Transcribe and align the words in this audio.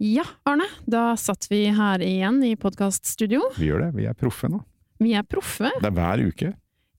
Ja, 0.00 0.24
Arne, 0.48 0.64
da 0.88 1.12
satt 1.20 1.44
vi 1.50 1.66
her 1.76 2.00
igjen 2.00 2.38
i 2.48 2.54
podkaststudio. 2.56 3.50
Vi 3.60 3.66
gjør 3.68 3.82
det. 3.84 3.88
Vi 3.98 4.06
er 4.08 4.14
proffe 4.16 4.48
nå. 4.48 4.62
Vi 4.96 5.10
er 5.12 5.26
proffe. 5.28 5.68
Det 5.76 5.90
er 5.90 5.92
hver 5.92 6.22
uke. 6.24 6.52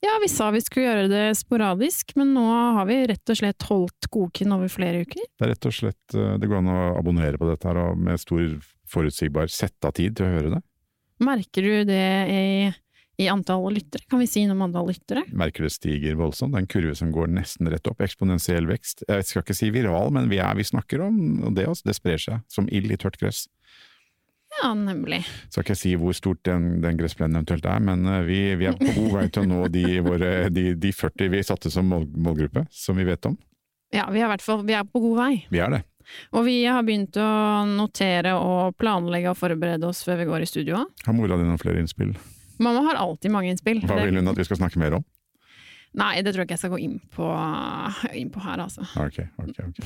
Ja, 0.06 0.20
vi 0.22 0.28
sa 0.30 0.52
vi 0.54 0.62
skulle 0.62 0.86
gjøre 0.86 1.08
det 1.10 1.24
sporadisk, 1.40 2.14
men 2.18 2.36
nå 2.36 2.44
har 2.46 2.86
vi 2.86 3.00
rett 3.10 3.34
og 3.34 3.40
slett 3.40 3.66
holdt 3.72 4.06
koken 4.14 4.54
over 4.54 4.70
flere 4.70 5.02
uker. 5.02 5.26
Det 5.34 5.48
er 5.48 5.52
rett 5.56 5.66
og 5.66 5.74
slett 5.74 6.14
eh, 6.14 6.36
Det 6.42 6.50
går 6.50 6.62
an 6.62 6.70
å 6.70 6.78
abonnere 7.00 7.42
på 7.42 7.50
dette 7.50 7.72
her 7.72 7.82
og 7.88 7.98
med 8.06 8.22
stor 8.22 8.46
forutsigbar 8.94 9.50
sette 9.50 9.90
av 9.90 9.98
tid 9.98 10.20
til 10.20 10.30
å 10.30 10.36
høre 10.36 10.54
det. 10.60 10.62
Merker 11.26 11.66
du 11.66 11.90
det 11.90 12.06
i, 12.30 12.46
i 13.22 13.30
antall 13.32 13.68
lyttere? 13.76 14.06
Kan 14.10 14.22
vi 14.22 14.28
si 14.30 14.44
noe 14.48 14.58
om 14.58 14.66
antall 14.68 14.90
lyttere? 14.92 15.24
Merker 15.38 15.68
det 15.68 15.74
stiger 15.76 16.18
voldsomt. 16.20 16.56
Det 16.56 16.62
er 16.62 16.66
en 16.66 16.74
kurve 16.76 16.98
som 16.98 17.14
går 17.14 17.32
nesten 17.36 17.70
rett 17.72 17.88
opp. 17.92 18.02
Eksponentiell 18.04 18.68
vekst. 18.70 19.06
Jeg 19.08 19.28
skal 19.30 19.46
ikke 19.46 19.58
si 19.58 19.72
viral, 19.74 20.14
men 20.16 20.30
vi, 20.32 20.42
er, 20.42 20.56
vi 20.58 20.68
snakker 20.68 21.06
om 21.08 21.18
det 21.56 21.68
også. 21.70 21.90
Det 21.90 21.98
sprer 21.98 22.22
seg 22.22 22.46
som 22.52 22.70
ild 22.74 22.94
i 22.94 23.00
tørt 23.02 23.20
gress. 23.22 23.46
Ja, 24.60 24.74
nemlig. 24.76 25.22
Skal 25.50 25.64
ikke 25.64 25.78
si 25.80 25.94
hvor 26.00 26.16
stort 26.18 26.42
den, 26.48 26.82
den 26.84 26.98
gressplenen 27.00 27.40
eventuelt 27.40 27.66
er, 27.72 27.80
men 27.84 28.04
eh, 28.10 28.26
vi, 28.28 28.40
vi, 28.60 28.68
er 28.68 28.76
på 28.76 28.92
god 28.98 29.14
vei 29.16 29.28
til 29.32 29.46
å 29.46 29.48
nå 29.48 29.62
de, 29.72 29.86
våre, 30.04 30.34
de, 30.52 30.66
de 30.76 30.92
40 30.96 31.32
vi 31.32 31.44
satte 31.48 31.72
som 31.72 31.88
mål, 31.88 32.10
målgruppe, 32.20 32.66
som 32.76 33.00
vi 33.00 33.08
vet 33.08 33.30
om. 33.30 33.38
Ja, 33.96 34.10
vi 34.12 34.24
er 34.24 34.36
vi 34.68 34.76
er 34.76 34.84
på 34.88 35.02
god 35.04 35.18
vei. 35.20 35.32
Vi 35.52 35.64
er 35.64 35.72
det. 35.72 35.82
Og 36.36 36.46
vi 36.48 36.58
har 36.66 36.84
begynt 36.84 37.16
å 37.20 37.30
notere 37.70 38.36
og 38.36 38.76
planlegge 38.80 39.32
og 39.32 39.40
forberede 39.40 39.88
oss 39.88 40.04
før 40.04 40.22
vi 40.22 40.30
går 40.30 40.44
i 40.44 40.50
studio. 40.50 40.84
Har 41.06 41.16
mora 41.16 41.40
di 41.40 41.48
noen 41.48 41.62
flere 41.62 41.80
innspill? 41.84 42.14
Mamma 42.60 42.84
har 42.90 43.00
alltid 43.02 43.32
mange 43.34 43.54
innspill. 43.54 43.82
Hva 43.88 44.02
vil 44.04 44.20
hun 44.20 44.32
at 44.32 44.40
vi 44.40 44.48
skal 44.48 44.60
snakke 44.60 44.82
mer 44.82 45.00
om? 45.00 45.06
Nei, 46.00 46.22
det 46.24 46.32
tror 46.32 46.46
jeg 46.46 46.48
ikke 46.48 46.56
jeg 46.56 46.62
skal 46.62 46.72
gå 46.72 46.80
inn 46.86 47.00
på, 47.12 47.26
inn 48.16 48.30
på 48.32 48.40
her, 48.46 48.62
altså. 48.64 48.86
Ok, 48.96 49.18
ok, 49.44 49.58
ok. 49.66 49.82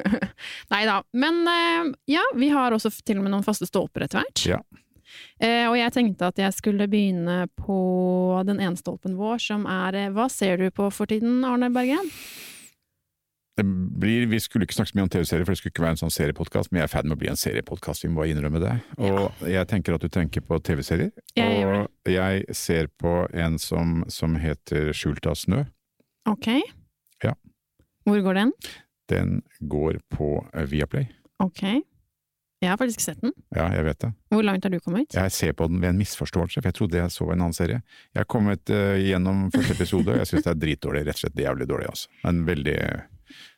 Nei 0.74 0.82
da. 0.84 0.98
Men 1.16 1.40
eh, 1.48 1.94
ja, 2.12 2.24
vi 2.36 2.50
har 2.52 2.76
også 2.76 2.92
til 3.00 3.22
og 3.22 3.24
med 3.24 3.32
noen 3.32 3.46
faste 3.46 3.68
stolper 3.68 4.04
etter 4.04 4.20
hvert. 4.20 4.44
Ja. 4.50 4.60
Eh, 5.40 5.64
og 5.64 5.78
jeg 5.78 5.94
tenkte 5.94 6.28
at 6.28 6.38
jeg 6.38 6.54
skulle 6.54 6.86
begynne 6.90 7.46
på 7.56 7.80
den 8.46 8.60
ene 8.60 8.76
stolpen 8.78 9.16
vår, 9.18 9.40
som 9.42 9.64
er 9.64 9.96
eh, 9.96 10.12
Hva 10.12 10.28
ser 10.32 10.60
du 10.60 10.68
på 10.74 10.90
for 10.92 11.08
tiden, 11.10 11.40
Arne 11.48 11.72
Bergen? 11.72 12.12
Det 13.60 13.66
blir, 14.00 14.22
vi 14.30 14.38
skulle 14.40 14.64
ikke 14.64 14.78
snakke 14.78 14.94
så 14.94 14.96
mye 14.96 15.04
om 15.04 15.10
TV-serier, 15.12 15.44
for 15.44 15.52
det 15.52 15.60
skulle 15.60 15.74
ikke 15.74 15.82
være 15.84 15.96
en 15.98 16.00
sånn 16.00 16.14
seriepodkast, 16.14 16.70
men 16.72 16.80
jeg 16.80 16.86
er 16.86 16.92
ferd 16.94 17.08
med 17.10 17.18
å 17.18 17.20
bli 17.20 17.28
en 17.28 17.40
seriepodkast, 17.40 18.06
vi 18.06 18.08
må 18.08 18.22
bare 18.22 18.32
innrømme 18.32 18.62
det. 18.62 18.72
Og 19.04 19.42
jeg 19.52 19.68
tenker 19.68 19.96
at 19.98 20.06
du 20.06 20.08
tenker 20.12 20.44
på 20.46 20.56
TV-serier, 20.64 21.10
og 21.12 22.08
jeg 22.08 22.56
ser 22.56 22.88
på 22.96 23.12
en 23.36 23.58
som, 23.60 24.00
som 24.08 24.38
heter 24.40 24.94
Skjult 24.96 25.28
av 25.28 25.36
snø. 25.36 25.66
Ok. 26.30 26.48
Ja. 27.26 27.34
Hvor 28.08 28.24
går 28.24 28.40
den? 28.40 28.56
Den 29.12 29.36
går 29.60 30.00
på 30.08 30.38
eh, 30.54 30.64
Viaplay. 30.72 31.10
Ok. 31.44 31.62
Jeg 32.60 32.68
har 32.68 32.80
faktisk 32.80 33.04
sett 33.04 33.20
den. 33.20 33.36
Ja, 33.56 33.70
jeg 33.76 33.86
vet 33.86 34.00
det. 34.06 34.10
Hvor 34.32 34.44
langt 34.44 34.64
har 34.64 34.72
du 34.72 34.80
kommet? 34.80 35.12
Jeg 35.16 35.36
ser 35.36 35.52
på 35.56 35.68
den 35.68 35.84
ved 35.84 35.94
en 35.94 36.00
misforståelse, 36.00 36.60
for 36.60 36.68
jeg 36.68 36.80
trodde 36.80 37.00
jeg 37.00 37.12
så 37.12 37.28
en 37.28 37.38
annen 37.40 37.56
serie. 37.56 37.80
Jeg 38.12 38.24
har 38.24 38.28
kommet 38.28 38.72
uh, 38.72 38.96
gjennom 39.00 39.46
første 39.52 39.76
episode, 39.76 40.12
og 40.12 40.20
jeg 40.20 40.32
syns 40.32 40.48
det 40.48 40.52
er 40.52 40.60
dritdårlig. 40.64 41.06
Rett 41.08 41.20
og 41.20 41.24
slett 41.26 41.40
jævlig 41.44 41.68
dårlig, 41.70 41.88
altså. 41.92 42.12
Men 42.26 42.42
veldig 42.48 42.76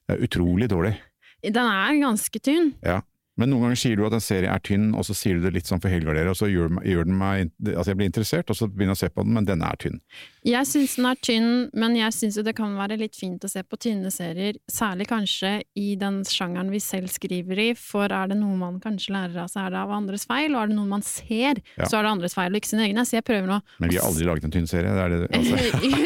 Det 0.09 0.17
er 0.19 0.25
utrolig 0.27 0.69
dårlig. 0.71 0.95
Den 1.43 1.57
er 1.67 1.99
ganske 2.03 2.39
tynn. 2.43 2.73
Ja. 2.85 3.01
Men 3.41 3.49
noen 3.49 3.63
ganger 3.65 3.79
sier 3.81 3.97
du 3.97 4.03
at 4.05 4.13
en 4.13 4.21
serie 4.21 4.51
er 4.53 4.61
tynn, 4.61 4.91
og 4.93 5.07
så 5.09 5.15
sier 5.17 5.39
du 5.39 5.47
det 5.47 5.55
litt 5.55 5.69
sånn 5.71 5.81
for 5.81 5.89
helgardere, 5.89 6.29
og 6.29 6.37
så 6.37 6.51
gjør, 6.53 6.75
gjør 6.85 7.07
den 7.09 7.15
meg 7.17 7.49
Altså, 7.65 7.87
jeg 7.95 7.97
blir 7.97 8.11
interessert, 8.11 8.51
og 8.53 8.59
så 8.59 8.67
begynner 8.69 8.93
jeg 8.93 8.99
å 8.99 9.03
se 9.07 9.09
på 9.15 9.25
den, 9.25 9.33
men 9.39 9.47
den 9.49 9.63
er 9.65 9.79
tynn. 9.81 9.97
Jeg 10.45 10.69
syns 10.69 10.97
den 10.99 11.07
er 11.09 11.17
tynn, 11.25 11.49
men 11.73 11.97
jeg 11.97 12.13
syns 12.13 12.37
jo 12.37 12.45
det 12.45 12.53
kan 12.59 12.75
være 12.77 12.99
litt 13.01 13.17
fint 13.17 13.41
å 13.47 13.49
se 13.49 13.63
på 13.65 13.79
tynne 13.81 14.13
serier, 14.13 14.59
særlig 14.69 15.07
kanskje 15.09 15.55
i 15.81 15.95
den 15.97 16.21
sjangeren 16.29 16.69
vi 16.75 16.81
selv 16.85 17.09
skriver 17.15 17.63
i, 17.65 17.69
for 17.79 18.13
er 18.13 18.29
det 18.35 18.37
noe 18.43 18.59
man 18.61 18.77
kanskje 18.85 19.15
lærer 19.17 19.41
av, 19.47 19.49
så 19.55 19.65
er 19.65 19.73
det 19.73 19.81
av 19.81 19.97
andres 19.97 20.29
feil, 20.29 20.53
og 20.53 20.61
er 20.67 20.73
det 20.75 20.77
noe 20.83 20.93
man 20.93 21.03
ser, 21.07 21.63
Ja. 21.79 21.89
så 21.89 22.03
er 22.03 22.05
det 22.05 22.13
andres 22.13 22.37
feil, 22.37 22.53
og 22.53 22.61
ikke 22.61 22.73
sin 22.75 22.85
egen. 22.85 23.01
Så 23.09 23.17
jeg 23.17 23.25
prøver 23.25 23.49
nå 23.49 23.63
Men 23.81 23.89
vi 23.91 23.97
har 23.97 24.11
aldri 24.13 24.29
laget 24.29 24.45
en 24.45 24.53
tynn 24.59 24.69
serie. 24.69 24.93
Det 24.93 25.07
er 25.07 25.09
det, 25.09 25.33
altså. 25.33 25.57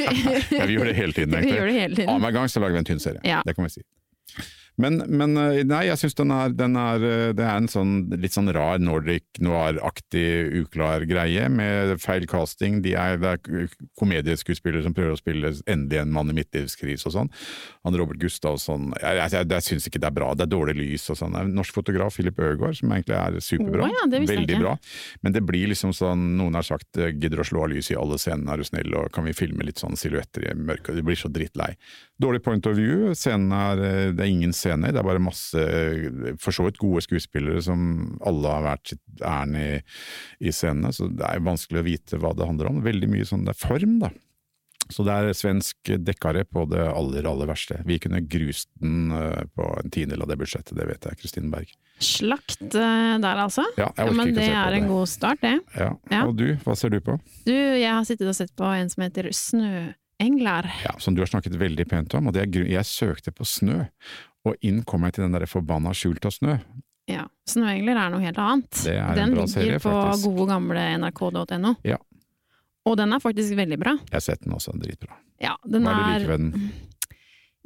ja, 0.61 0.65
vi 0.71 0.79
gjør 0.79 0.93
det 0.93 0.97
hele 1.03 1.13
tiden, 1.13 1.31
Vi 1.35 1.43
egentlig. 1.43 1.59
gjør 1.59 1.67
det 1.73 1.79
hele 1.81 1.97
tiden. 1.99 2.09
Annenhver 2.15 2.39
gang 2.39 2.49
så 2.55 2.63
lager 2.63 2.79
vi 2.79 2.85
en 2.87 2.91
tynn 2.95 3.03
serie. 3.03 3.21
Ja. 3.27 3.43
Det 3.45 3.57
kan 3.59 3.67
vi 3.67 3.75
si. 3.81 3.87
Men, 4.77 4.99
men 5.09 5.37
eh, 5.41 5.63
nei, 5.65 5.87
jeg 5.89 6.01
syns 6.03 6.17
den, 6.19 6.33
den 6.57 6.77
er 6.77 7.05
eh, 7.07 7.31
Det 7.37 7.45
er 7.45 7.61
en 7.63 7.69
sånn 7.71 7.95
litt 8.21 8.35
sånn 8.37 8.51
rar 8.53 8.81
Nordic 8.83 9.41
noir-aktig 9.41 10.27
uklar 10.61 11.07
greie, 11.09 11.47
med 11.53 11.95
feil 12.03 12.27
casting. 12.29 12.83
De 12.85 12.93
er, 12.99 13.17
det 13.23 13.33
er 13.37 13.71
komedieskuespillere 13.97 14.85
som 14.85 14.95
prøver 14.97 15.17
å 15.17 15.21
spille 15.21 15.53
endelig 15.65 16.03
en 16.03 16.13
mann 16.13 16.33
i 16.33 16.37
midtlivskrise 16.37 17.09
og 17.09 17.17
sånn. 17.17 17.33
Han 17.87 17.97
Robert 17.97 18.21
Gustavsson 18.21 18.91
Jeg, 19.01 19.17
jeg, 19.21 19.33
jeg, 19.33 19.49
jeg 19.55 19.67
syns 19.71 19.89
ikke 19.89 20.03
det 20.03 20.11
er 20.11 20.17
bra, 20.19 20.31
det 20.37 20.47
er 20.47 20.53
dårlig 20.53 20.77
lys 20.83 21.09
og 21.13 21.21
sånn. 21.23 21.39
Norsk 21.57 21.77
fotograf, 21.81 22.17
Philip 22.17 22.41
Øgård, 22.45 22.77
som 22.81 22.93
egentlig 22.93 23.17
er 23.17 23.41
superbra. 23.41 23.89
Oh, 23.89 23.97
ja, 23.97 24.05
Veldig 24.27 24.61
bra. 24.61 24.77
Men 25.25 25.37
det 25.37 25.45
blir 25.47 25.71
liksom 25.73 25.95
sånn, 25.97 26.29
noen 26.37 26.59
har 26.59 26.67
sagt 26.67 27.01
eh, 27.01 27.15
gidder 27.15 27.41
å 27.41 27.49
slå 27.49 27.65
av 27.65 27.73
lyset 27.73 27.95
i 27.95 28.01
alle 28.01 28.21
scenene, 28.21 28.53
er 28.53 28.61
du 28.61 28.69
snill, 28.69 28.93
og 28.99 29.09
kan 29.15 29.25
vi 29.25 29.37
filme 29.37 29.65
litt 29.65 29.81
sånn 29.81 29.97
silhuetter 29.97 30.51
i 30.51 30.55
mørket? 30.59 30.99
Det 30.99 31.07
blir 31.07 31.19
så 31.19 31.33
drittlei. 31.33 31.73
Dårlig 32.21 32.43
point 32.45 32.69
of 32.69 32.77
view, 32.77 33.13
scenen 33.17 33.53
er, 33.57 34.13
det 34.17 34.25
er 34.25 34.31
ingen 34.31 34.53
scener, 34.67 34.93
det 34.93 35.01
er 35.01 35.09
bare 35.09 35.23
masse 35.23 35.65
for 36.43 36.53
så 36.59 36.67
vidt 36.67 36.83
gode 36.83 37.07
skuespillere 37.07 37.63
som 37.65 37.81
alle 38.27 38.53
har 38.59 38.67
vært 38.73 38.95
sitt 38.95 39.25
ærend 39.25 39.63
i, 39.63 39.71
i 40.43 40.53
scenene, 40.55 40.93
så 40.93 41.09
det 41.09 41.25
er 41.31 41.47
vanskelig 41.47 41.83
å 41.83 41.89
vite 41.89 42.21
hva 42.23 42.35
det 42.37 42.51
handler 42.51 42.75
om. 42.75 42.85
Veldig 42.85 43.11
mye 43.15 43.27
sånn, 43.29 43.47
det 43.47 43.55
er 43.55 43.63
form, 43.63 43.99
da. 44.03 44.13
Så 44.87 45.03
det 45.03 45.15
er 45.19 45.33
svensk 45.35 45.91
dekkare 46.07 46.45
på 46.47 46.63
det 46.71 46.85
aller, 46.87 47.27
aller 47.27 47.49
verste. 47.51 47.81
Vi 47.89 47.97
kunne 47.99 48.21
grust 48.23 48.69
den 48.79 49.11
eh, 49.11 49.41
på 49.59 49.65
en 49.81 49.91
tiendedel 49.91 50.23
av 50.23 50.31
det 50.31 50.37
budsjettet, 50.39 50.77
det 50.79 50.87
vet 50.87 51.09
jeg, 51.09 51.19
Kristine 51.25 51.51
Berg. 51.51 51.73
Slakt 51.99 52.63
eh, 52.63 53.17
der, 53.23 53.41
altså. 53.49 53.65
Ja, 53.81 53.89
jeg 53.97 54.13
Ja, 54.13 54.15
men 54.15 54.31
ikke 54.31 54.37
å 54.37 54.39
det 54.39 54.47
se 54.47 54.55
på 54.55 54.61
er 54.63 54.77
en 54.79 54.89
god 54.93 55.11
start, 55.11 55.43
det. 55.43 55.55
Ja. 55.75 55.91
Ja. 56.13 56.23
Og 56.29 56.37
du, 56.39 56.47
hva 56.63 56.77
ser 56.79 56.95
du 56.95 57.01
på? 57.03 57.17
Du, 57.49 57.51
jeg 57.57 57.91
har 57.91 58.07
sittet 58.07 58.31
og 58.31 58.39
sett 58.39 58.55
på 58.55 58.71
en 58.79 58.93
som 58.93 59.03
heter 59.09 59.31
Snøengler. 59.35 60.71
Ja, 60.87 60.95
som 61.03 61.19
du 61.19 61.25
har 61.25 61.33
snakket 61.35 61.59
veldig 61.59 61.89
pent 61.91 62.15
om, 62.15 62.31
og 62.31 62.37
det 62.39 62.47
er. 62.47 62.71
Jeg 62.77 62.87
søkte 62.87 63.35
på 63.35 63.49
snø, 63.49 63.89
og 64.47 64.67
inn 64.67 64.83
kom 64.87 65.07
jeg 65.07 65.17
til 65.17 65.27
den 65.27 65.37
der 65.37 65.47
forbanna 65.51 65.93
skjult 65.97 66.27
av 66.29 66.35
snø. 66.35 66.57
Ja. 67.11 67.27
Snøengler 67.47 67.99
er 68.03 68.11
noe 68.11 68.23
helt 68.25 68.39
annet. 68.43 68.71
Det 68.83 68.97
er 68.99 69.21
en 69.23 69.35
bra 69.37 69.47
serie, 69.47 69.79
faktisk. 69.79 69.87
den 69.87 70.03
ligger 70.03 70.23
på 70.25 70.33
gode 70.33 70.49
gamle 70.51 70.87
nrk.no. 70.99 71.75
Ja. 71.87 71.99
Og 72.87 72.97
den 72.99 73.15
er 73.15 73.23
faktisk 73.23 73.57
veldig 73.59 73.79
bra. 73.83 73.95
Jeg 74.11 74.19
har 74.19 74.25
sett 74.25 74.43
den 74.45 74.55
også, 74.55 74.75
dritbra. 74.79 75.19
Ja, 75.43 75.55
den 75.67 75.87
Hva 75.87 75.93
er 75.93 75.97
det 75.97 76.03
du 76.03 76.11
er 76.11 76.19
liker 76.19 76.33
ved 76.33 76.45
den? 76.45 76.71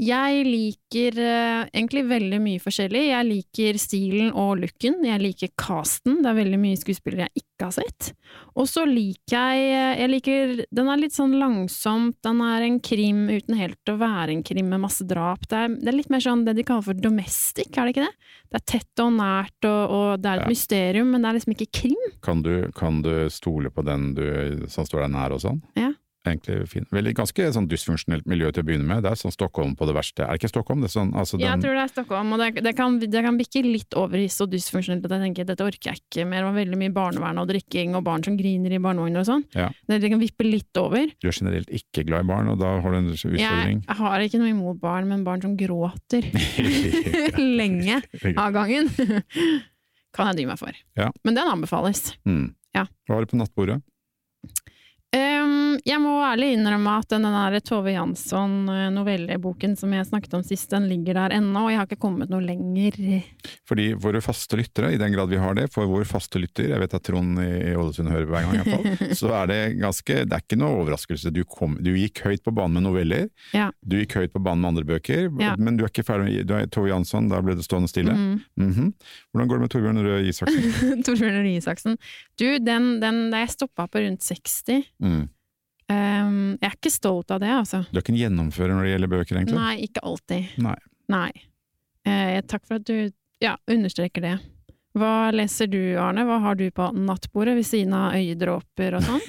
Jeg 0.00 0.44
liker 0.47 1.19
uh, 1.21 1.66
egentlig 1.77 2.06
veldig 2.09 2.38
mye 2.41 2.61
forskjellig. 2.62 3.03
Jeg 3.11 3.27
liker 3.28 3.78
stilen 3.83 4.31
og 4.33 4.62
looken. 4.62 5.03
Jeg 5.05 5.21
liker 5.21 5.50
casten. 5.61 6.22
Det 6.25 6.31
er 6.31 6.38
veldig 6.38 6.61
mye 6.62 6.78
skuespillere 6.81 7.27
jeg 7.28 7.43
ikke 7.44 7.66
har 7.69 7.75
sett. 7.77 8.11
Og 8.56 8.65
så 8.71 8.87
liker 8.88 9.34
jeg 9.37 9.99
Jeg 10.00 10.09
liker 10.09 10.53
Den 10.72 10.88
er 10.88 11.00
litt 11.03 11.12
sånn 11.12 11.34
langsomt. 11.37 12.16
Den 12.25 12.41
er 12.47 12.65
en 12.65 12.78
krim 12.81 13.27
uten 13.28 13.59
helt 13.59 13.93
å 13.93 13.99
være 14.00 14.33
en 14.33 14.44
krim 14.47 14.71
med 14.72 14.81
masse 14.87 15.05
drap. 15.05 15.44
Det 15.50 15.59
er, 15.66 15.75
det 15.77 15.93
er 15.93 15.99
litt 15.99 16.11
mer 16.15 16.25
sånn 16.25 16.47
det 16.49 16.56
de 16.56 16.65
kaller 16.65 16.87
for 16.88 16.97
domestic, 16.97 17.69
er 17.77 17.84
det 17.91 17.94
ikke 17.99 18.06
det? 18.06 18.31
Det 18.50 18.61
er 18.62 18.67
tett 18.72 19.03
og 19.05 19.12
nært, 19.19 19.59
og, 19.69 19.82
og 19.99 20.09
det 20.25 20.31
er 20.32 20.41
et 20.41 20.47
Ja. 20.47 20.53
mysterium, 20.55 21.11
men 21.12 21.21
det 21.22 21.28
er 21.28 21.37
liksom 21.37 21.53
ikke 21.59 21.71
krim. 21.82 22.06
Kan 22.25 22.41
du, 22.47 22.55
kan 22.75 23.03
du 23.05 23.12
stole 23.31 23.69
på 23.71 23.84
den 23.84 24.15
du, 24.17 24.25
som 24.72 24.88
står 24.88 25.05
deg 25.05 25.12
nær 25.19 25.37
og 25.37 25.44
sånn? 25.44 25.61
Ja. 25.77 25.93
Egentlig 26.28 26.66
fin. 26.69 26.84
Veldig, 26.92 27.14
ganske 27.16 27.47
sånn 27.54 27.66
dysfunksjonelt 27.70 28.26
miljø 28.28 28.50
til 28.53 28.60
å 28.60 28.66
begynne 28.69 28.84
med. 28.84 29.00
Det 29.06 29.08
er 29.08 29.16
sånn 29.16 29.32
Stockholm 29.32 29.72
på 29.78 29.86
det 29.88 29.94
verste. 29.97 30.26
Er 30.26 30.36
det 30.36 30.42
ikke 30.42 30.50
Stockholm? 30.53 30.82
Det 30.84 30.91
sånn, 30.92 31.14
altså 31.16 31.38
Jeg 31.41 31.62
tror 31.62 31.78
det 31.78 31.84
er 31.86 31.92
Stockholm, 31.94 32.34
og 32.36 32.42
det, 32.42 32.50
det, 32.66 32.75
kan, 32.76 32.98
det 33.00 33.22
kan 33.25 33.38
bikke 33.41 33.62
litt 33.64 33.97
over 33.97 34.20
i 34.20 34.26
så 34.28 34.44
dysfunksjonelt 34.50 35.06
at 35.08 35.14
jeg 35.16 35.25
tenker 35.25 35.48
dette 35.48 35.64
orker 35.64 35.94
jeg 35.94 36.03
ikke 36.03 36.26
mer. 36.28 36.42
Det 36.42 36.50
var 36.50 36.58
veldig 36.58 36.81
mye 36.82 36.94
barnevern 36.98 37.41
og 37.41 37.48
drikking 37.48 37.97
og 37.97 38.04
barn 38.04 38.26
som 38.26 38.36
griner 38.36 38.76
i 38.76 38.82
barnevogner 38.84 39.25
og 39.25 39.31
sånn. 39.31 39.47
Ja. 39.56 39.70
Det, 39.88 40.03
det 40.04 40.12
kan 40.12 40.20
vippe 40.20 40.44
litt 40.44 40.82
over. 40.82 41.08
du 41.08 41.31
er 41.32 41.38
generelt 41.41 41.72
ikke 41.81 42.04
glad 42.10 42.28
i 42.28 42.31
barn, 42.34 42.52
og 42.52 42.60
da 42.60 42.76
har 42.84 42.92
du 42.92 43.00
en 43.00 43.10
utfordring. 43.14 43.82
Jeg 43.88 44.00
har 44.04 44.28
ikke 44.28 44.42
noe 44.44 44.52
imot 44.52 44.81
barn, 44.84 45.08
men 45.08 45.25
barn 45.25 45.41
som 45.41 45.56
gråter 45.56 46.28
lenge 47.60 48.02
av 48.37 48.52
gangen, 48.60 48.92
kan 50.16 50.34
jeg 50.34 50.42
dy 50.42 50.50
meg 50.52 50.60
for. 50.60 50.84
Ja. 51.00 51.08
Men 51.25 51.40
den 51.40 51.49
anbefales. 51.56 52.11
Mm. 52.28 52.50
Ja. 52.76 52.84
Hva 53.08 53.17
har 53.17 53.25
du 53.25 53.32
på 53.32 53.40
nattbordet? 53.40 53.81
Ehm, 55.10 55.80
jeg 55.82 55.98
må 55.98 56.12
ærlig 56.22 56.52
innrømme 56.54 56.92
at 57.00 57.08
den 57.10 57.24
der 57.26 57.56
Tove 57.66 57.90
Jansson-novelleboken 57.90 59.72
som 59.78 59.90
jeg 59.96 60.06
snakket 60.06 60.36
om 60.38 60.44
sist, 60.46 60.68
den 60.70 60.84
ligger 60.86 61.16
der 61.18 61.34
ennå, 61.40 61.64
og 61.66 61.72
jeg 61.72 61.80
har 61.80 61.88
ikke 61.88 61.98
kommet 62.04 62.30
noe 62.30 62.44
lenger. 62.44 62.94
Fordi 63.66 63.88
våre 63.98 64.20
faste 64.22 64.54
lyttere, 64.60 64.92
i 64.94 65.00
den 65.00 65.10
grad 65.16 65.32
vi 65.32 65.40
har 65.42 65.56
det, 65.58 65.64
for 65.74 65.88
vår 65.90 66.06
faste 66.06 66.38
lytter, 66.42 66.68
jeg 66.70 66.82
vet 66.84 66.94
at 66.94 67.02
Trond 67.08 67.40
i 67.42 67.72
Ålesund 67.74 68.12
hører 68.12 68.28
hver 68.30 68.46
gang 68.46 68.54
i 68.54 68.60
hvert 68.62 68.76
fall, 69.00 69.14
så 69.22 69.32
er 69.40 69.50
det 69.50 69.58
ganske, 69.80 70.20
det 70.30 70.36
er 70.38 70.44
ikke 70.44 70.60
noe 70.62 70.78
overraskelse. 70.84 71.32
Du, 71.34 71.42
kom, 71.48 71.74
du 71.82 71.90
gikk 71.96 72.22
høyt 72.28 72.44
på 72.46 72.54
banen 72.54 72.78
med 72.78 72.86
noveller, 72.86 73.26
Ja. 73.56 73.70
du 73.82 73.98
gikk 73.98 74.14
høyt 74.20 74.34
på 74.36 74.42
banen 74.46 74.62
med 74.62 74.72
andre 74.76 74.86
bøker, 74.92 75.26
Ja. 75.42 75.56
men 75.58 75.74
du 75.80 75.84
er 75.86 75.90
ikke 75.90 76.06
ferdig 76.06 76.44
med 76.46 76.70
Tove 76.70 76.92
Jansson, 76.92 77.26
da 77.32 77.42
ble 77.42 77.58
det 77.58 77.66
stående 77.66 77.90
stille. 77.90 78.14
Mm. 78.14 78.38
Mhm. 78.62 78.92
Hvordan 79.34 79.48
går 79.50 79.58
det 79.58 79.64
med 79.66 79.74
Torbjørn 79.74 80.02
Røe 80.06 80.22
Isaksen? 80.30 81.02
Torbjørn 81.06 81.40
Røe 81.42 81.56
Isaksen. 81.58 81.98
Du, 82.40 82.46
den, 82.62 82.88
den, 83.02 83.20
da 83.34 83.42
jeg 83.42 83.54
stoppa 83.58 83.88
på 83.90 84.02
rundt 84.06 84.22
60 84.24 84.86
Mm. 85.00 85.29
Um, 85.91 86.35
Jeg 86.61 86.69
er 86.69 86.76
ikke 86.76 86.93
stolt 86.94 87.32
av 87.35 87.41
det, 87.43 87.50
altså. 87.50 87.82
Du 87.91 87.99
er 87.99 88.05
ikke 88.05 88.14
en 88.14 88.20
gjennomfører 88.20 88.76
når 88.76 88.87
det 88.87 88.93
gjelder 88.94 89.12
bøker, 89.17 89.41
egentlig? 89.41 89.58
Nei, 89.58 89.75
ikke 89.88 90.05
alltid. 90.06 90.55
Nei. 90.62 90.76
Nei. 91.11 91.31
Uh, 92.06 92.38
takk 92.49 92.64
for 92.69 92.79
at 92.79 92.87
du 92.87 93.11
ja, 93.43 93.56
understreker 93.70 94.25
det. 94.25 94.37
Hva 94.99 95.31
leser 95.35 95.70
du, 95.70 95.81
Arne? 96.02 96.25
Hva 96.26 96.41
har 96.44 96.56
du 96.58 96.67
på 96.75 96.91
nattbordet 96.94 97.56
ved 97.58 97.67
siden 97.67 97.94
av 97.97 98.17
øyedråper 98.19 98.99
og 98.99 99.06
sånn? 99.06 99.29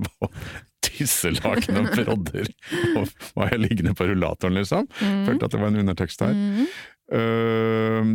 Tisselaken 0.84 1.80
og 1.80 1.90
brodder. 1.92 2.48
Og 2.98 3.08
var 3.36 3.52
jeg 3.54 3.62
liggende 3.62 3.94
på 3.96 4.08
rullatoren, 4.08 4.56
liksom? 4.58 4.88
Mm. 5.00 5.22
Følte 5.28 5.48
at 5.48 5.54
det 5.54 5.60
var 5.60 5.72
en 5.72 5.80
undertekst 5.82 6.24
her. 6.24 6.36
Mm. 6.36 6.66
Øh, 7.12 8.06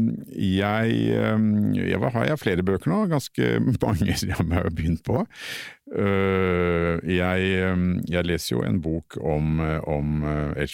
jeg, 0.56 0.92
øh, 1.12 1.90
jeg 1.90 2.00
har 2.14 2.26
jeg 2.26 2.40
flere 2.40 2.64
bøker 2.64 2.92
nå, 2.92 3.06
ganske 3.12 3.60
mange 3.86 4.16
som 4.18 4.30
jeg 4.30 4.36
har 4.64 4.70
begynt 4.70 5.04
på. 5.06 5.26
Øh, 5.96 7.00
jeg, 7.16 7.38
jeg 8.10 8.26
leser 8.26 8.56
jo 8.56 8.64
en 8.66 8.82
bok 8.82 9.18
om, 9.22 9.60
om 9.88 10.24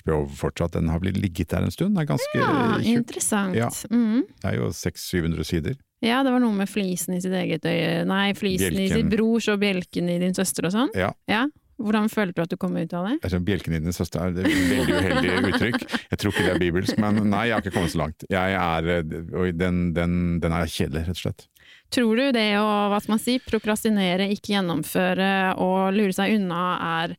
HBO 0.01 0.25
fortsatt, 0.37 0.73
den 0.77 0.89
har 0.89 0.99
blitt 1.03 1.17
ligget 1.19 1.51
der 1.51 1.65
en 1.65 1.71
stund. 1.73 1.95
Den 1.95 2.03
er 2.03 2.09
ganske 2.13 2.37
Ja, 2.39 2.51
tjukk. 2.77 2.87
interessant. 3.01 3.55
Ja. 3.57 3.69
Mm. 3.91 4.23
Det 4.41 4.51
er 4.53 4.55
jo 4.61 4.69
600-700 4.69 5.43
sider. 5.43 5.73
Ja, 6.01 6.23
det 6.25 6.31
var 6.33 6.41
noe 6.41 6.55
med 6.57 6.65
flisen 6.69 7.13
i 7.13 7.19
sitt 7.21 7.33
eget 7.37 7.65
øye 7.69 8.05
Nei, 8.09 8.31
flisen 8.33 8.73
i 8.73 8.87
Bjelken. 8.87 8.95
sin 8.97 9.09
brors 9.11 9.47
og 9.53 9.59
bjelken 9.61 10.07
i 10.09 10.15
din 10.23 10.33
søster 10.33 10.65
og 10.65 10.73
sånn. 10.73 10.89
Ja. 10.97 11.11
Ja. 11.29 11.43
Hvordan 11.81 12.09
følte 12.13 12.37
du 12.37 12.43
at 12.45 12.53
du 12.53 12.57
kom 12.61 12.77
ut 12.77 12.95
av 12.97 13.07
det? 13.09 13.17
Altså, 13.21 13.41
Bjelken 13.45 13.77
i 13.77 13.81
din 13.83 13.95
søster 13.95 14.23
er 14.23 14.31
et 14.31 14.41
veldig 14.45 14.97
uheldig 14.97 15.53
uttrykk. 15.53 15.85
Jeg 16.11 16.21
tror 16.21 16.33
ikke 16.33 16.47
det 16.47 16.53
er 16.53 16.61
bibelsk, 16.61 17.01
men 17.01 17.21
nei, 17.31 17.45
jeg 17.49 17.57
har 17.57 17.65
ikke 17.65 17.75
kommet 17.77 17.95
så 17.95 18.01
langt. 18.03 18.27
Er, 18.31 18.91
og 19.35 19.55
den, 19.57 19.81
den, 19.97 20.17
den 20.43 20.57
er 20.57 20.69
kjedelig, 20.71 21.07
rett 21.09 21.17
og 21.17 21.23
slett. 21.25 21.47
Tror 21.91 22.15
du 22.15 22.27
det 22.31 22.49
å 22.55 22.67
hva 22.91 22.99
skal 23.03 23.17
man 23.17 23.23
si, 23.23 23.37
prokrastinere, 23.43 24.29
ikke 24.31 24.53
gjennomføre 24.53 25.31
og 25.59 25.91
lure 25.95 26.15
seg 26.15 26.37
unna 26.37 26.61
er 27.03 27.17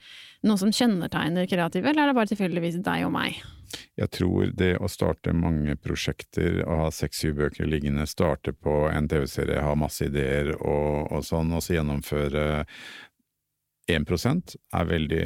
noe 0.48 0.58
som 0.58 0.72
kjennetegner 0.74 1.46
kreative, 1.50 1.90
eller 1.90 2.06
er 2.06 2.10
det 2.10 2.16
bare 2.16 2.30
tilfeldigvis 2.32 2.80
deg 2.82 3.04
og 3.06 3.12
meg? 3.14 3.42
Jeg 3.96 4.08
tror 4.12 4.50
det 4.56 4.74
å 4.80 4.88
starte 4.90 5.34
mange 5.36 5.76
prosjekter 5.80 6.62
og 6.64 6.86
ha 6.86 6.88
seks-syv 6.92 7.38
bøker 7.40 7.68
liggende, 7.68 8.08
starte 8.08 8.52
på 8.52 8.86
en 8.90 9.08
TV-serie, 9.08 9.62
ha 9.64 9.74
masse 9.78 10.08
ideer 10.08 10.54
og, 10.56 11.12
og 11.12 11.24
sånn, 11.24 11.52
og 11.56 11.64
så 11.64 11.78
gjennomføre 11.78 12.46
1% 13.98 14.56
er 14.78 14.84
veldig 14.88 15.22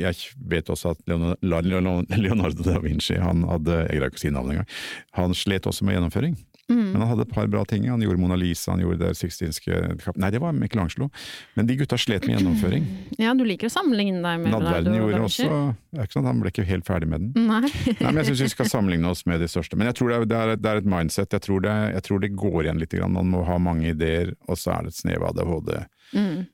Jeg 0.00 0.14
vet 0.50 0.70
også 0.70 0.94
at 0.94 1.02
Leonardo, 1.10 2.04
Leonardo 2.16 2.62
da 2.66 2.78
Vinci, 2.82 3.16
han 3.20 3.42
hadde 3.48 3.80
Jeg 3.88 3.98
greier 4.00 4.12
ikke 4.12 4.20
å 4.22 4.26
si 4.26 4.30
navnet 4.34 4.56
engang. 4.58 4.70
Han 5.18 5.34
slet 5.34 5.66
også 5.70 5.84
med 5.88 5.98
gjennomføring, 5.98 6.38
Mm. 6.70 6.92
men 6.92 7.00
han 7.02 7.08
hadde 7.10 7.24
et 7.26 7.32
par 7.34 7.48
bra 7.50 7.64
ting. 7.66 7.88
Han 7.90 7.98
gjorde 7.98 8.20
Mona 8.22 8.36
Lisa, 8.38 8.70
han 8.70 8.78
gjorde 8.84 9.00
det 9.00 9.16
sixtinske 9.18 9.74
Nei, 10.22 10.28
det 10.30 10.38
var 10.38 10.52
Michelangelo. 10.54 11.08
Men 11.56 11.66
de 11.66 11.74
gutta 11.80 11.96
slet 11.98 12.22
med 12.28 12.36
gjennomføring. 12.38 12.84
Ja, 13.18 13.32
du 13.34 13.42
liker 13.42 13.66
å 13.66 13.72
sammenligne 13.74 14.20
deg 14.22 14.44
med 14.44 14.54
Nadverden 14.54 14.94
gjorde 14.94 15.18
også 15.26 15.48
er 15.50 16.04
ikke 16.04 16.14
sant, 16.14 16.28
Han 16.30 16.38
ble 16.44 16.52
ikke 16.54 16.66
helt 16.68 16.86
ferdig 16.86 17.08
med 17.10 17.24
den. 17.34 17.48
Nei. 17.48 17.64
Nei, 17.66 18.12
men 18.12 18.20
jeg 18.22 18.28
syns 18.30 18.44
vi 18.46 18.52
skal 18.54 18.70
sammenligne 18.70 19.10
oss 19.10 19.24
med 19.26 19.42
de 19.42 19.48
største. 19.50 19.74
Men 19.80 19.90
jeg 19.90 19.98
tror 19.98 20.14
det 20.30 20.38
er, 20.38 20.54
det 20.62 20.70
er 20.70 20.78
et 20.84 20.86
mindset. 20.94 21.34
Jeg 21.34 21.42
tror 21.48 21.66
det, 21.66 21.74
jeg 21.96 22.06
tror 22.06 22.22
det 22.22 22.30
går 22.38 22.60
igjen 22.68 22.78
litt. 22.84 22.94
Man 23.18 23.32
må 23.34 23.42
ha 23.50 23.58
mange 23.58 23.90
ideer, 23.90 24.30
og 24.46 24.54
så 24.62 24.76
er 24.78 24.86
det 24.86 24.94
et 24.94 25.00
snev 25.02 25.26
av 25.26 25.34
ADHD 25.42 25.74
Mm. 26.14 26.46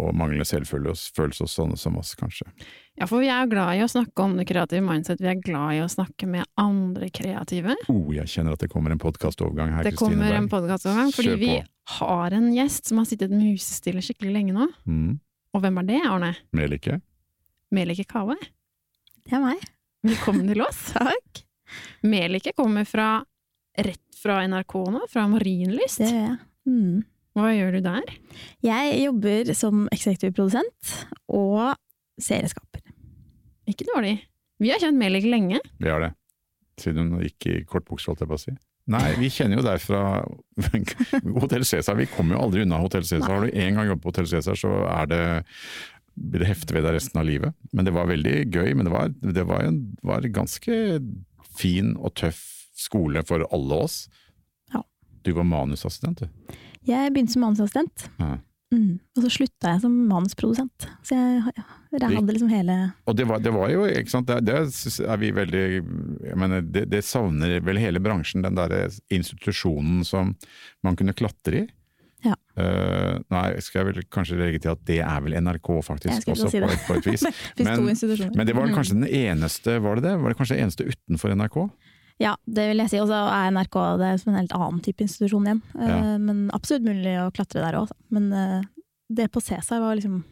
Og 0.00 0.14
manglende 0.16 0.46
selvfølelse 0.48 1.44
hos 1.44 1.54
sånne 1.56 1.76
som 1.76 1.98
oss, 2.00 2.14
kanskje. 2.16 2.46
Ja, 2.96 3.04
for 3.08 3.20
vi 3.20 3.28
er 3.28 3.44
jo 3.44 3.50
glad 3.52 3.76
i 3.76 3.82
å 3.84 3.90
snakke 3.90 4.24
om 4.24 4.38
det 4.38 4.46
kreative 4.48 4.84
mindset, 4.86 5.20
vi 5.20 5.28
er 5.28 5.40
glad 5.40 5.76
i 5.76 5.82
å 5.84 5.90
snakke 5.92 6.28
med 6.30 6.48
andre 6.60 7.10
kreative. 7.12 7.76
Oh, 7.92 8.08
jeg 8.14 8.30
kjenner 8.32 8.56
at 8.56 8.64
det 8.64 8.70
kommer 8.72 8.94
en 8.94 9.02
podkastovergang 9.02 9.74
her, 9.74 9.84
Kristine. 9.84 9.92
Det 9.92 9.98
Kristine 9.98 10.16
kommer 10.16 10.38
en 10.38 10.48
Berg. 10.48 10.54
podkastovergang, 10.54 11.12
fordi 11.16 11.36
vi 11.42 11.52
har 11.98 12.38
en 12.38 12.48
gjest 12.56 12.88
som 12.88 13.02
har 13.02 13.10
sittet 13.10 13.34
musestille 13.36 14.04
skikkelig 14.04 14.32
lenge 14.38 14.56
nå. 14.56 14.70
Mm. 14.88 15.12
Og 15.52 15.64
hvem 15.64 15.80
er 15.82 15.88
det, 15.90 16.00
Arne? 16.08 16.32
Melike? 16.56 16.98
Melike 17.72 18.08
Kave. 18.08 18.38
Det 19.28 19.36
er 19.36 19.44
meg. 19.44 19.68
Velkommen 20.08 20.48
til 20.48 20.64
oss. 20.64 20.86
Takk. 20.96 21.44
Melike 22.04 22.56
kommer 22.56 22.88
fra, 22.88 23.10
rett 23.76 24.22
fra 24.22 24.40
NRK 24.48 24.78
nå, 24.96 25.04
fra 25.12 25.28
Marienlyst. 25.28 26.00
Det 26.00 26.08
gjør 26.08 26.28
jeg. 26.30 26.38
Mm. 26.68 27.00
Hva 27.32 27.52
gjør 27.56 27.78
du 27.78 27.80
der? 27.84 28.10
Jeg 28.64 28.98
jobber 29.06 29.52
som 29.56 29.86
eksekutiv 29.94 30.34
produsent 30.36 30.96
og 31.32 31.72
serieskaper. 32.20 32.82
Ikke 33.70 33.86
dårlig. 33.88 34.18
Vi 34.62 34.70
har 34.70 34.82
kjent 34.82 35.00
Melik 35.00 35.24
lenge. 35.26 35.62
Vi 35.80 35.88
har 35.90 36.02
det. 36.04 36.12
Siden 36.80 37.14
hun 37.14 37.24
gikk 37.24 37.48
i 37.48 37.56
kortbukse, 37.68 38.10
holdt 38.10 38.24
jeg 38.24 38.30
på 38.30 38.36
å 38.38 38.42
si. 38.42 38.54
Nei, 38.92 39.12
vi 39.14 39.30
kjenner 39.30 39.60
jo 39.60 39.64
deg 39.64 39.80
fra 39.80 40.02
Hotell 41.42 41.64
Cæsar. 41.66 41.96
Vi 41.98 42.08
kommer 42.10 42.36
jo 42.36 42.44
aldri 42.44 42.64
unna 42.66 42.80
Hotell 42.82 43.06
Cæsar. 43.06 43.28
Har 43.30 43.46
du 43.46 43.52
en 43.52 43.78
gang 43.78 43.90
jobbet 43.92 44.04
på 44.04 44.12
Hotell 44.12 44.30
Cæsar, 44.30 44.58
så 44.58 44.72
er 44.90 45.10
det 45.10 45.22
blir 46.12 46.42
det 46.42 46.50
hefte 46.50 46.74
ved 46.76 46.84
deg 46.84 46.98
resten 46.98 47.20
av 47.22 47.24
livet. 47.28 47.54
Men 47.72 47.86
det 47.88 47.94
var 47.96 48.10
veldig 48.10 48.34
gøy. 48.52 48.74
Men 48.76 48.88
det 48.88 48.92
var, 48.92 49.14
det 49.38 49.46
var 49.48 49.64
en 49.64 49.78
var 50.04 50.26
ganske 50.34 50.80
fin 51.56 51.94
og 51.96 52.12
tøff 52.20 52.42
skole 52.82 53.22
for 53.28 53.46
alle 53.54 53.78
oss. 53.86 54.02
Ja. 54.74 54.82
Du 55.24 55.32
var 55.38 55.46
manusassistent, 55.48 56.24
du. 56.26 56.58
Jeg 56.88 57.12
begynte 57.14 57.32
som 57.36 57.44
manusassistent, 57.46 58.08
Mm. 58.18 58.38
mm. 58.74 58.92
og 59.16 59.22
så 59.26 59.30
slutta 59.30 59.74
jeg 59.74 59.80
som 59.84 59.92
manusprodusent. 60.08 60.86
Så 61.06 61.14
jeg, 61.14 61.52
ja, 61.56 62.08
hadde 62.08 62.32
liksom 62.34 62.48
hele 62.50 62.76
Og 63.06 63.16
det 63.16 63.26
var, 63.28 63.38
det 63.44 63.52
var 63.54 63.68
jo, 63.70 63.84
ikke 63.86 64.10
sant, 64.10 64.26
det, 64.26 64.40
det 64.48 64.56
er 65.06 65.20
vi 65.20 65.30
veldig 65.36 65.62
jeg 66.30 66.38
mener, 66.40 66.62
det, 66.64 66.86
det 66.90 67.04
savner 67.04 67.60
vel 67.62 67.78
hele 67.78 68.00
bransjen, 68.02 68.42
den 68.42 68.56
derre 68.58 68.86
institusjonen 69.12 70.02
som 70.08 70.34
man 70.82 70.96
kunne 70.98 71.14
klatre 71.14 71.62
i. 71.64 71.68
Ja. 72.22 72.36
Uh, 72.54 73.18
nei, 73.34 73.46
skal 73.64 73.80
jeg 73.82 73.86
vel 73.88 74.04
kanskje 74.14 74.36
legge 74.38 74.60
til 74.62 74.70
at 74.70 74.82
det 74.86 75.00
er 75.02 75.22
vel 75.24 75.34
NRK, 75.42 75.70
faktisk, 75.82 76.28
også 76.30 76.50
si 76.52 76.60
på, 76.62 76.68
et- 76.70 76.84
på 76.86 76.94
et 77.00 77.08
vis. 77.10 77.24
Men-. 77.58 78.36
Men 78.36 78.46
det 78.46 78.54
var 78.54 78.70
kanskje 78.70 78.94
den 79.00 79.08
eneste, 79.10 79.78
var 79.82 79.98
det 79.98 80.04
det? 80.06 80.12
Var 80.22 80.30
det 80.30 80.38
kanskje 80.38 80.54
det 80.58 80.62
eneste 80.68 80.86
utenfor 80.86 81.34
NRK? 81.34 81.58
Ja, 82.22 82.36
det 82.46 82.68
vil 82.70 82.82
jeg 82.84 82.92
si. 82.92 83.00
Og 83.02 83.08
så 83.10 83.18
er 83.26 83.50
NRK 83.54 83.78
det 84.00 84.08
er 84.12 84.20
som 84.22 84.32
en 84.32 84.38
helt 84.40 84.54
annen 84.56 84.78
type 84.84 85.02
institusjon 85.04 85.48
igjen. 85.48 85.62
Eh, 85.74 85.88
Ja. 85.90 86.18
Men 86.22 86.44
absolutt 86.54 86.86
mulig 86.86 87.16
å 87.18 87.32
klatre 87.34 87.64
der 87.64 87.80
òg. 87.80 87.90
Men 88.14 88.30
eh, 88.32 88.62
det 89.12 89.26
på 89.34 89.42
Cæsar 89.42 89.82
var 89.82 89.98
liksom 89.98 90.22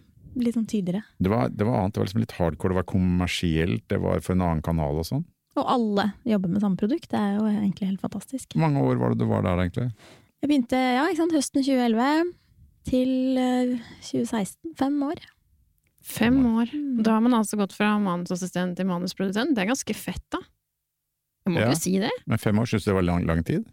litt 0.40 0.54
sånn 0.54 0.68
tydeligere. 0.70 1.02
Det 1.18 1.30
var, 1.32 1.50
det 1.50 1.66
var 1.66 1.80
annet, 1.80 1.94
det 1.96 2.00
var 2.00 2.06
liksom 2.08 2.22
litt 2.22 2.36
hardcore, 2.38 2.72
det 2.72 2.80
var 2.80 2.88
kommersielt, 2.92 3.84
det 3.90 3.98
var 4.00 4.20
for 4.22 4.36
en 4.36 4.44
annen 4.46 4.62
kanal 4.62 5.00
og 5.02 5.08
sånn. 5.08 5.24
Og 5.58 5.66
alle 5.66 6.04
jobber 6.30 6.52
med 6.52 6.62
samme 6.62 6.78
produkt. 6.78 7.08
Det 7.10 7.18
er 7.18 7.34
jo 7.40 7.48
egentlig 7.50 7.88
helt 7.90 8.04
fantastisk. 8.04 8.54
Hvor 8.54 8.62
mange 8.68 8.84
år 8.86 9.00
var 9.00 9.10
det 9.12 9.18
du 9.18 9.26
var 9.26 9.42
der 9.42 9.58
egentlig? 9.64 9.88
Jeg 10.40 10.48
begynte 10.48 10.78
ja, 10.78 11.02
ikke 11.10 11.20
sant, 11.24 11.34
høsten 11.36 11.66
2011 11.66 12.30
til 12.88 13.10
eh, 13.42 13.74
2016. 14.06 14.76
Fem 14.78 15.02
år. 15.04 15.20
Fem 16.00 16.38
år. 16.54 16.70
Mm. 16.72 17.02
Da 17.04 17.18
har 17.18 17.26
man 17.26 17.34
altså 17.36 17.58
gått 17.60 17.74
fra 17.76 17.90
manusassistent 18.00 18.78
til 18.78 18.88
manusprodusent. 18.88 19.52
Det 19.56 19.64
er 19.66 19.72
ganske 19.74 19.96
fett, 19.98 20.24
da. 20.32 20.40
Jeg 21.50 21.56
må 21.56 21.60
Ja. 21.66 21.74
jo 21.74 21.80
si 21.80 21.98
det. 21.98 22.10
Men 22.26 22.38
fem 22.38 22.58
år, 22.62 22.66
syns 22.70 22.84
du 22.84 22.90
det 22.90 22.96
var 23.00 23.06
lang, 23.06 23.26
lang 23.26 23.42
tid? 23.44 23.66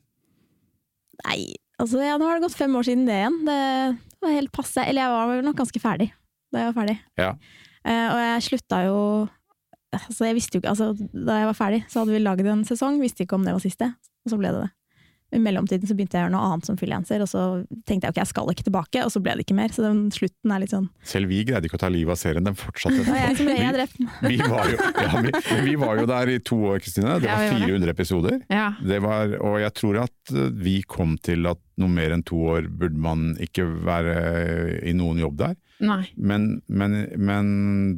Nei, 1.26 1.56
altså 1.82 2.02
ja, 2.04 2.18
nå 2.20 2.28
har 2.28 2.38
det 2.38 2.46
gått 2.48 2.58
fem 2.58 2.76
år 2.78 2.86
siden 2.86 3.06
det 3.10 3.16
igjen. 3.18 3.40
Det 3.48 3.62
var 4.22 4.36
helt 4.36 4.52
passe. 4.56 4.84
Eller 4.86 5.06
jeg 5.06 5.14
var 5.16 5.32
vel 5.32 5.46
nok 5.48 5.58
ganske 5.64 5.82
ferdig 5.82 6.12
da 6.54 6.62
jeg 6.62 6.70
var 6.74 6.78
ferdig. 6.82 6.98
Ja. 7.20 7.32
Uh, 7.88 8.08
og 8.14 8.20
jeg 8.24 8.46
slutta 8.50 8.84
jo 8.88 9.00
Altså, 9.96 10.26
jeg 10.28 10.36
visste 10.36 10.58
jo 10.58 10.60
ikke 10.62 10.70
Altså, 10.74 10.88
da 11.16 11.38
jeg 11.40 11.48
var 11.48 11.56
ferdig, 11.58 11.80
så 11.90 12.02
hadde 12.02 12.12
vi 12.12 12.20
laget 12.20 12.46
en 12.52 12.66
sesong, 12.68 13.00
visste 13.02 13.24
ikke 13.24 13.38
om 13.40 13.46
det 13.48 13.54
var 13.56 13.64
siste, 13.64 13.88
og 14.26 14.32
så 14.34 14.38
ble 14.38 14.52
det 14.52 14.62
det. 14.66 14.72
I 15.36 15.40
mellomtiden 15.44 15.90
så 15.90 15.96
begynte 15.98 16.16
jeg 16.16 16.24
å 16.24 16.28
gjøre 16.28 16.34
noe 16.38 16.50
annet 16.54 16.70
som 16.70 16.78
frilanser, 16.80 17.24
og 17.24 17.28
så 17.28 17.42
tenkte 17.90 18.08
jeg 18.08 18.16
ok, 18.16 18.20
jeg 18.22 18.30
skal 18.30 18.52
ikke 18.54 18.66
tilbake, 18.70 19.04
og 19.04 19.12
så 19.12 19.22
ble 19.24 19.36
det 19.36 19.44
ikke 19.44 19.58
mer. 19.58 19.74
Så 19.76 19.84
den 19.84 20.06
slutten 20.16 20.54
er 20.56 20.64
litt 20.64 20.72
sånn 20.72 20.88
Selv 21.08 21.32
vi 21.34 21.42
greide 21.48 21.68
ikke 21.68 21.80
å 21.80 21.84
ta 21.84 21.92
livet 21.92 22.16
av 22.16 22.22
serien, 22.22 22.48
den 22.48 22.56
fortsatte. 22.58 23.04
vi. 23.04 24.38
Vi 24.38 24.40
var, 24.40 24.72
jo, 24.72 24.80
ja, 25.04 25.24
vi, 25.26 25.34
vi 25.68 25.76
var 25.84 26.00
jo 26.00 26.08
der 26.10 26.32
i 26.32 26.40
to 26.48 26.62
år, 26.72 26.80
Kristine. 26.84 27.18
Det 27.20 27.28
var 27.28 27.44
vi 27.44 27.52
var 27.52 27.60
det. 27.60 27.72
400 27.74 27.96
episoder. 27.98 28.40
Ja. 28.54 28.68
Det 28.94 29.02
var, 29.04 29.36
og 29.44 29.60
jeg 29.66 29.76
tror 29.82 30.02
at 30.06 30.36
vi 30.64 30.80
kom 30.88 31.18
til 31.20 31.50
at 31.52 31.62
noe 31.78 31.90
mer 31.94 32.12
enn 32.16 32.24
to 32.26 32.36
år 32.56 32.68
burde 32.74 32.98
man 32.98 33.36
ikke 33.44 33.64
være 33.86 34.14
i 34.90 34.94
noen 34.98 35.20
jobb 35.22 35.36
der. 35.38 35.56
Nei. 35.80 36.08
Men, 36.18 36.62
men, 36.68 36.96
men 37.22 37.50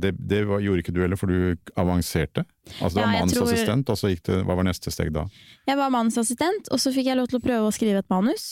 det, 0.04 0.12
det 0.28 0.42
var, 0.50 0.60
gjorde 0.60 0.82
ikke 0.84 0.92
du 0.98 1.00
heller, 1.00 1.16
for 1.16 1.32
du 1.32 1.56
avanserte. 1.80 2.44
Altså 2.82 2.98
du 2.98 3.00
Ja, 3.00 3.06
var 3.08 3.22
mannsassistent, 3.22 3.86
tror- 3.88 3.96
og 3.96 4.02
så 4.02 4.12
gikk 4.12 4.24
det, 4.28 4.40
hva 4.50 4.58
var 4.60 4.68
neste 4.68 4.92
steg 4.92 5.14
da? 5.16 5.24
Jeg 5.70 5.80
var 5.80 5.94
manusassistent, 5.96 6.68
og 6.76 6.82
så 6.84 6.92
fikk 6.92 7.08
jeg 7.08 7.16
lov 7.22 7.30
til 7.32 7.40
å 7.40 7.46
prøve 7.46 7.70
å 7.70 7.72
skrive 7.76 8.02
et 8.04 8.10
manus. 8.12 8.50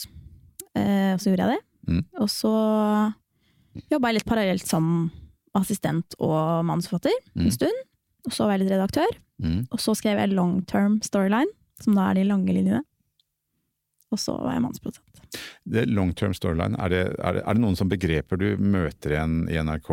Eh, 0.72 1.12
og 1.12 1.20
så 1.20 1.28
gjorde 1.28 1.44
jeg 1.44 1.58
det. 1.58 1.92
Mm. 1.92 2.02
Og 2.24 2.28
så 2.32 2.54
jobba 3.92 4.08
jeg 4.10 4.18
litt 4.18 4.28
parallelt 4.32 4.66
som 4.68 4.88
assistent 5.58 6.16
og 6.22 6.64
manusforfatter 6.68 7.14
Mm. 7.34 7.44
en 7.46 7.50
stund. 7.52 7.84
Og 8.26 8.32
så 8.32 8.44
var 8.48 8.56
jeg 8.56 8.64
litt 8.64 8.72
redaktør. 8.76 9.12
Mm. 9.42 9.66
Og 9.70 9.78
så 9.80 9.94
skrev 9.96 10.18
jeg 10.18 10.32
long 10.34 10.62
term 10.66 11.00
storyline, 11.04 11.52
som 11.80 11.94
da 11.94 12.08
er 12.10 12.14
de 12.18 12.24
lange 12.24 12.48
linjene. 12.52 12.82
Og 14.12 14.18
så 14.18 14.34
var 14.40 14.54
jeg 14.56 14.62
mannsprodusent. 14.64 15.07
Det 15.64 15.86
long 15.90 16.12
term 16.16 16.34
storyline, 16.36 16.78
er 16.80 16.92
det, 16.94 17.02
er, 17.18 17.38
det, 17.38 17.44
er 17.44 17.54
det 17.58 17.62
noen 17.64 17.76
sånne 17.78 17.94
begreper 17.96 18.40
du 18.40 18.48
møter 18.60 19.16
igjen 19.16 19.40
i 19.52 19.58
NRK 19.60 19.90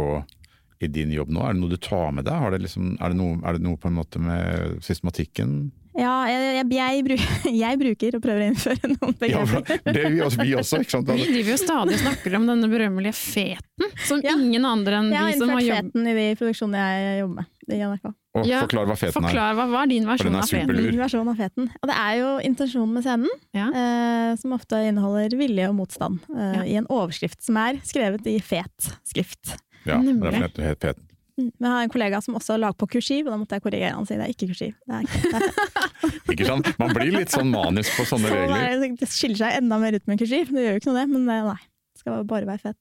i 0.84 0.90
din 0.92 1.12
jobb 1.16 1.32
nå? 1.32 1.42
Er 1.46 1.56
det 1.56 1.62
noe 1.64 1.72
du 1.72 1.80
tar 1.82 2.12
med 2.16 2.28
deg? 2.28 2.36
Har 2.36 2.52
det 2.56 2.62
liksom, 2.66 2.96
er, 3.00 3.14
det 3.14 3.20
noe, 3.20 3.40
er 3.48 3.58
det 3.58 3.66
noe 3.66 3.80
på 3.80 3.92
en 3.92 3.98
måte 3.98 4.22
med 4.22 4.78
systematikken? 4.86 5.58
Ja, 5.96 6.26
jeg, 6.28 6.40
jeg, 6.58 6.66
jeg, 6.76 7.20
jeg 7.64 7.80
bruker 7.80 8.18
og 8.18 8.24
prøver 8.26 8.44
å 8.44 8.48
innføre 8.52 8.90
noen 8.92 9.16
begreper. 9.16 9.62
Ja, 9.64 9.78
det 9.96 10.02
er 10.02 10.12
vi 10.12 10.22
også, 10.26 10.42
vi 10.44 10.56
også, 10.60 10.82
ikke 10.84 10.96
sant? 10.98 11.12
Vi 11.16 11.28
driver 11.30 11.54
jo 11.54 11.60
stadig 11.62 11.96
og 11.96 12.02
snakker 12.04 12.36
om 12.42 12.50
denne 12.52 12.70
berømmelige 12.72 13.16
feten, 13.16 13.94
som 14.04 14.24
Ja. 14.26 14.36
ingen 14.36 14.68
andre 14.68 15.00
enn 15.00 15.14
Jeg 15.14 15.22
har 15.24 15.32
vi 15.32 15.40
som 15.40 15.54
har 15.54 15.64
innført 15.64 15.94
feten 15.94 16.12
i 16.12 16.18
de 16.20 16.26
produksjonene 16.42 16.84
jeg 16.92 17.22
jobber 17.22 17.38
med. 17.40 17.52
I 17.74 17.80
NRK. 17.82 18.06
Og 18.36 18.46
Ja, 18.50 18.62
forklar 18.66 18.86
hva 18.90 18.96
feten 19.00 19.10
er. 19.10 19.16
Forklar, 19.30 19.56
hva 19.58 19.66
var 19.72 19.88
din 19.88 20.06
versjon 20.06 20.34
er 20.36 20.42
av 20.44 20.50
feten? 20.52 20.76
Min 20.76 21.00
versjon 21.00 21.28
av 21.32 21.38
feten. 21.40 21.70
Og 21.82 21.90
det 21.90 21.96
er 21.98 22.14
jo 22.20 22.30
intensjonen 22.50 22.94
med 22.94 23.04
scenen, 23.06 23.30
Ja. 23.56 23.68
eh, 23.72 24.36
som 24.42 24.52
ofte 24.54 24.82
inneholder 24.86 25.38
vilje 25.40 25.70
og 25.70 25.76
motstand, 25.76 26.20
eh, 26.36 26.54
Ja. 26.58 26.64
i 26.64 26.76
en 26.76 26.88
overskrift 26.88 27.42
som 27.42 27.58
er 27.58 27.80
skrevet 27.84 28.26
i 28.28 28.40
fet 28.40 28.92
skrift. 29.08 29.56
Ja, 29.86 29.98
Nemlig. 29.98 30.22
derfor 30.32 30.42
heter 30.48 30.56
det 30.62 30.66
helt 30.66 30.80
peten. 30.80 31.04
Mm. 31.38 31.52
Men 31.60 31.68
jeg 31.68 31.76
har 31.76 31.84
en 31.84 31.90
kollega 31.90 32.24
som 32.24 32.36
også 32.36 32.58
lag 32.58 32.78
på 32.78 32.88
kursiv, 32.88 33.26
og 33.28 33.32
da 33.34 33.38
måtte 33.38 33.56
jeg 33.58 33.62
korrigere 33.62 33.92
han 33.92 34.00
og 34.00 34.08
si 34.08 34.16
det 34.16 34.24
er 34.24 34.32
ikke 34.32 34.48
kursiv. 34.54 34.74
Det, 34.88 34.94
er 34.96 35.02
ikke, 35.04 35.36
er, 35.36 36.32
Ikke 36.32 36.46
sant? 36.48 36.80
Man 36.80 36.94
blir 36.96 37.12
litt 37.12 37.28
sånn 37.30 37.52
manisk 37.52 37.92
på 37.98 38.06
sånne 38.08 38.32
regler. 38.36 38.80
Så 38.80 38.98
det 39.02 39.10
skiller 39.10 39.36
seg 39.42 39.58
enda 39.60 39.78
mer 39.80 39.94
ut 39.98 40.08
med 40.08 40.18
kursiv, 40.20 40.48
det 40.48 40.64
gjør 40.64 40.72
jo 40.78 40.80
ikke 40.80 40.94
noe 40.94 41.00
det, 41.02 41.10
men 41.12 41.30
eh, 41.30 41.44
nei. 41.44 41.58
Det 41.96 42.00
skal 42.06 42.24
bare 42.24 42.46
være 42.48 42.62
fett. 42.62 42.78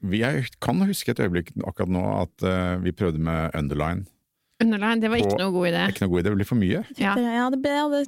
Vi 0.00 0.22
er, 0.26 0.46
kan 0.62 0.80
huske 0.86 1.14
et 1.14 1.20
øyeblikk 1.24 1.52
akkurat 1.64 1.90
nå 1.90 2.04
at 2.20 2.46
uh, 2.46 2.76
vi 2.84 2.94
prøvde 2.94 3.18
med 3.22 3.56
underline. 3.58 4.06
Underline, 4.62 5.02
det 5.02 5.10
var 5.10 5.22
ikke 5.22 5.38
noe 5.38 5.54
god 5.54 5.68
idé. 5.70 5.82
Ikke 5.92 6.04
noe 6.04 6.12
god 6.12 6.22
idé, 6.22 6.30
det 6.30 6.38
blir 6.40 6.48
for 6.48 6.58
mye. 6.58 6.84
Ja. 6.98 7.14
Ja, 7.18 7.46
det 7.54 7.60
ble, 7.62 7.74
det, 7.94 8.04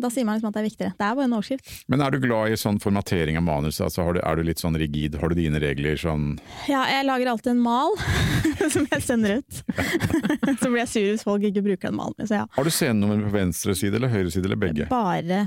da 0.00 0.10
sier 0.10 0.26
man 0.26 0.38
liksom 0.38 0.50
at 0.50 0.56
det 0.56 0.62
er 0.62 0.66
viktigere. 0.66 0.94
Det 0.98 1.06
er 1.06 1.16
bare 1.18 1.26
en 1.28 1.36
overskrift. 1.36 1.70
Men 1.92 2.02
er 2.02 2.14
du 2.14 2.18
glad 2.22 2.54
i 2.54 2.58
sånn 2.58 2.80
formatering 2.82 3.38
av 3.38 3.44
manus? 3.46 3.78
Altså, 3.84 4.06
du, 4.16 4.20
er 4.24 4.38
du 4.40 4.46
litt 4.48 4.62
sånn 4.62 4.78
rigid? 4.80 5.18
Har 5.20 5.30
du 5.30 5.38
dine 5.38 5.60
regler 5.62 5.98
sånn 6.00 6.34
Ja, 6.70 6.82
jeg 6.90 7.06
lager 7.06 7.30
alltid 7.34 7.52
en 7.54 7.62
mal 7.62 7.94
som 8.74 8.88
jeg 8.90 9.04
sender 9.04 9.38
ut. 9.40 9.62
så 10.60 10.72
blir 10.72 10.82
jeg 10.82 10.90
sur 10.90 11.08
hvis 11.12 11.26
folk 11.26 11.46
ikke 11.46 11.64
bruker 11.68 11.92
den 11.92 11.98
malen 12.00 12.26
så 12.26 12.42
ja. 12.42 12.44
Har 12.56 12.66
du 12.66 12.72
scenenummer 12.74 13.22
på 13.28 13.34
venstre 13.36 13.76
side 13.78 14.00
eller 14.00 14.12
høyre 14.12 14.32
side, 14.34 14.48
eller 14.50 14.60
begge? 14.60 14.88
Bare 14.90 15.40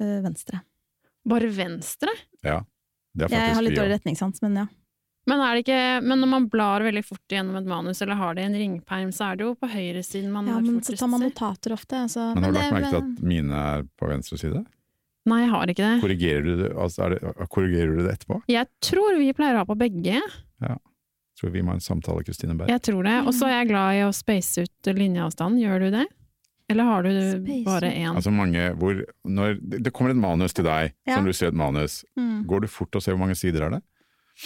øh, 0.00 0.18
venstre. 0.24 0.62
Bare 1.28 1.50
venstre? 1.52 2.14
Ja. 2.46 2.62
Det 3.12 3.26
er 3.26 3.36
Jeg 3.36 3.56
har 3.58 3.66
litt 3.66 3.76
dårlig 3.76 3.98
retningssans, 3.98 4.40
men 4.44 4.62
ja. 4.62 4.68
Men, 5.28 5.40
er 5.44 5.54
det 5.54 5.62
ikke, 5.66 5.80
men 6.02 6.22
når 6.22 6.28
man 6.32 6.46
blar 6.50 6.82
veldig 6.82 7.02
fort 7.04 7.32
gjennom 7.34 7.58
et 7.60 7.66
manus, 7.68 8.00
eller 8.02 8.16
har 8.18 8.34
det 8.34 8.42
i 8.42 8.48
en 8.48 8.56
ringperm, 8.56 9.10
så 9.12 9.30
er 9.30 9.36
det 9.38 9.44
jo 9.44 9.54
på 9.60 9.68
høyresiden 9.68 10.30
man 10.32 10.48
ja 10.48 10.56
har 10.56 10.64
men 10.64 10.80
så 10.82 10.96
tar 10.96 11.10
man 11.12 11.20
notater 11.22 11.74
ofte. 11.76 12.00
Altså. 12.06 12.30
Men 12.34 12.46
har 12.48 12.52
du 12.54 12.58
lagt 12.58 12.72
merke 12.74 12.92
til 12.94 13.02
at 13.02 13.24
mine 13.32 13.64
er 13.76 13.84
på 14.00 14.08
venstre 14.10 14.38
side? 14.40 14.62
Nei, 15.28 15.42
jeg 15.44 15.50
har 15.52 15.70
ikke 15.74 15.84
det. 15.84 15.96
Korrigerer 16.02 16.46
du 16.46 16.52
det, 16.62 16.70
altså 16.72 17.04
er 17.04 17.14
det, 17.14 17.34
korrigerer 17.52 17.92
du 17.98 18.00
det 18.06 18.14
etterpå? 18.16 18.40
Jeg 18.50 18.70
tror 18.80 19.18
vi 19.20 19.28
pleier 19.36 19.58
å 19.58 19.62
ha 19.62 19.68
på 19.68 19.76
begge. 19.78 20.22
Ja. 20.64 20.78
Tror 21.40 21.52
vi 21.52 21.62
må 21.64 21.74
ha 21.74 21.78
en 21.78 21.84
samtale, 21.84 22.24
Kristine 22.24 22.56
Berg. 22.56 22.72
Jeg 22.72 22.82
tror 22.88 23.04
det. 23.04 23.18
Og 23.28 23.36
så 23.36 23.46
er 23.48 23.58
jeg 23.60 23.70
glad 23.70 23.98
i 23.98 24.00
å 24.08 24.14
space 24.16 24.64
ut 24.64 24.90
linjeavstand. 24.96 25.60
Gjør 25.60 25.84
du 25.84 25.90
det? 25.98 26.06
Eller 26.70 26.86
har 26.86 27.02
du 27.02 27.10
Space 27.12 27.64
bare 27.66 27.88
én? 27.90 28.12
Altså 28.14 28.30
mange 28.30 28.68
hvor 28.78 29.00
når 29.26 29.56
Det 29.58 29.80
det 29.84 29.92
kommer 29.92 30.12
et 30.14 30.20
manus 30.20 30.54
til 30.54 30.64
deg, 30.64 30.92
Ja. 31.08 31.16
som 31.16 31.24
du 31.26 31.32
ser 31.32 31.48
et 31.50 31.54
manus. 31.58 32.04
Mm. 32.16 32.46
Går 32.46 32.60
du 32.62 32.68
fort 32.70 32.94
og 32.94 33.02
ser 33.02 33.16
hvor 33.16 33.24
mange 33.26 33.36
sider 33.36 33.66
er 33.66 33.70
det? 33.76 33.82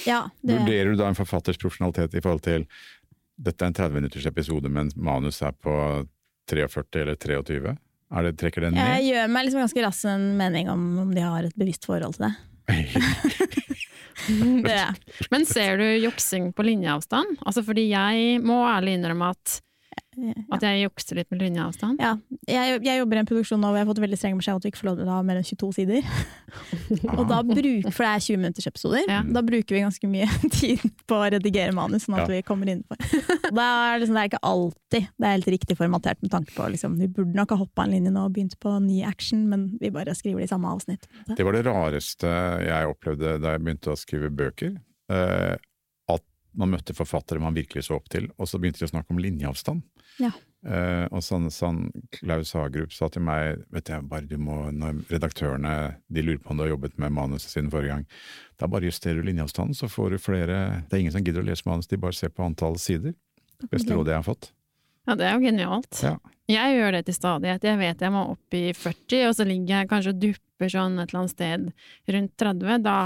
Ja, 0.07 0.27
det, 0.43 0.59
Vurderer 0.59 0.93
du 0.93 1.01
da 1.01 1.09
en 1.09 1.19
forfatters 1.19 1.61
profesjonalitet 1.61 2.17
i 2.19 2.23
forhold 2.25 2.45
til 2.45 2.67
dette 3.35 3.65
er 3.65 3.71
en 3.71 3.77
30 3.77 3.99
minutters 3.99 4.27
episode, 4.31 4.71
men 4.71 4.91
manus 4.95 5.41
er 5.43 5.55
på 5.55 5.75
43 6.51 7.03
eller 7.03 7.19
23? 7.19 7.77
Er 8.15 8.27
det, 8.27 8.35
trekker 8.39 8.67
den 8.67 8.77
jeg 8.79 9.07
gjør 9.09 9.31
meg 9.33 9.47
liksom 9.47 9.65
ganske 9.65 9.83
raskt 9.83 10.11
en 10.11 10.27
mening 10.39 10.69
om 10.71 10.83
om 11.03 11.15
de 11.15 11.23
har 11.25 11.47
et 11.47 11.57
bevisst 11.59 11.89
forhold 11.89 12.19
til 12.19 12.29
det. 12.29 12.35
det. 14.69 14.85
Men 15.35 15.47
ser 15.49 15.81
du 15.81 15.87
juksing 16.05 16.53
på 16.55 16.67
linjeavstand? 16.67 17.41
Altså 17.43 17.65
fordi 17.67 17.89
jeg 17.91 18.39
må 18.45 18.61
ærlig 18.69 18.99
innrømme 18.99 19.33
at, 19.35 19.59
at 20.55 20.65
jeg 20.67 20.83
jukser 20.85 21.19
litt 21.21 21.31
med 21.33 21.43
linjeavstand. 21.43 22.01
Ja, 22.03 22.15
jeg, 22.49 22.81
jeg 22.87 23.01
jobber 23.01 23.19
i 23.19 23.23
en 23.23 23.29
produksjon 23.31 23.61
nå 23.63 23.71
hvor 23.71 23.79
jeg 23.81 23.87
har 23.87 23.91
fått 23.93 24.03
veldig 24.05 24.19
streng 24.21 24.39
beskjed 24.41 24.57
om 24.57 24.61
at 24.63 24.67
vi 24.67 24.73
ikke 24.73 24.81
får 24.83 24.89
lov 24.91 24.99
til 25.01 25.09
å 25.11 25.17
ha 25.17 25.23
mer 25.27 25.41
enn 25.41 25.47
22 25.49 25.71
sider. 25.79 26.09
Og 27.19 27.25
da 27.31 27.41
bruk, 27.47 27.89
For 27.91 28.05
det 28.07 28.11
er 28.11 28.25
20 28.29 28.41
minutters 28.43 28.69
episoder. 28.71 29.05
Ja. 29.11 29.21
Da 29.37 29.43
bruker 29.47 29.77
vi 29.79 29.83
ganske 29.85 30.11
mye 30.11 30.29
tid 30.59 30.85
på 31.11 31.19
å 31.19 31.29
redigere 31.35 31.75
manus, 31.77 32.07
sånn 32.09 32.19
at 32.19 32.25
Ja. 32.27 32.31
vi 32.37 32.43
kommer 32.47 32.71
innenfor. 32.71 33.01
Da 33.55 33.67
er 33.95 34.01
det, 34.01 34.09
sånn, 34.09 34.17
det 34.19 34.23
er 34.25 34.31
ikke 34.33 34.45
alltid 34.47 35.09
det 35.21 35.27
er 35.27 35.35
helt 35.37 35.49
riktig 35.51 35.77
formatert 35.79 36.21
med 36.23 36.31
tanke 36.33 36.55
på 36.55 36.67
liksom, 36.71 36.95
Vi 37.01 37.09
burde 37.11 37.35
nok 37.35 37.51
ha 37.55 37.59
hoppa 37.61 37.85
en 37.85 37.95
linje 37.97 38.13
nå 38.15 38.25
og 38.29 38.35
begynt 38.37 38.55
på 38.63 38.73
ny 38.83 39.01
action, 39.07 39.45
men 39.51 39.67
vi 39.81 39.91
bare 39.95 40.15
skriver 40.17 40.43
det 40.43 40.49
i 40.49 40.53
samme 40.53 40.71
avsnitt. 40.71 41.09
Det 41.35 41.45
var 41.47 41.57
det 41.57 41.65
rareste 41.67 42.31
jeg 42.65 42.91
opplevde 42.91 43.37
da 43.43 43.55
jeg 43.57 43.63
begynte 43.65 43.93
å 43.95 43.99
skrive 43.99 44.31
bøker. 44.35 44.77
Uh, 45.13 45.55
at 46.11 46.23
man 46.57 46.71
møtte 46.73 46.95
forfattere 46.97 47.43
man 47.43 47.57
virkelig 47.57 47.89
så 47.89 47.99
opp 47.99 48.07
til, 48.13 48.29
og 48.39 48.49
så 48.51 48.61
begynte 48.63 48.81
de 48.83 48.87
å 48.89 48.93
snakke 48.95 49.11
om 49.15 49.21
linjeavstand. 49.23 49.83
Ja. 50.23 50.31
Eh, 50.65 51.05
og 51.13 51.21
sånn, 51.21 51.51
sånn 51.53 51.83
Klaus 52.15 52.55
Hagerup 52.57 52.93
sa 52.97 53.11
til 53.13 53.25
meg 53.27 53.61
vet 53.75 53.91
jeg, 53.93 54.07
bare 54.09 54.25
du 54.29 54.39
må, 54.41 54.63
når 54.73 55.03
redaktørene 55.13 55.75
de 56.09 56.25
lurer 56.25 56.41
på 56.41 56.55
om 56.55 56.61
du 56.61 56.65
har 56.65 56.73
jobbet 56.73 56.97
med 57.03 57.13
manuset 57.13 57.53
siden 57.53 57.69
forrige 57.73 57.93
gang, 57.93 58.07
da 58.61 58.69
bare 58.73 58.89
justerer 58.89 59.21
du 59.21 59.29
linjeavstanden, 59.29 59.77
så 59.77 59.91
får 59.93 60.15
du 60.15 60.23
flere 60.23 60.61
Det 60.89 60.97
er 60.97 61.03
ingen 61.03 61.13
som 61.13 61.25
gidder 61.25 61.45
å 61.45 61.49
lese 61.51 61.69
manus, 61.69 61.91
de 61.91 62.01
bare 62.01 62.17
ser 62.17 62.33
på 62.33 62.47
antall 62.47 62.79
sider. 62.81 63.13
Beste 63.67 63.91
okay. 63.91 63.99
rådet 63.99 64.15
jeg 64.15 64.23
har 64.23 64.29
fått. 64.31 64.49
Ja, 65.05 65.17
det 65.21 65.27
er 65.29 65.35
jo 65.37 65.45
genialt. 65.45 66.01
Ja. 66.01 66.15
Jeg 66.49 66.79
gjør 66.79 66.97
det 66.97 67.03
til 67.07 67.17
stadighet. 67.17 67.65
Jeg 67.65 67.81
vet 67.81 68.03
jeg 68.05 68.13
må 68.13 68.23
opp 68.33 68.57
i 68.57 68.65
40, 68.73 69.27
og 69.29 69.37
så 69.37 69.47
ligger 69.49 69.83
jeg 69.83 69.91
kanskje 69.91 70.15
og 70.15 70.23
dupper 70.23 70.73
sånn 70.73 70.97
et 70.97 71.11
eller 71.11 71.21
annet 71.21 71.35
sted 71.35 71.67
rundt 72.17 72.33
30. 72.41 72.85
Da, 72.85 72.97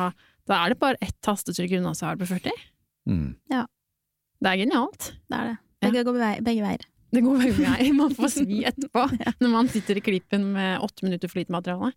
da 0.47 0.61
er 0.63 0.75
det 0.75 0.79
bare 0.83 1.03
ett 1.03 1.19
tastetrykk 1.27 1.79
unna, 1.81 1.95
så 1.99 2.07
er 2.07 2.19
det 2.19 2.23
på 2.23 2.31
40. 2.37 2.63
Mm. 3.11 3.27
Det 3.49 4.53
er 4.53 4.63
genialt. 4.63 5.11
Det 5.27 5.41
er 5.41 5.51
det. 5.51 5.59
Ja. 5.83 5.91
Går 6.07 6.19
begge 6.19 6.31
begge 6.47 6.63
veier. 6.67 6.87
Det 7.15 7.23
går 7.25 7.39
begge 7.41 7.55
veier. 7.65 7.95
Man 7.97 8.13
får 8.17 8.29
svi 8.35 8.59
etterpå, 8.69 9.07
når 9.41 9.51
man 9.55 9.69
sitter 9.73 9.97
i 9.97 10.05
klippen 10.05 10.53
med 10.53 10.83
åtte 10.85 11.07
minutter 11.07 11.31
flytmateriale. 11.33 11.95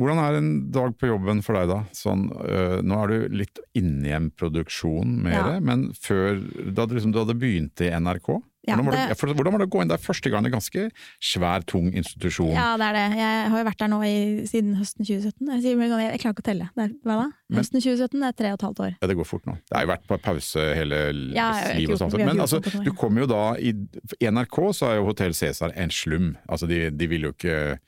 Hvordan 0.00 0.20
er 0.22 0.36
en 0.38 0.50
dag 0.72 0.94
på 0.96 1.10
jobben 1.10 1.42
for 1.44 1.58
deg, 1.58 1.68
da? 1.68 1.80
Sånn, 1.92 2.22
øh, 2.32 2.78
nå 2.86 3.00
er 3.02 3.10
du 3.10 3.34
litt 3.42 3.58
inne 3.76 4.08
i 4.08 4.14
en 4.16 4.30
produksjon 4.32 5.18
mer, 5.26 5.56
Ja. 5.56 5.58
men 5.60 5.90
før 5.92 6.38
da 6.72 6.86
du, 6.86 6.94
liksom, 6.96 7.12
du 7.12 7.18
hadde 7.20 7.36
begynt 7.36 7.82
i 7.84 7.90
NRK? 7.92 8.30
Ja, 8.68 8.74
hvordan, 8.76 8.84
var 8.90 8.92
det, 9.08 9.16
det- 9.16 9.34
hvordan 9.38 9.52
var 9.54 9.58
det 9.62 9.66
å 9.68 9.72
gå 9.72 9.80
inn 9.82 9.88
der 9.88 9.96
første 10.04 10.30
gang? 10.30 10.44
En 10.44 10.52
ganske 10.52 10.82
svær, 11.18 11.62
tung 11.64 11.86
institusjon. 11.96 12.50
Ja, 12.52 12.76
det 12.76 12.86
er 12.90 12.92
det. 12.98 13.04
Jeg 13.16 13.50
har 13.50 13.58
jo 13.58 13.64
vært 13.70 13.78
der 13.80 13.88
nå 13.88 14.00
i, 14.04 14.16
siden 14.50 14.74
høsten 14.76 15.06
2017. 15.08 15.48
Jeg, 15.48 15.62
sier, 15.64 15.80
jeg, 15.80 15.88
jeg 16.12 16.20
klarer 16.20 16.34
ikke 16.36 16.44
å 16.44 16.48
telle. 16.50 16.68
Er, 16.76 16.92
hva 17.08 17.16
da? 17.22 17.26
Men- 17.48 17.58
Høsten 17.62 17.80
2017 17.80 18.22
er 18.28 18.32
tre 18.36 18.52
og 18.52 18.58
et 18.60 18.66
halvt 18.68 18.82
år. 18.84 18.92
Ja, 19.00 19.06
det 19.08 19.16
går 19.16 19.28
fort 19.30 19.46
nå. 19.48 19.56
Det 19.64 19.78
har 19.78 19.86
jo 19.86 19.92
vært 19.94 20.06
på 20.12 20.20
pause 20.28 20.66
hele 20.76 21.00
Ja, 21.32 21.48
livet. 21.74 21.94
og 21.96 22.02
sånt. 22.04 22.18
Men 22.20 22.38
altså, 22.44 22.60
du 22.60 22.92
kommer 22.92 23.24
jo 23.24 23.30
da 23.32 23.42
i, 23.56 23.72
I 24.20 24.28
NRK 24.30 24.60
så 24.76 24.90
er 24.92 25.00
jo 25.00 25.08
Hotell 25.08 25.32
Cæsar 25.32 25.72
en 25.74 25.88
slum. 25.90 26.36
Altså, 26.46 26.68
de, 26.68 26.90
de 26.90 27.06
vil 27.08 27.22
jo 27.30 27.32
ikke 27.32 27.78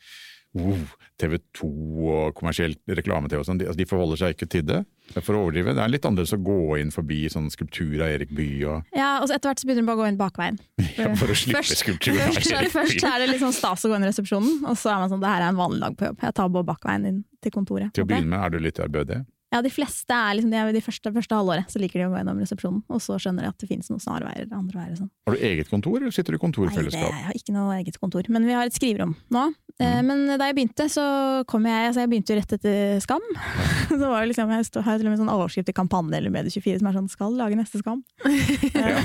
uh, 0.56 0.88
TV 1.20 1.38
2 1.54 1.68
og 2.12 2.34
kommersielt 2.34 2.80
reklame-TV 2.88 3.38
og 3.40 3.46
sånn. 3.48 3.60
De, 3.60 3.68
altså, 3.68 3.78
de 3.78 3.86
forholder 3.88 4.16
seg 4.24 4.34
ikke 4.36 4.48
til 4.56 4.66
det. 4.68 4.82
For 5.12 5.36
å 5.36 5.42
overdrive. 5.44 5.74
Det 5.76 5.82
er 5.84 5.90
litt 5.92 6.06
annerledes 6.08 6.32
å 6.32 6.38
gå 6.40 6.78
inn 6.80 6.92
forbi 6.94 7.18
sånn 7.28 7.50
skulptur 7.52 8.00
av 8.00 8.08
Erik 8.14 8.30
Bye 8.32 8.62
og 8.70 8.94
Ja, 8.96 9.18
og 9.20 9.28
så 9.28 9.34
etter 9.36 9.50
hvert 9.50 9.60
så 9.60 9.66
begynner 9.68 9.84
du 9.84 9.88
bare 9.90 9.98
å 9.98 10.02
gå 10.04 10.08
inn 10.08 10.16
bakveien. 10.20 10.56
For 11.20 11.28
å 11.28 11.36
slippe 11.36 11.58
Først- 11.60 11.82
skulptur 11.82 12.16
av 12.16 12.32
Først, 12.38 12.52
Erik 12.56 12.72
først 12.72 13.04
er 13.10 13.18
det 13.20 13.28
litt 13.34 13.42
sånn 13.42 13.52
stas 13.56 13.84
å 13.84 13.90
gå 13.92 13.98
inn 13.98 14.06
i 14.06 14.08
resepsjonen, 14.08 14.62
og 14.64 14.78
så 14.80 14.94
er 14.94 15.02
man 15.02 15.12
sånn 15.12 15.20
det 15.20 15.28
her 15.34 15.42
er 15.44 15.50
en 15.52 15.60
vanlig 15.60 15.82
dag 15.84 15.98
på 15.98 16.08
jobb. 16.08 16.22
Jeg 16.24 16.36
tar 16.38 16.48
bare 16.56 16.68
bakveien 16.72 17.06
inn 17.10 17.20
til 17.44 17.52
kontoret. 17.52 17.92
Til 17.92 18.06
å 18.06 18.08
begynne 18.08 18.32
med 18.32 18.40
er 18.46 18.54
du 18.54 18.58
litt 18.62 18.80
ærbødig. 18.80 19.20
Ja, 19.52 19.60
de 19.62 19.70
fleste 19.70 20.16
er 20.16 20.34
liksom 20.38 20.50
de, 20.50 20.56
er 20.56 20.72
de 20.72 20.80
første, 20.80 21.12
første 21.12 21.36
halvåret, 21.36 21.68
så 21.70 21.78
liker 21.82 22.00
de 22.00 22.06
å 22.08 22.12
gå 22.14 22.20
gjennom 22.22 22.38
resepsjonen. 22.40 22.82
Og 22.88 23.02
så 23.04 23.18
skjønner 23.20 23.44
de 23.46 23.48
at 23.52 23.58
det 23.60 23.68
finnes 23.68 23.90
noen 23.92 24.00
snarveier 24.00 24.48
andre 24.52 24.78
veier 24.80 24.92
og 24.96 25.02
sånn. 25.04 25.10
Har 25.28 25.36
du 25.36 25.42
eget 25.52 25.68
kontor, 25.70 25.98
eller 26.00 26.10
sitter 26.14 26.32
du 26.32 26.38
i 26.38 26.40
Nei, 26.42 26.82
det, 26.88 26.92
jeg 26.96 27.26
har 27.28 27.36
ikke 27.36 27.52
noe 27.54 27.76
eget 27.78 27.98
kontor, 28.00 28.22
men 28.32 28.46
vi 28.48 28.52
har 28.56 28.64
et 28.66 28.74
skriverom 28.76 29.14
nå. 29.30 29.50
Eh, 29.80 30.00
Mm. 30.02 30.04
Men 30.06 30.38
da 30.38 30.46
jeg 30.50 30.54
begynte, 30.54 30.84
så 30.92 31.02
kom 31.48 31.64
jeg 31.64 31.86
altså 31.88 32.02
Jeg 32.02 32.08
begynte 32.12 32.34
jo 32.34 32.36
rett 32.38 32.52
etter 32.54 32.98
Skam. 33.00 33.22
så 33.88 33.96
var 33.98 34.20
det 34.20 34.28
liksom, 34.30 34.50
Jeg 34.52 34.66
stod, 34.68 34.82
har 34.84 34.98
til 35.00 35.06
og 35.08 35.12
med 35.14 35.20
sånn 35.22 35.30
overskrift 35.32 35.70
i 35.72 35.74
Kampanje 35.74 36.18
eller 36.18 36.30
Medie24 36.30 36.78
som 36.82 36.88
er 36.90 36.92
sånn 36.98 37.08
'Skal 37.08 37.32
lage 37.40 37.56
neste 37.56 37.80
Skam'. 37.80 38.02
Eh, 38.72 39.00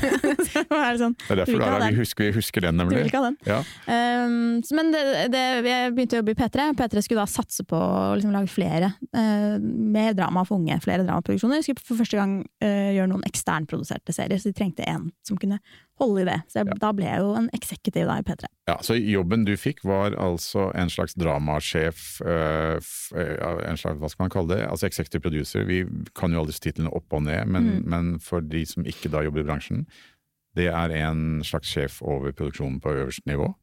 så 0.48 0.64
var 0.70 0.92
det 0.94 1.00
sånn, 1.02 1.16
Det 1.18 1.32
er 1.34 1.40
derfor 1.42 1.60
det 1.60 1.68
er, 1.68 1.92
vi, 1.92 1.98
husker, 2.02 2.24
vi 2.28 2.36
husker 2.38 2.62
den, 2.62 2.78
du 2.78 2.84
vil 2.86 2.98
nemlig. 2.98 3.10
ikke 3.12 3.22
ha 3.22 3.30
den. 3.30 3.38
Ja. 3.48 3.60
Um, 3.88 4.62
så- 4.64 4.76
men 4.76 4.92
det, 4.92 5.02
det, 5.34 5.42
jeg 5.66 5.94
begynte 5.96 6.18
å 6.18 6.22
jobbe 6.22 6.36
i 6.36 6.40
P3. 6.42 6.68
P3 6.78 7.04
skulle 7.04 7.24
da 7.24 7.32
satse 7.32 7.64
på 7.68 7.78
å 7.80 8.16
liksom 8.20 8.32
lage 8.36 8.50
flere. 8.52 8.94
eh, 9.14 9.58
med 9.60 10.16
drama 10.18 10.37
for 10.46 10.58
unge, 10.60 10.76
flere 10.84 11.06
dramaproduksjoner. 11.08 11.62
Skulle 11.64 11.82
for 11.82 11.96
første 11.98 12.18
gang 12.20 12.34
uh, 12.64 12.90
gjøre 12.94 13.08
noen 13.10 13.24
eksternproduserte 13.26 14.14
serier, 14.14 14.38
så 14.38 14.52
de 14.52 14.54
trengte 14.60 14.86
en 14.88 15.12
som 15.26 15.38
kunne 15.38 15.60
holde 15.98 16.22
i 16.22 16.26
det. 16.26 16.42
Så 16.52 16.60
jeg, 16.60 16.68
Ja. 16.68 16.74
da 16.84 16.92
ble 16.94 17.06
jeg 17.06 17.20
jo 17.24 17.34
en 17.40 17.50
executive 17.54 18.06
da 18.06 18.18
i 18.20 18.26
P3. 18.28 18.46
Ja, 18.68 18.76
så 18.82 18.94
jobben 19.00 19.46
du 19.46 19.56
fikk 19.58 19.82
var 19.84 20.12
altså 20.12 20.68
en 20.76 20.90
slags 20.90 21.14
dramasjef, 21.18 22.22
uh, 22.22 22.78
en 23.70 23.78
slags, 23.78 23.98
hva 23.98 24.10
skal 24.10 24.24
man 24.28 24.30
kalle 24.30 24.56
det, 24.56 24.68
altså 24.70 24.86
executive 24.86 25.22
producer. 25.22 25.64
Vi 25.66 25.84
kan 26.14 26.32
jo 26.32 26.40
alle 26.44 26.52
disse 26.54 26.62
titlene 26.62 26.94
opp 26.94 27.12
og 27.14 27.24
ned, 27.24 27.46
men, 27.48 27.64
Mm. 27.82 27.86
men 27.88 28.20
for 28.20 28.42
de 28.42 28.66
som 28.66 28.84
ikke 28.84 29.10
da 29.10 29.24
jobber 29.24 29.42
i 29.42 29.48
bransjen, 29.50 29.86
det 30.56 30.68
er 30.74 30.90
en 30.92 31.42
slags 31.44 31.68
sjef 31.70 32.02
over 32.02 32.32
produksjonen 32.32 32.80
på 32.82 32.90
øverste 32.90 33.26
nivå. 33.30 33.54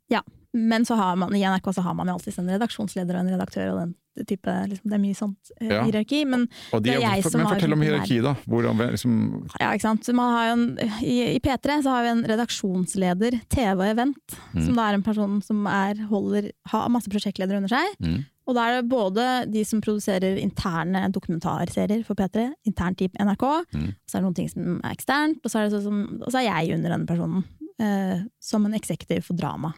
Men 0.55 0.85
så 0.87 0.95
har 0.97 1.17
man, 1.19 1.35
i 1.35 1.41
NRK 1.43 1.73
så 1.75 1.83
har 1.83 1.95
man 1.99 2.07
jo 2.07 2.15
alltid 2.15 2.39
en 2.39 2.49
redaksjonsleder 2.55 3.17
og 3.19 3.21
en 3.25 3.33
redaktør, 3.35 3.73
og 3.73 3.79
den 3.83 4.27
type, 4.29 4.53
liksom, 4.71 4.87
det 4.87 4.95
er 4.95 5.01
mye 5.03 5.17
sånt 5.19 5.51
uh, 5.61 5.67
Ja. 5.67 5.81
hierarki. 5.83 6.21
Men 6.31 6.45
Og 6.73 6.83
de, 6.85 6.91
Det 6.93 6.95
er 6.95 7.01
jeg 7.03 7.23
for, 7.25 7.31
som 7.35 7.41
men 7.41 7.47
har 7.49 7.57
fortell 7.57 7.73
om 7.75 7.81
hierarki, 7.83 8.19
da. 8.23 8.35
Hvordan, 8.47 8.79
liksom, 8.95 9.17
ja, 9.59 9.73
ikke 9.75 9.83
sant. 9.89 10.11
Man 10.15 10.31
har 10.37 10.45
jo 10.47 10.53
en, 10.55 10.67
i, 11.03 11.17
I 11.35 11.41
P3 11.43 11.81
så 11.83 11.91
har 11.97 12.05
vi 12.07 12.13
en 12.13 12.23
redaksjonsleder, 12.31 13.41
TV 13.51 13.75
og 13.81 13.89
event, 13.91 14.37
Mm. 14.55 14.65
som 14.67 14.77
da 14.79 14.85
er 14.91 14.95
en 14.95 15.03
person 15.03 15.41
som 15.43 15.67
er, 15.67 15.99
holder, 16.07 16.53
har 16.71 16.89
masse 16.89 17.11
prosjektledere 17.11 17.57
under 17.59 17.69
seg. 17.75 17.97
mm, 18.01 18.25
Og 18.47 18.55
da 18.55 18.69
er 18.69 18.83
det 18.83 18.89
både 18.91 19.51
de 19.51 19.65
som 19.65 19.81
produserer 19.81 20.39
interne 20.39 21.11
dokumentarserier 21.11 22.05
for 22.07 22.15
P3, 22.15 22.53
internt 22.67 23.01
i 23.03 23.09
NRK, 23.19 23.65
Mm. 23.75 23.95
så 24.07 24.15
er 24.17 24.21
det 24.21 24.23
noen 24.29 24.35
ting 24.37 24.49
som 24.49 24.81
er 24.85 24.95
eksternt, 24.95 25.41
og 25.45 25.51
så 25.51 25.59
er, 25.65 25.71
sånn 25.75 25.83
som, 25.83 26.21
og 26.23 26.31
så 26.31 26.39
er 26.39 26.63
jeg 26.65 26.77
under 26.79 26.91
denne 26.95 27.07
personen. 27.07 27.45
eh, 27.81 28.21
som 28.41 28.65
en 28.67 28.73
eksekutiv 28.73 29.25
for 29.25 29.35
drama. 29.35 29.73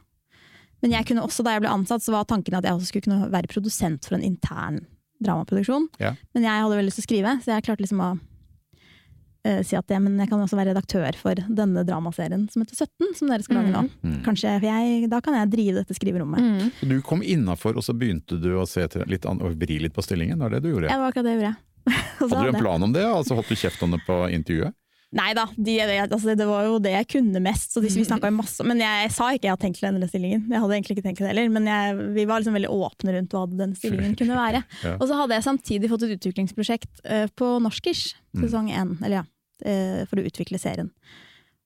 Men 0.87 1.01
jeg 1.01 1.09
kunne 1.09 1.25
også, 1.27 1.43
da 1.43 1.57
jeg 1.57 1.65
ble 1.65 1.73
ansatt, 1.75 2.05
så 2.05 2.15
var 2.15 2.29
tanken 2.31 2.55
at 2.55 2.67
jeg 2.67 2.77
også 2.77 2.93
skulle 2.93 3.09
kunne 3.09 3.27
være 3.33 3.51
produsent 3.51 4.07
for 4.07 4.15
en 4.15 4.23
intern 4.23 4.85
dramaproduksjon. 5.19 5.89
Ja. 5.99 6.13
Men 6.37 6.47
jeg 6.47 6.63
hadde 6.63 6.79
veldig 6.79 6.91
lyst 6.93 7.01
til 7.01 7.07
å 7.07 7.09
skrive, 7.09 7.33
så 7.43 7.55
jeg 7.57 7.65
klarte 7.67 7.83
liksom 7.83 8.03
å 8.05 8.11
uh, 8.15 9.61
si 9.67 9.75
at 9.79 9.89
det, 9.91 9.99
men 10.05 10.21
jeg 10.23 10.31
kan 10.31 10.45
også 10.45 10.59
være 10.59 10.71
redaktør 10.77 11.19
for 11.19 11.43
denne 11.59 11.83
dramaserien 11.89 12.45
som 12.53 12.63
heter 12.63 12.85
17, 12.87 13.17
som 13.19 13.33
dere 13.33 13.47
skal 13.49 13.59
lage 13.59 13.73
nå. 13.73 13.83
Mm. 14.07 14.17
Kanskje, 14.29 14.55
for 14.61 14.69
jeg, 14.69 15.11
Da 15.11 15.23
kan 15.25 15.39
jeg 15.41 15.53
drive 15.57 15.81
dette 15.81 15.99
skriverommet. 15.99 16.47
Mm. 16.47 16.73
Så 16.79 16.91
du 16.93 16.97
kom 17.11 17.25
innafor, 17.25 17.75
og 17.75 17.87
så 17.87 17.97
begynte 17.97 18.39
du 18.39 18.53
å 18.61 18.67
se 18.71 18.87
til 18.93 19.07
litt 19.11 19.27
an, 19.27 19.43
og 19.43 19.59
vri 19.59 19.81
litt 19.83 19.97
på 19.97 20.07
stillingen? 20.07 20.39
Det 20.39 20.47
var 20.47 20.55
det 20.55 20.63
du 20.63 20.71
gjorde? 20.71 20.93
Det 20.93 21.03
var 21.03 21.11
akkurat 21.11 21.27
det 21.27 21.35
jeg 21.35 21.43
gjorde. 21.43 21.57
Hadde 22.21 22.43
du 22.47 22.51
en 22.53 22.63
plan 22.63 22.83
om 22.83 22.95
det, 22.95 23.07
altså 23.07 23.39
holdt 23.39 23.51
du 23.51 23.59
kjeft 23.59 23.83
om 23.83 23.95
det 23.95 24.05
på 24.07 24.23
intervjuet? 24.37 24.79
Nei 25.15 25.31
da, 25.39 25.45
de, 25.55 25.77
altså, 26.03 26.35
det 26.35 26.47
var 26.49 26.65
jo 26.67 26.81
det 26.83 26.91
jeg 26.91 27.07
kunne 27.15 27.41
mest. 27.45 27.71
Så 27.73 27.81
de, 27.81 27.91
vi 27.95 28.31
masse, 28.35 28.65
men 28.67 28.81
jeg 28.83 29.13
sa 29.15 29.29
ikke 29.33 29.47
jeg 29.47 29.55
hadde 29.55 29.63
tenkt 29.63 29.79
til 29.79 29.89
endre 29.89 30.09
stillingen. 30.11 30.43
Jeg 30.51 30.63
hadde 30.65 30.75
egentlig 30.77 30.97
ikke 30.97 31.05
tenkt 31.07 31.23
det 31.23 31.31
heller, 31.31 31.53
men 31.55 31.69
jeg, 31.71 31.95
vi 32.17 32.25
var 32.27 32.43
liksom 32.43 32.57
veldig 32.59 32.73
åpne 32.75 33.15
rundt 33.15 33.37
hva 33.37 33.45
den 33.63 33.77
stillingen 33.79 34.17
kunne 34.19 34.37
være. 34.37 34.65
Ja. 34.83 34.97
Og 34.99 35.07
så 35.07 35.21
hadde 35.21 35.39
jeg 35.39 35.47
samtidig 35.47 35.93
fått 35.93 36.09
et 36.09 36.17
utviklingsprosjekt 36.19 37.05
uh, 37.07 37.27
på 37.39 37.57
Norskish, 37.65 38.17
Mm. 38.37 38.43
sesong 38.45 38.67
én, 38.69 38.89
eller 39.01 39.23
ja, 39.23 39.27
uh, 39.65 40.01
for 40.11 40.21
å 40.21 40.25
utvikle 40.29 40.59
serien. 40.61 40.91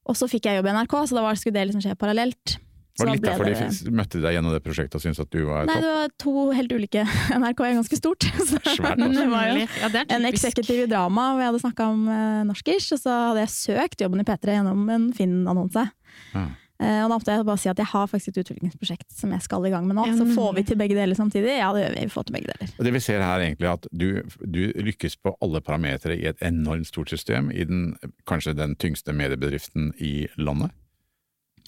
Og 0.06 0.14
så 0.14 0.28
fikk 0.30 0.46
jeg 0.46 0.60
jobb 0.60 0.68
i 0.70 0.74
NRK, 0.76 0.94
så 1.08 1.16
da 1.16 1.24
var, 1.24 1.38
skulle 1.40 1.56
det 1.56 1.64
liksom 1.72 1.82
skje 1.82 1.96
parallelt. 1.98 2.60
Var 3.00 3.10
det 3.10 3.14
litt 3.16 3.24
derfor 3.26 3.48
de 3.48 3.54
det- 3.54 3.68
f- 3.72 3.90
møtte 4.00 4.20
deg 4.22 4.36
gjennom 4.36 4.52
det 4.54 4.62
prosjektet 4.64 4.94
og 5.00 5.04
syntes 5.04 5.20
at 5.24 5.30
du 5.34 5.40
var 5.48 5.66
Nei, 5.66 5.74
topp? 5.74 5.82
det 5.82 5.92
var 5.96 6.14
to 6.24 6.34
helt 6.60 6.72
ulike 6.76 7.04
NRK 7.40 7.60
er 7.66 7.76
ganske 7.80 8.00
stort. 8.00 8.28
Så 8.48 8.62
Svært, 8.76 9.00
det 9.00 9.26
var 9.32 9.50
jo 9.50 9.66
Ja, 9.80 9.88
det 9.96 10.06
en 10.10 10.28
eksekutiv 10.30 10.84
i 10.84 10.88
drama, 10.90 11.30
hvor 11.34 11.44
jeg 11.44 11.50
hadde 11.52 11.64
snakka 11.66 11.90
om 11.96 12.06
uh, 12.08 12.40
norskish, 12.48 12.92
og 12.96 13.02
så 13.02 13.18
hadde 13.30 13.44
jeg 13.46 13.54
søkt 13.56 14.00
jobben 14.06 14.20
i 14.22 14.26
P3 14.28 14.58
gjennom 14.60 14.88
en 14.92 15.10
Finn-annonse. 15.16 15.88
Ja. 16.34 16.46
Eh, 16.80 17.02
og 17.04 17.10
da 17.10 17.16
måtte 17.18 17.28
jeg 17.34 17.44
bare 17.44 17.60
si 17.60 17.68
at 17.68 17.76
jeg 17.76 17.90
har 17.90 18.06
faktisk 18.08 18.30
et 18.32 18.38
utviklingsprosjekt 18.40 19.10
som 19.12 19.34
jeg 19.34 19.44
skal 19.44 19.66
i 19.68 19.70
gang 19.72 19.84
med 19.84 19.98
nå. 19.98 20.06
Så 20.16 20.24
får 20.32 20.54
vi 20.56 20.62
til 20.64 20.78
begge 20.80 20.96
deler 20.96 21.12
samtidig? 21.18 21.58
Ja, 21.58 21.68
det 21.76 21.82
gjør 21.82 21.92
vi. 21.92 22.04
Vi 22.08 22.12
får 22.14 22.24
til 22.30 22.36
begge 22.38 22.48
deler. 22.54 22.70
Og 22.78 22.86
Det 22.88 22.92
vi 22.94 23.02
ser 23.04 23.20
her 23.20 23.42
egentlig 23.44 23.68
er 23.68 23.74
at 23.76 23.84
du, 23.92 24.06
du 24.48 24.60
lykkes 24.88 25.18
på 25.20 25.34
alle 25.44 25.60
parametere 25.60 26.16
i 26.16 26.24
et 26.30 26.40
enormt 26.40 26.88
stort 26.88 27.12
system, 27.12 27.50
i 27.52 27.66
den, 27.68 27.82
kanskje 28.24 28.54
den 28.56 28.72
tyngste 28.80 29.12
mediebedriften 29.12 29.90
i 30.00 30.14
landet. 30.40 30.72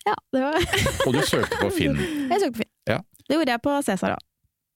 Ja, 0.07 0.15
det 0.35 0.41
var 0.43 0.57
Og 1.07 1.13
du 1.15 1.21
søkte 1.27 1.59
på 1.61 1.71
Finn, 1.75 1.97
Jeg 2.31 2.41
søkte 2.43 2.53
på 2.57 2.63
Finn. 2.65 2.73
Ja. 2.91 2.99
Det 3.29 3.37
gjorde 3.39 3.55
jeg 3.55 3.63
på 3.63 3.77
Cæsar 3.87 4.17
òg. 4.17 4.25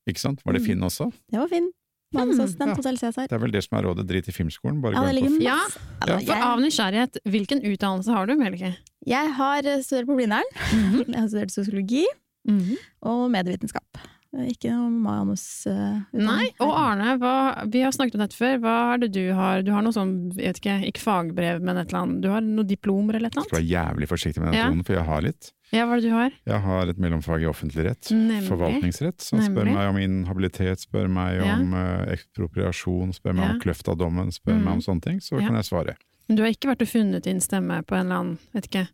ikke 0.08 0.20
sant? 0.22 0.40
Var 0.46 0.52
det 0.54 0.62
Finn 0.66 0.82
også? 0.86 1.08
Det 1.32 1.40
var 1.40 1.48
Finn. 1.50 1.70
Mandelsassistent 2.14 2.70
Ja. 2.70 2.74
Hotell 2.78 2.98
Cæsar. 3.00 3.26
Det 3.26 3.34
er 3.34 3.40
vel 3.42 3.50
det 3.52 3.64
som 3.66 3.78
er 3.78 3.82
rådet, 3.88 4.04
drit 4.06 4.28
i 4.30 4.32
filmskolen, 4.32 4.78
bare 4.80 4.94
Ja, 4.94 5.02
det 5.12 5.22
gå 5.22 5.26
inn 5.26 5.32
på 5.32 5.40
Finn. 5.40 5.42
Ja, 5.42 5.58
Ja. 6.06 6.18
for 6.28 6.44
av 6.52 6.60
nysgjerrighet, 6.62 7.18
hvilken 7.26 7.64
utdannelse 7.66 8.12
har 8.14 8.26
du, 8.30 8.36
Melke? 8.38 8.76
jeg 9.06 9.32
har 9.34 9.58
eh, 9.66 9.82
studert 9.82 10.06
på 10.06 10.14
Blindern. 10.16 10.46
Mhm. 10.72 11.04
Jeg 11.10 11.20
har 11.20 11.28
studert 11.28 11.50
sosiologi 11.50 12.04
Mhm. 12.48 12.76
og 13.02 13.30
medievitenskap. 13.34 13.98
Ikke 14.44 14.70
noe 14.74 14.90
manus... 14.90 15.66
Uh, 15.66 16.02
Nei, 16.12 16.50
og 16.60 16.72
Arne, 16.76 17.16
hva, 17.18 17.64
vi 17.72 17.80
har 17.80 17.92
snakket 17.94 18.14
om 18.18 18.20
dette 18.20 18.36
før. 18.36 18.58
Hva 18.60 18.74
er 18.94 18.98
det 18.98 19.12
du 19.16 19.32
har? 19.32 19.62
Du 19.62 19.70
har 19.72 19.82
noe 19.82 19.92
sånn, 19.96 20.32
jeg 20.36 20.52
vet 20.52 20.60
ikke, 20.60 20.76
ikke 20.92 21.00
fagbrev, 21.04 21.62
men 21.62 21.76
et 21.80 21.88
eller 21.88 22.02
annet. 22.02 22.20
Du 22.22 22.28
har 22.30 22.40
noen 22.44 22.66
diplomer 22.68 23.16
eller 23.16 23.28
et 23.30 23.36
eller 23.36 23.46
annet? 23.46 23.52
Jeg 23.52 23.56
Skal 23.56 23.62
være 23.62 23.74
jævlig 23.96 24.08
forsiktig 24.12 24.42
med 24.42 24.52
den 24.52 24.58
Ja. 24.60 24.66
tonen, 24.68 24.84
for 24.84 24.92
jeg 24.98 25.04
har 25.08 25.22
litt. 25.22 25.52
Ja, 25.72 25.84
hva 25.86 25.96
er 25.96 26.00
det 26.00 26.06
du 26.10 26.14
har? 26.14 26.30
Jeg 26.46 26.60
har 26.62 26.88
et 26.92 26.98
mellomfag 27.02 27.42
i 27.42 27.46
offentlig 27.50 27.84
rett, 27.88 28.10
Nemlig. 28.14 28.46
forvaltningsrett, 28.46 29.20
som 29.20 29.40
spør 29.42 29.66
meg 29.66 29.88
om 29.90 29.96
inhabilitet, 29.98 30.78
spør 30.86 31.08
meg 31.10 31.40
Ja. 31.42 31.54
om 31.56 31.74
eh, 31.74 32.14
ekspropriasjon, 32.14 33.12
spør 33.16 33.34
meg 33.34 33.44
Ja. 33.48 33.52
om 33.54 33.60
Kløfta-dommen, 33.60 34.30
spør 34.30 34.54
Mm. 34.60 34.64
meg 34.64 34.72
om 34.74 34.80
sånne 34.80 35.02
ting, 35.02 35.18
så 35.20 35.40
Ja. 35.40 35.46
kan 35.48 35.56
jeg 35.56 35.64
svare. 35.64 35.96
Men 36.28 36.36
du 36.36 36.42
har 36.42 36.50
ikke 36.50 36.68
vært 36.70 36.82
og 36.82 36.88
funnet 36.88 37.22
din 37.22 37.38
stemme 37.40 37.82
på 37.86 37.94
en 37.96 38.06
eller 38.06 38.16
annen, 38.20 38.38
vet 38.54 38.68
ikke, 38.70 38.88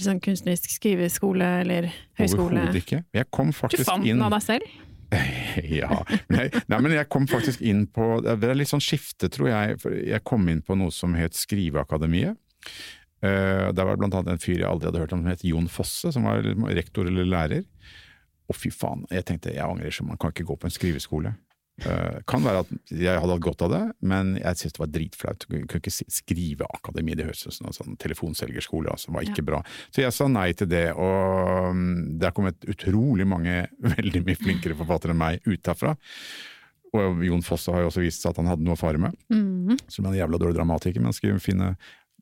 sånn 0.00 0.22
kunstnerisk 0.22 0.70
skriveskole 0.72 1.48
eller 1.62 1.90
høyskole? 2.20 2.56
Overhodet 2.56 2.80
ikke. 2.82 3.02
Jeg 3.12 3.28
kom 3.34 3.52
Du 3.52 3.76
fant 3.84 4.06
inn 4.06 4.16
den 4.16 4.26
av 4.26 4.34
deg 4.36 4.46
selv? 4.46 4.72
ja. 5.82 5.98
Nei, 6.32 6.46
nei, 6.70 6.78
men 6.78 6.94
jeg 6.96 7.08
kom 7.12 7.26
faktisk 7.28 7.60
inn 7.68 7.84
på 7.92 8.22
Det 8.24 8.48
er 8.48 8.56
litt 8.56 8.70
sånn 8.70 8.82
skifte, 8.82 9.28
tror 9.32 9.50
jeg. 9.50 9.78
For 9.82 9.96
jeg 9.96 10.24
kom 10.28 10.48
inn 10.48 10.62
på 10.64 10.76
noe 10.78 10.94
som 10.94 11.16
het 11.18 11.36
Skriveakademiet. 11.36 12.38
Uh, 13.22 13.68
der 13.70 13.84
var 13.84 13.94
det 13.94 14.00
blant 14.02 14.16
annet 14.18 14.34
en 14.34 14.42
fyr 14.42 14.56
jeg 14.56 14.66
aldri 14.66 14.88
hadde 14.88 15.02
hørt 15.04 15.12
om 15.14 15.20
som 15.22 15.30
het 15.30 15.44
Jon 15.46 15.68
Fosse, 15.70 16.10
som 16.14 16.26
var 16.26 16.42
rektor 16.74 17.06
eller 17.06 17.28
lærer. 17.28 17.66
Og 18.50 18.58
fy 18.58 18.72
faen, 18.74 19.04
jeg 19.12 19.28
tenkte 19.28 19.52
jeg 19.54 19.64
angrer 19.64 19.94
så 19.94 20.04
man 20.06 20.18
kan 20.20 20.32
ikke 20.34 20.48
gå 20.48 20.56
på 20.58 20.68
en 20.68 20.74
skriveskole. 20.74 21.36
Eh, 21.80 22.18
kan 22.28 22.42
være 22.44 22.60
at 22.66 22.68
jeg 22.92 23.16
hadde 23.18 23.32
hatt 23.32 23.42
godt 23.42 23.62
av 23.64 23.70
det, 23.72 23.80
men 24.06 24.34
jeg 24.36 24.58
syntes 24.60 24.74
det 24.76 24.82
var 24.82 24.90
dritflaut. 24.92 25.46
Jeg 25.48 25.64
kunne 25.70 25.80
ikke 25.80 26.12
skrive 26.12 26.66
akademi, 26.76 27.14
det 27.16 27.24
høres 27.26 27.46
ut 27.48 27.54
som 27.56 27.66
en 27.70 27.72
sånn 27.74 27.96
telefonselgerskole, 27.98 28.92
altså, 28.92 29.10
var 29.10 29.24
ikke 29.24 29.42
bra. 29.48 29.62
Så 29.90 30.04
jeg 30.04 30.12
sa 30.14 30.28
nei 30.28 30.50
til 30.52 30.68
det, 30.68 30.92
og 30.92 31.72
mm, 31.74 32.18
det 32.20 32.28
har 32.28 32.36
kommet 32.36 32.68
utrolig 32.68 33.26
mange 33.26 33.56
veldig 33.96 34.22
mye 34.28 34.36
flinkere 34.38 34.76
forfattere 34.78 35.16
enn 35.16 35.22
meg 35.24 35.40
ut 35.48 35.62
derfra. 35.64 35.96
Og 36.92 37.22
Jon 37.24 37.40
Fosse 37.42 37.72
har 37.72 37.80
jo 37.80 37.88
også 37.88 38.04
vist 38.04 38.20
seg 38.20 38.34
at 38.34 38.42
han 38.42 38.50
hadde 38.52 38.66
noe 38.68 38.76
å 38.76 38.82
fare 38.82 39.00
med, 39.00 39.16
Mhm. 39.32 39.78
som 39.88 40.04
en 40.06 40.12
jævla 40.14 40.38
dårlig 40.38 40.58
dramatiker, 40.60 41.00
men 41.00 41.12
skal 41.16 41.32
jo 41.32 41.38
fine 41.40 41.72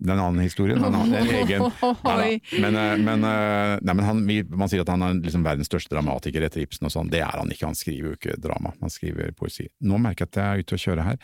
det 0.01 0.09
er 0.09 0.17
en 0.17 0.23
annen 0.25 0.45
historie. 0.47 0.77
En 0.79 0.87
annen, 0.89 1.13
en 1.15 1.31
egen, 1.43 1.67
Nei, 2.05 2.41
men, 2.63 2.77
eh, 2.81 2.97
men, 2.97 3.25
eh, 3.29 3.75
nei, 3.85 3.95
men 3.95 4.05
han, 4.07 4.23
man 4.57 4.71
sier 4.73 4.81
at 4.85 4.89
han 4.89 5.03
er 5.05 5.19
liksom 5.21 5.45
verdens 5.45 5.69
største 5.69 5.93
dramatiker 5.93 6.47
etter 6.47 6.63
Ibsen 6.65 6.89
og 6.89 6.95
sånn. 6.95 7.11
Det 7.13 7.21
er 7.21 7.37
han 7.37 7.53
ikke, 7.53 7.67
han 7.69 7.77
skriver 7.77 8.11
jo 8.11 8.17
ikke 8.17 8.39
drama, 8.41 8.73
han 8.81 8.93
skriver 8.93 9.35
poesi. 9.37 9.69
Nå 9.85 9.99
merker 10.01 10.25
jeg 10.25 10.33
at 10.33 10.41
jeg 10.41 10.49
er 10.49 10.65
ute 10.65 10.79
å 10.79 10.83
kjøre 10.87 11.07
her. 11.11 11.19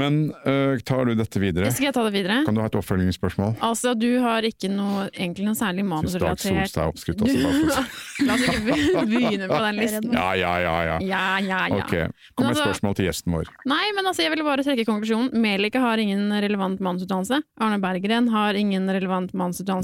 Men 0.00 0.18
eh, 0.46 0.78
tar 0.86 1.04
du 1.10 1.14
dette 1.18 1.42
videre? 1.42 1.70
Skal 1.74 1.90
jeg 1.90 1.96
ta 1.96 2.04
det 2.06 2.14
videre? 2.14 2.40
Kan 2.46 2.56
du 2.56 2.62
ha 2.62 2.68
et 2.70 2.78
oppfølgingsspørsmål? 2.80 3.56
Altså, 3.66 3.92
du 3.98 4.08
har 4.24 4.46
ikke 4.48 4.70
noe, 4.72 5.08
egentlig 5.12 5.48
noe 5.48 5.58
særlig 5.58 5.84
Syns 5.84 5.90
Dag 5.90 5.94
manusrelatert 5.96 6.46
Solstad 6.46 6.82
er 6.84 6.92
oppskrytt 6.94 7.20
Du- 7.20 7.26
også. 7.26 7.60
for- 7.74 8.26
La 8.26 8.34
oss 8.36 8.42
ikke 8.44 9.06
begynne 9.08 9.46
på 9.50 9.58
den 9.64 9.78
listen. 9.80 10.12
Ja, 10.14 10.26
ja, 10.38 10.52
ja. 10.60 10.74
ja. 10.90 10.96
Ja, 11.10 11.22
ja, 11.40 11.60
ja. 11.72 11.78
Ok, 11.80 11.94
kom 12.36 12.46
med 12.46 12.52
et 12.52 12.56
altså- 12.56 12.66
spørsmål 12.68 12.96
til 12.98 13.08
gjesten 13.08 13.34
vår. 13.36 13.50
Nei, 13.70 13.82
men 13.96 14.06
altså, 14.10 14.24
jeg 14.24 14.32
ville 14.34 14.44
bare 14.46 14.64
trekke 14.66 14.84
konklusjonen. 14.88 15.32
Melike 15.40 15.80
har 15.82 15.98
ingen 16.02 16.26
relevant 16.44 16.80
manusutdannelse. 16.84 17.40
Arne 17.60 17.80
Berggren 17.90 18.30
har 18.30 18.58
ingen 18.58 18.86
relevant 18.90 19.34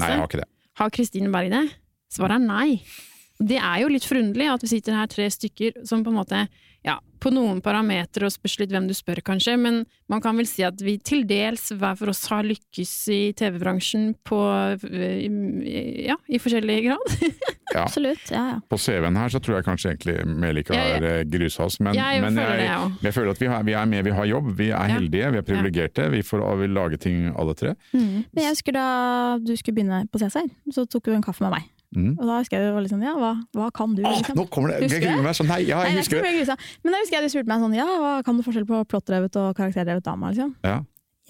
Nei, 0.03 0.15
jeg 0.15 0.23
har 0.23 0.31
ikke 0.31 0.41
det. 0.43 0.49
Har 0.79 0.93
Kristine 0.93 1.31
Berg 1.33 1.51
det? 1.51 1.65
Svaret 2.13 2.39
er 2.39 2.45
nei. 2.45 2.81
Det 3.37 3.59
er 3.59 3.81
jo 3.83 3.91
litt 3.91 4.07
forunderlig 4.07 4.47
at 4.49 4.63
vi 4.63 4.71
sitter 4.71 4.95
her 4.97 5.09
tre 5.11 5.27
stykker 5.33 5.83
som 5.85 6.05
på 6.05 6.13
en 6.13 6.19
måte, 6.21 6.45
på 7.19 7.31
noen 7.33 7.61
parametere, 7.65 8.27
og 8.29 8.33
spørs 8.35 8.57
litt 8.61 8.71
hvem 8.73 8.87
du 8.89 8.93
spør 8.97 9.21
kanskje, 9.25 9.57
men 9.59 9.83
man 10.11 10.21
kan 10.23 10.37
vel 10.37 10.47
si 10.49 10.63
at 10.67 10.79
vi 10.83 10.97
til 10.99 11.25
dels 11.27 11.69
hver 11.73 11.97
for 11.99 12.11
oss 12.13 12.23
har 12.31 12.45
lykkes 12.47 12.93
i 13.13 13.21
TV-bransjen 13.37 14.11
på, 14.27 14.39
øh, 14.87 15.21
ja, 16.07 16.17
i 16.29 16.41
forskjellig 16.41 16.81
grad. 16.89 17.17
Ja. 17.75 17.81
Absolutt. 17.83 18.29
Ja, 18.31 18.41
ja. 18.47 18.59
På 18.71 18.77
CV-en 18.79 19.17
her 19.19 19.27
så 19.27 19.41
tror 19.43 19.57
jeg 19.57 19.65
kanskje 19.67 19.89
egentlig 19.91 20.13
Melika 20.39 20.71
har 20.73 21.03
eh, 21.03 21.17
grusa 21.27 21.65
oss, 21.67 21.75
men, 21.83 21.97
jeg 21.99 22.21
men 22.23 22.39
føler 22.39 22.61
jeg, 22.61 22.69
jeg 22.69 23.07
jeg 23.09 23.15
føler 23.17 23.31
at 23.33 23.41
vi, 23.41 23.49
har, 23.51 23.65
vi 23.67 23.75
er 23.75 23.89
med, 23.91 24.05
vi 24.07 24.13
har 24.15 24.29
jobb, 24.29 24.47
vi 24.55 24.69
er 24.69 24.87
Ja. 24.87 24.95
heldige, 24.95 25.31
vi 25.35 25.41
er 25.41 25.45
privilegerte, 25.49 26.05
vi 26.13 26.21
får 26.23 26.45
vi 26.61 26.69
lage 26.71 26.97
ting 27.03 27.27
alle 27.35 27.53
tre. 27.59 27.73
Men 27.91 28.39
jeg 28.39 28.53
husker 28.55 28.71
da 28.71 28.85
du 29.43 29.51
skulle 29.59 29.81
begynne 29.81 30.05
på 30.07 30.23
CSR, 30.23 30.47
så 30.71 30.87
tok 30.87 31.11
du 31.11 31.17
en 31.17 31.27
kaffe 31.27 31.43
med 31.43 31.57
meg. 31.57 31.67
Mm. 31.95 32.17
Og 32.19 32.23
da 32.27 32.37
husker 32.41 32.57
jeg 32.59 32.67
du 32.67 32.73
var 32.75 32.83
litt 32.83 32.91
sånn, 32.91 33.03
ja, 33.05 33.13
hva, 33.15 33.29
hva 33.55 33.67
kan 33.71 33.93
du? 33.95 34.01
Åh, 34.03 34.17
liksom? 34.19 34.35
nå 34.35 34.43
kommer 34.51 34.73
det! 34.73 34.81
Husker 34.83 34.99
Jeg 34.99 35.07
du 35.07 35.13
gruer 35.15 35.23
meg 35.29 35.37
sånn, 35.39 35.47
nei, 35.47 35.59
ja, 35.69 35.83
jeg 35.87 35.95
vet 35.95 36.01
husker 36.03 36.19
ikke 36.19 36.31
det! 36.35 36.47
jeg. 36.51 36.71
Men 36.83 36.91
da 36.95 36.99
husker 37.03 37.15
jeg 37.17 37.23
du 37.23 37.31
spurte 37.31 37.51
meg 37.53 37.61
sånn, 37.63 37.75
ja, 37.77 37.85
hva 38.03 38.11
kan 38.27 38.35
du 38.39 38.43
forskjell 38.43 38.65
på 38.67 38.81
plottdrevet 38.91 39.39
og 39.39 39.53
karakterdrevet 39.55 40.03
dame? 40.03 40.33
Liksom? 40.33 40.51
Ja. 40.67 40.81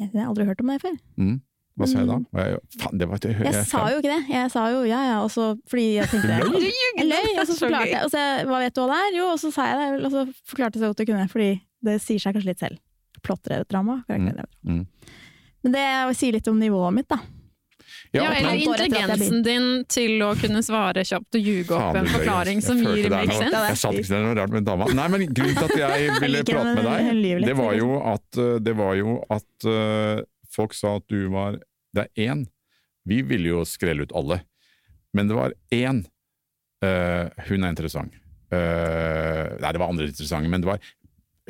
Jeg, 0.01 0.09
jeg 0.13 0.21
har 0.23 0.31
aldri 0.31 0.47
hørt 0.49 0.63
om 0.65 0.71
det 0.73 0.79
før. 0.81 0.97
Mm. 1.21 1.35
Hva 1.77 1.85
sa 1.85 1.99
jeg 2.01 2.09
da? 2.09 2.15
Og 2.17 2.39
jeg, 2.41 2.57
faen, 2.81 2.97
det 2.97 3.05
var 3.05 3.21
jeg, 3.21 3.37
Jeg 3.45 3.65
sa 3.69 3.83
jo 3.93 3.99
ikke 4.01 4.09
det. 4.09 4.21
Jeg 4.33 4.49
sa 4.49 4.63
jo 4.73 4.79
ja, 4.89 5.01
ja, 5.11 5.17
og 5.21 5.29
så 5.29 5.51
fordi 5.69 5.85
jeg 5.99 6.09
tenkte 6.09 6.39
Du 6.41 6.55
løy? 6.57 6.71
Jeg 6.97 7.05
løy, 7.05 7.27
og 7.37 7.43
så 7.45 7.57
forklarte 7.59 7.91
jeg. 7.91 8.01
Og 8.07 8.09
så, 8.15 8.23
hva 8.49 8.61
vet 8.63 8.73
du 8.73 8.81
hva 8.81 8.87
det 8.89 8.97
er? 9.03 9.17
Jo, 9.19 9.27
og 9.35 9.37
så 9.43 9.51
sa 9.53 9.67
jeg 9.69 9.77
det, 9.77 10.05
og 10.09 10.15
så 10.15 10.23
forklarte 10.49 10.79
jeg 10.79 10.81
så 10.81 10.89
godt 10.89 11.03
jeg 11.05 11.09
kunne, 11.11 11.27
fordi 11.29 11.49
det 11.85 11.99
sier 12.01 12.23
seg 12.23 12.33
kanskje 12.33 12.49
litt 12.49 12.63
selv. 12.65 12.81
Plottdrevet 13.21 13.69
drama, 13.69 13.99
Mm. 14.09 14.25
drama. 14.33 14.49
Mm. 14.65 14.81
Men 15.67 15.75
det 15.77 15.85
sier 16.17 16.33
litt 16.33 16.49
om 16.49 16.57
nivået 16.57 16.97
mitt, 16.97 17.07
da. 17.13 17.19
Ja, 18.11 18.23
ja 18.23 18.33
eller 18.39 18.57
intelligensen 18.61 19.43
din 19.45 19.67
til 19.91 20.23
å 20.25 20.31
kunne 20.39 20.63
svare 20.65 21.03
kjapt 21.07 21.37
og 21.39 21.49
ljuge 21.49 21.75
opp 21.75 21.93
Faen, 21.95 22.01
en 22.03 22.11
forklaring 22.13 22.63
som 22.65 22.81
gir 22.81 23.09
make 23.11 23.35
sense. 23.35 23.63
Jeg 23.71 23.79
sa 23.81 23.93
ikke 23.93 24.09
det 24.09 24.19
er 24.19 24.25
noe 24.25 24.35
rart 24.39 24.53
med 24.55 24.67
dama. 24.67 24.89
Nei, 24.97 25.07
men 25.13 25.25
grunnen 25.29 25.57
til 25.57 25.67
at 25.67 25.81
jeg 25.83 26.11
ville 26.23 26.43
prate 26.47 26.75
med 26.77 26.87
deg, 26.87 27.47
det 27.47 27.57
var 27.59 27.79
jo 27.79 27.89
at, 28.13 28.43
det 28.67 28.75
var 28.77 28.99
jo 28.99 29.17
at 29.33 29.69
uh, 29.69 30.21
folk 30.53 30.77
sa 30.77 30.97
at 31.01 31.07
du 31.11 31.27
var 31.33 31.59
Det 31.95 32.05
er 32.05 32.29
én. 32.31 32.45
Vi 33.07 33.21
ville 33.25 33.55
jo 33.55 33.65
skrelle 33.65 34.05
ut 34.05 34.13
alle. 34.15 34.41
Men 35.15 35.29
det 35.29 35.37
var 35.37 35.55
én. 35.73 36.03
Uh, 36.83 37.27
hun 37.47 37.63
er 37.63 37.73
interessant. 37.73 38.13
Uh, 38.53 39.57
nei, 39.59 39.71
det 39.73 39.81
var 39.81 39.89
andre 39.89 40.07
interessante, 40.07 40.51
men 40.51 40.63
det 40.63 40.69
var 40.69 40.93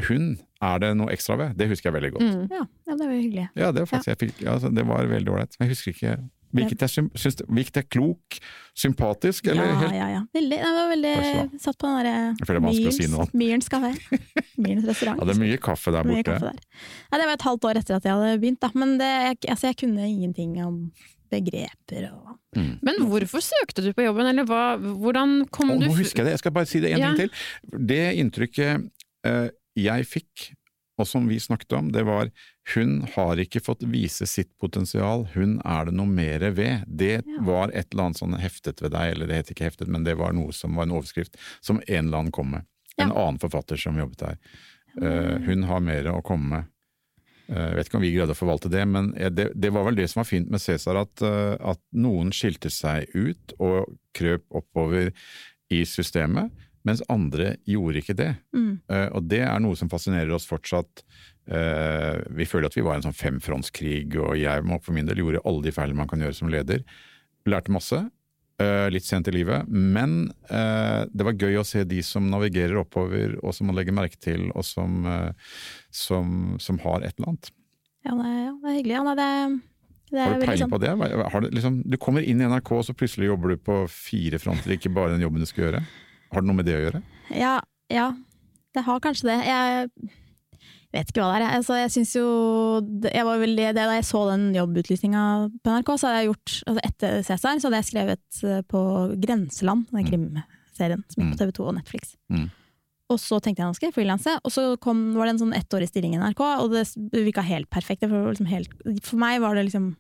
Hun 0.08 0.38
er 0.62 0.82
det 0.82 0.92
noe 0.98 1.12
ekstra 1.14 1.38
ved. 1.40 1.58
Det 1.58 1.68
husker 1.72 1.90
jeg 1.90 1.98
veldig 1.98 2.12
godt. 2.16 2.26
Mm. 2.26 2.48
Ja, 2.54 2.64
ja 2.88 2.96
det 2.96 3.06
var 3.06 3.14
hyggelig. 3.16 3.46
Ja, 3.58 3.72
det 3.74 3.84
var 3.84 3.90
faktisk 3.92 4.12
jeg 4.14 4.20
fikk, 4.24 4.44
altså, 4.50 4.72
det 4.74 4.86
var 4.88 5.10
veldig 5.10 5.34
ålreit. 5.34 5.58
Jeg 5.60 5.72
husker 5.74 5.94
ikke 5.94 6.16
hvilket 6.56 6.86
jeg 6.86 7.08
syns 7.18 7.42
Hvilket 7.48 7.78
er 7.82 7.88
klok, 7.92 8.38
sympatisk, 8.78 9.50
eller 9.52 9.68
ja, 9.68 9.76
helt 9.82 9.98
ja, 9.98 10.08
ja. 10.14 10.22
Veldig, 10.38 10.60
Jeg 10.62 10.78
var 10.78 10.88
veldig 10.94 11.16
Satt 11.64 11.78
på 11.82 11.90
den 11.92 11.98
er 12.00 12.08
derre 12.46 12.62
Myrens, 12.64 12.98
si. 13.00 13.10
Myrens 13.38 13.70
kafé. 13.74 13.92
Myrens 14.64 14.88
restaurant. 14.88 15.20
Ja, 15.22 15.28
det 15.30 15.36
er 15.36 15.42
mye 15.44 15.60
kaffe 15.62 15.94
der 15.94 16.08
Mye 16.08 16.22
borte. 16.22 16.38
kaffe 16.38 16.54
der. 16.54 16.88
Ja, 17.12 17.20
det 17.22 17.28
var 17.30 17.36
et 17.38 17.48
halvt 17.50 17.68
år 17.70 17.82
etter 17.82 18.00
at 18.00 18.08
jeg 18.08 18.16
hadde 18.18 18.40
begynt, 18.42 18.62
da. 18.64 18.72
Men 18.78 18.98
det, 19.02 19.12
altså, 19.50 19.70
jeg 19.72 19.80
kunne 19.84 20.08
ingenting 20.08 20.58
om 20.66 20.82
begreper 21.34 22.10
og 22.14 22.34
Mm. 22.58 22.80
Men 22.82 22.96
hvorfor 23.06 23.44
søkte 23.44 23.84
du 23.86 23.92
på 23.94 24.02
jobben, 24.02 24.26
eller 24.26 24.46
hva, 24.48 24.78
hvordan 24.80 25.44
kom 25.54 25.70
oh, 25.70 25.78
du 25.78 25.84
nå 25.86 25.94
husker 25.94 26.24
jeg 26.24 26.30
det, 26.30 26.32
jeg 26.38 26.42
skal 26.42 26.54
bare 26.56 26.66
si 26.66 26.80
det 26.82 26.94
en 26.96 27.00
Ja. 27.04 27.10
ting 27.14 27.28
til. 27.28 27.82
Det 27.92 28.00
inntrykket 28.18 28.88
uh, 29.28 29.50
jeg 29.78 30.08
fikk, 30.10 30.46
og 30.98 31.06
som 31.06 31.28
vi 31.30 31.38
snakket 31.44 31.76
om, 31.78 31.92
det 31.94 32.06
var 32.08 32.32
hun 32.76 33.06
har 33.16 33.40
ikke 33.40 33.62
fått 33.64 33.84
vise 33.88 34.26
sitt 34.28 34.50
potensial, 34.60 35.26
hun 35.34 35.58
er 35.64 35.86
det 35.88 35.94
noe 35.96 36.10
mer 36.12 36.40
ved. 36.52 36.84
Det 36.88 37.24
Ja. 37.26 37.42
var 37.48 37.70
et 37.74 37.94
eller 37.94 38.04
annet 38.10 38.18
sånn 38.20 38.36
heftet 38.40 38.82
ved 38.82 38.92
deg, 38.92 39.14
eller 39.16 39.28
det 39.28 39.36
het 39.36 39.52
ikke 39.54 39.70
heftet, 39.70 39.88
men 39.88 40.04
det 40.04 40.18
var 40.20 40.34
noe 40.34 40.52
som 40.52 40.76
var 40.76 40.84
en 40.84 40.92
overskrift 40.98 41.38
som 41.62 41.80
en 41.88 42.08
eller 42.08 42.18
annen 42.18 42.32
kom 42.36 42.52
med. 42.52 42.66
En 42.98 43.12
annen 43.12 43.40
forfatter 43.40 43.78
som 43.78 43.96
jobbet 43.98 44.18
der. 44.18 44.38
Uh, 45.00 45.38
hun 45.46 45.64
har 45.70 45.80
mer 45.80 46.04
å 46.12 46.22
komme 46.26 46.50
med. 46.50 46.66
Eh, 47.50 47.68
Jeg 47.70 47.76
vet 47.78 47.88
ikke 47.88 47.96
om 47.96 48.02
vi 48.04 48.12
greide 48.16 48.34
å 48.34 48.36
forvalte 48.36 48.70
det, 48.70 48.86
men 48.88 49.14
eh, 49.16 49.30
det, 49.30 49.52
det 49.56 49.70
var 49.72 49.86
vel 49.86 49.96
det 49.96 50.10
som 50.10 50.20
var 50.20 50.26
fint 50.28 50.50
med 50.50 50.60
Cæsar, 50.60 50.98
at, 51.00 51.22
at 51.24 51.80
noen 51.94 52.32
skilte 52.36 52.68
seg 52.74 53.06
ut 53.16 53.54
og 53.60 53.94
krøp 54.18 54.44
oppover 54.52 55.14
i 55.72 55.86
systemet, 55.88 56.52
mens 56.84 57.02
andre 57.08 57.56
gjorde 57.68 58.02
ikke 58.02 58.16
det. 58.18 58.34
mm. 58.56 58.82
Og 59.16 59.24
det 59.30 59.42
er 59.48 59.60
noe 59.60 59.76
som 59.76 59.90
fascinerer 59.92 60.32
oss 60.36 60.46
fortsatt. 60.48 61.04
Eh, 61.48 62.20
Vi 62.36 62.46
føler 62.46 62.68
at 62.68 62.76
vi 62.76 62.82
var 62.84 62.98
i 62.98 63.02
en 63.02 63.08
sånn 63.08 63.16
femfrontskrig, 63.18 64.16
og 64.20 64.36
jeg 64.38 64.64
for 64.84 64.92
min 64.94 65.06
del 65.08 65.18
gjorde 65.24 65.42
alle 65.46 65.64
de 65.64 65.72
feilene 65.72 65.96
man 66.02 66.08
kan 66.12 66.20
gjøre 66.20 66.36
som 66.36 66.50
leder. 66.52 66.84
Lærte 67.48 67.72
masse, 67.72 68.02
eh, 68.60 68.90
litt 68.92 69.04
sent 69.08 69.28
i 69.28 69.32
livet, 69.32 69.68
men 69.70 70.32
eh, 70.50 71.06
det 71.14 71.24
var 71.24 71.34
gøy 71.40 71.56
å 71.62 71.66
se 71.66 71.84
de 71.88 72.02
som 72.04 72.28
navigerer 72.30 72.76
oppover, 72.82 73.38
og 73.44 73.54
som 73.56 73.68
man 73.68 73.76
legger 73.80 73.96
merke 73.96 74.20
til, 74.20 74.50
og 74.56 74.66
som, 74.68 75.06
som, 75.92 76.58
som 76.60 76.80
har 76.84 77.02
et 77.08 77.16
eller 77.18 77.32
annet. 77.34 77.52
Ja, 78.06 78.14
det, 78.16 78.28
er- 78.28 78.44
ja, 78.44 78.54
det 78.64 78.76
hyggelig. 78.78 78.98
Ja, 78.98 79.16
det, 79.16 79.30
det 80.12 80.20
er 80.20 80.28
Har 80.28 80.36
du 80.40 80.46
peiling 80.46 80.62
sånn- 80.66 80.72
på 80.76 80.80
det? 80.84 80.92
Har 81.32 81.42
du, 81.44 81.50
liksom, 81.56 81.82
du 81.88 81.98
kommer 81.98 82.24
inn 82.28 82.42
i 82.44 82.48
NRK, 82.48 82.72
og 82.82 82.86
så 82.88 82.94
plutselig 82.96 83.28
jobber 83.32 83.56
du 83.56 83.58
på 83.58 83.80
fire 83.92 84.40
fronter, 84.40 84.76
ikke 84.78 84.92
bare 84.96 85.16
den 85.16 85.24
jobben 85.26 85.40
du 85.44 85.48
skal 85.50 85.68
gjøre. 85.70 85.82
Har 86.32 86.42
det 86.44 86.48
noe 86.48 86.60
med 86.60 86.68
det 86.68 86.76
å 86.78 86.84
gjøre? 86.86 87.02
Ja, 87.36 87.56
ja, 87.92 88.10
det 88.76 88.84
har 88.84 89.00
kanskje 89.04 89.30
det. 89.32 89.40
Jeg 89.48 89.90
vet 90.98 91.12
ikke 91.12 91.24
hva 91.24 91.32
det 91.38 91.48
er. 91.48 91.56
Altså, 91.60 91.78
jeg 91.80 91.94
synes 91.94 92.14
jo 92.18 92.28
jeg 93.06 93.26
var 93.28 93.42
veldig, 93.42 93.66
det, 93.78 93.88
Da 93.88 93.96
jeg 93.98 94.06
så 94.08 94.24
den 94.32 94.46
jobbutlysninga 94.56 95.24
på 95.64 95.74
NRK, 95.74 95.92
så 95.96 96.10
hadde 96.10 96.22
jeg 96.22 96.32
gjort 96.32 96.54
altså 96.68 96.86
Etter 96.90 97.18
Cæsar 97.28 97.60
så 97.62 97.70
hadde 97.70 97.82
jeg 97.82 97.90
skrevet 97.92 98.40
eh, 98.44 98.64
på 98.74 98.84
Grenseland, 99.24 99.90
den 99.94 100.08
krimserien 100.08 101.04
som 101.12 101.24
gikk 101.24 101.36
på 101.36 101.42
TV 101.42 101.54
2 101.60 101.68
og 101.72 101.78
Netflix. 101.80 102.16
Mm. 102.34 102.50
Og 103.08 103.22
så 103.24 103.40
tenkte 103.40 103.64
jeg 103.64 103.70
nå 103.70 103.78
skal 103.78 103.88
jeg 103.88 103.96
frilanse, 103.96 104.34
og 104.44 104.52
så 104.52 104.66
kom, 104.84 105.14
var 105.16 105.30
det 105.30 105.38
en 105.38 105.46
sånn 105.46 105.56
ettårig 105.56 105.88
stilling 105.90 106.18
i 106.18 106.20
NRK, 106.20 106.44
og 106.60 106.74
det 106.74 106.84
virka 107.16 107.46
helt 107.46 107.70
perfekt. 107.72 108.04
For, 108.04 108.34
liksom 108.34 108.50
helt, 108.52 108.74
for 109.06 109.22
meg 109.22 109.40
var 109.44 109.56
det 109.56 109.70
liksom 109.70 109.94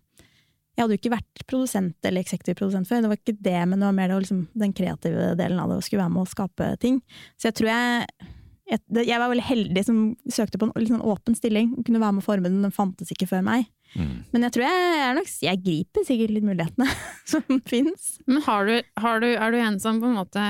Jeg 0.77 0.83
hadde 0.83 0.93
jo 0.93 0.99
ikke 0.99 1.15
vært 1.15 1.43
produsent 1.49 2.05
eller 2.05 2.21
eksekutiv 2.21 2.57
produsent 2.59 2.85
før, 2.85 2.99
det 3.01 3.09
var 3.09 3.17
ikke 3.17 3.33
det, 3.33 3.61
men 3.65 3.79
det 3.79 3.87
var 3.87 3.95
mer 3.97 4.11
det, 4.11 4.17
liksom, 4.27 4.43
den 4.61 4.75
kreative 4.77 5.31
delen 5.39 5.57
av 5.57 5.71
det, 5.71 5.79
å 5.79 5.85
skulle 5.85 6.03
være 6.03 6.13
med 6.13 6.21
å 6.21 6.29
skape 6.29 6.67
ting. 6.83 6.99
Så 7.33 7.49
jeg 7.49 7.57
tror 7.57 7.71
jeg 7.71 8.27
jeg, 8.67 9.07
jeg 9.07 9.19
var 9.21 9.31
veldig 9.31 9.45
heldig 9.47 9.83
som 9.87 9.99
søkte 10.31 10.59
på 10.59 10.67
en 10.67 10.73
litt 10.75 10.91
sånn 10.91 11.03
åpen 11.05 11.37
stilling. 11.37 11.71
Kunne 11.87 12.01
være 12.03 12.17
med 12.17 12.23
å 12.23 12.27
forme 12.27 12.49
den, 12.49 12.61
den 12.65 12.75
fantes 12.75 13.13
ikke 13.13 13.29
før 13.29 13.45
meg. 13.47 13.69
Mm. 13.95 14.25
Men 14.33 14.43
jeg 14.43 14.53
tror 14.53 14.65
jeg 14.65 14.95
er 14.99 15.13
nok 15.15 15.29
Jeg 15.45 15.59
griper 15.63 16.03
sikkert 16.03 16.33
litt 16.35 16.43
mulighetene 16.43 16.87
som 17.31 17.61
fins. 17.69 18.17
Men 18.27 18.43
har 18.43 18.67
du, 18.67 18.75
har 18.99 19.23
du, 19.23 19.29
er 19.31 19.55
du 19.55 19.59
en 19.61 19.79
som 19.79 20.01
på 20.03 20.09
en 20.09 20.19
måte 20.19 20.43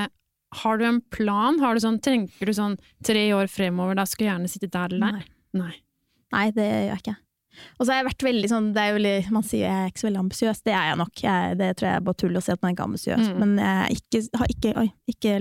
Har 0.64 0.80
du 0.80 0.84
en 0.88 1.00
plan? 1.14 1.60
Har 1.62 1.78
du 1.78 1.84
sånn, 1.84 2.00
tenker 2.02 2.50
du 2.50 2.56
sånn 2.56 2.76
tre 3.06 3.28
år 3.36 3.50
fremover, 3.52 3.98
da 3.98 4.08
skulle 4.08 4.28
jeg 4.28 4.34
gjerne 4.34 4.50
sitte 4.50 4.72
der 4.74 4.96
eller 4.96 5.18
der? 5.20 5.32
Nei. 5.62 5.72
Nei, 6.34 6.44
det 6.52 6.66
gjør 6.66 6.86
jeg 6.90 7.02
ikke. 7.04 7.18
Og 7.78 7.84
så 7.84 7.90
har 7.90 8.00
jeg 8.00 8.08
vært 8.10 8.24
veldig 8.26 8.48
sånn 8.50 8.66
det 8.74 8.82
er 8.82 8.96
veldig, 8.98 9.16
Man 9.34 9.46
sier 9.46 9.64
jeg 9.64 9.84
er 9.84 9.90
ikke 9.90 10.02
så 10.02 10.08
veldig 10.08 10.24
ambisiøs, 10.26 10.62
det 10.66 10.74
er 10.74 10.90
jeg 10.90 11.00
nok. 11.00 11.22
Jeg, 11.22 11.58
det 11.62 11.70
tror 11.78 11.88
jeg 11.88 12.00
er 12.00 12.06
bare 12.08 12.22
tull 12.22 12.38
å 12.38 12.42
si 12.44 12.54
at 12.54 12.64
man 12.64 12.74
ikke 12.74 12.84
er 12.84 12.90
ambisiøs. 12.90 13.28
Mm. 13.28 13.38
Men 13.42 13.60
jeg 13.62 14.00
ikke, 14.00 14.24
har 14.42 14.54
ikke, 14.56 14.74
oi, 14.82 14.88
ikke 15.14 15.36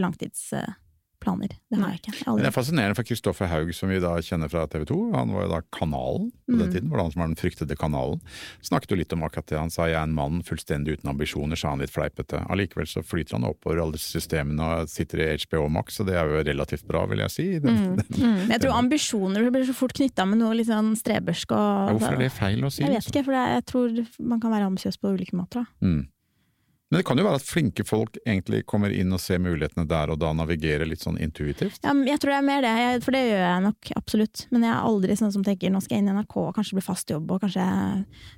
langtidsplaner. 1.27 1.57
Det 1.69 1.77
har 1.81 1.89
jeg 1.91 1.99
ikke. 2.01 2.13
Jeg 2.23 2.37
det 2.41 2.47
er 2.47 2.55
fascinerende 2.55 2.95
for 2.95 3.03
Kristoffer 3.07 3.47
Haug, 3.51 3.73
som 3.75 3.89
vi 3.91 3.99
da 3.99 4.15
kjenner 4.23 4.49
fra 4.49 4.65
TV 4.71 4.85
2. 4.89 4.97
Han 5.15 5.33
var 5.35 5.43
jo 5.45 5.49
da 5.51 5.61
Kanalen 5.77 6.31
på 6.47 6.57
den 6.57 6.67
Mm. 6.67 6.73
tiden, 6.73 6.89
var 6.89 6.97
det 6.97 7.03
han 7.03 7.11
som 7.11 7.21
var 7.21 7.27
den 7.27 7.35
fryktede 7.39 7.75
kanalen. 7.77 8.21
Snakket 8.63 8.89
jo 8.91 8.95
litt 8.97 9.13
om 9.13 9.23
akkurat 9.27 9.45
det. 9.51 9.57
Han 9.59 9.69
sa 9.69 9.85
jeg 9.87 9.95
er 9.99 10.03
en 10.07 10.13
mann 10.15 10.41
fullstendig 10.43 10.97
uten 10.97 11.09
ambisjoner, 11.11 11.55
sa 11.59 11.69
han 11.69 11.79
litt 11.83 11.91
fleipete. 11.91 12.39
Allikevel 12.49 12.87
så 12.87 13.03
flyter 13.03 13.33
han 13.37 13.43
oppover 13.43 13.81
alle 13.83 13.91
disse 13.97 14.11
systemene 14.19 14.61
og 14.81 14.89
sitter 14.89 15.19
i 15.19 15.37
HBO 15.37 15.67
Max, 15.69 15.99
og 15.99 16.07
det 16.07 16.15
er 16.15 16.25
jo 16.27 16.43
relativt 16.43 16.87
bra, 16.87 17.05
vil 17.05 17.19
jeg 17.19 17.31
si. 17.31 17.59
Den, 17.59 17.77
Mm. 17.77 17.95
Mm. 17.97 18.47
Men 18.47 18.49
jeg 18.49 18.61
tror 18.61 18.73
ambisjoner 18.79 19.51
blir 19.51 19.65
så 19.67 19.73
fort 19.75 19.93
knytta 19.93 20.25
med 20.27 20.39
noe 20.39 20.55
litt 20.55 20.67
sånn 20.67 20.95
strebersk. 20.97 21.51
Og, 21.51 21.99
Hvorfor 21.99 22.13
er 22.13 22.17
det 22.17 22.31
feil 22.31 22.61
å 22.63 22.71
si? 22.71 22.83
Jeg 22.83 22.91
vet 22.91 23.03
liksom? 23.03 23.11
ikke, 23.11 23.25
for 23.25 23.33
jeg 23.33 23.65
tror 23.65 24.07
man 24.19 24.39
kan 24.39 24.51
være 24.51 24.65
ambisiøs 24.71 24.97
på 25.01 25.13
ulike 25.13 25.33
måter. 25.35 25.65
Da. 25.81 25.87
Mm. 25.87 26.07
Men 26.89 27.01
det 27.01 27.03
kan 27.03 27.19
jo 27.19 27.25
være 27.27 27.39
at 27.41 27.43
flinke 27.43 27.83
folk 27.83 28.15
egentlig 28.21 28.61
kommer 28.69 28.93
inn 28.95 29.11
og 29.11 29.19
ser 29.19 29.41
mulighetene 29.43 29.83
der 29.89 30.13
og 30.13 30.21
da 30.21 30.29
navigerer 30.31 30.87
litt 30.87 31.01
sånn 31.03 31.17
intuitivt. 31.19 31.81
Ja, 31.83 31.91
men 31.91 32.07
jeg 32.07 32.21
tror 32.23 32.31
det 32.31 32.37
er 32.37 32.47
mer 32.47 32.63
det, 32.63 32.71
jeg, 32.79 33.01
for 33.03 33.17
det 33.17 33.23
gjør 33.25 33.43
jeg 33.43 33.65
nok 33.65 33.91
absolutt. 33.99 34.43
Men 34.55 34.63
jeg 34.63 34.71
er 34.71 34.87
aldri 34.87 35.17
sånn 35.19 35.33
som 35.35 35.43
tenker 35.43 35.73
nå 35.73 35.81
skal 35.83 35.97
jeg 35.97 36.05
inn 36.05 36.13
i 36.13 36.15
NRK 36.15 36.37
og 36.45 36.55
kanskje 36.55 36.79
bli 36.79 36.85
fast 36.85 37.11
jobb, 37.11 37.35
og 37.35 37.43
kanskje 37.43 37.67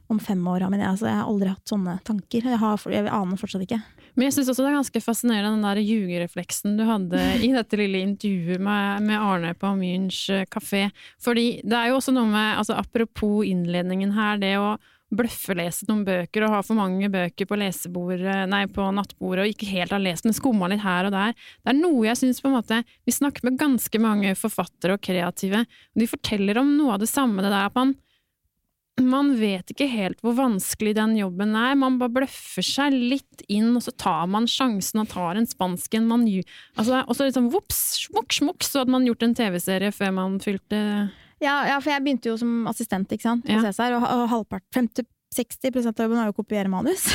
om 0.09 0.21
fem 0.23 0.41
år 0.49 0.65
har 0.65 0.73
min 0.73 0.81
altså, 0.81 1.11
Jeg 1.11 1.19
har 1.19 1.29
aldri 1.29 1.53
hatt 1.53 1.73
sånne 1.75 1.97
tanker. 2.09 2.49
Jeg, 2.49 2.61
har, 2.63 2.89
jeg 2.89 3.13
aner 3.19 3.41
fortsatt 3.43 3.69
ikke. 3.69 3.81
Men 4.17 4.27
jeg 4.27 4.39
syns 4.39 4.49
også 4.49 4.65
det 4.65 4.71
er 4.71 4.79
ganske 4.79 5.05
fascinerende 5.05 5.53
den 5.53 5.69
der 5.69 5.85
ljugerefleksen 5.85 6.79
du 6.79 6.87
hadde 6.89 7.25
i 7.45 7.53
dette 7.53 7.77
lille 7.77 8.01
intervjuet 8.01 8.65
med, 8.65 9.05
med 9.05 9.29
Arne 9.29 9.53
på 9.53 9.75
Münch 9.77 10.25
eh, 10.33 10.47
kafé. 10.49 10.87
Fordi 11.21 11.59
det 11.61 11.77
er 11.77 11.91
jo 11.91 12.01
også 12.01 12.17
noe 12.17 12.25
med, 12.33 12.55
altså 12.63 12.81
apropos 12.81 13.45
innledningen 13.45 14.17
her, 14.17 14.41
det 14.41 14.57
å 14.57 14.79
bløffelese 15.09 15.87
noen 15.89 16.03
bøker 16.07 16.45
og 16.45 16.53
ha 16.53 16.59
for 16.65 16.77
mange 16.77 17.09
bøker 17.11 17.47
på 17.49 17.57
nei, 17.59 18.65
på 18.69 18.89
nattbordet 18.93 19.45
og 19.45 19.53
ikke 19.53 19.71
helt 19.71 19.95
ha 19.95 20.01
lest, 20.01 20.27
men 20.27 20.37
skumma 20.37 20.69
litt 20.69 20.83
her 20.83 21.09
og 21.09 21.15
der. 21.15 21.33
Det 21.33 21.73
er 21.73 21.79
noe 21.79 22.05
jeg 22.07 22.19
syns 22.21 22.43
på 22.43 22.51
en 22.51 22.59
måte 22.59 22.83
Vi 23.07 23.15
snakker 23.15 23.47
med 23.47 23.57
ganske 23.59 24.01
mange 24.01 24.35
forfattere 24.37 24.97
og 24.97 25.03
kreative, 25.05 25.65
og 25.65 26.03
de 26.03 26.09
forteller 26.09 26.61
om 26.61 26.75
noe 26.77 26.95
av 26.95 27.03
det 27.03 27.09
samme, 27.11 27.41
det 27.41 27.53
der 27.53 27.71
at 27.71 27.77
man 27.77 27.97
man 28.99 29.29
vet 29.39 29.71
ikke 29.71 29.87
helt 29.87 30.19
hvor 30.23 30.33
vanskelig 30.35 30.91
den 30.97 31.13
jobben 31.15 31.53
er. 31.55 31.77
Man 31.79 31.99
bare 32.01 32.11
bløffer 32.17 32.65
seg 32.65 32.95
litt 32.95 33.43
inn, 33.47 33.71
og 33.77 33.85
så 33.85 33.93
tar 33.95 34.27
man 34.31 34.47
sjansen 34.49 35.03
og 35.03 35.07
tar 35.13 35.39
en 35.39 35.47
spansk 35.47 35.95
en. 35.95 36.09
Man, 36.09 36.25
altså, 36.75 37.03
og 37.05 37.15
så 37.15 37.29
liksom 37.29 37.47
vops, 37.53 37.79
smukk, 38.09 38.35
smukk, 38.41 38.65
så 38.65 38.81
hadde 38.81 38.95
man 38.97 39.07
gjort 39.07 39.23
en 39.25 39.37
TV-serie 39.39 39.93
før 39.95 40.11
man 40.19 40.39
fylte 40.43 40.81
Ja, 41.43 41.55
ja, 41.69 41.77
for 41.79 41.93
jeg 41.93 42.03
begynte 42.03 42.31
jo 42.31 42.37
som 42.39 42.67
assistent 42.71 43.11
ikke 43.15 43.25
sant, 43.25 43.45
på 43.47 43.53
Ja. 43.55 43.61
Cæsar, 43.63 43.95
og, 43.95 44.03
og 44.03 44.25
halvpart, 44.33 44.65
50-60 44.75 45.87
av 45.87 46.03
jobben 46.03 46.19
er 46.19 46.27
jo 46.29 46.35
å 46.35 46.39
kopiere 46.41 46.71
manus. 46.71 47.07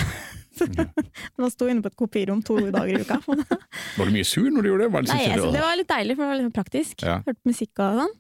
Så 0.55 0.69
Man 1.41 1.51
sto 1.51 1.67
inne 1.67 1.83
på 1.83 1.91
et 1.91 1.97
kopirom 1.99 2.43
to 2.47 2.57
dager 2.71 2.95
i 2.95 3.01
uka. 3.03 3.17
Var 3.99 4.07
du 4.07 4.13
mye 4.15 4.27
sur 4.29 4.47
når 4.55 4.63
du 4.63 4.69
gjorde 4.71 4.85
det? 4.87 4.93
Var 4.95 5.07
det 5.07 5.11
Nei, 5.11 5.23
sånn, 5.25 5.41
jeg, 5.49 5.55
det 5.57 5.63
var 5.65 5.79
litt 5.81 5.91
deilig, 5.91 6.15
for 6.15 6.23
det 6.23 6.29
var 6.31 6.39
litt 6.39 6.47
sånn 6.47 6.55
praktisk. 6.61 7.03
Ja. 7.03 7.17
Hørte 7.27 7.51
musikk 7.51 7.83
og 7.83 7.99
sånn. 8.05 8.15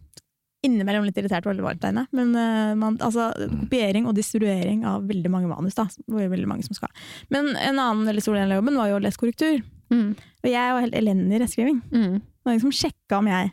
Innimellom 0.64 1.04
litt 1.04 1.18
irritert, 1.20 1.44
veldig 1.46 1.62
varmt 1.62 1.82
der 1.84 1.92
inne. 1.92 2.06
Men 2.16 2.30
uh, 2.34 2.72
man, 2.80 2.96
altså, 3.04 3.28
kopiering 3.52 4.06
og 4.08 4.16
distribuering 4.16 4.82
av 4.88 5.04
veldig 5.06 5.30
mange 5.30 5.50
manus, 5.50 5.76
da. 5.76 5.84
Det 5.94 6.08
var 6.16 6.24
jo 6.24 6.30
veldig 6.32 6.48
mange 6.50 6.64
som 6.66 6.74
skal. 6.78 6.90
Men 7.30 7.52
en 7.52 7.78
annen 7.78 8.08
veldig 8.08 8.24
stor 8.24 8.38
del 8.40 8.54
av 8.54 8.62
jobben 8.62 8.80
var 8.80 8.88
jo 8.90 8.96
å 8.96 9.02
lese 9.04 9.20
korrektur. 9.20 9.60
mm, 9.92 10.08
Og 10.42 10.48
jeg 10.50 10.72
var 10.74 10.86
helt 10.86 10.96
elendig 11.02 11.36
i 11.36 11.42
rettskriving. 11.44 11.82
mm. 11.92 12.14
Det 12.18 12.48
var 12.48 12.56
ingen 12.56 12.64
som 12.66 12.74
sjekka 12.76 13.18
om 13.22 13.28
jeg 13.30 13.52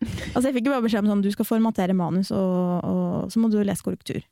Altså 0.00 0.48
Jeg 0.48 0.56
fikk 0.58 0.68
jo 0.70 0.74
bare 0.74 0.84
beskjed 0.86 1.04
om 1.04 1.10
sånn 1.12 1.24
du 1.24 1.30
skal 1.34 1.48
formatere 1.48 1.96
manus, 1.96 2.30
og, 2.32 2.84
og 2.88 3.32
så 3.32 3.42
må 3.42 3.50
du 3.52 3.58
lese 3.60 3.84
korrektur. 3.84 4.22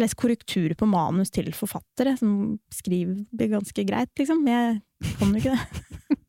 Les 0.00 0.12
korrektur 0.16 0.74
på 0.76 0.88
manus 0.88 1.32
til 1.32 1.48
forfattere 1.56 2.16
som 2.20 2.56
skriver 2.72 3.22
det 3.32 3.50
ganske 3.52 3.84
greit, 3.88 4.12
liksom. 4.18 4.42
Jeg 4.48 4.80
kan 5.20 5.32
jo 5.32 5.40
ikke 5.40 5.56
det. 5.56 6.16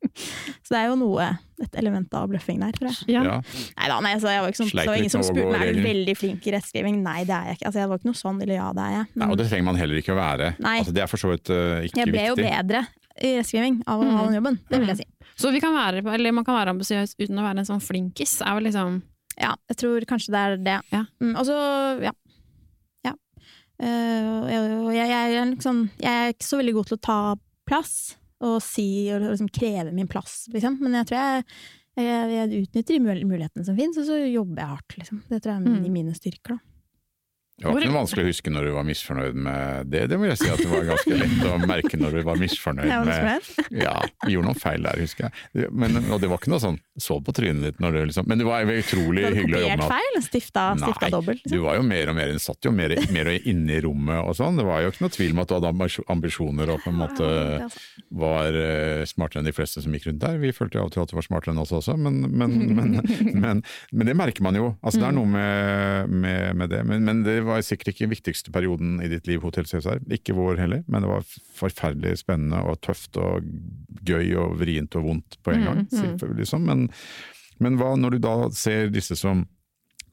Så 0.66 0.74
det 0.74 0.80
er 0.80 0.88
jo 0.90 0.96
noe, 0.98 1.26
et 1.62 1.76
element 1.78 2.12
av 2.18 2.26
bløffing 2.30 2.58
der, 2.60 2.74
tror 2.74 2.90
jeg. 2.90 3.14
Ja. 3.14 3.22
Ja. 3.24 3.36
Nei 3.78 3.88
da, 3.90 3.98
nei, 4.04 4.10
jeg 4.18 4.42
var 4.42 4.50
ikke 4.50 4.60
sånn, 4.60 4.70
så 4.72 4.80
det 4.80 4.86
var 4.90 4.98
ingen 4.98 5.12
som 5.12 5.24
spurte 5.24 5.52
meg 5.52 5.62
er 5.64 5.78
du 5.78 5.84
veldig 5.84 6.14
flink 6.18 6.48
i 6.48 6.54
rettskriving. 6.56 6.98
Nei, 7.04 7.20
det 7.28 7.36
er 7.36 7.52
jeg 7.52 7.58
ikke. 7.58 7.68
Altså, 7.70 7.80
jeg 7.80 7.90
var 7.92 8.00
ikke 8.00 8.10
noe 8.10 8.18
sånn, 8.18 8.40
eller 8.44 8.58
ja, 8.58 8.66
det 8.76 8.84
er 8.84 8.94
jeg. 8.96 9.06
Nei, 9.22 9.28
og 9.30 9.38
det 9.40 9.46
trenger 9.48 9.68
man 9.70 9.78
heller 9.80 10.00
ikke 10.02 10.12
å 10.12 10.18
være. 10.18 10.50
Nei. 10.64 10.74
Altså, 10.82 10.94
det 10.98 11.04
er 11.04 11.10
for 11.12 11.22
så 11.22 11.30
vidt 11.32 11.52
uh, 11.54 11.78
ikke 11.86 12.02
jeg 12.02 12.12
ble 12.12 12.26
jo 12.26 12.36
bedre 12.40 12.82
i 13.18 13.32
rettskriving 13.38 13.80
av 13.86 14.02
å 14.02 14.10
ha 14.10 14.18
Mm. 14.18 14.26
den 14.26 14.38
jobben, 14.40 14.58
det 14.68 14.82
vil 14.82 14.92
jeg 14.92 15.00
si. 15.00 15.08
Så 15.38 15.52
vi 15.54 15.60
kan 15.62 15.74
være, 15.76 16.02
eller 16.14 16.34
man 16.34 16.44
kan 16.46 16.56
være 16.58 16.74
ambisiøs 16.74 17.14
uten 17.18 17.38
å 17.38 17.44
være 17.46 17.62
en 17.62 17.68
sånn 17.68 17.82
flinkis, 17.84 18.40
er 18.42 18.56
vel 18.58 18.68
liksom 18.70 19.02
Ja, 19.38 19.52
jeg 19.70 19.78
tror 19.78 20.06
kanskje 20.10 20.32
det 20.34 20.40
er 20.42 20.56
det. 20.66 20.78
Ja. 20.90 21.04
Mm, 21.22 21.34
og 21.38 21.44
så, 21.46 21.58
ja. 22.02 22.10
ja. 23.06 23.12
Uh, 23.78 24.48
jeg, 24.50 24.62
jeg, 24.96 25.10
jeg, 25.12 25.36
er 25.38 25.52
liksom, 25.52 25.84
jeg 26.02 26.24
er 26.24 26.32
ikke 26.34 26.48
så 26.48 26.58
veldig 26.58 26.74
god 26.80 26.88
til 26.90 26.98
å 26.98 27.04
ta 27.06 27.18
plass 27.68 27.94
og 28.42 28.56
si 28.62 28.88
og 29.14 29.22
liksom 29.28 29.50
kreve 29.54 29.92
min 29.94 30.10
plass, 30.10 30.46
liksom. 30.54 30.78
Men 30.82 30.98
jeg 31.00 31.08
tror 31.10 31.18
jeg, 31.22 31.44
jeg, 32.02 32.62
utnytter 32.64 32.98
de 32.98 33.22
mulighetene 33.26 33.66
som 33.66 33.78
finnes, 33.78 33.98
og 33.98 34.06
så 34.06 34.18
jobber 34.24 34.62
jeg 34.62 34.72
hardt, 34.74 34.98
liksom. 35.00 35.22
Det 35.30 35.40
tror 35.42 35.52
jeg 35.54 35.62
er 35.62 35.78
Mm. 35.78 35.92
mine 35.94 36.14
styrker, 36.14 36.56
da. 36.58 36.58
Det 37.58 37.66
var 37.66 37.80
ikke 37.80 37.90
noe 37.90 37.98
vanskelig 37.98 38.22
å 38.22 38.28
huske 38.28 38.52
når 38.54 38.68
du 38.68 38.72
var 38.76 38.84
misfornøyd 38.86 39.38
med 39.48 39.88
det, 39.90 40.04
det 40.12 40.18
må 40.20 40.28
jeg 40.28 40.38
si 40.38 40.50
at 40.52 40.60
det 40.62 40.68
var 40.70 40.84
ganske 40.86 41.16
lett 41.18 41.40
å 41.48 41.54
merke 41.66 41.98
når 41.98 42.14
du 42.14 42.20
var 42.28 42.38
misfornøyd 42.38 42.92
med. 43.08 43.48
Ja, 43.84 43.96
vi 44.24 44.36
gjorde 44.36 44.52
noen 44.52 44.60
feil 44.62 44.86
der, 44.86 45.00
husker 45.02 45.26
jeg. 45.26 45.70
Men, 45.74 45.98
og 46.06 46.22
det 46.22 46.30
var 46.30 46.38
ikke 46.38 46.52
noe 46.52 46.62
sånn 46.62 46.78
så 46.98 47.18
på 47.22 47.34
trynet 47.34 47.62
ditt 47.64 47.82
når 47.82 47.94
du 47.94 47.98
liksom 48.10 48.26
Men 48.30 48.40
det 48.40 48.46
var 48.46 48.66
utrolig 48.66 49.22
det 49.22 49.28
var 49.28 49.36
hyggelig 49.38 49.58
å 49.58 49.62
jobbe 49.64 49.76
kopiert 49.82 49.92
feil? 49.92 50.22
Stifta, 50.28 50.64
stifta 50.80 51.10
dobbelt? 51.14 51.42
du 51.44 51.48
Liksom. 51.48 51.64
var 51.66 51.76
jo 51.78 51.84
mer 51.86 52.10
og 52.10 52.16
mer 52.18 52.32
Den 52.32 52.42
satt 52.42 52.66
jo 52.66 52.72
mer, 52.74 52.94
mer 53.14 53.30
inne 53.38 53.76
i 53.76 53.80
rommet 53.84 54.18
og 54.22 54.34
sånn. 54.38 54.58
Det 54.58 54.66
var 54.66 54.82
jo 54.82 54.90
ikke 54.92 55.04
noe 55.04 55.14
tvil 55.14 55.34
om 55.34 55.42
at 55.42 55.50
du 55.50 55.54
hadde 55.58 55.72
ambisjoner 56.14 56.72
og 56.74 56.82
på 56.84 56.92
en 56.92 56.98
måte 56.98 57.28
altså. 57.66 57.84
var 58.22 58.58
eh, 58.62 59.02
smartere 59.08 59.42
enn 59.42 59.48
de 59.50 59.54
fleste 59.56 59.82
som 59.84 59.94
gikk 59.94 60.08
rundt 60.10 60.22
der. 60.22 60.38
Vi 60.42 60.54
følte 60.54 60.78
jo 60.78 60.84
av 60.86 60.90
og 60.90 60.94
til 60.94 61.04
at 61.04 61.12
du 61.12 61.16
var 61.18 61.26
smartere 61.26 61.54
enn 61.54 61.62
oss 61.62 61.74
også, 61.78 61.96
men, 61.98 62.20
men, 62.30 62.56
men, 62.78 62.98
men, 63.44 63.62
men 63.92 64.10
det 64.10 64.16
merker 64.18 64.46
man 64.46 64.58
jo. 64.58 64.70
Altså, 64.82 65.02
det 65.02 65.08
er 65.10 65.16
noe 65.18 65.30
med, 65.32 66.14
med, 66.24 66.58
med 66.62 66.72
det. 66.74 66.82
Men, 66.88 67.06
men 67.08 67.22
det 67.26 67.38
var 67.50 67.64
sikkert 67.66 67.92
ikke 67.92 68.06
den 68.06 68.14
viktigste 68.14 68.54
perioden 68.54 68.98
i 69.04 69.10
ditt 69.10 69.28
liv, 69.30 69.42
Hotell 69.44 69.68
Cæsar. 69.68 70.02
Ikke 70.14 70.36
vår 70.36 70.60
heller, 70.62 70.84
men 70.86 71.04
det 71.04 71.10
var 71.10 71.28
forferdelig 71.58 72.20
spennende 72.22 72.62
og 72.68 72.80
tøft 72.84 73.18
og 73.20 73.46
gøy 74.08 74.34
og 74.40 74.58
vrient 74.60 74.96
og 74.98 75.08
vondt 75.10 75.38
på 75.42 75.54
en 75.54 75.68
gang. 75.68 75.84
selvfølgelig, 75.92 76.44
Liksom. 76.44 76.66
Men, 76.68 76.88
men 77.58 77.78
hva 77.80 77.94
når 77.98 78.16
du 78.16 78.26
da 78.28 78.34
ser 78.54 78.92
disse 78.94 79.16
som 79.18 79.46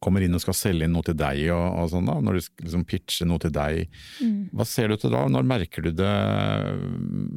kommer 0.06 0.24
inn 0.26 0.36
og 0.38 0.44
skal 0.44 0.58
selge 0.58 0.86
inn 0.86 0.94
noe 0.96 1.06
til 1.06 1.18
deg, 1.18 1.42
og, 1.54 1.66
og 1.80 1.92
sånn 1.94 2.10
da, 2.10 2.18
når 2.24 2.38
de 2.38 2.44
skal 2.46 2.68
liksom 2.68 2.86
pitcher 2.90 3.30
noe 3.30 3.42
til 3.42 3.54
deg, 3.56 3.98
hva 4.56 4.68
ser 4.68 4.92
du 4.92 4.98
til 5.02 5.14
da? 5.16 5.24
Når 5.32 5.48
merker 5.50 5.86
du 5.86 5.92
det, 5.96 6.16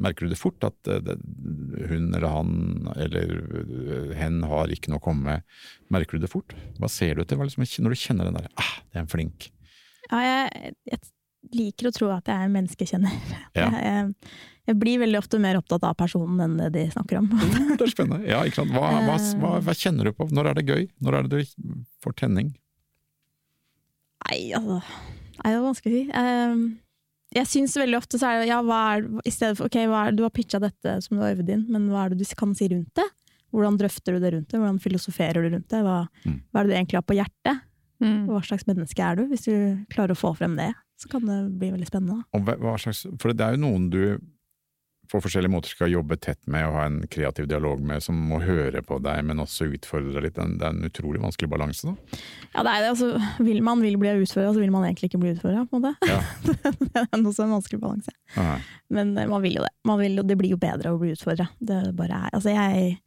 merker 0.05 0.27
du 0.27 0.33
det 0.33 0.39
fort 0.39 0.67
at 0.67 0.91
eh, 0.91 1.01
det, 1.05 1.17
hun 1.89 2.11
eller 2.11 2.27
han 2.33 2.91
eller 2.95 3.37
eh, 3.63 4.17
hen 4.19 4.43
har 4.49 4.73
ikke 4.73 4.93
noe 4.93 5.01
å 5.01 5.07
komme 5.09 5.29
med? 5.29 5.61
Merker 5.93 6.17
du 6.17 6.25
det 6.25 6.31
fort? 6.31 6.55
Hva 6.79 6.91
ser 6.91 7.17
du 7.17 7.25
til 7.25 7.39
hva 7.39 7.47
liksom, 7.49 7.65
når 7.85 7.95
du 7.95 8.03
kjenner 8.03 8.29
den 8.29 8.37
der 8.37 8.51
ah, 8.59 8.75
det 8.89 8.99
er 8.99 9.05
en 9.05 9.11
flink 9.11 9.49
Ja, 10.09 10.19
jeg, 10.25 10.73
jeg 10.89 10.99
liker 11.55 11.89
å 11.89 11.93
tro 11.95 12.09
at 12.13 12.29
jeg 12.29 12.45
er 12.45 12.53
menneskekjenner. 12.53 13.13
Ja. 13.59 13.67
Jeg, 13.73 14.13
jeg, 14.69 14.77
blir 14.79 14.99
veldig 15.01 15.17
ofte 15.17 15.39
mer 15.41 15.57
opptatt 15.57 15.83
av 15.87 15.95
personen 15.97 16.39
enn 16.45 16.57
det 16.59 16.69
de 16.75 16.83
snakker 16.93 17.19
om. 17.19 17.29
Det 17.73 17.87
er 17.87 17.91
spennende. 17.91 18.27
Ja, 18.29 18.43
ikke 18.45 18.61
sant? 18.61 18.73
Hva, 18.75 18.91
hva, 19.07 19.15
hva, 19.41 19.53
hva 19.65 19.75
kjenner 19.77 20.09
du 20.09 20.13
på? 20.15 20.27
Når 20.33 20.51
er 20.51 20.59
det 20.59 20.67
gøy? 20.69 20.83
Når 21.01 21.17
er 21.17 21.29
det 21.29 21.39
du 21.41 21.73
får 22.05 22.17
tenning? 22.21 22.51
Nei, 24.27 24.51
altså 24.57 24.79
Nei, 25.39 25.53
det 25.53 25.55
er 25.55 25.63
vanskelig 25.63 25.91
å 25.91 25.95
si. 25.95 26.05
Ehm, 26.19 26.63
jeg 27.31 27.47
syns 27.47 27.77
veldig 27.79 27.97
ofte 28.01 28.19
så 28.19 28.27
er 28.27 28.41
det 28.41 28.49
ja, 28.49 28.57
hva 28.65 28.79
er 28.97 29.05
I 29.23 29.31
stedet 29.31 29.55
for 29.55 29.69
ok, 29.69 29.77
er, 29.85 30.11
du 30.17 30.25
har 30.25 30.33
pitcha 30.35 30.59
dette 30.59 30.97
som 31.05 31.15
du 31.15 31.23
har 31.23 31.37
øvd 31.37 31.53
inn, 31.55 31.63
men 31.71 31.85
hva 31.93 32.03
er 32.05 32.11
det 32.13 32.25
du 32.25 32.35
kan 32.37 32.51
si 32.57 32.67
rundt 32.73 32.91
det? 32.99 33.05
Hvordan 33.55 33.79
drøfter 33.79 34.17
du 34.17 34.21
det 34.21 34.33
rundt 34.35 34.51
det? 34.51 34.59
Hvordan 34.59 34.81
filosoferer 34.83 35.47
du 35.47 35.55
rundt 35.55 35.71
det? 35.71 35.79
Hva, 35.85 36.01
Mm. 36.25 36.41
hva 36.51 36.59
er 36.59 36.67
det 36.67 36.73
du 36.73 36.77
egentlig 36.77 36.99
har 36.99 37.07
på 37.07 37.17
hjertet? 37.17 37.63
Mm. 37.99 38.25
Hva 38.29 38.41
slags 38.47 38.67
menneske 38.69 39.03
er 39.03 39.15
du? 39.19 39.25
Hvis 39.27 39.43
du 39.47 39.53
klarer 39.91 40.15
å 40.15 40.19
få 40.19 40.33
frem 40.37 40.55
det, 40.59 40.71
så 40.99 41.09
kan 41.11 41.25
det 41.27 41.39
bli 41.59 41.71
veldig 41.73 41.87
spennende. 41.89 42.23
Slags, 42.79 43.05
for 43.19 43.33
det 43.35 43.45
er 43.45 43.57
jo 43.57 43.63
noen 43.65 43.89
du 43.91 44.03
på 45.09 45.17
forskjellige 45.23 45.49
måter 45.49 45.71
skal 45.73 45.89
jobbe 45.89 46.19
tett 46.21 46.37
med 46.45 46.67
og 46.67 46.75
ha 46.77 46.83
en 46.85 46.99
kreativ 47.09 47.47
dialog 47.49 47.79
med, 47.81 48.03
som 48.05 48.13
må 48.29 48.37
høre 48.43 48.83
på 48.85 48.99
deg, 49.01 49.23
men 49.25 49.41
også 49.41 49.65
utfordre 49.73 50.13
deg 50.13 50.27
litt. 50.27 50.35
Det 50.37 50.61
er 50.61 50.69
en- 50.69 50.85
utrolig 50.85 51.21
vanskelig 51.23 51.49
balanse, 51.49 51.89
da. 51.89 52.19
Ja, 52.53 52.61
det 52.67 52.73
er 52.75 52.81
det. 52.85 52.91
Altså, 52.93 53.09
vil 53.41 53.63
man 53.65 53.81
vil 53.81 53.97
bli 53.97 54.11
utfordra, 54.21 54.53
så 54.53 54.61
vil 54.61 54.69
man 54.75 54.85
egentlig 54.85 55.09
ikke 55.09 55.21
bli 55.23 55.33
utfordra, 55.33 55.65
på 55.65 55.79
en 55.79 55.81
måte. 55.81 55.95
Ja. 56.05 56.21
det 56.93 57.01
er 57.01 57.23
også 57.25 57.47
en 57.47 57.55
vanskelig 57.57 57.81
balanse. 57.81 58.13
Men 58.93 59.17
eh, 59.17 59.25
man 59.33 59.41
vil 59.41 59.57
jo 59.57 59.65
det. 59.65 59.73
Man 59.89 59.97
vil, 59.97 60.21
det 60.21 60.37
blir 60.37 60.53
jo 60.53 60.61
bedre 60.61 60.93
å 60.93 61.01
bli 61.01 61.15
utfordra. 61.17 61.49
Det 61.57 61.81
bare 61.97 62.21
er 62.27 62.37
Altså, 62.37 62.53
jeg, 62.53 62.99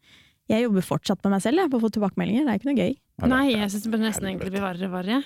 jeg 0.51 0.65
jobber 0.67 0.85
fortsatt 0.85 1.23
med 1.25 1.37
meg 1.37 1.45
selv, 1.45 1.63
jeg, 1.63 1.71
på 1.71 1.79
å 1.79 1.85
få 1.85 1.91
tilbakemeldinger. 1.95 2.47
Det 2.47 2.53
er 2.53 2.61
ikke 2.61 2.71
noe 2.71 2.81
gøy. 2.83 2.97
Nei, 3.31 3.45
jeg 3.53 3.71
syns 3.73 3.87
det 3.87 4.01
nesten 4.03 4.29
egentlig 4.29 4.51
blir 4.55 4.65
verre 4.65 4.89
og 4.89 4.95
verre. 4.97 5.21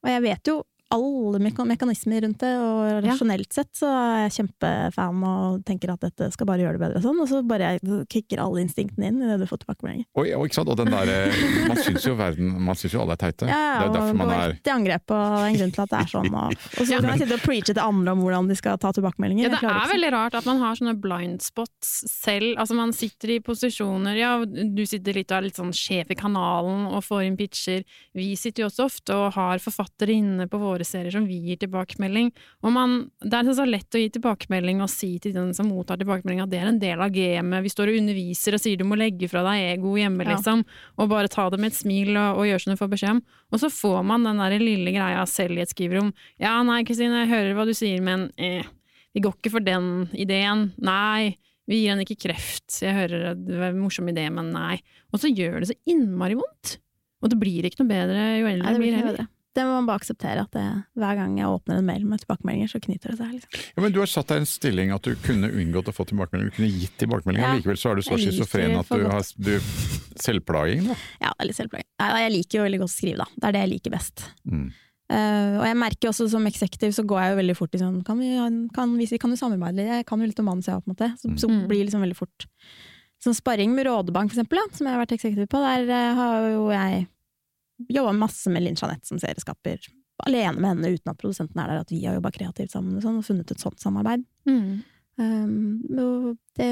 Og 0.00 0.10
jeg 0.10 0.24
vet 0.24 0.50
jo 0.50 0.56
alle 0.90 1.38
mekanismer 1.38 2.24
rundt 2.24 2.40
det, 2.42 2.50
og 2.58 2.80
Ja. 2.90 3.12
rasjonelt 3.12 3.52
sett 3.54 3.70
så 3.78 3.86
er 3.86 4.28
jeg 4.28 4.32
kjempefan 4.40 5.22
og 5.24 5.64
tenker 5.64 5.92
at 5.92 6.00
dette 6.00 6.30
skal 6.34 6.46
bare 6.46 6.58
gjøre 6.64 6.78
det 6.78 6.82
bedre 6.82 6.96
og 6.98 7.04
sånn, 7.04 7.20
og 7.22 7.28
så 7.30 7.40
bare 7.46 7.78
kicker 8.10 8.42
alle 8.42 8.64
instinktene 8.64 9.06
inn 9.10 9.22
i 9.22 9.28
det 9.30 9.38
du 9.40 9.46
får 9.46 9.62
tilbakemeldinger. 9.62 10.06
Og, 10.18 10.26
og, 10.26 10.46
ikke 10.48 10.58
sant? 10.58 10.68
og 10.72 10.76
den 10.80 10.90
der, 10.90 11.12
eh, 11.14 11.68
man 11.70 11.76
syns 11.78 12.06
jo 12.06 12.14
verden, 12.18 12.50
man 12.66 12.74
syns 12.74 12.92
jo 12.96 13.02
alle 13.04 13.14
er 13.14 13.22
teite. 13.22 13.46
Ja, 13.46 13.54
det 13.54 13.84
er 13.84 13.86
jo 13.86 13.94
derfor 13.94 14.10
og 14.10 14.20
man 14.20 14.34
er 14.34 14.52
rett 14.54 14.66
i 14.66 14.74
angrep, 14.74 15.06
og 15.14 15.20
det 15.20 15.40
er 15.40 15.46
en 15.50 15.58
grunn 15.60 15.74
til 15.76 15.84
at 15.86 15.90
det 15.94 16.00
er 16.00 16.10
sånn. 16.10 16.30
Og, 16.34 16.50
og 16.80 16.82
så 16.82 16.90
Ja, 16.90 17.00
kan 17.00 17.10
jeg 17.14 17.22
sitte 17.22 17.38
og 17.38 17.44
preache 17.46 17.74
til 17.74 17.82
andre 17.84 18.16
om 18.16 18.24
hvordan 18.26 18.48
de 18.50 18.58
skal 18.58 18.78
ta 18.82 18.92
tilbakemeldinger. 18.96 19.46
Ja, 19.46 19.52
det 19.54 19.62
er 19.62 19.78
ikke 19.80 19.94
veldig 19.94 20.12
rart 20.16 20.34
at 20.40 20.50
man 20.50 20.58
har 20.64 20.74
sånne 20.80 20.96
blind 21.00 21.40
spots 21.46 21.92
selv. 22.10 22.58
Altså 22.58 22.74
man 22.74 22.92
sitter 22.96 23.36
i 23.36 23.38
posisjoner, 23.40 24.18
ja, 24.18 24.32
du 24.44 24.82
sitter 24.86 25.14
litt 25.14 25.30
og 25.30 25.38
er 25.38 25.46
litt 25.48 25.56
sånn 25.60 25.72
sjef 25.76 26.10
i 26.10 26.18
kanalen 26.18 26.88
og 26.90 27.04
får 27.06 27.24
inn 27.28 27.38
pitcher. 27.38 27.84
Vi 28.16 28.34
sitter 28.34 28.64
jo 28.64 28.70
også 28.72 28.88
ofte 28.90 29.14
og 29.14 29.32
har 29.38 29.62
forfattere 29.62 30.18
inne 30.18 30.48
på 30.50 30.58
våre 30.58 30.79
serier 30.88 31.12
som 31.14 31.26
vi 31.28 31.38
gir 31.44 31.58
tilbakemelding. 31.62 32.30
Og 32.64 32.72
man, 32.74 32.94
det 33.22 33.34
er 33.40 33.50
så 33.56 33.66
lett 33.68 33.96
å 33.96 34.00
gi 34.02 34.08
tilbakemelding 34.16 34.80
og 34.84 34.90
si 34.92 35.12
til 35.22 35.34
den 35.36 35.52
som 35.56 35.68
mottar 35.72 36.00
tilbakemelding 36.00 36.42
at 36.44 36.50
det 36.52 36.60
er 36.62 36.70
en 36.70 36.78
del 36.82 37.00
av 37.04 37.12
gamet. 37.14 37.62
Vi 37.66 37.72
står 37.72 37.92
og 37.92 37.98
underviser 38.00 38.56
og 38.56 38.62
sier 38.64 38.76
du 38.80 38.86
må 38.88 38.98
legge 39.00 39.28
fra 39.30 39.42
deg 39.46 39.78
ego 39.78 39.94
hjemme, 39.98 40.24
Ja. 40.24 40.36
liksom. 40.36 40.64
Og 40.98 41.08
bare 41.12 41.28
ta 41.28 41.48
det 41.50 41.60
med 41.60 41.72
et 41.72 41.78
smil 41.78 42.12
og, 42.16 42.38
og 42.40 42.46
gjøre 42.50 42.60
som 42.64 42.74
du 42.74 42.80
får 42.80 42.92
beskjed 42.94 43.10
om. 43.16 43.22
Og 43.52 43.60
så 43.60 43.70
får 43.72 44.02
man 44.04 44.24
den 44.24 44.38
der 44.42 44.58
lille 44.62 44.92
greia 44.94 45.26
selv 45.26 45.58
i 45.58 45.62
et 45.64 45.72
skriverom. 45.74 46.12
Ja, 46.38 46.56
nei, 46.62 46.82
Kristine, 46.84 47.24
jeg 47.26 47.32
hører 47.34 47.54
hva 47.58 47.66
du 47.66 47.74
sier, 47.74 48.00
men 48.02 48.30
eh, 48.38 48.62
vi 49.14 49.20
går 49.24 49.34
ikke 49.40 49.50
for 49.56 49.60
den 49.66 50.08
ideen. 50.14 50.72
Nei, 50.78 51.36
vi 51.70 51.82
gir 51.84 51.92
henne 51.92 52.02
ikke 52.06 52.18
kreft. 52.28 52.80
Jeg 52.82 52.94
hører 52.96 53.30
at 53.32 53.42
det 53.46 53.58
var 53.58 53.70
en 53.74 53.82
morsom 53.82 54.08
idé, 54.10 54.24
men 54.30 54.50
nei. 54.54 54.80
Og 55.14 55.20
så 55.22 55.30
gjør 55.30 55.60
det 55.62 55.68
så 55.70 55.76
innmari 55.90 56.34
vondt. 56.38 56.78
Og 57.20 57.28
det 57.28 57.36
blir 57.38 57.66
ikke 57.68 57.82
noe 57.82 57.90
bedre 57.90 58.22
jo 58.40 58.46
eldre 58.48 58.70
det 58.72 58.80
blir 58.80 58.94
heller. 58.96 59.12
bedre. 59.18 59.26
Det 59.56 59.64
må 59.66 59.72
man 59.80 59.86
bare 59.88 59.98
akseptere, 59.98 60.44
at 60.46 60.52
det, 60.54 60.62
hver 60.94 61.16
gang 61.18 61.32
jeg 61.40 61.48
åpner 61.50 61.80
en 61.80 61.86
mail 61.88 62.04
med 62.06 62.20
tilbakemeldinger, 62.22 62.68
så 62.70 62.78
knyter 62.84 63.10
det 63.10 63.16
seg. 63.18 63.32
Liksom. 63.34 63.64
ja, 63.76 63.82
men 63.82 63.92
Du 63.92 63.98
har 63.98 64.06
satt 64.06 64.28
deg 64.30 64.36
i 64.38 64.42
en 64.44 64.46
stilling 64.46 64.92
at 64.94 65.02
du 65.02 65.16
kunne 65.24 65.50
unngått 65.50 65.90
å 65.90 65.94
få 65.96 66.06
tilbakemeldinger, 66.06 66.52
du 66.52 66.56
kunne 66.60 66.70
gitt 66.70 66.94
tilbakemeldinger, 67.02 67.48
Ja. 67.48 67.56
likevel 67.58 67.80
så 67.80 67.90
er 67.90 67.98
du 67.98 68.02
så 68.06 68.14
schizofren 68.20 68.76
at 68.78 68.86
du 68.86 69.02
godt. 69.02 69.10
har 69.10 69.24
du, 69.42 69.58
selvplaging. 70.22 70.86
Da. 70.90 70.94
Ja, 71.24 71.32
er 71.34 71.48
litt 71.50 71.58
selvplaging. 71.58 71.88
Jeg 71.98 72.32
liker 72.36 72.60
jo 72.60 72.68
veldig 72.68 72.80
godt 72.84 72.92
å 72.92 72.94
skrive, 72.94 73.18
da. 73.24 73.26
Det 73.34 73.48
er 73.50 73.56
det 73.58 73.64
jeg 73.64 73.72
liker 73.74 73.94
best. 73.96 74.24
Mm. 74.46 74.70
Uh, 75.10 75.58
og 75.58 75.64
jeg 75.66 75.76
merker 75.82 76.12
også 76.12 76.28
som 76.30 76.44
eksekutiv 76.46 76.92
så 76.94 77.02
går 77.02 77.18
jeg 77.24 77.30
jo 77.32 77.38
veldig 77.40 77.54
fort 77.58 77.72
i 77.74 77.80
sånn 77.80 77.96
Kan 78.06 78.20
vi, 78.22 78.28
kan, 78.76 78.92
vi, 78.94 79.06
kan 79.18 79.32
jo 79.34 79.38
samarbeide 79.40 79.80
litt? 79.80 79.88
Jeg 79.90 80.06
kan 80.06 80.20
jo 80.22 80.28
litt 80.30 80.38
om 80.38 80.46
manus, 80.46 80.68
jeg 80.70 80.76
òg, 80.78 80.84
på 80.86 80.92
en 80.92 80.94
måte. 80.94 81.08
Så, 81.18 81.32
så 81.42 81.50
Mm. 81.50 81.64
blir 81.66 81.80
det 81.82 81.88
liksom 81.90 82.04
veldig 82.06 82.16
fort. 82.20 82.46
Sånn 83.20 83.34
sparring 83.34 83.74
med 83.74 83.86
Rådebank, 83.90 84.30
for 84.30 84.38
eksempel, 84.38 84.60
da, 84.62 84.76
som 84.76 84.86
jeg 84.86 84.94
har 84.94 85.02
vært 85.02 85.16
eksekutiv 85.18 85.48
på, 85.50 85.58
der 85.66 85.90
uh, 85.90 86.14
har 86.14 86.46
jo 86.54 86.68
jeg 86.70 87.08
jobba 87.88 88.12
masse 88.16 88.52
med 88.52 88.64
Linn 88.64 88.78
Jeanette 88.78 89.08
som 89.08 89.20
serieskaper. 89.22 89.86
Alene 90.26 90.58
med 90.58 90.74
henne 90.74 90.90
uten 90.96 91.12
at 91.12 91.20
produsenten 91.20 91.62
er 91.62 91.70
der, 91.70 91.84
at 91.84 91.92
vi 91.92 92.02
har 92.04 92.18
jobba 92.18 92.32
kreativt 92.34 92.74
sammen 92.74 92.98
og, 92.98 93.04
sånn, 93.04 93.20
og 93.22 93.26
funnet 93.26 93.54
et 93.54 93.62
sånt 93.62 93.80
samarbeid. 93.80 94.26
Mm. 94.48 94.82
Um, 95.20 95.54
og 96.00 96.28
det 96.56 96.70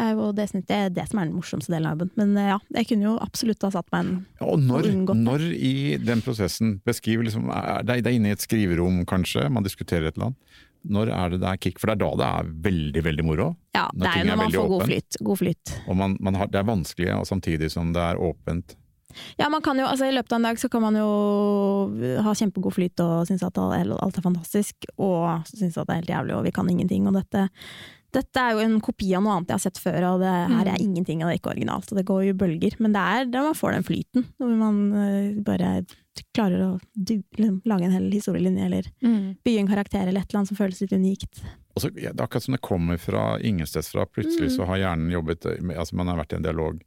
er 0.00 0.12
jo 0.16 0.30
det, 0.34 0.48
det, 0.66 0.76
er 0.76 0.92
det 0.92 1.06
som 1.08 1.20
er 1.20 1.28
den 1.28 1.36
morsomste 1.36 1.72
delen 1.72 1.88
av 1.88 1.96
jobben. 1.96 2.12
Men 2.18 2.36
eh, 2.40 2.50
ja, 2.50 2.58
jeg 2.80 2.90
kunne 2.90 3.06
jo 3.06 3.14
absolutt 3.22 3.64
ha 3.66 3.70
satt 3.76 3.90
meg 3.94 4.04
en 4.04 4.12
Ja, 4.40 4.48
Og 4.50 4.62
når, 4.64 4.90
Og 5.04 5.16
når 5.16 5.46
i 5.54 5.74
den 6.02 6.22
prosessen 6.24 6.78
Beskriv 6.86 7.22
liksom, 7.26 7.50
er 7.54 7.84
det, 7.86 8.00
det 8.04 8.12
er 8.12 8.18
inne 8.18 8.32
i 8.32 8.36
et 8.36 8.44
skriverom, 8.44 9.04
kanskje, 9.08 9.46
man 9.52 9.66
diskuterer 9.66 10.10
et 10.10 10.18
eller 10.18 10.32
annet. 10.32 10.62
Når 10.84 11.10
er 11.16 11.30
det 11.32 11.40
det 11.40 11.50
er 11.50 11.60
kick? 11.64 11.78
For 11.80 11.88
det 11.88 11.94
er 11.94 12.02
da 12.02 12.10
det 12.20 12.30
er 12.40 12.48
veldig, 12.66 13.02
veldig 13.06 13.24
moro. 13.24 13.52
Ja, 13.76 13.86
det 13.94 14.08
er 14.10 14.18
jo 14.18 14.24
er 14.24 14.30
når 14.30 14.40
man 14.42 14.56
får 14.56 14.72
god 14.72 14.86
flyt. 14.90 15.20
God 15.28 15.40
flyt. 15.40 15.76
Og 15.88 15.96
man, 15.96 16.16
man 16.20 16.40
har, 16.40 16.50
det 16.52 16.60
er 16.60 16.66
vanskelig, 16.68 17.12
og 17.16 17.28
samtidig 17.30 17.70
som 17.72 17.94
det 17.96 18.02
er 18.04 18.20
åpent. 18.20 18.76
Ja, 19.38 19.48
man 19.48 19.62
kan 19.62 19.78
jo, 19.78 19.86
altså 19.86 20.08
I 20.08 20.14
løpet 20.14 20.32
av 20.32 20.40
en 20.40 20.48
dag 20.50 20.60
så 20.62 20.68
kan 20.70 20.82
man 20.82 20.94
jo 20.98 21.08
ha 22.24 22.34
kjempegod 22.36 22.74
flyt 22.76 23.00
og 23.04 23.26
synes 23.28 23.42
at 23.46 23.58
alt 23.58 24.18
er 24.18 24.24
fantastisk, 24.24 24.86
og 24.98 25.44
synes 25.50 25.76
at 25.78 25.86
det 25.88 25.94
er 25.96 26.00
helt 26.02 26.14
jævlig 26.14 26.36
og 26.38 26.44
vi 26.48 26.54
kan 26.54 26.68
ingenting. 26.70 27.06
Og 27.10 27.14
dette, 27.18 27.48
dette 28.14 28.40
er 28.40 28.52
jo 28.54 28.62
en 28.64 28.80
kopi 28.84 29.12
av 29.16 29.24
noe 29.24 29.36
annet 29.38 29.50
jeg 29.50 29.58
har 29.58 29.64
sett 29.66 29.80
før, 29.82 30.00
og 30.14 30.20
det 30.22 30.30
her 30.32 30.66
er 30.70 30.78
Mm. 30.78 30.84
ingenting 30.86 31.22
og 31.22 31.28
det 31.30 31.34
er 31.34 31.40
ikke 31.42 31.54
originalt. 31.56 31.90
Og 31.92 31.98
det 31.98 32.06
går 32.06 32.24
jo 32.28 32.34
bølger. 32.34 32.76
Men 32.78 32.92
det 32.92 33.00
er 33.02 33.24
da 33.26 33.42
man 33.42 33.54
får 33.58 33.72
den 33.72 33.82
flyten, 33.86 34.24
når 34.40 34.56
man 34.58 34.76
eh, 34.94 35.42
bare 35.42 35.84
klarer 36.32 36.60
å 36.62 36.80
du, 36.94 37.22
lage 37.66 37.82
en 37.84 37.90
hel 37.90 38.10
historielinje, 38.12 38.64
eller 38.66 38.84
Mm. 39.02 39.36
bygge 39.44 39.58
en 39.60 39.68
karakter 39.68 40.06
eller 40.06 40.20
et 40.20 40.28
eller 40.30 40.38
annet 40.44 40.48
som 40.48 40.56
føles 40.56 40.80
litt 40.80 40.92
unikt. 40.92 41.42
Og 41.76 41.82
så, 41.82 41.90
ja, 41.98 42.12
det 42.12 42.20
er 42.20 42.26
akkurat 42.28 42.42
som 42.44 42.54
det 42.54 42.60
kommer 42.62 42.98
fra 42.98 43.38
ingenstedsfra. 43.40 44.06
Plutselig 44.06 44.50
Mm. 44.52 44.56
så 44.56 44.66
har 44.66 44.76
hjernen 44.78 45.10
jobbet 45.10 45.40
altså 45.76 45.94
Man 45.94 46.06
har 46.06 46.16
vært 46.16 46.32
i 46.32 46.36
en 46.36 46.42
dialog 46.42 46.80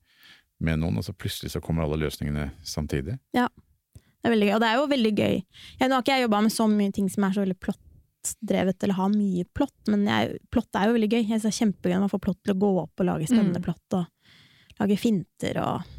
med 0.60 0.80
noen, 0.82 0.98
og 0.98 1.04
så 1.06 1.14
plutselig 1.14 1.52
så 1.54 1.62
kommer 1.62 1.84
alle 1.86 2.00
løsningene 2.02 2.50
samtidig. 2.66 3.18
Ja, 3.38 3.48
Det 3.94 4.26
er 4.26 4.34
veldig 4.34 4.48
gøy, 4.50 4.54
og 4.56 4.62
det 4.64 4.68
er 4.72 4.76
jo 4.80 4.88
veldig 4.92 5.12
gøy. 5.18 5.36
Jeg, 5.80 5.88
nå 5.88 5.94
har 5.94 6.02
ikke 6.04 6.16
jeg 6.18 6.26
jobba 6.26 6.40
med 6.42 6.52
så 6.52 6.66
mye 6.72 6.92
ting 6.92 7.10
som 7.14 7.24
er 7.28 7.36
så 7.36 7.44
veldig 7.46 7.60
plottdrevet, 7.62 8.84
eller 8.84 8.98
har 8.98 9.12
mye 9.14 9.46
plott, 9.56 9.76
men 9.94 10.08
jeg, 10.10 10.40
plott 10.52 10.76
er 10.80 10.90
jo 10.90 10.96
veldig 10.98 11.10
gøy. 11.14 11.20
Jeg 11.22 11.30
synes 11.30 11.46
det 11.46 11.52
er 11.54 11.60
kjempegøy 11.62 11.94
når 11.96 12.04
man 12.08 12.14
får 12.16 12.24
plott 12.26 12.40
til 12.44 12.56
å 12.56 12.60
gå 12.66 12.72
opp 12.82 13.04
og 13.04 13.06
lage 13.12 13.30
spennende 13.30 13.62
Mm. 13.62 13.68
plott, 13.70 13.98
og 14.00 14.82
lage 14.82 14.98
finter 15.00 15.62
og 15.64 15.94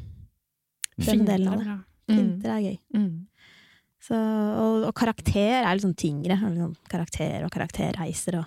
Den 0.98 1.06
Finter 1.06 1.36
delen 1.36 1.48
av 1.48 1.60
er 1.60 1.64
det. 1.64 1.78
Mm. 2.08 2.16
Finter 2.18 2.50
er 2.56 2.60
gøy. 2.66 2.76
Mm. 2.98 3.26
Så, 4.02 4.14
og, 4.18 4.84
og 4.88 4.94
karakter 4.98 5.62
er 5.62 5.74
litt 5.74 5.84
sånn 5.86 5.94
tyngre. 5.98 6.36
Liksom 6.42 6.74
karakter 6.90 7.44
og 7.46 7.50
karakterreiser 7.54 8.38
og 8.40 8.46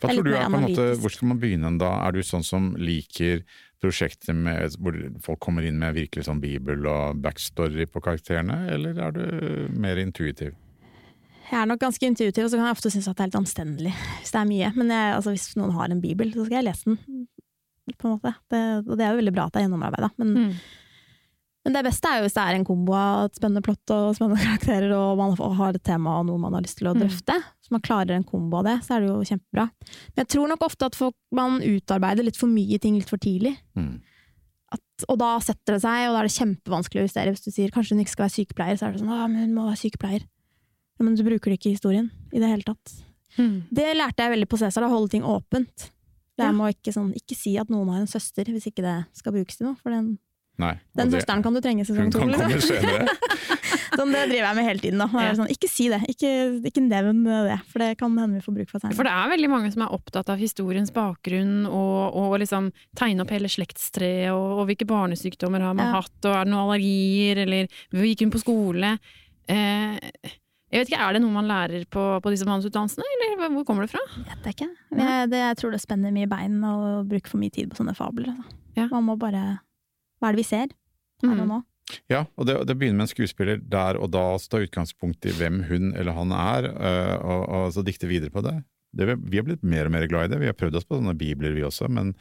Hva 0.00 0.10
tror 0.12 0.24
du 0.26 0.34
er 0.36 0.44
på 0.44 0.58
en 0.60 0.66
måte. 0.68 0.86
Hvor 1.00 1.12
skal 1.14 1.28
man 1.32 1.40
begynne 1.40 1.70
da? 1.80 1.90
Er 2.06 2.12
du 2.12 2.20
sånn 2.22 2.44
som 2.44 2.74
liker 2.76 3.40
prosjekter 3.80 4.36
med, 4.36 4.76
hvor 4.80 4.96
folk 5.24 5.40
kommer 5.40 5.64
inn 5.66 5.78
med 5.80 5.96
virkelig 5.96 6.26
sånn 6.26 6.40
bibel 6.42 6.84
og 6.90 7.20
backstory 7.24 7.86
på 7.88 8.02
karakterene, 8.04 8.58
eller 8.74 8.98
er 9.06 9.14
du 9.16 9.22
mer 9.80 10.00
intuitiv? 10.02 10.52
Jeg 11.50 11.58
er 11.58 11.66
nok 11.66 11.80
ganske 11.82 12.06
intuitiv, 12.06 12.44
og 12.46 12.50
så 12.52 12.58
kan 12.60 12.68
jeg 12.68 12.76
ofte 12.76 12.92
synes 12.94 13.08
at 13.10 13.16
det 13.18 13.24
er 13.24 13.30
litt 13.32 13.40
omstendelig 13.40 13.92
hvis 14.20 14.30
det 14.30 14.38
er 14.38 14.50
mye. 14.52 14.68
Men 14.76 14.92
jeg, 14.94 15.14
altså, 15.16 15.32
hvis 15.34 15.48
noen 15.58 15.72
har 15.74 15.90
en 15.90 16.02
bibel, 16.04 16.30
så 16.30 16.44
skal 16.46 16.60
jeg 16.60 16.68
lese 16.68 16.92
den. 16.92 17.24
På 17.98 18.06
en 18.06 18.12
måte. 18.14 18.30
Det, 18.52 18.60
og 18.86 18.92
det 19.00 19.02
er 19.06 19.10
jo 19.16 19.18
veldig 19.18 19.32
bra 19.34 19.48
at 19.48 19.56
det 19.56 19.62
er 19.62 19.66
gjennomarbeida. 19.66 20.12
Men, 20.22 20.36
Mm. 20.36 20.52
Men 21.64 21.74
det 21.76 21.82
beste 21.84 22.08
er 22.08 22.18
jo 22.20 22.24
hvis 22.26 22.34
det 22.38 22.42
er 22.46 22.54
en 22.56 22.64
kombo 22.64 22.94
av 22.96 23.24
et 23.28 23.34
spennende 23.36 23.62
plott 23.62 23.92
og 23.92 24.14
spennende 24.16 24.40
karakterer, 24.46 24.92
og 24.96 25.18
man 25.20 25.34
har 25.58 25.74
et 25.76 25.82
tema 25.84 26.18
og 26.20 26.26
noe 26.30 26.38
man 26.40 26.54
har 26.56 26.62
lyst 26.64 26.78
til 26.80 26.88
å 26.88 26.94
Mm. 26.94 27.02
drøfte. 27.04 27.36
Så 27.60 27.70
man 27.74 27.80
klarer 27.84 28.16
en 28.16 28.24
kombo 28.24 28.58
av 28.58 28.64
det, 28.64 28.76
så 28.86 28.96
er 28.96 29.00
det 29.04 29.08
jo 29.10 29.18
kjempebra. 29.28 29.66
Men 30.14 30.24
jeg 30.24 30.28
tror 30.34 30.48
nok 30.48 30.62
ofte 30.66 30.86
at 30.88 30.94
folk, 30.96 31.14
man 31.32 31.60
utarbeider 31.60 32.24
litt 32.24 32.36
for 32.40 32.48
mye 32.48 32.78
ting 32.80 32.96
litt 32.96 33.08
for 33.12 33.18
tidlig. 33.20 33.56
Mm. 33.76 34.00
At, 34.72 35.04
og 35.08 35.18
da 35.18 35.38
setter 35.42 35.74
det 35.76 35.82
seg, 35.82 36.08
og 36.08 36.14
da 36.14 36.20
er 36.22 36.28
det 36.28 36.36
kjempevanskelig 36.38 37.00
å 37.02 37.06
justere. 37.08 37.32
Hvis 37.34 37.44
du 37.44 37.50
sier 37.50 37.70
kanskje 37.74 37.94
hun 37.96 38.02
ikke 38.04 38.14
skal 38.14 38.26
være 38.28 38.36
sykepleier, 38.38 38.78
så 38.78 38.86
er 38.86 38.92
det 38.94 39.00
sånn 39.02 39.10
å, 39.12 39.20
men 39.28 39.42
hun 39.44 39.54
må 39.56 39.64
være 39.68 39.80
sykepleier. 39.82 40.22
Ja, 41.00 41.04
men 41.06 41.14
du 41.18 41.22
bruker 41.26 41.50
det 41.50 41.58
ikke 41.58 41.70
i 41.72 41.76
historien 41.76 42.10
i 42.32 42.38
det 42.42 42.48
hele 42.50 42.62
tatt. 42.66 42.92
Mm. 43.38 43.64
Det 43.72 43.86
lærte 43.96 44.22
jeg 44.24 44.32
veldig 44.36 44.48
på 44.50 44.58
Cæsar, 44.60 44.84
å 44.86 44.90
holde 44.92 45.10
ting 45.10 45.22
åpent. 45.26 45.90
Det 46.38 46.44
Ja. 46.46 46.48
er 46.48 46.52
med 46.56 46.66
å 46.66 46.72
ikke, 46.74 46.92
sånn, 46.94 47.12
ikke 47.14 47.36
si 47.36 47.56
at 47.58 47.68
noen 47.68 47.88
har 47.90 48.00
en 48.00 48.06
søster, 48.10 48.44
hvis 48.48 48.66
ikke 48.70 48.82
det 48.86 48.96
skal 49.18 49.32
brukes 49.34 49.56
til 49.58 49.66
noe. 49.66 49.76
For 49.82 49.90
den, 49.90 50.18
Nei. 50.60 50.74
den 50.96 51.10
det- 51.10 51.20
søsteren 51.22 51.42
kan 51.42 51.56
du 51.56 51.60
trenge 51.64 51.82
i 51.82 51.88
sesong 51.88 52.10
to. 52.12 52.20
Sånn, 53.90 54.12
det 54.14 54.22
driver 54.30 54.46
jeg 54.46 54.56
med 54.56 54.64
hele 54.64 54.80
tiden. 54.82 55.00
Da. 55.02 55.06
Ja. 55.24 55.32
Sånn, 55.36 55.48
ikke 55.52 55.68
si 55.68 55.88
det, 55.90 55.98
ikke, 56.12 56.30
ikke 56.70 56.82
nevn 56.86 57.24
det, 57.26 57.56
for 57.68 57.82
det 57.82 57.88
kan 58.00 58.14
hende 58.16 58.38
vi 58.38 58.44
får 58.44 58.56
bruk 58.56 58.70
for 58.70 58.84
For 58.96 59.06
det 59.08 59.12
er 59.12 59.32
veldig 59.32 59.50
mange 59.50 59.72
som 59.74 59.82
er 59.84 59.94
opptatt 59.96 60.30
av 60.32 60.38
historiens 60.40 60.92
bakgrunn 60.94 61.64
og, 61.66 62.16
og 62.16 62.36
liksom 62.42 62.70
tegne 62.98 63.24
opp 63.24 63.32
hele 63.34 63.50
slektstreet 63.50 64.30
og, 64.32 64.60
og 64.62 64.68
hvilke 64.70 64.86
barnesykdommer 64.88 65.60
har 65.66 65.74
man 65.74 65.90
Ja. 65.90 66.00
hatt, 66.00 66.18
og 66.24 66.30
er 66.36 66.44
det 66.46 66.52
noen 66.52 66.64
allergier, 66.68 67.42
eller 67.46 67.66
hvor 67.92 68.06
gikk 68.06 68.24
hun 68.26 68.34
på 68.36 68.42
skole? 68.44 68.92
Eh, 69.50 69.98
jeg 70.70 70.84
vet 70.84 70.92
ikke, 70.92 71.00
Er 71.02 71.12
det 71.16 71.22
noe 71.24 71.34
man 71.34 71.48
lærer 71.50 71.82
på, 71.90 72.04
på 72.22 72.30
disse 72.30 72.46
manusutdannelsene, 72.46 73.02
eller 73.26 73.48
hvor 73.56 73.64
kommer 73.66 73.82
det 73.88 73.90
fra? 73.96 74.04
Jeg 74.22 74.36
Vet 74.44 74.52
ikke. 74.54 74.68
Jeg, 74.94 75.30
det, 75.32 75.40
jeg 75.42 75.56
tror 75.58 75.74
det 75.74 75.80
spenner 75.82 76.14
mye 76.14 76.30
bein 76.30 76.60
å 76.62 76.76
bruke 77.10 77.26
for 77.32 77.42
mye 77.42 77.50
tid 77.50 77.72
på 77.72 77.80
sånne 77.82 77.96
fabler. 77.98 78.30
Altså. 78.36 78.54
Ja. 78.78 78.86
Man 78.92 79.08
må 79.08 79.18
bare 79.18 79.58
Hva 80.20 80.28
er 80.30 80.36
det 80.36 80.42
vi 80.44 80.48
ser 80.50 80.68
her 81.24 81.30
og 81.34 81.36
Mm. 81.40 81.48
nå? 81.48 81.60
Ja, 82.08 82.20
og 82.38 82.46
det, 82.46 82.54
det 82.68 82.76
begynner 82.78 83.00
med 83.00 83.08
en 83.08 83.10
skuespiller 83.10 83.58
der 83.58 83.96
og 83.98 84.12
da 84.14 84.22
som 84.38 84.52
tar 84.52 84.62
utgangspunkt 84.68 85.26
i 85.26 85.32
hvem 85.34 85.64
hun 85.66 85.88
eller 85.98 86.12
han 86.14 86.30
er, 86.30 86.68
øh, 86.70 87.16
og, 87.24 87.42
og 87.48 87.72
så 87.74 87.82
dikter 87.84 88.06
videre 88.08 88.30
på 88.30 88.42
det. 88.46 88.52
det. 88.94 89.08
Vi 89.26 89.36
har 89.40 89.44
blitt 89.48 89.64
mer 89.66 89.86
og 89.90 89.92
mer 89.96 90.06
glad 90.06 90.28
i 90.28 90.34
det. 90.34 90.38
Vi 90.44 90.46
har 90.46 90.54
prøvd 90.54 90.76
oss 90.78 90.86
på 90.86 91.00
sånne 91.00 91.16
bibler 91.18 91.50
vi 91.56 91.64
også, 91.66 91.88
men 91.90 92.14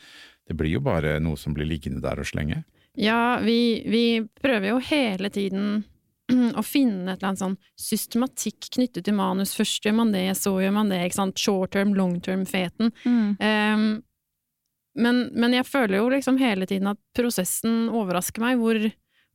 det 0.49 0.57
blir 0.57 0.73
jo 0.73 0.81
bare 0.81 1.19
noe 1.21 1.37
som 1.37 1.53
blir 1.53 1.69
liggende 1.69 2.01
der 2.01 2.17
og 2.19 2.25
slenge. 2.25 2.63
Ja, 2.97 3.37
vi, 3.45 3.83
vi 3.85 4.03
prøver 4.41 4.71
jo 4.73 4.79
hele 4.89 5.29
tiden 5.29 5.83
å 6.59 6.63
finne 6.65 7.13
et 7.13 7.21
eller 7.21 7.29
annet 7.29 7.43
sånn 7.45 7.57
systematikk 7.77 8.71
knyttet 8.73 9.05
til 9.05 9.15
manus. 9.17 9.53
Først 9.57 9.85
gjør 9.85 9.95
man 10.01 10.11
det, 10.17 10.25
så 10.37 10.55
gjør 10.61 10.73
man 10.75 10.89
det. 10.89 11.03
ikke 11.05 11.19
sant? 11.21 11.37
Short 11.41 11.71
term, 11.77 11.93
long 11.97 12.17
term-feten. 12.25 12.89
Ehm, 13.39 13.87
men, 14.99 15.27
men 15.33 15.55
jeg 15.57 15.67
føler 15.67 15.99
jo 15.99 16.09
liksom 16.13 16.39
hele 16.41 16.67
tiden 16.69 16.91
at 16.91 16.99
prosessen 17.15 17.87
overrasker 17.89 18.43
meg, 18.43 18.59
hvor, 18.61 18.79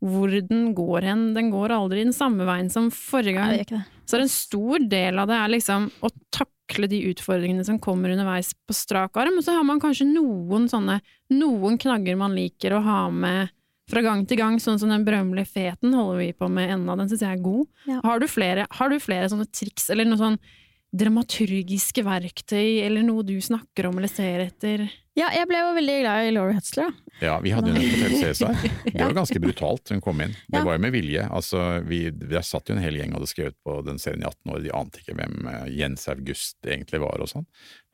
hvor 0.04 0.34
den 0.34 0.68
går 0.76 1.08
hen. 1.08 1.26
Den 1.36 1.50
går 1.54 1.74
aldri 1.76 2.04
den 2.04 2.16
samme 2.16 2.46
veien 2.48 2.70
som 2.72 2.90
forrige 2.94 3.38
gang. 3.38 3.56
Nei. 3.58 3.82
Så 4.04 4.20
en 4.20 4.30
stor 4.32 4.84
del 4.90 5.20
av 5.20 5.30
det 5.30 5.40
er 5.40 5.52
liksom 5.54 5.88
å 6.04 6.12
takle 6.34 6.88
de 6.92 7.00
utfordringene 7.10 7.64
som 7.66 7.80
kommer 7.82 8.12
underveis 8.12 8.52
på 8.66 8.76
strak 8.76 9.16
arm, 9.20 9.40
og 9.40 9.46
så 9.46 9.56
har 9.56 9.66
man 9.66 9.82
kanskje 9.82 10.08
noen 10.10 10.68
sånne, 10.70 11.00
noen 11.32 11.80
knagger 11.80 12.18
man 12.20 12.36
liker 12.36 12.76
å 12.76 12.84
ha 12.84 13.02
med 13.12 13.52
fra 13.90 14.00
gang 14.04 14.22
til 14.28 14.40
gang, 14.40 14.56
sånn 14.60 14.78
som 14.80 14.92
den 14.92 15.04
berømmelige 15.04 15.50
feten 15.58 15.92
holder 15.92 16.22
vi 16.22 16.30
på 16.36 16.48
med 16.52 16.72
ennå, 16.72 16.96
den 16.96 17.10
syns 17.10 17.24
jeg 17.24 17.36
er 17.36 17.42
god. 17.44 17.66
Ja. 17.88 17.98
Har, 18.04 18.20
du 18.20 18.28
flere, 18.32 18.64
har 18.78 18.92
du 18.92 18.96
flere 19.02 19.28
sånne 19.28 19.48
triks, 19.52 19.90
eller 19.92 20.08
noe 20.08 20.20
sånn 20.20 20.38
dramaturgiske 20.94 22.04
verktøy, 22.06 22.82
eller 22.86 23.02
noe 23.06 23.24
du 23.26 23.34
snakker 23.42 23.88
om 23.88 23.98
eller 23.98 24.10
ser 24.12 24.44
etter? 24.46 24.84
Ja, 25.18 25.28
jeg 25.34 25.46
ble 25.46 25.60
jo 25.60 25.74
veldig 25.76 25.96
glad 26.02 26.26
i 26.26 26.30
Laurie 26.34 26.56
Hutzler. 26.56 26.88
Da. 26.90 27.18
Ja, 27.22 27.34
vi 27.42 27.52
hadde 27.54 27.70
jo 27.70 27.76
en 27.78 27.84
Hotell 27.92 28.14
Cæsar. 28.22 28.56
Det 28.88 28.94
var 28.98 29.14
ganske 29.14 29.40
brutalt 29.42 29.92
hun 29.94 30.00
kom 30.02 30.22
inn. 30.24 30.32
Det 30.50 30.58
Ja. 30.58 30.64
var 30.66 30.74
jo 30.78 30.82
med 30.82 30.94
vilje. 30.96 31.26
Altså, 31.30 31.60
vi, 31.86 32.00
vi 32.10 32.40
satt 32.42 32.68
jo 32.70 32.74
en 32.74 32.82
hel 32.82 32.98
gjeng 32.98 33.12
og 33.14 33.20
hadde 33.20 33.30
skrevet 33.30 33.58
på 33.62 33.76
den 33.86 34.00
serien 34.02 34.24
i 34.24 34.26
18 34.30 34.54
år, 34.56 34.64
de 34.64 34.72
ante 34.74 35.02
ikke 35.04 35.14
hvem 35.20 35.46
eh, 35.52 35.68
Jens 35.78 36.08
August 36.10 36.58
egentlig 36.66 37.02
var 37.04 37.22
og 37.22 37.30
sånn. 37.30 37.46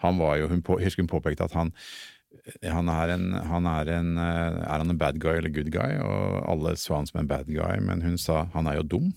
Han 0.04 0.16
var 0.20 0.38
jo, 0.40 0.48
hun 0.54 0.62
på, 0.64 0.78
husker 0.80 1.04
hun 1.04 1.12
påpekte 1.12 1.44
at 1.48 1.56
han 1.58 1.74
han 2.62 2.86
er, 2.88 3.10
en, 3.16 3.24
han 3.50 3.66
er, 3.66 3.88
en, 3.98 4.10
eh, 4.22 4.60
er 4.62 4.78
han 4.84 4.92
en 4.94 4.98
bad 5.00 5.18
guy 5.20 5.34
eller 5.40 5.50
good 5.52 5.68
guy? 5.74 5.96
Og 6.00 6.36
alle 6.48 6.76
så 6.78 6.94
han 6.96 7.08
som 7.08 7.18
en 7.20 7.28
bad 7.28 7.48
guy, 7.50 7.80
men 7.84 8.04
hun 8.06 8.16
sa 8.22 8.44
han 8.54 8.68
er 8.70 8.78
jo 8.80 8.86
dum. 8.96 9.08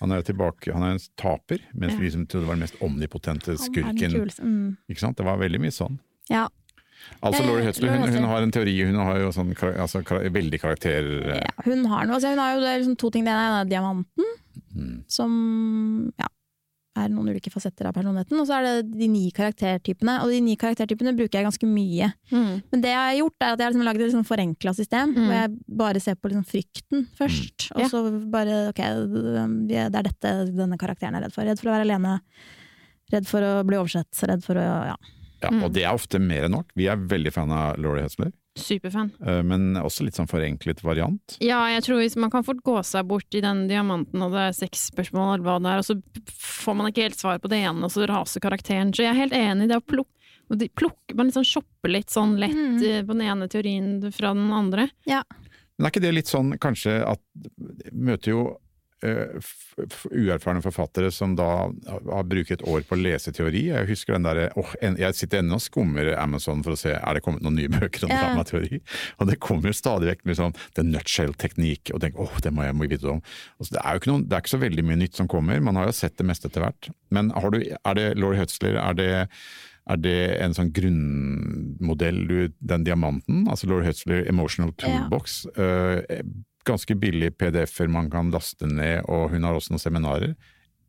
Han 0.00 0.12
er 0.12 0.20
jo 0.20 0.28
tilbake, 0.30 0.70
han 0.72 0.84
er 0.86 0.94
en 0.94 1.02
taper, 1.18 1.60
mens 1.76 1.98
vi 2.00 2.12
som 2.14 2.22
trodde 2.30 2.48
var 2.48 2.56
den 2.56 2.64
mest 2.64 2.78
omnipotente 2.84 3.56
skurken. 3.60 4.14
Mm. 4.38 4.78
Ikke 4.88 5.02
sant? 5.02 5.18
Det 5.18 5.26
var 5.26 5.40
veldig 5.40 5.60
mye 5.60 5.74
sånn. 5.74 5.98
Ja. 6.30 6.46
Altså 7.20 7.42
ja, 7.42 7.48
Laurie 7.48 7.66
Hutzler, 7.66 7.96
hun, 7.96 8.12
hun 8.14 8.28
har 8.30 8.44
en 8.44 8.52
teori, 8.54 8.74
hun 8.86 8.98
har 9.00 9.18
jo 9.20 9.30
sånn 9.34 9.52
altså, 9.70 10.02
veldig 10.04 10.60
karakter... 10.62 11.08
eh, 11.34 11.40
ja, 11.42 11.54
hun 11.66 11.86
har 11.90 12.06
noe. 12.06 12.18
Altså, 12.18 12.32
hun 12.32 12.42
har 12.42 12.54
jo 12.54 12.62
det 12.64 12.74
liksom 12.82 12.98
to 13.00 13.10
ting. 13.12 13.26
Det 13.26 13.34
ene 13.34 13.62
er 13.62 13.70
diamanten, 13.70 14.34
mm. 14.76 14.94
som 15.10 15.32
ja, 16.20 16.28
er 16.98 17.08
noen 17.08 17.28
ulike 17.30 17.50
fasetter 17.52 17.86
av 17.86 17.94
personligheten. 17.94 18.38
Og 18.40 18.46
så 18.48 18.56
er 18.58 18.62
det 18.82 18.98
de 18.98 19.06
ni 19.08 19.30
karaktertypene. 19.30 20.16
Og 20.24 20.30
de 20.32 20.40
ni 20.42 20.56
karaktertypene 20.56 21.12
bruker 21.16 21.38
jeg 21.38 21.46
ganske 21.46 21.68
mye. 21.70 22.08
Men 22.32 22.82
det 22.82 22.90
jeg 22.90 22.98
har 22.98 23.14
gjort, 23.20 23.36
er 23.40 23.52
at 23.52 23.58
jeg 23.58 23.66
har 23.66 23.72
liksom 23.74 23.86
lagd 23.86 24.00
et 24.00 24.06
liksom 24.10 24.26
forenkla 24.26 24.74
system, 24.74 25.14
Mm. 25.14 25.24
hvor 25.26 25.34
jeg 25.38 25.50
bare 25.68 26.00
ser 26.00 26.14
på 26.16 26.28
liksom 26.30 26.44
frykten 26.46 27.06
først. 27.16 27.70
Og 27.74 27.80
Ja. 27.80 27.88
så 27.88 28.30
bare 28.30 28.68
ok, 28.70 28.80
det 29.68 29.76
er 29.76 29.90
dette 30.02 30.50
denne 30.54 30.76
karakteren 30.78 31.14
er 31.16 31.22
redd 31.22 31.32
for. 31.32 31.44
Redd 31.44 31.58
for 31.60 31.70
å 31.70 31.76
være 31.78 31.86
alene. 31.88 32.20
Redd 33.12 33.26
for 33.26 33.40
å 33.40 33.64
bli 33.66 33.76
oversett. 33.76 34.10
Redd 34.26 34.42
for 34.44 34.54
å 34.54 34.66
ja. 34.90 34.96
Ja, 35.42 35.48
Mm. 35.50 35.62
og 35.64 35.72
det 35.72 35.84
er 35.84 35.94
ofte 35.94 36.20
mer 36.20 36.44
enn 36.44 36.50
nok. 36.52 36.66
Vi 36.76 36.86
er 36.86 36.96
veldig 36.96 37.32
fan 37.32 37.50
av 37.50 37.78
Laurie 37.78 38.02
Hutzler, 38.04 38.30
Superfan. 38.58 39.12
eh, 39.24 39.42
men 39.46 39.74
også 39.78 40.04
litt 40.04 40.14
sånn 40.18 40.28
forenklet 40.28 40.82
variant. 40.82 41.36
Ja, 41.40 41.60
jeg 41.70 41.82
tror 41.86 42.00
hvis 42.02 42.16
man 42.16 42.30
kan 42.30 42.42
fort 42.44 42.62
gå 42.66 42.76
seg 42.84 43.06
bort 43.06 43.32
i 43.34 43.40
den 43.40 43.66
diamanten, 43.68 44.20
og 44.22 44.32
det 44.32 44.40
er 44.48 44.52
seks 44.52 44.90
spørsmål, 44.90 45.34
eller 45.38 45.44
hva 45.46 45.58
det 45.62 45.70
er, 45.70 45.78
og 45.78 45.84
så 45.84 46.32
får 46.66 46.76
man 46.76 46.90
ikke 46.90 47.06
helt 47.08 47.18
svar 47.20 47.38
på 47.38 47.48
det 47.48 47.62
ene, 47.62 47.84
og 47.84 47.90
så 47.94 48.06
raser 48.10 48.40
karakteren. 48.40 48.90
Så 48.94 49.04
jeg 49.06 49.14
er 49.14 49.20
helt 49.22 49.32
enig 49.38 49.64
i 49.64 49.72
det 49.74 49.78
å 49.80 49.86
plukke 49.86 50.10
de 50.50 50.66
plukker, 50.68 51.14
Man 51.14 51.28
liksom 51.28 51.44
shopper 51.46 51.88
litt 51.92 52.10
sånn 52.10 52.32
lett 52.40 52.50
Mm. 52.56 52.82
eh, 52.82 53.02
på 53.06 53.14
den 53.14 53.20
ene 53.22 53.46
teorien 53.48 54.12
fra 54.12 54.34
den 54.34 54.50
andre. 54.50 54.90
Ja. 55.06 55.22
Men 55.78 55.86
er 55.86 55.90
ikke 55.92 56.00
det 56.02 56.12
litt 56.14 56.26
sånn 56.26 56.58
kanskje 56.58 57.06
at 57.06 57.20
møter 57.92 58.32
jo 58.34 58.58
uerfarne 59.00 60.60
forfattere 60.64 61.10
som 61.14 61.32
da 61.38 61.48
har 61.88 62.26
brukt 62.28 62.52
et 62.52 62.64
år 62.68 62.82
på 62.84 62.96
å 62.96 63.00
lese 63.00 63.32
teori. 63.32 63.66
Jeg 63.70 63.88
husker 63.88 64.16
den 64.16 64.26
derre 64.26 64.50
åh, 64.60 64.74
Jeg 64.80 65.16
sitter 65.16 65.40
ennå 65.40 65.56
og 65.56 65.64
skummer 65.64 66.12
Amazon 66.20 66.64
for 66.66 66.76
å 66.76 66.80
se 66.80 66.92
er 66.96 67.16
det 67.16 67.22
kommet 67.24 67.44
noen 67.44 67.56
nye 67.56 67.72
bøker 67.72 68.04
om 68.06 68.12
yeah. 68.12 68.26
dramateori. 68.28 68.82
Og 69.18 69.30
det 69.30 69.38
kommer 69.42 69.76
stadig 69.76 70.10
vekk 70.10 70.26
med 70.28 70.40
sånn 70.40 70.58
the 70.76 70.84
nutshell-teknikk, 70.84 71.94
og 71.94 72.04
tenker 72.04 72.26
åh, 72.26 72.36
det 72.44 72.52
må 72.54 72.66
jeg 72.66 72.76
må 72.76 72.90
vite 72.90 73.08
om. 73.16 73.24
Altså, 73.58 73.72
det, 73.76 73.80
er 73.82 73.96
jo 73.96 74.02
ikke 74.02 74.12
noen, 74.12 74.28
det 74.28 74.36
er 74.36 74.44
ikke 74.44 74.56
så 74.56 74.62
veldig 74.66 74.86
mye 74.90 75.00
nytt 75.06 75.22
som 75.22 75.30
kommer, 75.30 75.64
man 75.64 75.80
har 75.80 75.88
jo 75.88 75.96
sett 75.96 76.18
det 76.20 76.28
meste 76.28 76.50
etter 76.50 76.66
hvert. 76.66 76.92
Men 77.14 77.32
har 77.36 77.54
du, 77.54 77.62
er 77.64 77.98
det 77.98 78.06
Laurie 78.20 78.42
Hutzler, 78.42 78.78
er 78.80 78.96
det 79.00 79.10
er 79.90 79.98
det 79.98 80.18
en 80.44 80.52
sånn 80.54 80.68
grunnmodell, 80.76 82.20
den 82.60 82.84
diamanten? 82.86 83.46
Altså 83.50 83.66
Laurie 83.66 83.88
Hutzler 83.88 84.28
Emotional 84.30 84.70
Toolbox. 84.78 85.42
eh, 85.56 86.20
ganske 86.70 86.96
billige 87.00 87.34
PDF-er 87.40 87.90
man 87.92 88.10
kan 88.12 88.30
laste 88.34 88.68
ned, 88.70 89.02
og 89.10 89.28
hun 89.34 89.44
har 89.46 89.58
også 89.58 89.74
noen 89.74 89.82
seminarer. 89.82 90.36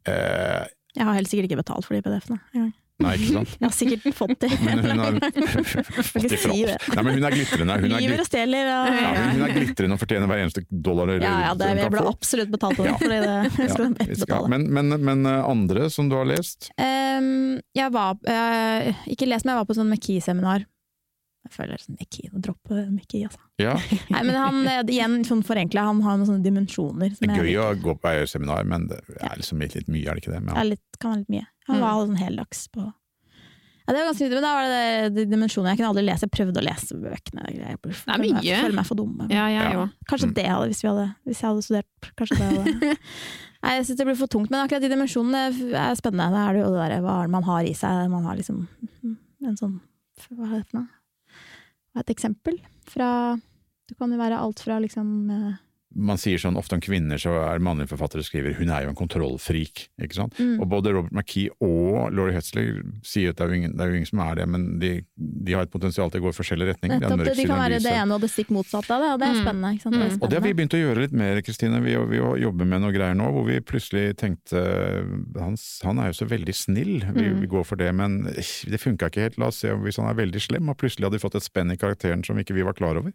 Eh, 0.07 0.69
Jeg 0.97 1.07
har 1.07 1.17
helt 1.17 1.29
sikkert 1.31 1.49
ikke 1.51 1.61
betalt 1.63 1.87
for 1.87 1.97
de 1.97 2.01
PDF-ene. 2.05 2.39
engang. 2.53 2.71
nei, 3.01 3.11
ikke 3.17 3.31
sant? 3.33 3.53
Jeg 3.61 3.65
har 3.65 3.73
sikkert 3.73 4.17
fått 4.17 4.33
det. 4.43 4.49
Men 4.61 4.81
hun 4.85 4.99
har 5.01 5.15
fått 6.11 6.25
si 6.29 6.37
oss. 6.37 6.57
det. 6.69 6.75
Nei, 6.93 7.03
men 7.07 7.15
hun 7.17 7.25
er 7.29 7.35
glitrende. 7.37 7.77
Hun 7.81 7.95
er, 7.97 8.03
glit 8.05 8.27
stjeler 8.29 8.69
og 8.69 8.89
ja, 8.93 9.13
hun, 9.31 9.45
er 9.47 9.53
glitrende 9.55 9.97
og 9.97 10.01
fortjener 10.03 10.29
hver 10.31 10.43
eneste 10.43 10.63
dollar 10.69 11.13
Ja, 11.15 11.31
ja, 11.47 11.53
det, 11.57 11.69
hun 11.71 11.81
jeg 11.81 11.93
ble 11.95 12.03
absolutt 12.11 12.51
betalt 12.53 12.77
for 12.77 12.85
det. 12.85 12.91
Ja. 12.93 12.99
Fordi 13.01 13.21
det 13.23 13.71
skal 13.71 13.87
Ja, 13.87 13.95
ja, 13.95 14.09
vi 14.11 14.19
skal. 14.21 14.49
Men, 14.53 14.67
men, 14.77 14.93
men 15.01 15.25
eh, 15.31 15.39
andre 15.49 15.89
som 15.93 16.11
du 16.11 16.17
har 16.19 16.29
lest? 16.29 16.69
Um, 16.77 17.57
jeg 17.77 17.93
var 17.95 18.19
uh, 18.21 19.05
Ikke 19.09 19.29
lest, 19.29 19.47
men 19.47 19.55
jeg 19.55 19.63
var 19.63 19.69
på 19.71 19.77
sånn 19.79 19.89
McKee-seminar. 19.89 20.67
Jeg 21.41 21.55
føler 21.55 21.81
sånn 21.81 21.97
McKee, 21.97 22.29
dropp 22.37 22.43
droppe 22.69 22.83
McKee, 22.91 23.25
altså. 23.31 23.41
Ja, 23.61 23.75
Nei, 24.13 24.23
men 24.27 24.35
han, 24.35 24.61
eh, 24.67 24.81
igjen 24.95 25.19
sånn 25.27 25.43
forenkla, 25.45 25.83
han 25.89 26.01
har 26.05 26.17
noen 26.17 26.27
sånne 26.29 26.43
dimensjoner. 26.45 27.09
det 27.11 27.17
Som 27.19 27.29
er 27.29 27.43
jeg 27.43 27.55
gøy 27.55 27.61
å 27.63 27.81
gå 27.81 27.95
på 28.01 28.15
seminar, 28.31 28.63
men 28.65 28.87
det 28.91 28.99
er 29.21 29.37
liksom 29.37 29.59
litt, 29.63 29.75
litt 29.75 29.87
mye, 29.91 30.07
er 30.07 30.17
det 30.17 30.23
ikke 30.25 30.33
det? 30.35 30.41
Men, 30.45 30.55
er 30.57 30.71
litt, 30.73 30.85
kan 30.99 31.11
være 31.13 31.19
litt 31.25 31.29
mye. 31.37 31.47
Han 31.67 31.77
Mm. 31.77 31.81
var 31.85 32.01
sånn 32.07 32.17
heldags 32.19 32.67
på 32.73 32.87
ja, 33.87 33.93
det 33.95 33.97
var 34.05 34.11
ganske 34.13 34.27
men 34.29 34.43
da 34.45 34.49
var 34.53 34.67
det 34.69 35.15
de 35.15 35.23
dimensjonene. 35.25 35.71
Jeg 35.73 35.79
kunne 35.81 35.89
aldri 35.91 36.03
lese, 36.05 36.21
jeg 36.27 36.31
prøvde 36.31 36.59
å 36.61 36.63
lese 36.63 36.95
bøkene. 37.01 37.47
Jeg 37.49 37.79
føler 37.81 37.97
Det 38.05 38.13
er 38.13 38.19
meg- 38.21 38.43
mye. 38.43 38.59
føler 38.61 38.75
meg 38.77 38.85
for 38.85 38.95
dum. 38.95 39.15
Ja, 39.29 39.47
Ja. 39.49 39.87
Kanskje 40.07 40.27
Mm. 40.29 40.33
det 40.35 40.45
hadde, 40.45 40.67
hvis, 40.69 40.81
vi 40.83 40.87
hadde, 40.87 41.15
hvis 41.27 41.41
jeg 41.41 41.49
hadde 41.49 41.63
studert. 41.65 42.11
Kanskje 42.15 42.37
det 42.37 42.45
hadde 42.45 42.97
Nei, 43.63 43.71
jeg 43.77 43.85
synes 43.85 43.97
det 43.97 44.05
blir 44.07 44.15
for 44.17 44.27
tungt, 44.27 44.49
men 44.49 44.61
akkurat 44.65 44.81
de 44.81 44.89
dimensjonene 44.89 45.75
er 45.75 45.95
spennende. 45.95 46.31
Da 46.31 46.49
er 46.49 46.53
det 46.53 46.61
jo 46.63 46.69
det 46.71 46.89
der, 46.89 47.01
hva 47.01 47.17
er 47.19 47.25
det 47.27 47.31
man 47.31 47.43
har 47.43 47.61
i 47.63 47.73
seg. 47.73 48.09
Man 48.09 48.23
har 48.23 48.35
liksom 48.37 48.67
en 49.03 49.55
sånn 49.57 49.81
Hva 50.29 50.47
heter 50.53 50.71
det? 50.77 50.87
Et 51.97 52.15
eksempel? 52.15 52.59
Fra 52.85 53.37
Det 53.91 53.97
kan 53.99 54.13
jo 54.15 54.21
være 54.21 54.39
alt 54.39 54.63
fra 54.63 54.79
liksom 54.79 55.11
eh, 55.35 55.59
man 55.91 56.15
sier 56.15 56.39
sånn 56.39 56.55
ofte 56.55 56.77
om 56.77 56.79
kvinner, 56.79 57.19
så 57.19 57.33
er 57.51 57.59
mannlige 57.59 57.89
forfattere 57.91 58.23
skriver 58.23 58.53
'hun 58.55 58.69
er 58.71 58.83
jo 58.85 58.89
en 58.93 58.95
kontrollfrik'. 58.95 59.89
ikke 59.99 60.15
sant? 60.15 60.37
Mm. 60.39 60.61
Og 60.61 60.69
både 60.69 60.93
Robert 60.95 61.11
McKee 61.11 61.49
og 61.59 62.13
Laurie 62.15 62.33
Hutzler 62.33 62.79
sier 63.03 63.29
at 63.31 63.35
det 63.35 63.43
er 63.43 63.49
jo 63.49 63.55
ingen, 63.59 63.71
det 63.75 63.81
er 63.83 63.89
jo 63.91 63.95
ingen 63.99 64.07
som 64.07 64.19
er 64.23 64.35
det, 64.35 64.47
men 64.47 64.79
de, 64.79 65.01
de 65.19 65.51
har 65.51 65.63
et 65.63 65.69
potensial 65.71 66.09
til 66.09 66.21
å 66.21 66.23
gå 66.23 66.29
i 66.31 66.37
forskjellige 66.39 66.69
retninger. 66.71 66.95
Det 66.95 67.03
er 67.03 67.09
Nettopp, 67.11 67.25
mørk 67.27 67.35
de 67.35 67.45
kan 67.45 67.59
være 67.59 67.83
det 67.83 67.91
ene 67.91 68.13
og 68.15 68.21
det 68.21 68.29
stikk 68.31 68.47
motsatte 68.55 68.87
av 68.95 69.01
det, 69.03 69.09
og 69.11 69.19
det 69.19 69.27
er 69.27 69.35
Mm. 69.35 69.43
spennende. 69.43 69.69
Ikke 69.75 69.81
sant? 69.83 69.93
Det 69.95 70.01
er 70.01 70.15
Mm. 70.15 70.21
Og 70.23 70.29
det 70.29 70.35
har 70.39 70.47
vi 70.47 70.53
begynt 70.53 70.77
å 70.79 70.83
gjøre 70.85 71.01
litt 71.01 71.11
mer, 71.11 71.41
Kristine. 71.41 71.83
Vi, 71.83 71.91
vi 72.07 72.17
jobber 72.41 72.65
med 72.65 72.81
noe 72.81 72.91
greier 72.95 73.15
nå 73.15 73.27
hvor 73.31 73.45
vi 73.45 73.59
plutselig 73.59 74.15
tenkte 74.15 74.61
Han, 75.41 75.55
han 75.83 75.99
er 75.99 76.07
jo 76.11 76.23
så 76.23 76.27
veldig 76.27 76.55
snill, 76.55 77.03
vi, 77.13 77.21
Mm. 77.27 77.39
vi 77.41 77.47
går 77.47 77.65
for 77.65 77.75
det, 77.75 77.93
men 77.93 78.23
det 78.23 78.79
funka 78.79 79.09
ikke 79.11 79.21
helt. 79.27 79.37
La 79.37 79.47
oss 79.47 79.57
se 79.57 79.67
hvis 79.67 79.97
han 79.97 80.07
er 80.07 80.15
veldig 80.25 80.39
slem, 80.39 80.69
og 80.69 80.77
plutselig 80.77 81.03
hadde 81.03 81.19
vi 81.19 81.27
fått 81.27 81.35
et 81.35 81.43
spenn 81.43 81.71
i 81.71 81.75
karakteren 81.75 82.23
som 82.25 82.37
ikke 82.37 82.53
vi 82.55 82.63
var 82.63 82.73
klar 82.73 82.95
over. 82.95 83.11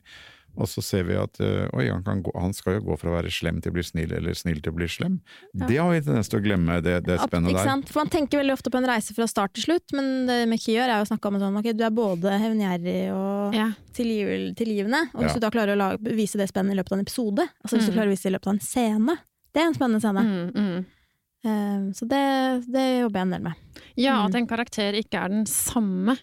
Og 0.57 0.68
så 0.68 0.82
ser 0.82 1.02
vi 1.04 1.14
at 1.20 1.36
øh, 1.40 1.68
oi, 1.76 1.88
han, 1.92 2.02
kan 2.02 2.22
gå, 2.24 2.32
han 2.40 2.52
skal 2.57 2.78
jo 2.78 2.80
gå 2.88 2.96
fra 2.98 3.11
å 3.11 3.16
være 3.18 3.30
slem 3.30 3.61
til 3.61 3.70
å 3.70 3.74
bli 3.76 3.82
snill, 3.84 4.12
eller 4.16 4.32
snill 4.34 4.61
til 4.64 4.72
å 4.72 4.76
bli 4.76 4.88
slem. 4.88 5.18
Ja. 5.54 5.66
Det 5.68 5.76
har 5.76 5.90
vi 5.92 6.00
tendens 6.07 6.28
til 6.32 6.40
å 6.40 6.44
glemme, 6.46 6.78
det, 6.80 6.94
det 7.04 7.18
spennet 7.20 7.52
der. 7.52 7.59
ikke 7.61 7.64
sant? 7.68 7.90
For 7.92 8.00
Man 8.04 8.12
tenker 8.14 8.40
veldig 8.40 8.54
ofte 8.57 8.70
på 8.72 8.78
en 8.80 8.88
reise 8.88 9.12
fra 9.16 9.26
start 9.28 9.52
til 9.54 9.66
slutt, 9.68 9.92
men 9.92 10.26
det 10.30 10.38
Mekki 10.48 10.72
gjør 10.78 10.88
er 10.88 10.96
jo 11.02 11.07
å 11.07 11.11
snakke 11.12 11.28
om 11.28 11.36
at 11.36 11.44
sånn 11.44 11.61
ok, 11.61 11.70
du 11.76 11.84
er 11.84 11.90
både 11.90 12.38
hevngjerrig 12.40 12.98
og 13.12 13.54
Ja. 13.54 13.68
tilgiv, 13.92 14.54
tilgivende, 14.57 15.02
og 15.14 15.22
hvis 15.22 15.34
Ja. 15.34 15.38
du 15.38 15.40
da 15.40 15.50
klarer 15.50 15.76
å 15.76 15.80
lage, 15.84 16.16
vise 16.16 16.36
det 16.40 16.48
spennet 16.48 16.72
i 16.72 16.80
løpet 16.80 16.92
av 16.92 16.98
en 16.98 17.04
episode, 17.04 17.48
altså 17.64 17.76
hvis 17.76 17.86
du 17.86 17.92
Mm. 17.92 17.96
klarer 18.00 18.09
å 18.09 18.14
vise 18.16 18.22
det 18.24 18.32
i 18.32 18.36
løpet 18.38 18.46
av 18.46 18.54
en 18.54 18.61
scene, 18.61 19.18
det 19.52 19.62
er 19.62 19.66
en 19.66 19.74
spennende 19.74 20.00
scene. 20.00 20.22
Mm, 20.24 20.52
mm. 20.57 20.84
Eh, 21.46 21.92
så 21.94 22.09
det, 22.09 22.24
det 22.72 22.86
jobber 23.02 23.20
jeg 23.20 23.26
en 23.28 23.30
del 23.36 23.42
med. 23.42 23.54
Ja, 23.96 24.16
Mm. 24.22 24.26
at 24.26 24.34
en 24.34 24.46
karakter 24.48 24.92
ikke 24.98 25.20
er 25.24 25.28
den 25.28 25.44
samme. 25.46 26.16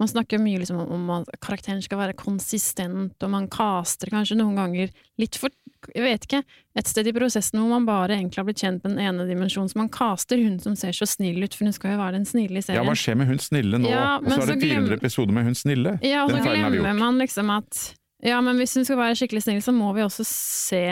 Man 0.00 0.08
snakker 0.08 0.40
mye 0.40 0.58
liksom 0.62 0.78
om 0.80 1.10
at 1.12 1.28
karakteren 1.44 1.82
skal 1.84 1.98
være 2.00 2.14
konsistent, 2.16 3.14
og 3.22 3.30
man 3.30 3.48
caster 3.52 4.08
kanskje 4.12 4.38
noen 4.40 4.56
ganger 4.56 4.90
litt 5.20 5.36
for 5.36 5.52
Jeg 5.94 6.02
vet 6.04 6.24
ikke. 6.26 6.40
Et 6.76 6.88
sted 6.88 7.06
i 7.08 7.12
prosessen 7.16 7.56
hvor 7.60 7.70
man 7.72 7.86
bare 7.88 8.12
egentlig 8.18 8.36
har 8.36 8.44
blitt 8.44 8.60
kjent 8.60 8.82
med 8.84 8.96
den 8.96 9.00
ene 9.00 9.24
dimensjonen, 9.28 9.70
så 9.72 9.78
man 9.80 9.88
caster 9.88 10.36
hun 10.42 10.58
som 10.60 10.74
ser 10.76 10.92
så 10.92 11.06
snill 11.08 11.40
ut, 11.44 11.54
for 11.56 11.64
hun 11.64 11.72
skal 11.72 11.94
jo 11.94 12.00
være 12.02 12.18
den 12.18 12.26
snille 12.28 12.60
i 12.60 12.64
serien. 12.64 12.82
Ja, 12.82 12.84
hva 12.84 12.96
skjer 13.00 13.16
med 13.16 13.30
hun 13.30 13.40
snille 13.40 13.80
nå? 13.80 13.88
Ja, 13.88 14.18
og 14.20 14.28
så 14.28 14.42
er 14.42 14.50
det 14.52 14.58
400 14.60 14.90
glem- 14.90 14.98
episoder 15.00 15.32
med 15.38 15.48
hun 15.48 15.56
snille. 15.56 15.94
Ja, 16.04 16.26
og 16.26 16.34
så 16.34 16.42
glemmer 16.44 17.00
man 17.00 17.16
liksom 17.22 17.54
at 17.56 17.80
Ja, 18.22 18.36
men 18.44 18.60
hvis 18.60 18.74
hun 18.76 18.84
skal 18.84 19.00
være 19.00 19.16
skikkelig 19.16 19.42
snill, 19.46 19.62
så 19.64 19.72
må 19.72 19.94
vi 19.96 20.04
også 20.04 20.26
se 20.28 20.84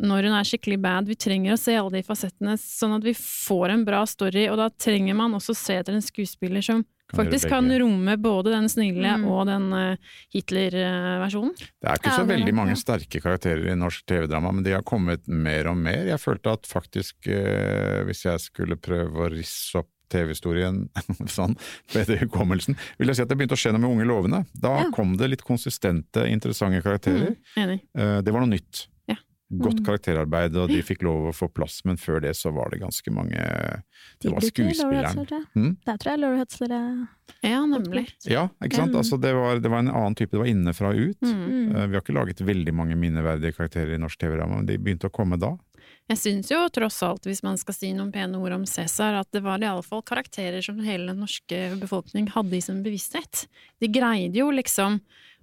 når 0.00 0.28
hun 0.28 0.34
er 0.36 0.44
skikkelig 0.48 0.76
bad. 0.84 1.08
Vi 1.08 1.16
trenger 1.16 1.54
å 1.56 1.60
se 1.60 1.72
alle 1.76 1.90
de 1.96 2.04
fasettene, 2.04 2.58
sånn 2.60 2.96
at 2.98 3.04
vi 3.04 3.14
får 3.16 3.72
en 3.72 3.84
bra 3.88 4.04
story, 4.08 4.46
og 4.52 4.58
da 4.60 4.68
trenger 4.80 5.16
man 5.16 5.32
også 5.36 5.56
se 5.56 5.78
etter 5.80 5.96
en 5.96 6.04
skuespiller 6.04 6.60
som 6.64 6.84
faktisk 7.16 7.48
kan 7.50 7.68
romme 7.82 8.16
både 8.20 8.50
den 8.54 8.68
snille 8.68 9.16
Mm. 9.18 9.24
og 9.28 9.46
den 9.46 9.72
uh, 9.72 9.96
Hitler-versjonen. 10.34 11.54
Det 11.56 11.88
er 11.88 11.98
ikke 11.98 12.10
Ja, 12.10 12.16
så 12.16 12.24
det 12.24 12.26
er 12.28 12.36
veldig 12.36 12.54
mange 12.56 12.74
ja. 12.76 12.80
sterke 12.80 13.20
karakterer 13.22 13.70
i 13.72 13.76
norsk 13.78 14.04
TV-drama, 14.06 14.52
men 14.52 14.64
de 14.66 14.74
har 14.76 14.82
kommet 14.86 15.26
mer 15.28 15.66
og 15.70 15.76
mer. 15.80 16.04
Jeg 16.08 16.20
følte 16.22 16.52
at 16.56 16.66
faktisk, 16.68 17.16
uh, 17.28 18.02
hvis 18.08 18.24
jeg 18.26 18.40
skulle 18.44 18.76
prøve 18.80 19.26
å 19.26 19.30
risse 19.32 19.78
opp 19.80 19.88
TV-historien 20.10 20.88
sånn, 21.30 21.54
bedre 21.94 22.16
hukommelsen, 22.24 22.74
vil 22.98 23.12
jeg 23.12 23.20
si 23.20 23.22
at 23.22 23.28
det 23.30 23.36
begynte 23.38 23.54
å 23.54 23.60
skje 23.62 23.70
noe 23.76 23.82
med 23.84 23.90
Unge 23.92 24.08
lovende. 24.10 24.40
Da 24.58 24.72
Ja. 24.80 24.88
kom 24.94 25.16
det 25.16 25.28
litt 25.30 25.44
konsistente, 25.46 26.24
interessante 26.26 26.82
karakterer. 26.82 27.36
Enig. 27.56 27.80
uh, 27.98 28.20
Det 28.20 28.32
var 28.34 28.40
noe 28.42 28.50
nytt. 28.56 28.88
Godt 29.50 29.80
Mm. 29.80 29.84
karakterarbeid, 29.84 30.56
og 30.56 30.68
de 30.70 30.78
fikk 30.90 31.02
lov 31.02 31.30
å 31.30 31.34
få 31.34 31.48
plass, 31.50 31.80
men 31.84 31.96
før 31.98 32.20
det 32.22 32.36
så 32.38 32.52
var 32.54 32.70
det 32.70 32.78
ganske 32.84 33.10
mange 33.10 33.34
Det 34.22 34.30
var 34.30 34.44
skuespilleren. 34.46 35.26
Mm. 35.56 35.72
Der 35.86 35.96
tror 35.98 36.12
jeg 36.12 36.20
Laurie 36.22 36.38
Hutzler 36.38 36.74
er 36.76 36.90
Ja, 37.42 37.64
nemlig. 37.66 38.04
Ja, 38.26 38.48
ikke 38.62 38.76
sant? 38.76 38.92
Mm. 38.92 39.00
Altså, 39.02 39.18
det, 39.20 39.32
var, 39.34 39.58
det 39.58 39.70
var 39.70 39.82
en 39.82 39.90
annen 39.90 40.14
type, 40.14 40.30
det 40.34 40.42
var 40.42 40.50
innenfra 40.50 40.92
og 40.94 41.02
ut. 41.10 41.22
Mm. 41.22 41.40
mm. 41.40 41.76
Eh, 41.76 41.86
Vi 41.86 41.98
har 41.98 42.04
ikke 42.04 42.14
laget 42.14 42.44
veldig 42.46 42.74
mange 42.74 42.98
minneverdige 42.98 43.56
karakterer 43.56 43.94
i 43.94 43.98
norsk 43.98 44.18
TV-ramme, 44.22 44.60
men 44.60 44.66
de 44.70 44.78
begynte 44.78 45.10
å 45.10 45.14
komme 45.14 45.38
da. 45.40 45.56
Jeg 46.10 46.20
syns 46.20 46.50
jo 46.50 46.64
tross 46.74 46.98
alt, 47.06 47.28
hvis 47.28 47.44
man 47.46 47.58
skal 47.60 47.76
si 47.76 47.92
noen 47.94 48.12
pene 48.14 48.40
ord 48.40 48.56
om 48.58 48.66
Cæsar, 48.68 49.20
at 49.22 49.30
det 49.34 49.44
var 49.46 49.62
i 49.62 49.68
alle 49.70 49.86
fall 49.86 50.02
karakterer 50.06 50.64
som 50.64 50.80
hele 50.82 51.12
den 51.12 51.22
norske 51.22 51.62
befolkning 51.80 52.30
hadde 52.34 52.58
i 52.58 52.62
sin 52.64 52.82
bevissthet. 52.86 53.46
De 53.80 53.90
greide 53.92 54.42
jo 54.42 54.50
liksom 54.54 54.98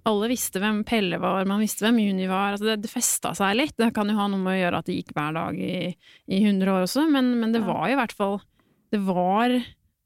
alle 0.08 0.28
visste 0.30 0.60
hvem 0.62 0.84
Pelle 0.88 1.18
var, 1.20 1.48
man 1.48 1.60
visste 1.60 1.84
hvem 1.84 1.98
Juni 2.00 2.28
var. 2.30 2.54
Altså 2.54 2.70
det, 2.70 2.78
det 2.84 2.92
festa 2.92 3.34
seg 3.36 3.56
litt. 3.58 3.74
Det 3.76 3.90
kan 3.96 4.08
jo 4.08 4.16
ha 4.16 4.28
noe 4.30 4.40
med 4.40 4.54
å 4.54 4.60
gjøre 4.60 4.80
at 4.80 4.88
det 4.88 5.00
gikk 5.00 5.10
hver 5.16 5.34
dag 5.36 5.58
i, 5.58 5.90
i 6.30 6.38
100 6.38 6.70
år 6.72 6.86
også, 6.86 7.04
men, 7.12 7.34
men 7.42 7.52
det 7.52 7.64
var 7.66 7.78
var 7.78 7.92
i 7.92 7.98
hvert 7.98 8.16
fall 8.16 8.38
Det 8.88 9.00
var, 9.04 9.52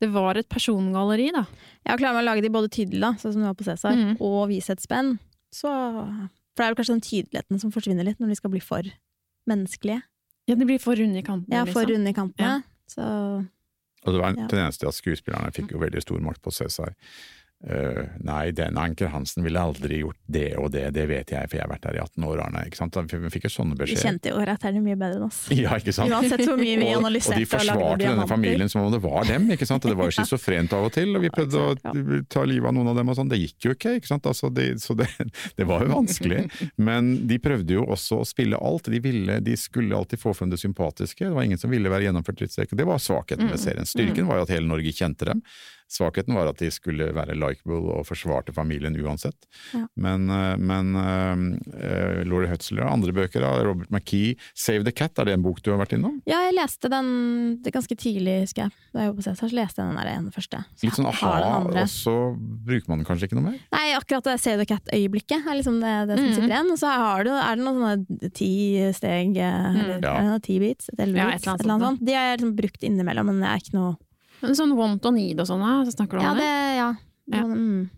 det 0.02 0.10
var 0.10 0.38
et 0.38 0.48
persongalleri, 0.50 1.30
da. 1.34 1.44
Ja, 1.86 1.94
klarer 1.94 2.16
man 2.16 2.24
å 2.24 2.30
lage 2.32 2.42
de 2.42 2.50
både 2.50 2.70
tydelig, 2.72 3.02
da, 3.04 3.12
sånn 3.20 3.36
som 3.36 3.44
du 3.44 3.46
var 3.46 3.58
på 3.58 3.66
Cæsar, 3.66 3.94
mm. 3.94 4.16
og 4.18 4.48
vise 4.50 4.74
et 4.74 4.82
spenn, 4.82 5.16
så 5.54 5.70
For 5.70 6.60
det 6.60 6.64
er 6.64 6.72
jo 6.72 6.78
kanskje 6.80 6.96
den 6.96 7.06
tydeligheten 7.06 7.60
som 7.62 7.70
forsvinner 7.72 8.04
litt 8.04 8.18
når 8.20 8.32
de 8.32 8.38
skal 8.40 8.50
bli 8.52 8.60
for 8.60 8.88
menneskelige. 9.48 10.02
Ja, 10.48 10.54
de 10.58 10.64
blir 10.66 10.78
for 10.82 10.96
runde 10.98 11.18
i 11.18 11.22
kantene, 11.22 11.54
Ja, 11.54 11.64
for 11.64 11.80
liksom. 11.86 11.92
runde 11.94 12.10
i 12.10 12.12
kantene. 12.16 12.62
Så 12.90 13.02
Og 14.04 14.12
det 14.12 14.20
var 14.20 14.28
en 14.32 14.38
Ja. 14.40 14.46
tendens 14.48 14.78
til 14.78 14.86
at 14.88 14.94
skuespillerne 14.94 15.52
fikk 15.54 15.70
jo 15.72 15.78
veldig 15.78 16.02
stor 16.02 16.18
makt 16.20 16.42
på 16.42 16.50
Cæsar. 16.50 16.94
Eh, 17.62 18.04
nei, 18.26 18.50
den 18.50 18.78
Anker 18.78 19.06
Hansen 19.06 19.44
ville 19.44 19.60
aldri 19.60 20.00
gjort 20.00 20.18
det 20.26 20.48
og 20.58 20.72
det, 20.74 20.88
det 20.96 21.04
vet 21.06 21.30
jeg, 21.30 21.46
for 21.46 21.60
jeg 21.60 21.62
har 21.62 21.70
vært 21.70 21.84
der 21.84 21.98
i 21.98 22.00
18 22.02 22.24
år, 22.26 22.40
Arne. 22.42 22.64
Ikke 22.66 22.80
sant? 22.80 22.96
Vi 23.12 23.30
fikk 23.30 23.46
jo 23.46 23.52
sånne 23.54 23.76
vi 23.78 23.94
kjente 23.94 24.32
jo 24.32 24.40
karakterne 24.40 24.82
mye 24.82 24.96
bedre 24.98 25.20
enn 25.20 25.26
oss. 25.28 25.44
Ja, 25.62 25.76
ikke 25.78 25.94
sant? 25.94 26.10
Uansett 26.10 26.42
hvor 26.42 26.58
mye 26.58 26.80
vi 26.80 26.88
Og, 26.90 27.04
og 27.04 27.12
de 27.14 27.20
de 27.22 27.44
og 27.44 27.52
forsvarte 27.52 28.00
denne 28.02 28.24
familien 28.26 28.72
som 28.72 28.82
om 28.82 28.90
det 28.90 28.98
var 29.04 29.28
dem, 29.28 29.46
ikke 29.54 29.68
sant. 29.68 29.84
Og 29.86 29.92
det 29.92 29.98
var 30.00 30.10
jo 30.10 30.14
schizofrent 30.18 30.74
av 30.74 30.88
og 30.88 30.94
til, 30.96 31.14
og 31.14 31.22
vi 31.22 31.30
prøvde 31.30 31.62
å 31.62 32.24
ta 32.32 32.42
livet 32.48 32.66
av 32.72 32.74
noen 32.74 32.90
av 32.90 32.98
dem 32.98 33.12
og 33.12 33.18
sånn. 33.20 33.30
Det 33.30 33.38
gikk 33.38 33.68
jo 33.68 33.74
ikke, 33.76 33.94
ikke 34.00 34.10
sant. 34.10 34.26
Altså, 34.26 34.50
det, 34.50 34.66
så 34.82 34.96
det, 34.98 35.06
det 35.60 35.68
var 35.68 35.84
jo 35.86 35.92
vanskelig. 35.92 36.40
Men 36.82 37.12
de 37.30 37.38
prøvde 37.42 37.78
jo 37.78 37.86
også 37.94 38.24
å 38.24 38.26
spille 38.26 38.58
alt. 38.58 38.90
De, 38.90 38.98
ville, 39.04 39.38
de 39.44 39.54
skulle 39.60 39.94
alltid 39.94 40.18
få 40.22 40.34
frem 40.34 40.50
det 40.50 40.58
sympatiske. 40.64 41.28
Det 41.28 41.36
var 41.36 41.46
ingen 41.46 41.62
som 41.62 41.70
ville 41.70 41.92
være 41.92 42.08
gjennomført 42.08 42.42
drittsekk. 42.42 42.74
Det 42.74 42.88
var 42.90 42.98
svakheten 43.02 43.46
med 43.52 43.62
serien. 43.62 43.86
Styrken 43.86 44.26
var 44.26 44.40
jo 44.42 44.48
at 44.48 44.56
hele 44.56 44.66
Norge 44.66 44.96
kjente 44.98 45.30
dem. 45.30 45.46
Svakheten 45.92 46.36
var 46.36 46.48
at 46.48 46.60
de 46.62 46.70
skulle 46.72 47.10
være 47.12 47.36
likeable 47.36 47.80
og 47.92 48.06
forsvarte 48.08 48.54
familien 48.56 48.96
uansett. 49.02 49.48
Ja. 49.74 49.84
Men, 50.00 50.28
eh, 50.32 50.54
men 50.56 50.94
uh, 50.96 52.22
Laurie 52.24 52.48
Hutzler 52.48 52.86
og 52.86 52.94
andre 52.94 53.12
bøker 53.16 53.44
av 53.44 53.60
Robert 53.66 53.92
McKee, 53.92 54.36
'Save 54.56 54.86
the 54.86 54.94
Cat', 54.94 55.18
er 55.20 55.28
det 55.28 55.36
en 55.36 55.44
bok 55.44 55.60
du 55.62 55.72
har 55.72 55.80
vært 55.82 55.94
innom? 55.96 56.18
Ja, 56.28 56.40
jeg 56.48 56.56
leste 56.56 56.88
den 56.92 57.10
det 57.62 57.74
ganske 57.74 57.96
tidlig, 57.98 58.38
husker 58.46 58.66
jeg. 58.66 58.76
Da 58.92 59.02
jeg 59.02 59.10
jobbet 59.10 59.20
på 59.20 59.26
Cæsar, 59.28 59.52
så 59.52 59.58
leste 59.58 59.82
jeg 59.82 59.90
den 59.90 60.00
der 60.00 60.10
ene 60.14 60.32
første. 60.34 60.62
Så 60.76 60.88
Litt 60.88 60.98
sånn 60.98 61.10
har 61.10 61.46
aha, 61.46 61.58
og 61.68 61.92
så 61.92 62.16
bruker 62.38 62.92
man 62.92 63.02
den 63.02 63.08
kanskje 63.08 63.28
ikke 63.28 63.38
noe 63.38 63.50
mer? 63.50 63.58
Nei, 63.74 63.84
akkurat 63.98 64.30
det 64.30 64.38
Save 64.40 64.62
the 64.62 64.68
Cat-øyeblikket 64.72 65.44
er 65.44 65.58
liksom 65.60 65.80
det, 65.82 65.94
det 66.08 66.18
som 66.18 66.28
mm. 66.28 66.34
sitter 66.38 66.54
igjen. 66.54 66.72
Og 66.72 66.80
så 66.80 66.94
har 67.02 67.28
du, 67.28 67.32
er 67.36 67.58
det 67.58 67.66
noen 67.66 67.82
sånne 67.82 68.32
ti 68.38 68.52
steg, 68.96 69.36
mm. 69.36 69.82
eller 69.84 70.08
Ja. 70.08 70.38
ti 70.42 70.58
beats? 70.62 70.88
Et 70.92 71.04
elleve 71.04 71.20
Ja, 71.20 71.28
beats? 71.32 71.42
et 71.42 71.48
eller 71.48 71.52
annet 71.52 71.60
et 71.60 71.66
eller 71.66 71.76
annet 71.76 71.86
sånt, 71.88 72.00
sånt. 72.00 72.06
De 72.08 72.16
jeg 72.16 72.38
liksom 72.38 72.56
brukt 72.56 72.88
innimellom, 72.88 73.30
men 73.30 73.44
det 73.44 73.50
er 73.52 73.62
ikke 73.62 73.76
noe 73.76 73.92
Men 74.42 74.54
sånn 74.58 74.76
want 74.76 75.06
og 75.06 75.14
need 75.14 75.40
og 75.40 75.46
sånn, 75.48 75.62
så 75.86 75.94
snakker 75.94 76.18
du 76.18 76.24
Ja, 76.24 76.30
om 76.32 76.36
det, 76.40 76.46
det? 76.46 76.76
ja. 76.76 76.88
Ja. 77.32 77.44
Mm. 77.46 77.90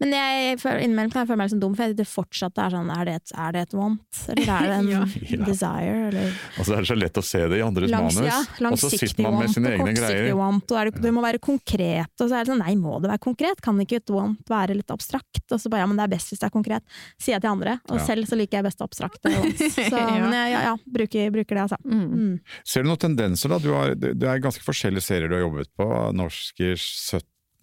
Men 0.00 0.12
jeg, 0.14 0.58
innimellom 0.62 1.10
kan 1.12 1.22
jeg 1.24 1.28
føle 1.30 1.38
meg 1.40 1.48
litt 1.48 1.54
sånn 1.56 1.62
dum, 1.62 1.74
for 1.74 1.84
jeg 1.88 1.96
det 1.98 2.06
fortsatt 2.08 2.58
er 2.62 2.70
sånn 2.74 2.90
Er 2.94 3.04
det 3.08 3.14
et, 3.18 3.32
er 3.34 3.52
det 3.56 3.62
et 3.66 3.74
want, 3.74 4.20
eller 4.34 4.50
er 4.54 4.68
det 4.68 4.76
en 4.78 4.88
Ja. 4.94 5.02
Desire, 5.48 6.08
eller 6.08 6.28
Altså 6.58 6.68
Det 6.72 6.78
er 6.78 6.88
så 6.90 6.96
lett 6.98 7.18
å 7.20 7.24
se 7.26 7.40
det 7.52 7.58
i 7.58 7.64
andres 7.66 7.90
Langs, 7.92 8.18
manus, 8.18 8.28
ja, 8.30 8.68
og 8.70 8.78
så 8.80 8.90
sitter 8.92 9.22
man 9.26 9.38
med 9.42 9.52
sine 9.54 9.72
egne 9.74 9.94
greier. 9.96 10.28
want, 10.38 10.70
og 10.70 10.78
er 10.80 10.90
det, 10.90 11.02
det 11.04 11.12
må 11.14 11.22
være 11.24 11.40
konkret, 11.42 12.12
og 12.20 12.24
så 12.28 12.38
er 12.38 12.44
det 12.46 12.52
sånn 12.52 12.62
nei, 12.62 12.74
må 12.78 12.98
det 13.02 13.10
være 13.12 13.22
konkret? 13.26 13.60
Kan 13.64 13.80
ikke 13.82 14.00
et 14.02 14.12
want 14.14 14.50
være 14.50 14.76
litt 14.78 14.90
abstrakt? 14.94 15.44
Og 15.50 15.60
så 15.60 15.70
bare 15.72 15.82
ja, 15.84 15.88
men 15.90 15.98
det 16.00 16.06
er 16.06 16.12
best 16.14 16.32
hvis 16.32 16.42
det 16.42 16.48
er 16.48 16.54
konkret, 16.54 16.84
sier 17.20 17.36
jeg 17.36 17.44
til 17.44 17.50
andre, 17.52 17.78
og 17.90 17.98
Ja. 17.98 18.04
selv 18.08 18.28
så 18.30 18.38
liker 18.38 18.58
jeg 18.60 18.68
best 18.68 18.82
abstrakte 18.84 19.32
wants. 19.34 19.62
Så 19.88 19.96
Ja. 19.98 20.06
men 20.20 20.32
jeg, 20.36 20.52
ja, 20.52 20.60
ja, 20.70 20.74
bruker, 20.98 21.30
bruker 21.34 21.54
det, 21.58 21.62
altså. 21.68 21.78
Mm. 21.84 22.06
Mm. 22.08 22.34
Ser 22.64 22.84
du 22.84 22.88
noen 22.90 23.02
tendenser 23.02 23.52
da? 23.54 23.58
Du 23.62 23.70
har, 23.74 23.94
det 23.98 24.14
er 24.28 24.42
ganske 24.44 24.62
forskjellige 24.64 25.04
serier 25.04 25.28
du 25.30 25.36
har 25.38 25.44
jobbet 25.46 25.70
på. 25.78 25.86
Norskers 26.18 26.86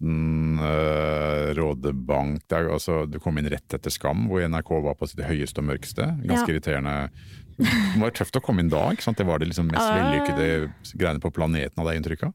17 0.02 0.60
uh, 0.60 1.54
Rådebank 1.56 2.42
det 2.50 2.58
er, 2.58 2.68
altså, 2.74 3.04
Du 3.08 3.18
kom 3.22 3.38
inn 3.40 3.48
rett 3.48 3.76
etter 3.78 3.92
Skam, 3.92 4.26
hvor 4.30 4.44
NRK 4.44 4.70
var 4.84 4.96
på 4.98 5.08
sitt 5.08 5.22
høyeste 5.24 5.62
og 5.62 5.70
mørkeste. 5.70 6.08
Ganske 6.26 6.46
Ja. 6.50 6.54
irriterende. 6.54 7.10
Det 7.56 8.00
var 8.02 8.10
tøft 8.12 8.36
å 8.36 8.42
komme 8.44 8.60
inn 8.60 8.68
da, 8.68 8.82
ikke 8.92 9.06
sant? 9.06 9.16
Det 9.16 9.24
var 9.24 9.38
det 9.40 9.48
liksom 9.48 9.70
mest 9.70 9.80
Ja. 9.80 9.96
vellykkede 9.96 10.72
greiene 11.00 11.22
på 11.22 11.32
planeten, 11.32 11.72
hadde 11.80 11.94
jeg 11.94 12.02
inntrykk 12.02 12.24
av. 12.28 12.34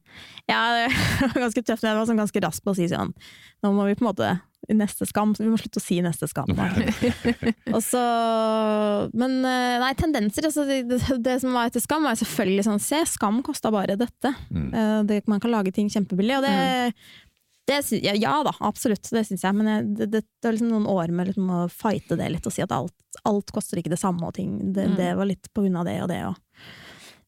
Ja, 0.49 0.61
det 0.87 1.33
var 1.35 1.43
ganske 1.45 1.61
tøft, 1.61 1.83
men 1.83 1.91
jeg 1.91 1.99
var 1.99 2.07
sånn 2.09 2.23
ganske 2.23 2.41
rask 2.41 2.63
på 2.65 2.73
å 2.73 2.75
si 2.75 2.87
sånn 2.89 3.13
Nå 3.61 3.69
må 3.75 3.85
vi 3.85 3.93
på 3.93 4.01
en 4.01 4.09
måte 4.09 4.41
neste 4.73 5.05
skam, 5.05 5.35
så 5.35 5.43
vi 5.43 5.51
må 5.51 5.57
slutte 5.61 5.77
å 5.77 5.83
si 5.83 5.99
neste 6.01 6.27
skam. 6.29 6.49
Og 7.75 7.81
så, 7.85 8.01
men 9.13 9.39
eh, 9.45 9.77
nei, 9.81 9.93
tendenser 9.97 10.47
altså 10.49 10.65
det, 10.65 10.83
det, 10.89 11.35
som 11.41 11.53
var 11.53 11.69
etter 11.69 11.81
Skam, 11.83 12.05
var 12.05 12.17
selvfølgelig 12.17 12.65
sånn 12.65 12.81
Se, 12.81 13.01
Skam 13.09 13.41
kosta 13.45 13.71
bare 13.73 13.97
dette. 13.99 14.33
Mm. 14.49 14.69
Eh, 14.73 14.99
det, 15.09 15.21
man 15.29 15.41
kan 15.43 15.53
lage 15.53 15.73
ting 15.75 15.89
kjempebillig, 15.93 16.39
og 16.39 16.45
det, 16.45 16.53
det 16.53 16.93
sy- 17.85 18.01
ja, 18.03 18.13
ja 18.17 18.43
da, 18.43 18.51
absolutt, 18.59 19.05
det 19.13 19.21
syns 19.27 19.43
jeg. 19.45 19.53
Men 19.55 19.67
jeg, 19.69 19.85
det, 19.97 20.07
det, 20.11 20.21
det 20.41 20.47
var 20.49 20.55
liksom 20.57 20.71
noen 20.73 20.87
år 20.89 21.11
med 21.13 21.27
liksom 21.31 21.49
å 21.53 21.59
fighte 21.71 22.17
det 22.19 22.29
litt 22.33 22.47
og 22.49 22.53
si 22.55 22.61
at 22.65 22.71
alt, 22.75 22.95
alt 23.29 23.51
koster 23.53 23.77
ikke 23.79 23.93
det 23.93 23.99
samme, 24.01 24.23
og 24.27 24.33
ting. 24.35 24.73
Det, 24.73 24.87
Mm. 24.89 24.95
det 24.97 25.09
var 25.19 25.25
litt 25.29 25.47
på 25.53 25.61
grunn 25.65 25.77
av 25.79 25.85
det 25.85 25.97
og 26.03 26.09
det. 26.09 26.21
Og. 26.25 26.35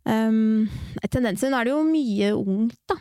Um, 0.03 0.67
tendensen 1.09 1.53
er 1.55 1.63
det 1.63 1.71
jo 1.75 1.83
mye 1.87 2.33
ungt, 2.35 2.79
da. 2.91 2.97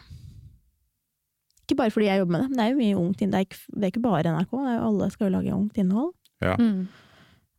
Ikke 1.62 1.76
bare 1.78 1.90
fordi 1.94 2.06
jeg 2.10 2.20
jobber 2.20 2.32
med 2.36 2.42
det, 2.42 2.48
men 2.50 2.58
det 2.58 2.64
er 2.66 2.72
jo 2.74 2.80
mye 2.82 2.98
ungt 3.00 3.22
innhold. 3.22 3.32
Det 3.32 3.40
er 3.40 3.46
ikke, 3.48 3.62
det 3.78 3.86
er 3.86 3.92
ikke 3.94 4.04
bare 4.04 4.32
NRK, 4.36 4.50
det 4.52 4.70
er 4.72 4.76
jo 4.76 4.86
alle 4.90 5.10
skal 5.14 5.26
jo 5.30 5.34
lage 5.38 5.54
ungt 5.56 5.78
innhold. 5.82 6.12
Mm. 6.58 6.80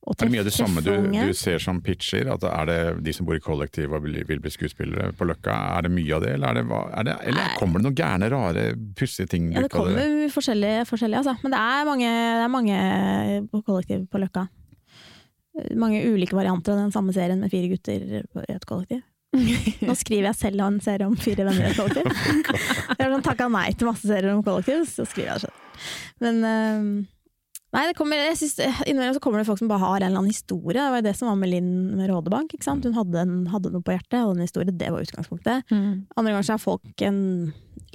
Er 0.04 0.18
det 0.20 0.32
mye 0.34 0.42
av 0.44 0.48
det 0.50 0.54
samme 0.56 0.82
du, 0.84 0.92
du 1.14 1.34
ser 1.38 1.62
som 1.64 1.78
pitcher? 1.84 2.28
At 2.34 2.44
er 2.44 2.68
det 2.68 2.80
de 3.06 3.14
som 3.16 3.28
bor 3.28 3.38
i 3.38 3.44
kollektiv 3.44 3.94
og 3.96 4.04
vil, 4.04 4.20
bli 4.28 4.52
skuespillere 4.52 5.14
på 5.16 5.28
Løkka, 5.30 5.54
er 5.78 5.86
det 5.86 5.94
mye 5.96 6.18
av 6.18 6.26
det, 6.26 6.34
eller, 6.36 6.50
er 6.50 6.60
det, 6.60 6.82
er 6.82 7.08
det, 7.08 7.14
eller 7.32 7.56
kommer 7.62 7.80
det 7.80 7.88
noen 7.88 7.96
gærne, 8.02 8.30
rare, 8.34 8.66
pussige 9.00 9.32
ting 9.32 9.54
Ja, 9.54 9.64
det 9.64 9.72
kommer 9.72 9.96
det? 9.96 10.28
forskjellige 10.34 10.84
forskjellig 10.90 11.22
altså. 11.22 11.38
Men 11.46 11.56
det 11.56 11.62
er 11.64 11.88
mange, 11.88 12.12
det 12.12 12.44
er 12.44 12.52
mange 12.58 13.64
kollektiv 13.64 14.04
på 14.12 14.22
Løkka. 14.26 14.46
Mange 15.80 16.04
ulike 16.04 16.36
varianter 16.36 16.76
av 16.76 16.84
den 16.84 16.94
samme 16.96 17.16
serien 17.16 17.40
med 17.40 17.54
fire 17.54 17.72
gutter 17.72 18.04
i 18.04 18.52
et 18.52 18.68
kollektiv. 18.68 19.04
Nå 19.88 19.96
skriver 19.98 20.30
jeg 20.30 20.40
selv 20.42 20.62
en 20.68 20.84
serie 20.84 21.08
om 21.08 21.16
fire 21.18 21.48
venner 21.48 21.70
i 21.70 21.72
et 21.72 21.80
kollektiv. 21.80 22.12
Jeg 22.98 23.00
har 23.00 23.16
sånn 23.16 23.26
takka 23.26 23.48
nei 23.50 23.70
til 23.74 23.90
masse 23.90 24.06
serier 24.06 24.36
om 24.36 24.44
kollektiv, 24.46 24.84
så 24.90 25.08
skriver 25.10 25.32
jeg 25.32 25.40
det 25.40 25.48
selv. 25.48 25.88
Men 26.22 26.44
eh, 26.48 26.90
Nei, 27.74 27.88
det 27.90 27.96
kommer, 27.98 28.20
jeg 28.22 28.38
synes, 28.38 28.60
innimellom 28.86 29.16
så 29.18 29.22
kommer 29.24 29.42
det 29.42 29.48
folk 29.48 29.58
som 29.58 29.70
bare 29.72 29.82
har 29.82 29.96
en 29.98 30.06
eller 30.12 30.22
annen 30.22 30.30
historie. 30.30 30.78
Det 30.78 30.90
var 30.94 31.00
jo 31.02 31.06
det 31.08 31.16
som 31.18 31.30
var 31.32 31.38
med 31.42 31.50
Linn 31.50 31.72
med 31.98 32.10
Rådebank. 32.12 32.54
ikke 32.54 32.68
sant? 32.68 32.86
Hun 32.86 32.94
hadde, 32.94 33.18
en, 33.26 33.48
hadde 33.50 33.72
noe 33.74 33.82
på 33.82 33.96
hjertet, 33.96 34.20
hadde 34.20 34.36
en 34.38 34.46
historie. 34.46 34.70
Det 34.78 34.92
var 34.94 35.02
utgangspunktet. 35.02 35.72
Mm. 35.74 36.06
Andre 36.16 36.34
ganger 36.36 36.46
så 36.46 36.54
har 36.54 36.62
folk 36.62 37.02
en 37.08 37.20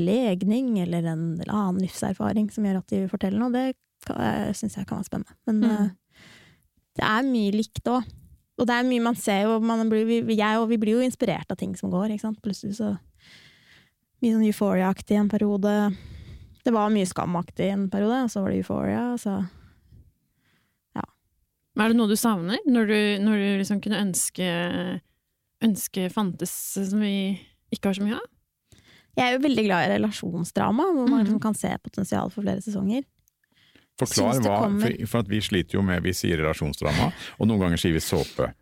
legning 0.03 0.72
eller 0.83 1.07
en 1.07 1.22
eller 1.39 1.55
annen 1.55 1.79
livserfaring 1.85 2.51
som 2.55 2.66
gjør 2.66 2.81
at 2.83 2.91
de 2.91 3.05
vil 3.05 3.12
fortelle 3.12 3.39
noe. 3.39 3.53
Det 3.55 4.57
syns 4.59 4.76
jeg 4.79 4.87
kan 4.91 4.99
være 5.01 5.09
spennende. 5.12 5.37
Men 5.47 5.61
Mm. 5.62 5.70
uh, 5.70 6.24
det 6.99 7.05
er 7.07 7.22
mye 7.31 7.53
likt 7.55 7.87
òg. 7.87 8.03
Og 8.59 8.66
det 8.66 8.74
er 8.74 8.83
mye 8.89 9.03
man 9.05 9.14
ser 9.14 9.45
jo 9.47 9.61
man 9.62 9.87
blir, 9.89 10.03
vi, 10.09 10.35
jeg, 10.35 10.59
og 10.59 10.66
vi 10.72 10.79
blir 10.83 10.97
jo 10.99 11.05
inspirert 11.07 11.51
av 11.55 11.57
ting 11.61 11.76
som 11.79 11.93
går. 11.95 12.11
ikke 12.11 12.26
sant? 12.26 12.43
Plutselig 12.43 12.74
så 12.81 12.97
Mye 14.18 14.35
sånn 14.35 14.49
Euphoria-aktig 14.49 15.14
en 15.14 15.29
periode. 15.31 15.72
Det 16.66 16.72
var 16.74 16.91
mye 16.91 17.07
skamaktig 17.07 17.68
en 17.70 17.85
periode, 17.93 18.24
og 18.24 18.33
så 18.33 18.41
var 18.43 18.51
det 18.51 18.59
Euphoria. 18.64 19.05
Så 19.22 19.37
Men 21.79 21.85
Er 21.87 21.93
det 21.95 21.99
noe 22.01 22.11
du 22.11 22.16
savner, 22.18 22.59
når 22.66 22.89
du, 22.91 22.99
når 23.22 23.39
du 23.39 23.47
liksom 23.62 23.79
kunne 23.85 24.01
ønske, 24.03 24.49
ønske 25.62 26.09
fantes 26.11 26.51
som 26.91 27.01
vi 27.03 27.39
ikke 27.74 27.93
har 27.93 27.99
så 28.01 28.03
mye 28.07 28.18
av? 28.18 28.26
jeg 29.18 29.26
er 29.26 29.33
jo 29.35 29.41
veldig 29.43 29.62
glad 29.66 29.83
i 29.83 29.95
relasjonsdrama, 29.97 30.85
hvor 30.95 31.09
man 31.09 31.18
Mhm. 31.18 31.24
liksom 31.24 31.41
kan 31.43 31.55
se 31.59 31.70
potensial 31.83 32.29
for 32.31 32.43
flere 32.45 32.61
sesonger. 32.62 33.03
Forklar 33.99 34.39
hva, 34.45 34.59
for, 34.79 35.07
for 35.11 35.18
at 35.24 35.29
vi 35.33 35.41
sliter 35.43 35.74
jo 35.74 35.83
med, 35.83 36.05
vi 36.05 36.12
sier 36.14 36.39
relasjonsdrama, 36.39 37.09
og 37.41 37.49
noen 37.49 37.59
ganger 37.64 37.81
sier 37.83 37.97
vi 37.97 38.03
såpe. 38.05 38.53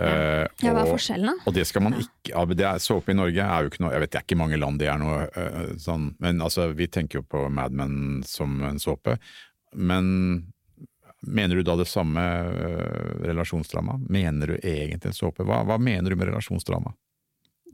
Uh, 0.00 0.48
Ja, 0.64 0.72
hva 0.72 0.86
er 0.86 0.88
og, 0.88 0.94
forskjellen, 0.96 1.26
da? 1.26 1.44
og 1.44 1.52
det 1.52 1.66
skal 1.68 1.82
man 1.84 1.98
ikke, 2.00 2.30
ja, 2.32 2.44
det 2.48 2.64
er, 2.64 2.78
såpe 2.80 3.12
i 3.12 3.18
Norge 3.18 3.44
er 3.44 3.60
jo 3.66 3.68
ikke 3.68 3.82
noe, 3.84 3.92
jeg 3.92 4.00
vet 4.00 4.10
det 4.14 4.18
er 4.22 4.24
ikke 4.24 4.38
mange 4.40 4.56
land 4.56 4.80
det 4.80 4.88
er 4.88 4.96
noe 5.02 5.18
uh, 5.36 5.74
sånn, 5.76 6.14
men 6.18 6.40
altså 6.40 6.70
vi 6.72 6.86
tenker 6.88 7.20
jo 7.20 7.22
på 7.28 7.42
Mad 7.52 7.72
Men 7.76 8.22
som 8.24 8.62
en 8.64 8.78
såpe. 8.80 9.18
Men 9.76 10.46
mener 11.26 11.56
du 11.56 11.62
da 11.62 11.76
det 11.76 11.86
samme 11.88 12.20
eh, 12.20 13.26
relasjonsdrama? 13.28 13.98
Mener 14.08 14.46
du 14.46 14.56
egentlig 14.62 15.06
en 15.12 15.18
såpe? 15.18 15.44
Hva, 15.44 15.62
hva 15.68 15.78
mener 15.78 16.10
du 16.10 16.16
med 16.16 16.28
relasjonsdrama? 16.30 16.94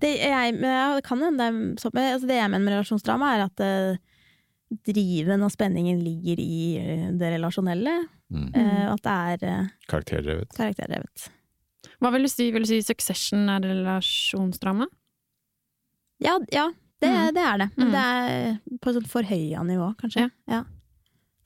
Det, 0.00 0.10
jeg, 0.20 0.58
jeg 0.60 1.02
kan 1.06 1.22
hende. 1.24 1.38
det 1.38 1.46
er 1.46 1.80
så- 1.80 1.92
Altså 1.94 2.26
det 2.26 2.36
jeg 2.36 2.50
mener 2.50 2.64
med 2.64 2.74
relasjonsdrama, 2.76 3.30
er 3.36 3.44
at 3.46 3.60
eh, 3.60 3.96
driven 4.84 5.42
og 5.46 5.50
spenningen 5.54 6.02
ligger 6.02 6.38
i 6.42 6.76
eh, 6.76 7.06
det 7.16 7.32
relasjonelle. 7.38 8.08
Mm. 8.28 8.48
eh, 8.58 8.92
at 8.92 9.02
det 9.06 9.46
er 9.48 9.68
Karakterdrevet? 9.88 10.48
karakterdrevet. 10.56 11.28
Hva 12.02 12.10
vil 12.12 12.22
du 12.26 12.28
si? 12.28 12.50
Vil 12.50 12.64
du 12.64 12.66
si 12.66 12.80
Succession 12.82 13.48
er 13.48 13.60
relasjonsdrama? 13.62 14.88
Ja, 16.20 16.38
ja 16.50 16.72
det, 17.00 17.08
Mm. 17.08 17.34
det 17.34 17.42
er 17.44 17.58
det. 17.58 17.70
Men 17.76 17.86
Mm. 17.86 17.92
det 17.92 18.02
er 18.02 18.78
på 18.82 18.88
et 18.90 18.94
sånt 18.96 19.08
forhøya 19.12 19.62
nivå, 19.64 19.94
kanskje. 19.96 20.30
Ja. 20.48 20.64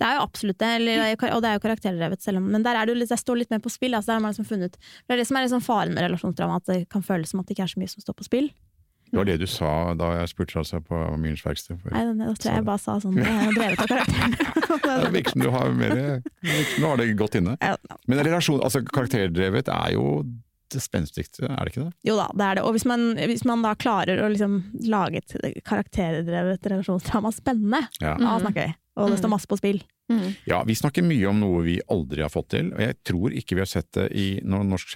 Det 0.00 0.06
er 0.08 0.16
jo 0.16 0.24
absolutt 0.24 0.56
det, 0.62 0.70
eller, 0.78 1.02
og 1.34 1.42
det 1.44 1.50
er 1.50 1.58
jo 1.58 1.62
karakterdrevet, 1.66 2.22
selv 2.24 2.40
om 2.40 2.48
Men 2.54 2.64
der 2.64 2.78
er 2.80 2.88
det 2.88 2.96
litt, 2.96 3.10
det 3.12 3.20
står 3.20 3.42
litt 3.42 3.52
mer 3.52 3.60
på 3.60 3.72
spill. 3.72 3.92
Altså, 3.92 4.14
der 4.14 4.18
har 4.18 4.24
man 4.24 4.32
liksom 4.32 4.48
funnet, 4.48 4.78
det 4.80 5.12
er 5.12 5.20
det 5.20 5.28
som 5.28 5.36
er 5.36 5.44
liksom 5.44 5.62
faren 5.64 5.92
med 5.92 6.06
relasjonsdrama, 6.06 6.56
at 6.62 6.72
det 6.72 6.80
kan 6.92 7.04
føles 7.04 7.34
som 7.34 7.42
at 7.42 7.48
det 7.50 7.58
ikke 7.58 7.68
er 7.68 7.74
så 7.74 7.82
mye 7.82 7.92
som 7.92 8.04
står 8.06 8.16
på 8.16 8.28
spill. 8.30 8.50
Det 9.10 9.18
var 9.18 9.26
det 9.26 9.40
du 9.42 9.46
sa 9.50 9.70
da 9.98 10.12
jeg 10.20 10.30
spurte 10.30 10.60
altså 10.60 10.78
på 10.86 10.98
Myrens 11.18 11.42
verksted. 11.42 11.80
Nei, 11.90 12.02
da 12.14 12.28
tror 12.30 12.46
jeg 12.46 12.60
jeg 12.60 12.66
bare 12.68 12.78
sa 12.78 12.94
sånn 13.02 13.16
det 13.18 13.26
er 13.26 13.56
drevet 13.56 13.82
av 13.82 13.90
karakteren. 13.90 14.36
Det 15.00 15.10
virker 15.14 15.34
som 15.34 15.42
du 15.42 15.48
har 15.50 15.72
mer 15.74 15.96
du 16.22 16.84
har 16.86 17.00
det 17.00 17.08
godt 17.18 17.36
inne. 17.40 17.56
Men 18.06 18.22
relasjon, 18.22 18.62
altså 18.62 18.84
karakterdrevet 18.86 19.68
er 19.74 19.96
jo 19.96 20.04
spenstigste, 20.78 21.42
er 21.50 21.56
det 21.64 21.72
ikke 21.74 21.86
det? 21.88 21.92
Jo 22.06 22.14
da, 22.16 22.28
det 22.36 22.44
er 22.46 22.54
det. 22.60 22.62
Og 22.64 22.72
hvis 22.76 22.84
man, 22.86 23.16
hvis 23.16 23.44
man 23.44 23.62
da 23.62 23.74
klarer 23.74 24.20
å 24.22 24.28
liksom 24.30 24.60
lage 24.86 25.16
et 25.24 25.64
karakterdrevet 25.64 26.62
relasjonsdrama 26.70 27.32
spennende, 27.34 27.88
Ja. 28.00 28.14
da 28.16 28.38
Mhm. 28.38 28.40
snakker 28.46 28.66
vi. 28.66 28.74
Og 28.96 29.10
det 29.10 29.18
står 29.18 29.30
masse 29.30 29.46
på 29.48 29.56
spill. 29.58 29.82
Mm. 30.10 30.34
ja, 30.46 30.62
vi 30.64 30.74
snakker 30.74 31.02
mye 31.06 31.28
om 31.28 31.38
noe 31.38 31.62
vi 31.62 31.80
aldri 31.88 32.20
har 32.22 32.28
fått 32.28 32.48
til, 32.50 32.72
og 32.74 32.80
jeg 32.80 32.96
tror 33.04 33.30
ikke 33.30 33.54
vi 33.54 33.60
har 33.60 33.66
sett 33.66 33.92
det 33.92 34.10
i 34.12 34.40
noen 34.42 34.68
norsk 34.68 34.88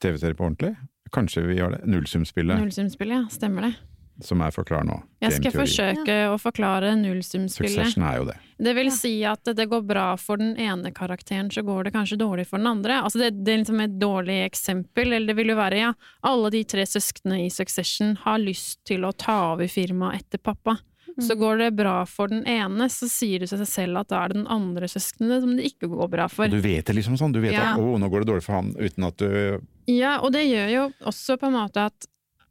TV-serie 0.00 0.34
på 0.34 0.48
ordentlig. 0.48 0.76
Kanskje 1.12 1.46
vi 1.46 1.58
har 1.60 1.70
det. 1.70 1.84
Nullsumspillet, 1.86 2.58
Nullsumspillet, 2.58 3.12
ja. 3.22 3.28
Stemmer 3.28 3.60
det. 3.68 3.74
Som 4.20 4.40
jeg 4.44 4.52
forklarer 4.54 4.84
nå. 4.86 4.96
Jeg 5.22 5.32
skal 5.38 5.52
forsøke 5.54 5.96
forsøke 6.02 6.16
å 6.32 6.38
forklare 6.40 6.92
nullsumspillet. 7.00 7.72
Succession 7.78 8.04
er 8.04 8.18
jo 8.18 8.24
det. 8.28 8.36
Det 8.62 8.74
vil 8.76 8.86
Ja. 8.86 8.94
si 8.94 9.24
at 9.24 9.44
det 9.44 9.68
går 9.68 9.82
bra 9.86 10.16
for 10.16 10.36
den 10.36 10.56
ene 10.56 10.92
karakteren, 10.92 11.50
så 11.50 11.62
går 11.64 11.84
det 11.84 11.92
kanskje 11.94 12.18
dårlig 12.18 12.46
for 12.46 12.58
den 12.58 12.66
andre. 12.66 13.00
Altså 13.02 13.18
det, 13.18 13.44
det 13.44 13.52
er 13.54 13.58
liksom 13.64 13.80
et 13.82 13.98
dårlig 13.98 14.44
eksempel, 14.50 15.12
eller 15.12 15.26
det 15.26 15.36
vil 15.36 15.48
jo 15.48 15.56
være 15.56 15.78
ja, 15.80 15.92
alle 16.22 16.50
de 16.50 16.62
tre 16.64 16.82
søsknene 16.86 17.46
i 17.46 17.50
Succession 17.50 18.16
har 18.22 18.38
lyst 18.38 18.84
til 18.84 19.02
å 19.04 19.12
ta 19.16 19.54
over 19.54 19.66
firmaet 19.66 20.20
etter 20.22 20.38
pappa. 20.38 20.78
Så 21.20 21.34
går 21.36 21.58
det 21.58 21.76
bra 21.76 22.06
for 22.08 22.28
den 22.28 22.42
ene, 22.48 22.86
så 22.88 23.04
sier 23.10 23.40
det 23.40 23.50
seg 23.50 23.60
selv 23.68 23.98
at 24.00 24.08
da 24.08 24.22
er 24.24 24.28
det 24.32 24.38
den 24.38 24.46
andre 24.48 24.86
søsknene 24.88 25.40
som 25.42 25.56
det 25.58 25.66
ikke 25.74 25.90
går 25.92 26.08
bra 26.08 26.26
for. 26.32 26.44
Og 26.48 26.50
du 26.56 26.60
vet 26.64 26.86
det 26.86 26.94
liksom 26.96 27.18
sånn, 27.20 27.32
du 27.34 27.40
vet 27.42 27.52
Ja. 27.52 27.74
at 27.74 27.78
å, 27.80 27.98
nå 28.00 28.08
går 28.08 28.24
det 28.24 28.28
dårlig 28.32 28.42
for 28.46 28.52
han, 28.56 28.72
uten 28.80 29.04
at 29.04 29.16
du 29.18 29.60
Ja, 29.88 30.20
og 30.22 30.32
det 30.32 30.46
gjør 30.48 30.70
jo 30.72 30.92
også 31.04 31.36
på 31.36 31.48
en 31.50 31.52
måte 31.58 31.84
at, 31.84 32.06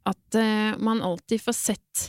at 0.08 0.38
uh, 0.38 0.78
man 0.82 1.02
alltid 1.02 1.42
får 1.42 1.56
sett 1.58 2.08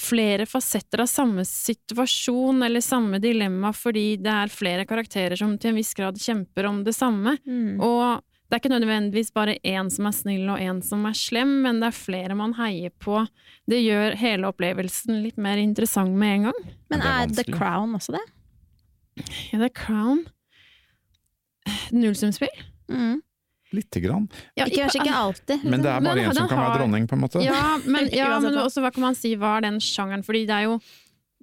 flere 0.00 0.46
fasetter 0.48 1.02
av 1.04 1.06
samme 1.06 1.44
situasjon 1.44 2.62
eller 2.62 2.80
samme 2.80 3.18
dilemma, 3.20 3.72
fordi 3.76 4.16
det 4.16 4.32
er 4.32 4.52
flere 4.52 4.86
karakterer 4.88 5.36
som 5.36 5.58
til 5.60 5.72
en 5.72 5.80
viss 5.80 5.92
grad 5.94 6.20
kjemper 6.20 6.68
om 6.70 6.80
det 6.86 6.94
samme. 6.96 7.36
Mm. 7.46 7.80
Og 7.84 8.22
det 8.52 8.56
er 8.56 8.60
ikke 8.60 8.72
nødvendigvis 8.74 9.30
bare 9.32 9.56
én 9.64 9.88
som 9.92 10.08
er 10.08 10.12
snill 10.16 10.48
og 10.52 10.60
én 10.60 10.82
som 10.84 11.04
er 11.08 11.16
slem, 11.16 11.54
men 11.64 11.80
det 11.80 11.88
er 11.88 11.96
flere 11.96 12.36
man 12.36 12.52
heier 12.58 12.92
på. 13.00 13.22
Det 13.68 13.78
gjør 13.80 14.16
hele 14.20 14.50
opplevelsen 14.52 15.22
litt 15.24 15.38
mer 15.40 15.60
interessant 15.60 16.12
med 16.12 16.34
en 16.36 16.48
gang. 16.50 16.62
Men 16.92 17.04
er 17.04 17.22
er 17.22 17.32
The. 17.32 17.46
Crown 17.48 17.96
også 17.96 18.16
det? 18.16 18.24
Ja, 19.52 19.60
er 19.60 19.72
Crown. 19.72 20.26
Nullsumspill? 21.92 22.52
Mm. 22.92 23.22
Lite 23.72 24.00
grann. 24.04 24.26
Ja, 24.54 24.66
Ikke, 24.66 24.82
kanskje 24.86 25.00
ikke 25.04 25.14
alltid. 25.20 25.64
Men 25.64 25.82
det 25.84 25.90
er 25.94 26.00
bare 26.04 26.24
én 26.26 26.28
en 26.30 26.34
som 26.36 26.48
kan 26.50 26.60
være 26.60 26.78
dronning, 26.80 27.06
på 27.08 27.16
en 27.16 27.24
måte. 27.24 27.42
Ja, 27.44 27.78
men, 27.86 28.08
ja, 28.22 28.34
men 28.40 28.52
hva. 28.52 28.66
også 28.68 28.84
hva 28.84 28.92
kan 28.92 29.06
man 29.10 29.16
si 29.18 29.34
var 29.40 29.64
den 29.64 29.80
sjangeren, 29.80 30.22
fordi 30.26 30.44
det 30.46 30.58
er 30.60 30.68
jo 30.70 30.80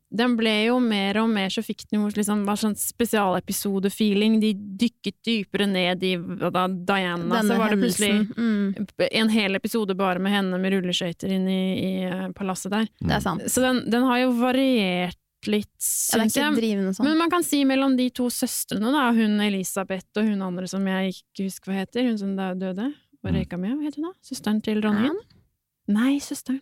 den 0.09 0.31
ble 0.33 0.49
jo 0.65 0.79
mer 0.81 1.19
og 1.21 1.27
mer 1.29 1.51
så 1.53 1.61
fikk 1.61 1.83
den 1.91 1.99
jo 2.01 2.07
liksom 2.09 2.39
bare 2.47 2.57
sånn 2.57 2.73
spesialepisode-feeling. 2.73 4.39
De 4.41 4.53
dykket 4.57 5.19
dypere 5.25 5.67
ned 5.69 6.01
i 6.03 6.15
da, 6.17 6.63
Diana, 6.65 7.27
Denne 7.35 7.43
så 7.45 7.57
var 7.59 7.69
det 7.75 7.77
plutselig 7.83 8.15
Mm. 8.39 8.87
en 9.11 9.29
hel 9.29 9.55
episode 9.55 9.93
bare 9.95 10.17
med 10.19 10.31
henne 10.33 10.57
med 10.57 10.73
rulleskøyter 10.73 11.29
inn 11.29 11.47
i, 11.47 11.61
i 11.77 11.91
eh, 12.09 12.27
palasset 12.33 12.71
der. 12.73 12.87
Det 12.99 13.15
er 13.19 13.21
sant. 13.21 13.45
Så 13.53 13.61
den, 13.61 13.83
den 13.89 14.03
har 14.09 14.17
jo 14.23 14.31
variert 14.39 15.18
litt, 15.47 15.69
Ja, 15.79 16.19
syns 16.19 16.35
ja, 16.35 16.49
jeg. 16.51 16.95
sånn. 16.95 17.05
Men 17.05 17.17
man 17.17 17.29
kan 17.29 17.43
si 17.43 17.63
mellom 17.65 17.95
de 17.97 18.09
to 18.09 18.25
søstrene, 18.29 18.91
da, 18.91 19.11
hun 19.15 19.39
Elisabeth 19.39 20.07
og 20.17 20.25
hun 20.27 20.41
andre 20.41 20.67
som 20.67 20.85
jeg 20.85 21.13
ikke 21.13 21.45
husker 21.47 21.71
hva 21.71 21.77
heter, 21.85 22.03
hun 22.09 22.17
som 22.17 22.35
da 22.35 22.53
døde 22.53 22.93
var 23.23 23.31
Mm. 23.31 23.37
røyka 23.39 23.57
med, 23.59 23.77
hva 23.77 23.83
heter 23.83 24.01
hun 24.01 24.11
da? 24.11 24.17
Søsteren 24.23 24.61
til 24.63 24.81
dronningen? 24.81 25.17
Nei, 25.87 26.19
søsteren. 26.19 26.61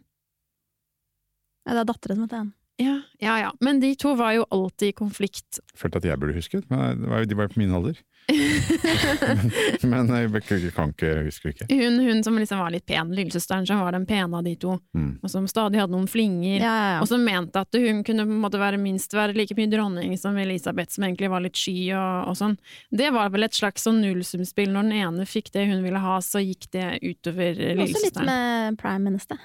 Ja, 1.68 1.74
det 1.74 1.82
er 1.84 1.90
datteren 1.94 2.16
som 2.18 2.28
heter 2.28 2.40
Anne. 2.46 2.54
Ja, 2.80 3.02
ja, 3.20 3.38
ja. 3.42 3.52
Men 3.60 3.80
de 3.82 3.96
to 3.96 4.14
var 4.16 4.34
jo 4.36 4.46
alltid 4.54 4.90
i 4.92 4.94
konflikt. 4.94 5.60
Følte 5.76 5.98
at 5.98 6.04
jeg 6.06 6.20
burde 6.22 6.36
husket, 6.38 6.68
men 6.70 7.02
de 7.02 7.36
var 7.36 7.48
jo 7.48 7.54
på 7.56 7.58
min 7.58 7.74
alder. 7.74 7.98
Men 9.88 10.08
jeg 10.12 10.30
ikke- 10.32 10.72
kan 10.76 10.90
ikke 10.94 11.12
huske 11.28 11.52
ikke. 11.54 11.68
hun, 11.72 12.00
hun 12.04 12.24
som 12.24 12.36
liksom 12.38 12.60
var 12.60 12.72
litt 12.74 12.86
pen, 12.86 13.12
lillesøsteren 13.16 13.66
som 13.68 13.80
var 13.80 13.92
den 13.96 14.06
pene 14.06 14.36
av 14.38 14.44
de 14.44 14.56
to, 14.56 14.78
Mm. 14.96 15.20
og 15.24 15.30
som 15.30 15.48
stadig 15.48 15.80
hadde 15.80 15.92
noen 15.96 16.08
flinger. 16.10 16.60
Ja, 16.60 16.74
ja, 16.76 16.90
ja. 16.96 17.02
Og 17.02 17.08
som 17.08 17.24
mente 17.24 17.56
at 17.60 17.74
hun 17.74 18.04
kunne 18.04 18.26
måte 18.28 18.60
være 18.60 18.78
minst 18.80 19.12
være 19.16 19.36
like 19.36 19.56
mye 19.56 19.70
dronning 19.72 20.18
som 20.20 20.36
Elisabeth, 20.38 20.92
som 20.94 21.04
egentlig 21.06 21.30
var 21.30 21.42
litt 21.42 21.56
sky 21.56 21.92
og, 21.96 22.28
og 22.30 22.36
sånn. 22.36 22.58
Det 22.92 23.12
var 23.14 23.30
vel 23.30 23.44
et 23.48 23.54
slags 23.56 23.84
sånn 23.88 24.02
nullsumspill. 24.02 24.72
Når 24.74 24.90
den 24.90 24.98
ene 25.02 25.26
fikk 25.26 25.52
det 25.54 25.68
hun 25.70 25.84
ville 25.84 26.00
ha, 26.00 26.18
så 26.20 26.42
gikk 26.44 26.70
det 26.72 27.00
utover 27.04 27.56
Også 27.80 28.04
litt 28.04 28.20
med 28.26 28.78
Prime 28.78 29.04
Minister. 29.04 29.38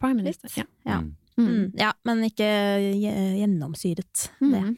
Prime 0.00 0.20
Minister. 0.22 0.48
Litt. 0.52 0.58
Ja. 0.58 0.64
Ja. 0.84 1.00
Mm. 1.00 1.14
Mm. 1.38 1.48
Mm. 1.48 1.72
ja, 1.76 1.92
men 2.04 2.22
ikke 2.24 2.46
gjennomsyret, 2.96 4.28
det. 4.40 4.76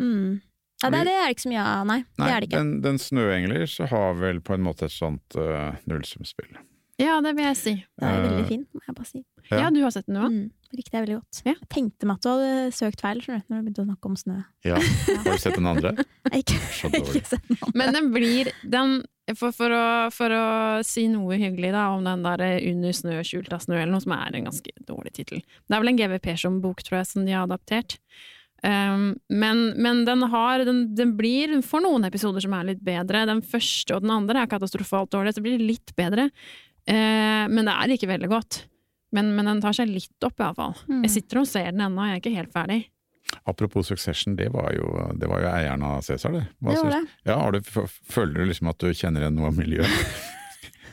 Mm. 0.00 0.40
Ja, 0.84 0.92
det, 0.92 1.02
det 1.08 1.16
er 1.16 1.24
det 1.24 1.34
ikke 1.38 1.46
så 1.46 1.54
mye 1.54 1.64
av, 1.64 1.88
nei. 1.88 1.98
Det 2.20 2.28
er 2.28 2.36
det 2.36 2.50
ikke. 2.50 2.60
den, 2.60 2.72
den 2.84 3.00
Snøengler 3.00 3.66
så 3.72 3.88
har 3.90 4.20
vel 4.20 4.44
på 4.44 4.56
en 4.58 4.64
måte 4.66 4.86
et 4.90 4.94
sånt 4.94 5.38
uh, 5.40 5.72
nullsumspill. 5.90 6.52
ja, 7.00 7.16
det 7.24 7.32
vil 7.38 7.48
jeg 7.48 7.56
si. 7.58 7.72
Det 7.98 8.10
er 8.10 8.20
veldig 8.28 8.44
fin, 8.52 8.66
må 8.70 8.84
jeg 8.84 8.98
bare 9.00 9.08
si. 9.08 9.24
Ja. 9.50 9.64
Ja, 9.64 9.70
du 9.74 9.80
har 9.84 9.92
sett 9.92 10.06
den 10.08 10.16
nå? 10.16 10.28
Mm. 10.32 10.44
Likte 10.74 10.96
jeg 10.96 11.04
veldig 11.04 11.16
godt. 11.20 11.40
Ja. 11.44 11.52
Jeg 11.52 11.68
tenkte 11.70 12.08
meg 12.08 12.16
at 12.16 12.24
du 12.24 12.28
hadde 12.32 12.52
søkt 12.74 13.02
feil 13.04 13.20
du, 13.22 13.32
når 13.34 13.58
du 13.60 13.66
begynte 13.66 13.82
å 13.82 13.88
snakke 13.88 14.08
om 14.10 14.14
snø. 14.18 14.36
Ja. 14.66 14.78
Har 15.24 15.26
du 15.28 15.42
sett 15.42 15.58
den 15.58 15.68
andre? 15.70 15.92
Jeg 16.32 16.44
ikke, 16.44 16.56
ikke 17.00 17.24
sett 17.28 17.44
den 17.50 17.58
andre. 17.60 17.74
Men 17.78 17.92
den 17.98 18.08
blir 18.14 18.50
den, 18.62 18.94
For, 19.38 19.54
for, 19.56 19.72
å, 19.72 19.84
for 20.12 20.34
å 20.36 20.46
si 20.84 21.06
noe 21.12 21.38
hyggelig 21.40 21.70
da, 21.76 21.86
om 21.94 22.02
den 22.04 22.24
der 22.26 22.42
eh, 22.44 22.56
Under 22.72 22.96
snø, 22.96 23.20
skjult 23.24 23.52
av 23.54 23.62
snø, 23.64 23.78
eller 23.78 23.92
noe 23.94 24.04
som 24.04 24.16
er 24.16 24.34
en 24.36 24.48
ganske 24.50 24.74
dårlig 24.88 25.14
tittel. 25.20 25.44
Det 25.44 25.76
er 25.76 25.84
vel 25.84 25.92
en 25.92 26.00
GVP 26.00 26.32
som 26.40 26.58
bok, 26.64 26.82
tror 26.84 26.98
jeg, 27.02 27.10
som 27.12 27.28
de 27.28 27.36
har 27.36 27.46
adaptert. 27.46 27.98
Um, 28.64 29.10
men, 29.28 29.64
men 29.76 30.04
den 30.08 30.24
har 30.32 30.64
den, 30.64 30.86
den 30.96 31.16
blir 31.18 31.58
for 31.66 31.84
noen 31.84 32.06
episoder 32.08 32.44
som 32.44 32.54
er 32.56 32.70
litt 32.70 32.84
bedre. 32.84 33.26
Den 33.28 33.42
første 33.44 33.96
og 33.96 34.04
den 34.04 34.14
andre 34.14 34.44
er 34.44 34.50
katastrofalt 34.50 35.12
dårlig, 35.12 35.34
så 35.36 35.44
blir 35.44 35.58
det 35.58 35.68
litt 35.68 35.92
bedre. 35.98 36.30
Uh, 36.88 37.44
men 37.50 37.64
det 37.64 37.74
er 37.74 37.94
ikke 37.96 38.10
veldig 38.10 38.30
godt. 38.32 38.64
Men, 39.14 39.34
men 39.36 39.46
den 39.52 39.62
tar 39.62 39.76
seg 39.76 39.92
litt 39.92 40.26
opp, 40.26 40.40
iallfall. 40.40 40.74
Mm. 40.88 41.04
Jeg 41.06 41.16
sitter 41.20 41.42
og 41.42 41.48
ser 41.50 41.70
den 41.70 41.84
ennå, 41.86 42.08
jeg 42.08 42.16
er 42.16 42.22
ikke 42.22 42.36
helt 42.38 42.54
ferdig. 42.54 42.80
Apropos 43.48 43.88
Succession, 43.88 44.34
det 44.38 44.50
var 44.54 44.72
jo, 44.76 44.88
det 45.18 45.28
var 45.30 45.42
jo 45.42 45.50
eieren 45.50 45.84
av 45.86 46.02
Cæsar, 46.06 46.34
det. 46.34 46.46
Hva 46.60 46.74
Det 46.74 46.82
var 46.82 46.96
det. 46.96 47.02
Ja, 47.28 47.36
har 47.40 47.54
du, 47.54 47.60
føler 48.10 48.40
du 48.40 48.48
liksom 48.50 48.70
at 48.72 48.80
du 48.80 48.90
kjenner 48.94 49.24
igjen 49.24 49.38
noe 49.38 49.52
av 49.52 49.60
miljøet? 49.60 50.08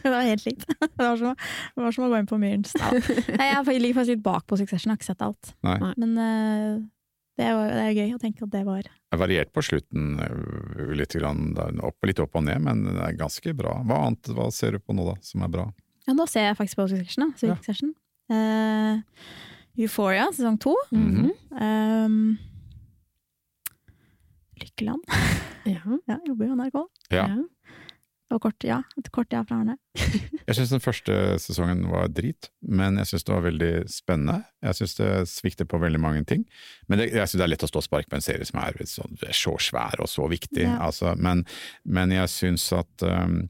Det 0.04 0.10
var 0.10 0.26
helt 0.26 0.46
likt. 0.46 0.66
Det 0.98 1.04
var 1.04 1.18
som, 1.18 1.36
det 1.76 1.84
var 1.84 1.94
som 1.96 2.06
å 2.06 2.10
gå 2.12 2.22
inn 2.22 2.30
på 2.30 2.40
Myrens 2.42 2.74
dal. 2.78 2.98
Jeg 3.02 3.82
ligger 3.82 4.00
faktisk 4.00 4.16
litt 4.16 4.26
bak 4.26 4.48
på 4.50 4.58
Succession, 4.60 4.90
jeg 4.90 4.98
har 4.98 5.02
ikke 5.02 5.12
sett 5.12 5.26
alt. 5.26 5.54
Nei. 5.66 5.78
Men 6.02 6.18
eh, 6.18 6.82
det, 7.40 7.48
var, 7.56 7.70
det 7.72 7.84
er 7.86 7.96
gøy 7.96 8.16
å 8.16 8.20
tenke 8.22 8.44
at 8.46 8.52
det 8.54 8.64
var 8.68 8.84
Det 8.84 9.16
er 9.16 9.22
variert 9.22 9.54
på 9.56 9.64
slutten, 9.66 10.20
øh, 10.26 10.92
litt, 11.00 11.16
grann, 11.16 11.54
opp, 11.84 11.98
litt 12.08 12.20
opp 12.24 12.36
og 12.38 12.46
ned, 12.48 12.60
men 12.66 12.84
det 12.90 13.00
er 13.08 13.18
ganske 13.20 13.54
bra. 13.58 13.78
Hva 13.88 14.02
annet 14.08 14.34
hva 14.36 14.50
ser 14.54 14.76
du 14.76 14.84
på 14.84 14.96
nå, 14.98 15.08
da, 15.08 15.16
som 15.26 15.46
er 15.48 15.54
bra? 15.54 15.70
Ja, 16.08 16.16
nå 16.18 16.28
ser 16.30 16.50
jeg 16.50 16.60
faktisk 16.60 16.82
på 16.82 16.90
Succession. 16.92 17.32
Da. 17.32 17.48
Ja. 17.48 17.58
Succession. 17.58 17.94
Eh, 18.32 19.02
Euphoria, 19.82 20.28
sesong 20.36 20.60
to. 20.62 20.76
Mhm. 20.92 21.32
Um, 21.56 22.38
Lykkeland. 24.62 25.04
Ja. 25.08 25.82
Ja, 26.10 26.18
jobber 26.26 26.48
jo 26.48 26.54
i 26.56 26.58
NRK. 26.58 26.78
Ja. 27.14 27.26
ja. 27.30 27.76
Og 28.34 28.40
kort 28.42 28.64
ja. 28.66 28.80
Et 28.98 29.10
kort 29.14 29.34
ja 29.34 29.44
fra 29.46 29.60
Arne. 29.62 29.76
Jeg 30.48 30.58
syns 30.58 30.72
den 30.74 30.84
første 30.84 31.16
sesongen 31.40 31.86
var 31.92 32.10
drit, 32.12 32.50
men 32.60 32.98
jeg 33.00 33.08
syns 33.08 33.26
det 33.28 33.34
var 33.34 33.44
veldig 33.46 33.70
spennende. 33.92 34.42
Jeg 34.66 34.78
syns 34.80 34.96
det 34.98 35.10
svikter 35.32 35.68
på 35.70 35.80
veldig 35.80 36.02
mange 36.02 36.24
ting. 36.28 36.44
Men 36.92 37.00
det, 37.00 37.12
jeg 37.14 37.30
synes 37.30 37.40
det 37.40 37.46
er 37.46 37.52
lett 37.54 37.64
å 37.64 37.70
stå 37.70 37.80
og 37.80 37.86
sparke 37.86 38.12
på 38.12 38.18
en 38.18 38.26
serie 38.26 38.48
som 38.50 38.60
er 38.60 38.80
sånn, 38.90 39.16
så 39.38 39.54
svær 39.64 40.02
og 40.04 40.10
så 40.12 40.28
viktig. 40.32 40.66
Ja. 40.66 40.76
Altså, 40.90 41.14
men, 41.16 41.46
men 41.86 42.12
jeg 42.16 42.34
syns 42.34 42.66
at 42.76 43.06
um, 43.06 43.46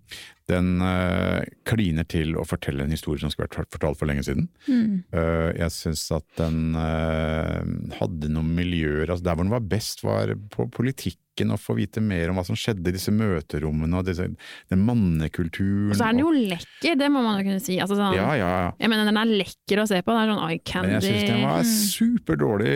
den 0.51 0.83
uh, 0.83 1.41
kliner 1.67 2.05
til 2.09 2.35
å 2.39 2.45
fortelle 2.47 2.85
en 2.85 2.93
historie 2.93 3.21
som 3.21 3.31
skulle 3.31 3.49
vært 3.49 3.73
fortalt 3.73 3.99
for 3.99 4.09
lenge 4.09 4.25
siden. 4.27 4.49
Mm. 4.67 5.01
Uh, 5.15 5.49
jeg 5.57 5.73
syns 5.77 6.05
at 6.15 6.27
den 6.39 6.77
uh, 6.77 7.61
hadde 7.99 8.31
noen 8.31 8.53
miljøer 8.57 9.07
altså 9.07 9.25
Der 9.25 9.37
hvor 9.37 9.47
den 9.47 9.53
var 9.53 9.67
best, 9.71 10.05
var 10.05 10.33
på 10.53 10.67
politikken, 10.73 11.53
å 11.53 11.57
få 11.57 11.73
vite 11.77 12.03
mer 12.03 12.29
om 12.29 12.37
hva 12.37 12.43
som 12.45 12.57
skjedde 12.59 12.91
i 12.91 12.93
disse 12.93 13.09
møterommene 13.15 13.97
og 13.97 14.05
disse, 14.05 14.27
den 14.69 14.83
mannekulturen. 14.85 15.93
Og 15.93 15.97
så 15.97 16.09
er 16.09 16.13
den 16.13 16.25
og- 16.25 16.30
jo 16.31 16.47
lekker, 16.51 16.97
det 16.97 17.09
må 17.11 17.21
man 17.23 17.39
jo 17.39 17.49
kunne 17.49 17.61
si. 17.63 17.77
Altså, 17.79 17.95
sånn, 17.99 18.15
Ja, 18.15 18.29
ja, 18.39 18.49
ja. 18.65 18.71
Jeg 18.79 18.89
mener, 18.89 19.05
den 19.05 19.17
er 19.17 19.25
lekker 19.43 19.81
å 19.83 19.87
se 19.87 20.01
på. 20.01 20.11
Det 20.15 20.21
er 20.23 20.31
sånn 20.31 20.43
eye 20.49 20.81
Men 20.81 20.95
jeg 20.95 21.03
syns 21.03 21.27
den 21.27 21.41
var 21.43 21.61
Mm. 21.61 21.71
superdårlig 21.91 22.73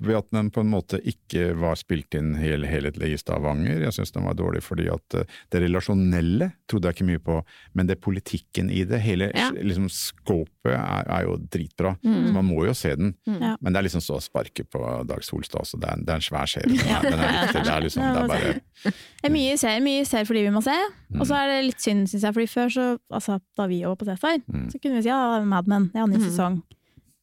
ved 0.00 0.16
at 0.16 0.30
den 0.30 0.50
på 0.50 0.60
en 0.64 0.70
måte 0.70 1.00
ikke 1.04 1.54
var 1.58 1.74
spilt 1.80 2.14
inn 2.18 2.34
hel, 2.38 2.64
helhetlig 2.68 3.12
i 3.14 3.18
Stavanger. 3.20 3.80
Jeg 3.86 3.92
syns 3.96 4.12
den 4.12 4.24
var 4.24 4.34
dårlig 4.34 4.62
fordi 4.62 4.88
at 4.92 5.14
eh, 5.14 5.24
det 5.52 5.62
relasjonelle 5.64 6.52
trodde 6.70 6.88
jeg 6.90 6.96
ikke 6.98 7.08
mye 7.12 7.22
på, 7.24 7.38
men 7.74 7.86
det 7.90 8.00
politikken 8.00 8.70
i 8.72 8.84
det, 8.84 9.00
hele 9.04 9.30
Ja. 9.34 9.50
liksom 9.50 9.88
skåpet 9.88 10.72
er, 10.74 11.04
er 11.08 11.22
jo 11.26 11.36
dritbra. 11.36 11.96
Mm. 12.04 12.26
Så 12.28 12.32
man 12.32 12.44
må 12.48 12.64
jo 12.66 12.74
se 12.74 12.94
den. 12.96 13.14
Mm. 13.28 13.56
Men 13.60 13.72
det 13.72 13.78
er 13.80 13.86
liksom 13.88 14.02
så 14.04 14.16
å 14.18 14.22
sparke 14.22 14.64
på 14.68 15.06
Dag 15.06 15.22
Solstad 15.24 15.64
så 15.66 15.78
Det 15.80 15.88
er, 15.88 15.92
en- 15.98 16.04
det 16.04 16.12
er 16.12 16.14
en 16.16 16.20
svær 16.20 16.46
serie. 16.48 16.68
Den 16.74 16.78
er, 16.88 17.02
den 17.02 17.20
er 17.20 17.46
viktig. 17.46 17.64
Det 17.64 17.72
er 17.74 17.80
liksom, 17.82 18.02
det 18.14 18.22
er 18.22 18.28
bare 18.28 18.54
Det 18.84 19.24
er 19.24 19.30
mye 19.30 19.56
ser, 19.58 19.80
mye 19.80 20.04
ser 20.06 20.24
fordi 20.24 20.42
vi 20.44 20.50
må 20.54 20.62
se, 20.62 20.74
og 21.18 21.26
så 21.26 21.34
er 21.34 21.46
det 21.48 21.64
litt 21.66 21.80
synd, 21.80 22.06
syns 22.08 22.22
jeg. 22.22 22.34
Fordi 22.34 22.46
før, 22.48 22.68
så, 22.72 22.93
altså, 23.12 23.40
da 23.56 23.66
vi 23.70 23.80
jobba 23.82 23.96
på 24.02 24.06
Cæsar, 24.12 24.42
Mm. 24.48 24.70
så 24.72 24.80
kunne 24.80 24.94
vi 24.96 25.02
si 25.02 25.08
ja, 25.08 25.40
Mad 25.44 25.66
Men, 25.68 25.90
ja, 25.94 26.06
ny 26.06 26.16
Mm. 26.16 26.26
sesong. 26.30 26.62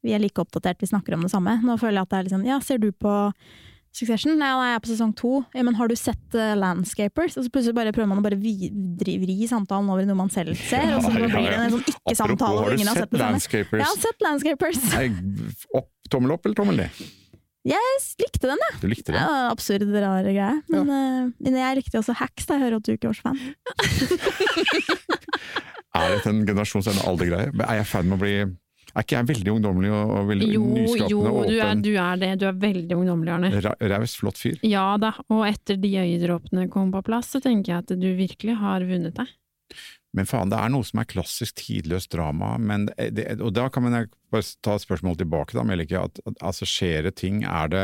Vi 0.03 0.13
er 0.13 0.19
like 0.19 0.41
oppdatert, 0.41 0.79
vi 0.81 0.87
snakker 0.87 1.13
om 1.13 1.21
det 1.21 1.29
samme. 1.31 1.59
Nå 1.61 1.77
føler 1.79 1.99
jeg 1.99 2.01
at 2.01 2.09
det 2.09 2.17
er 2.19 2.23
litt 2.23 2.33
sånn, 2.33 2.45
ja, 2.47 2.59
ser 2.59 2.77
du 2.79 2.91
på 2.91 3.33
Succession? 3.93 4.37
Nei, 4.39 4.47
nei, 4.47 4.67
jeg 4.71 4.75
er 4.77 4.79
på 4.79 4.89
sesong 4.95 5.13
to. 5.19 5.45
Ja, 5.53 5.63
men 5.67 5.75
har 5.75 5.87
du 5.91 5.95
sett 5.99 6.33
uh, 6.33 6.55
Landscapers? 6.55 7.35
Og 7.37 7.43
så 7.43 7.49
plutselig 7.51 7.75
bare 7.75 7.91
prøver 7.91 8.07
man 8.07 8.19
å 8.19 8.23
bare 8.23 8.37
vri, 8.39 8.71
vri 8.71 9.35
samtalen 9.51 9.89
over 9.91 10.01
i 10.01 10.05
noe 10.07 10.15
man 10.15 10.29
selv 10.31 10.55
ser, 10.55 10.95
og 10.95 11.03
så 11.03 11.11
Ja, 11.11 11.19
ja, 11.19 11.27
blir 11.27 11.27
det 11.27 11.43
ja. 11.51 11.63
en 11.65 11.71
sånn 11.75 11.83
ikke-samtale, 11.83 12.31
Apropos, 12.31 12.63
har 12.63 12.71
du 12.71 12.77
sett, 12.77 12.87
har 12.87 12.95
sett. 12.95 13.19
Landscapers? 13.19 13.81
Jeg 13.81 13.89
har 13.91 13.99
sett 13.99 14.21
Landscapers. 14.21 14.79
Nei, 14.95 15.09
opp, 15.75 15.89
tommel 16.09 16.31
opp 16.31 16.45
eller 16.45 16.55
tommel 16.55 16.77
ned? 16.77 16.89
Jeg 17.67 17.97
likte 18.17 18.47
den, 18.49 18.57
jeg. 18.65 18.77
Du 18.81 18.87
likte 18.89 19.11
den? 19.13 19.19
Ja, 19.21 19.49
absurd, 19.51 19.83
rar 19.93 20.23
greie. 20.25 20.53
Men, 20.73 20.87
eh, 20.89 21.27
men 21.45 21.57
jeg 21.59 21.77
likte 21.77 21.99
også 22.01 22.15
Hacks, 22.17 22.47
da 22.49 22.57
jeg 22.57 22.63
hører 22.65 22.79
at 22.81 22.87
du 22.87 22.95
ikke 22.95 23.11
var 23.11 23.17
så 23.19 23.27
fan. 23.29 23.37
Er 25.91 26.13
dette 26.15 26.31
en 26.31 26.45
generasjons- 26.47 26.87
eller 26.87 27.03
aldergreie? 27.09 27.51
Er 27.67 27.81
jeg 27.81 27.87
fan 27.89 28.07
med 28.07 28.15
å 28.15 28.21
bli 28.21 28.33
Er 28.39 29.03
ikke 29.03 29.17
jeg 29.17 29.27
veldig 29.29 29.51
ungdommelig 29.57 29.91
og, 29.91 30.13
og 30.17 30.29
veldig 30.29 30.47
Jo, 30.53 30.61
nyskapende 30.67 31.11
jo, 31.11 31.19
og 31.35 31.49
du 31.51 31.57
er, 31.63 31.75
du 31.83 31.91
er 31.99 32.21
det. 32.21 32.29
Du 32.41 32.45
er 32.47 32.55
veldig 32.59 32.95
ungdommelig, 32.97 33.31
Arne. 33.35 33.49
Raus, 33.91 34.15
flott 34.19 34.39
fyr. 34.39 34.57
Ja 34.67 34.85
da, 34.99 35.13
og 35.31 35.45
etter 35.47 35.77
de 35.79 35.91
øyedråpene 36.01 36.65
kom 36.71 36.91
på 36.95 37.03
plass, 37.07 37.29
så 37.35 37.39
tenker 37.43 37.71
jeg 37.75 37.85
at 37.85 37.93
du 38.01 38.07
virkelig 38.19 38.57
har 38.59 38.83
vunnet 38.87 39.15
deg. 39.19 39.31
Men 40.17 40.27
faen, 40.27 40.49
det 40.51 40.57
er 40.59 40.71
noe 40.73 40.83
som 40.83 40.99
er 40.99 41.07
klassisk 41.07 41.55
tidløst 41.61 42.11
drama, 42.11 42.57
men 42.59 42.89
det, 42.91 43.29
og 43.39 43.53
da 43.55 43.69
kan 43.71 43.85
man 43.85 44.09
bare 44.31 44.43
ta 44.63 44.75
et 44.75 44.83
spørsmål 44.83 45.15
tilbake, 45.21 45.55
da, 45.55 45.63
Melike. 45.67 45.99
At, 45.99 46.19
at, 46.27 46.35
altså, 46.43 46.67
skjer 46.67 47.07
det 47.07 47.13
ting? 47.21 47.41
Er 47.47 47.71
det 47.71 47.83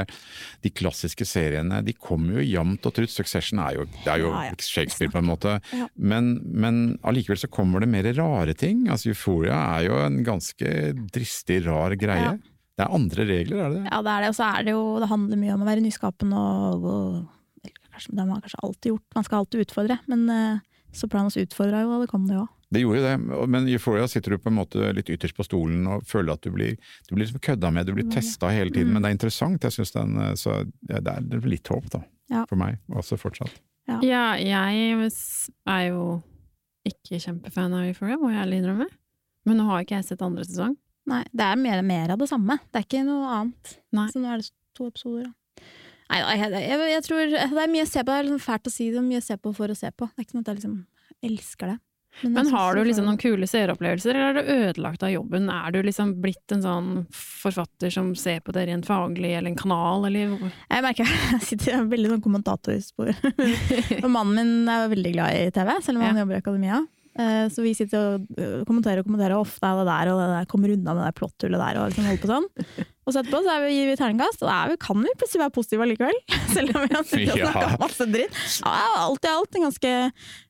De 0.63 0.71
klassiske 0.71 1.28
seriene, 1.28 1.80
de 1.88 1.95
kommer 1.95 2.39
jo 2.39 2.45
jevnt 2.47 2.88
og 2.88 2.95
trutt. 2.97 3.13
Succession 3.13 3.61
er 3.63 3.80
jo, 3.80 3.88
det 4.03 4.11
er 4.11 4.25
jo 4.25 4.34
Ja, 4.34 4.43
ja. 4.49 4.59
Shakespeare, 4.59 5.13
på 5.13 5.21
en 5.21 5.30
måte. 5.30 5.57
Ja. 5.71 5.88
Men, 5.95 6.36
men 6.51 6.84
allikevel 7.07 7.39
så 7.39 7.51
kommer 7.51 7.84
det 7.84 7.91
mer 7.91 8.11
rare 8.17 8.55
ting. 8.57 8.86
Altså, 8.91 9.13
Euphoria 9.13 9.57
er 9.78 9.88
jo 9.88 10.03
en 10.03 10.21
ganske 10.28 10.75
dristig, 11.15 11.63
rar 11.67 11.95
greie. 11.99 12.38
Det 12.78 12.86
er 12.86 12.93
andre 12.93 13.23
regler, 13.25 13.57
er 13.63 13.71
det 13.71 13.80
det? 13.82 13.89
Ja, 13.89 14.03
det 14.05 14.13
er 14.13 14.23
det, 14.23 14.30
og 14.30 14.38
så 14.38 14.51
er 14.51 14.65
det 14.67 14.73
jo 14.75 14.82
Det 15.01 15.09
handler 15.09 15.39
mye 15.41 15.55
om 15.55 15.63
å 15.63 15.67
være 15.71 15.82
nyskapende 15.82 16.41
og, 16.43 16.84
og 16.86 17.69
kanskje, 17.97 18.11
Det 18.11 18.21
har 18.21 18.28
man 18.30 18.43
kanskje 18.43 18.63
alltid 18.67 18.91
gjort. 18.91 19.05
Man 19.15 19.25
skal 19.25 19.39
alltid 19.41 19.63
utfordre, 19.63 19.97
men 20.11 20.28
uh, 20.30 20.76
Sopranos 20.97 21.37
utfordra 21.39 21.83
jo, 21.83 21.95
og 21.95 22.03
det 22.03 22.11
kom 22.11 22.25
det 22.29 22.37
jo 22.37 22.45
òg. 22.45 22.53
Det 22.73 22.81
gjorde 22.81 22.99
jo 22.99 23.03
det, 23.05 23.43
men 23.47 23.67
i 23.69 23.77
Euphoria 23.77 24.07
sitter 24.11 24.33
du 24.33 24.41
på 24.43 24.49
en 24.51 24.57
måte 24.57 24.89
litt 24.91 25.07
ytterst 25.13 25.37
på 25.37 25.45
stolen 25.47 25.85
og 25.87 26.03
føler 26.07 26.33
at 26.33 26.43
du 26.43 26.51
blir, 26.51 26.75
du 27.07 27.13
blir 27.13 27.23
liksom 27.23 27.39
kødda 27.45 27.69
med, 27.71 27.87
du 27.87 27.93
blir 27.95 28.09
testa 28.11 28.49
hele 28.51 28.73
tiden. 28.75 28.91
Men 28.91 29.05
det 29.05 29.11
er 29.11 29.15
interessant. 29.15 29.63
Jeg 29.63 29.75
synes 29.77 29.95
den, 29.95 30.17
eh, 30.19 30.33
så 30.35 30.57
ja, 30.89 30.99
Det 30.99 31.13
er 31.15 31.47
litt 31.47 31.71
håp, 31.71 31.87
da. 31.93 32.01
Ja. 32.33 32.43
For 32.49 32.59
meg, 32.59 32.81
også 32.91 33.15
fortsatt. 33.21 33.55
Ja, 33.87 34.35
jeg 34.35 35.07
er 35.07 35.83
jo 35.87 36.01
ikke 36.87 37.21
kjempefan 37.23 37.75
av 37.75 37.87
Euphoria, 37.87 38.19
må 38.19 38.33
jeg 38.33 38.43
ærlig 38.43 38.59
innrømme. 38.61 38.89
Men 39.47 39.61
nå 39.61 39.69
har 39.69 39.85
ikke 39.85 40.01
jeg 40.01 40.09
sett 40.09 40.25
andre 40.25 40.43
sesong. 40.43 40.75
Nei, 41.07 41.23
det 41.31 41.45
er 41.47 41.59
mer, 41.59 41.81
mer 41.87 42.11
av 42.11 42.19
det 42.19 42.27
samme. 42.27 42.59
Det 42.67 42.81
er 42.81 42.87
ikke 42.87 43.05
noe 43.07 43.31
annet. 43.31 43.77
Nei. 43.95 44.09
Så 44.11 44.19
nå 44.19 44.27
er 44.33 44.43
det 44.43 44.51
to 44.75 44.89
episoder, 44.91 45.29
da. 45.29 45.63
Nei, 46.07 46.21
da, 46.23 46.35
jeg, 46.39 46.51
jeg, 46.69 46.85
jeg 46.93 47.03
tror 47.03 47.25
Det 47.35 47.63
er 47.63 47.73
mye 47.73 47.83
å 47.83 47.89
se 47.89 47.99
på. 48.03 48.11
Det 48.11 48.19
er 48.21 48.29
liksom 48.29 48.45
fælt 48.45 48.69
å 48.69 48.73
si 48.73 48.91
det, 48.93 49.03
mye 49.03 49.19
å 49.19 49.27
se 49.27 49.37
på 49.37 49.51
for 49.57 49.73
å 49.73 49.75
se 49.77 49.91
på. 49.91 50.07
Det 50.13 50.23
er 50.23 50.27
ikke 50.27 50.37
noe 50.37 50.45
at 50.45 50.51
jeg 50.53 50.59
liksom 50.61 50.77
elsker 51.27 51.73
det. 51.73 51.77
Men, 52.23 52.33
Men 52.33 52.47
har 52.49 52.73
du 52.73 52.81
liksom 52.87 53.05
noen 53.05 53.19
kule 53.21 53.45
seeropplevelser, 53.45 54.17
eller 54.17 54.39
er 54.39 54.47
du 54.47 54.47
ødelagt 54.71 55.03
av 55.05 55.11
jobben? 55.13 55.51
Er 55.53 55.75
du 55.75 55.83
liksom 55.85 56.15
blitt 56.23 56.53
en 56.55 56.63
sånn 56.63 56.87
forfatter 57.13 57.93
som 57.93 58.09
ser 58.17 58.39
på 58.41 58.55
det 58.55 58.63
rent 58.71 58.87
faglig, 58.89 59.35
eller 59.37 59.51
en 59.51 59.59
kanal, 59.59 60.07
eller 60.09 60.33
Jeg 60.33 60.85
merker 60.85 61.05
jeg 61.11 61.43
sitter 61.45 61.75
i 61.77 61.83
veldig 61.91 62.15
sånn 62.15 62.23
kommentatorspor. 62.25 63.11
og 64.01 64.09
mannen 64.09 64.33
min 64.39 64.71
er 64.73 64.89
veldig 64.95 65.13
glad 65.13 65.37
i 65.43 65.51
TV, 65.53 65.75
selv 65.85 65.99
om 66.01 66.07
han 66.07 66.15
Ja. 66.17 66.23
jobber 66.23 66.39
i 66.39 66.41
akademia. 66.41 66.81
Eh, 67.18 67.47
Så 67.49 67.63
vi 67.65 67.72
sitter 67.74 67.97
og 67.97 68.28
øh, 68.38 68.59
kommenterer 68.68 69.01
og 69.01 69.07
kommenterer, 69.07 69.34
og 69.38 69.47
ofte 69.47 69.65
er 69.65 69.80
det 69.82 69.88
der, 69.89 70.11
og 70.13 70.20
det 70.22 70.28
der 70.36 70.49
kommer 70.51 70.74
unna 70.76 70.93
med 70.93 71.01
det 71.01 71.07
der 71.09 71.18
plottullet 71.18 71.59
der, 71.63 71.80
og 71.82 71.89
liksom 71.89 72.05
holder 72.09 72.22
på 72.24 72.30
sånn. 72.30 72.47
Og 73.07 73.13
så 73.15 73.22
etterpå 73.24 73.39
så 73.45 73.53
er 73.55 73.61
vi, 73.63 73.72
gir 73.78 73.88
vi 73.89 73.95
terningkast, 73.97 74.41
og 74.43 74.49
da 74.51 74.57
er 74.65 74.74
vi, 74.74 74.78
kan 74.84 74.99
vi 75.01 75.13
plutselig 75.18 75.41
være 75.45 75.55
positive 75.55 75.86
allikevel. 75.88 76.20
Selv 76.55 76.76
om 76.76 76.84
vi 76.86 76.93
har 76.93 77.41
Ja. 77.47 77.72
masse 77.82 78.05
dritt. 78.11 78.38
Ja, 78.61 78.76
alt 79.07 79.26
i 79.26 79.32
alt 79.32 79.55
en 79.57 79.65
ganske, 79.70 79.93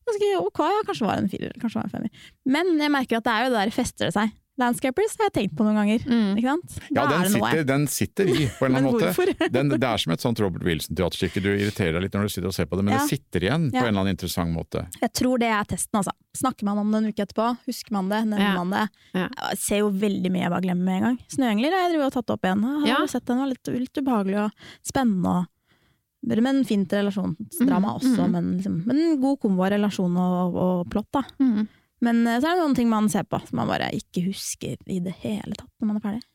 ganske 0.09 0.31
ok, 0.41 0.59
ja, 0.73 0.81
kanskje 0.89 1.07
var 1.07 1.21
en 1.21 1.29
firer, 1.31 1.53
kanskje 1.61 1.79
var 1.79 1.87
en 1.87 1.93
femmer. 1.95 2.25
Men 2.57 2.73
jeg 2.81 2.91
merker 2.97 3.21
at 3.21 3.27
det 3.29 3.35
er 3.37 3.45
jo 3.47 3.53
det 3.55 3.61
der 3.63 3.75
fester 3.77 4.09
det 4.09 4.15
seg. 4.17 4.33
Landscapers 4.57 5.13
har 5.19 5.27
jeg 5.29 5.33
tenkt 5.35 5.55
på 5.57 5.63
noen 5.67 5.75
ganger, 5.77 5.99
Mm. 6.07 6.37
ikke 6.39 6.49
sant? 6.49 6.77
Ja, 6.89 7.03
den 7.05 7.21
er 7.21 7.23
det 7.27 7.31
noe. 7.37 7.49
sitter, 7.51 7.63
den 7.69 7.83
sitter 7.87 8.25
i, 8.25 8.47
på 8.57 8.65
en 8.65 8.75
eller 8.75 8.79
annen 8.89 9.13
måte. 9.13 9.51
Den, 9.53 9.69
det 9.69 9.83
er 9.83 9.97
som 10.01 10.13
et 10.13 10.19
sånt 10.23 10.39
Robert 10.41 10.63
Wilson-teaterstykke. 10.65 11.43
Du 11.45 11.49
irriterer 11.53 11.93
deg 11.93 12.01
litt 12.07 12.13
når 12.17 12.23
du 12.25 12.29
sitter 12.33 12.47
og 12.49 12.55
ser 12.57 12.65
på 12.65 12.75
det, 12.79 12.85
men 12.87 12.95
Ja. 12.95 12.99
det 13.05 13.09
sitter 13.13 13.39
igjen 13.45 13.67
på 13.69 13.77
en 13.77 13.85
eller 13.85 14.01
annen 14.01 14.15
interessant 14.15 14.49
måte. 14.55 14.87
Jeg 15.01 15.13
tror 15.13 15.37
det 15.37 15.51
er 15.53 15.63
testen, 15.69 15.99
altså. 16.01 16.11
Snakker 16.37 16.63
man 16.65 16.77
om 16.81 16.91
det 16.91 16.97
en 17.03 17.09
uke 17.13 17.21
etterpå, 17.27 17.57
husker 17.69 17.91
man 17.91 18.09
det, 18.09 18.23
nevner 18.33 18.49
Ja. 18.49 18.63
man 18.63 18.69
det. 18.73 18.89
Ja. 19.13 19.27
Jeg 19.51 19.57
ser 19.59 19.77
jo 19.85 19.91
veldig 19.91 20.31
mye 20.33 20.41
jeg 20.47 20.49
bare 20.51 20.61
glemmer 20.65 20.85
med 20.85 20.95
en 20.97 21.03
gang. 21.03 21.19
Snøengler 21.29 21.71
har 21.77 21.81
jeg 21.85 21.93
drevet 21.93 22.07
og 22.09 22.13
tatt 22.17 22.29
opp 22.33 22.41
igjen. 22.49 22.65
Jeg 22.85 22.93
har 22.95 23.05
Ja. 23.05 23.07
sett 23.07 23.25
den 23.25 23.37
var 23.37 23.47
litt, 23.47 23.67
litt 23.67 23.93
ubehagelig 24.01 24.37
og 24.45 24.51
spennende. 24.83 25.35
Og, 25.37 26.41
men 26.43 26.63
fint 26.65 26.89
relasjonsdrama 26.89 27.93
Mhm, 27.93 27.97
også, 28.01 28.25
Mm. 28.25 28.31
men, 28.31 28.57
liksom, 28.57 28.85
men 28.87 29.21
god 29.21 29.39
kombo 29.39 29.63
av 29.63 29.71
relasjon 29.71 30.17
og, 30.17 30.55
og 30.55 30.89
plott, 30.89 31.11
da. 31.13 31.21
Mm. 31.39 31.67
Men 32.05 32.25
eh, 32.27 32.39
så 32.41 32.49
er 32.51 32.57
det 32.59 32.63
noen 32.65 32.75
ting 32.77 32.89
man 32.91 33.07
ser 33.09 33.23
på 33.25 33.39
som 33.47 33.57
man 33.61 33.69
bare 33.71 33.91
ikke 33.97 34.25
husker 34.27 34.75
i 34.85 34.99
det 35.03 35.15
hele 35.23 35.55
tatt 35.57 35.69
når 35.81 35.87
man 35.91 35.97
er 36.01 36.05
ferdig. 36.07 36.25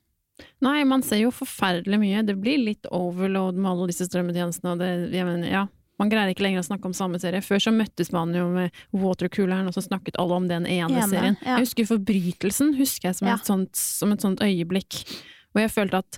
Nei, 0.65 0.79
man 0.89 1.03
ser 1.05 1.21
jo 1.21 1.29
forferdelig 1.31 1.99
mye. 2.01 2.23
Det 2.25 2.33
blir 2.41 2.57
litt 2.59 2.87
overload 2.89 3.55
med 3.55 3.69
alle 3.69 3.85
disse 3.91 4.07
strømmetjenestene, 4.09 4.73
og 4.73 4.81
det, 4.81 4.89
jeg 5.13 5.27
mener, 5.29 5.47
ja. 5.51 5.61
Man 6.01 6.09
greier 6.09 6.31
ikke 6.33 6.41
lenger 6.43 6.63
å 6.63 6.65
snakke 6.65 6.89
om 6.89 6.95
samme 6.97 7.19
serie. 7.21 7.39
Før 7.45 7.61
så 7.61 7.71
møttes 7.71 8.09
man 8.11 8.33
jo 8.35 8.47
med 8.51 8.73
watercooleren, 8.97 9.69
og 9.69 9.75
så 9.77 9.83
snakket 9.85 10.17
alle 10.19 10.39
om 10.41 10.47
den 10.49 10.65
ene, 10.65 10.89
Ene, 10.89 11.05
serien. 11.11 11.37
ja. 11.45 11.59
Jeg 11.59 11.67
husker 11.67 11.87
Forbrytelsen 11.91 12.73
husker 12.79 13.11
jeg 13.11 13.19
som, 13.19 13.29
Ja. 13.29 13.35
et, 13.37 13.45
sånt, 13.47 13.75
som 13.77 14.11
et 14.11 14.25
sånt 14.25 14.41
øyeblikk. 14.43 15.03
Og 15.53 15.61
jeg 15.61 15.69
følte 15.71 16.01
at 16.01 16.17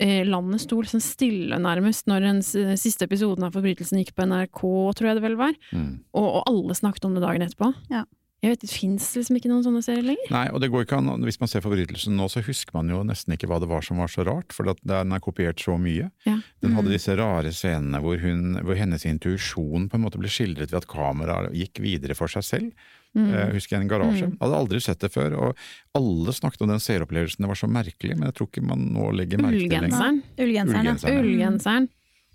eh, 0.00 0.24
landet 0.24 0.64
sto 0.64 0.80
liksom 0.80 1.02
stille 1.04 1.60
nærmest 1.60 2.08
når 2.08 2.24
den 2.24 2.40
siste 2.80 3.04
episoden 3.04 3.44
av 3.44 3.52
Forbrytelsen 3.52 4.00
gikk 4.00 4.14
på 4.16 4.24
NRK, 4.26 4.62
tror 4.96 5.10
jeg 5.12 5.20
det 5.20 5.26
vel 5.28 5.36
var. 5.36 5.52
Mm. 5.76 6.00
Og, 6.16 6.26
og 6.40 6.42
alle 6.48 6.78
snakket 6.80 7.04
om 7.10 7.14
det 7.14 7.22
dagen 7.26 7.44
etterpå. 7.44 7.74
Ja. 7.92 8.06
Jeg 8.40 8.54
vet, 8.54 8.60
Det 8.64 8.70
fins 8.72 9.04
liksom 9.18 9.36
ikke 9.36 9.50
noen 9.50 9.64
sånne 9.66 9.82
serier 9.84 10.06
lenger. 10.06 10.30
Nei, 10.32 10.46
og 10.48 10.62
det 10.62 10.70
går 10.72 10.86
ikke 10.86 10.96
an, 10.96 11.10
hvis 11.28 11.36
man 11.42 11.48
ser 11.52 11.60
forbrytelsen 11.60 12.14
nå, 12.16 12.24
så 12.32 12.40
husker 12.46 12.72
man 12.72 12.88
jo 12.88 13.02
nesten 13.04 13.34
ikke 13.36 13.46
hva 13.50 13.58
det 13.60 13.68
var 13.68 13.82
som 13.84 13.98
var 14.00 14.08
så 14.08 14.24
rart, 14.24 14.54
for 14.56 14.70
at 14.72 14.80
den 14.80 15.12
er 15.12 15.20
kopiert 15.20 15.60
så 15.60 15.74
mye. 15.76 16.06
Ja. 16.24 16.38
Den 16.64 16.72
hadde 16.72 16.88
Mm. 16.88 16.94
disse 16.96 17.16
rare 17.20 17.52
scenene 17.52 18.00
hvor, 18.00 18.16
hun, 18.22 18.56
hvor 18.64 18.76
hennes 18.80 19.04
intuisjon 19.04 19.90
på 19.90 19.94
en 19.98 20.04
måte 20.06 20.16
ble 20.18 20.28
skildret 20.32 20.72
ved 20.72 20.80
at 20.80 20.88
kameraet 20.88 21.52
gikk 21.52 21.82
videre 21.84 22.16
for 22.16 22.28
seg 22.32 22.42
selv. 22.48 22.72
Mm. 23.14 23.28
Jeg 23.28 23.52
husker 23.58 23.76
jeg 23.76 23.82
en 23.84 23.88
garasje. 23.92 24.26
Mm. 24.30 24.36
Hadde 24.40 24.56
aldri 24.62 24.80
sett 24.80 25.00
det 25.04 25.12
før, 25.12 25.36
og 25.36 25.56
alle 25.98 26.32
snakket 26.32 26.62
om 26.64 26.68
den 26.72 26.80
seeropplevelsen, 26.80 27.44
det 27.44 27.48
var 27.52 27.58
så 27.60 27.68
merkelig, 27.68 28.16
men 28.16 28.30
jeg 28.30 28.34
tror 28.40 28.48
ikke 28.48 28.64
man 28.64 28.88
nå 28.94 29.10
legger 29.20 29.36
merke 29.42 29.58
til 29.60 29.68
det 29.68 29.80
lenger. 29.84 30.22
Ullgenseren. 30.38 30.96
Ullgenseren. 30.96 31.18
Ullgenseren. 31.20 31.88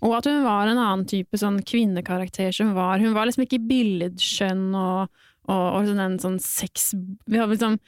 Og 0.04 0.12
at 0.18 0.26
hun 0.28 0.42
var 0.44 0.68
en 0.68 0.76
annen 0.78 1.06
type 1.08 1.32
sånn 1.40 1.62
kvinnekarakter 1.64 2.52
som 2.52 2.74
var 2.76 3.00
Hun 3.00 3.14
var 3.16 3.24
liksom 3.26 3.46
ikke 3.46 3.62
billedskjønn 3.66 4.74
og, 4.76 5.08
og, 5.46 5.64
og 5.78 5.88
sånn 5.88 6.02
en 6.02 6.18
sånn 6.22 6.40
sex... 6.42 6.92
Vi 7.26 7.40
har 7.40 7.50
liksom 7.50 7.78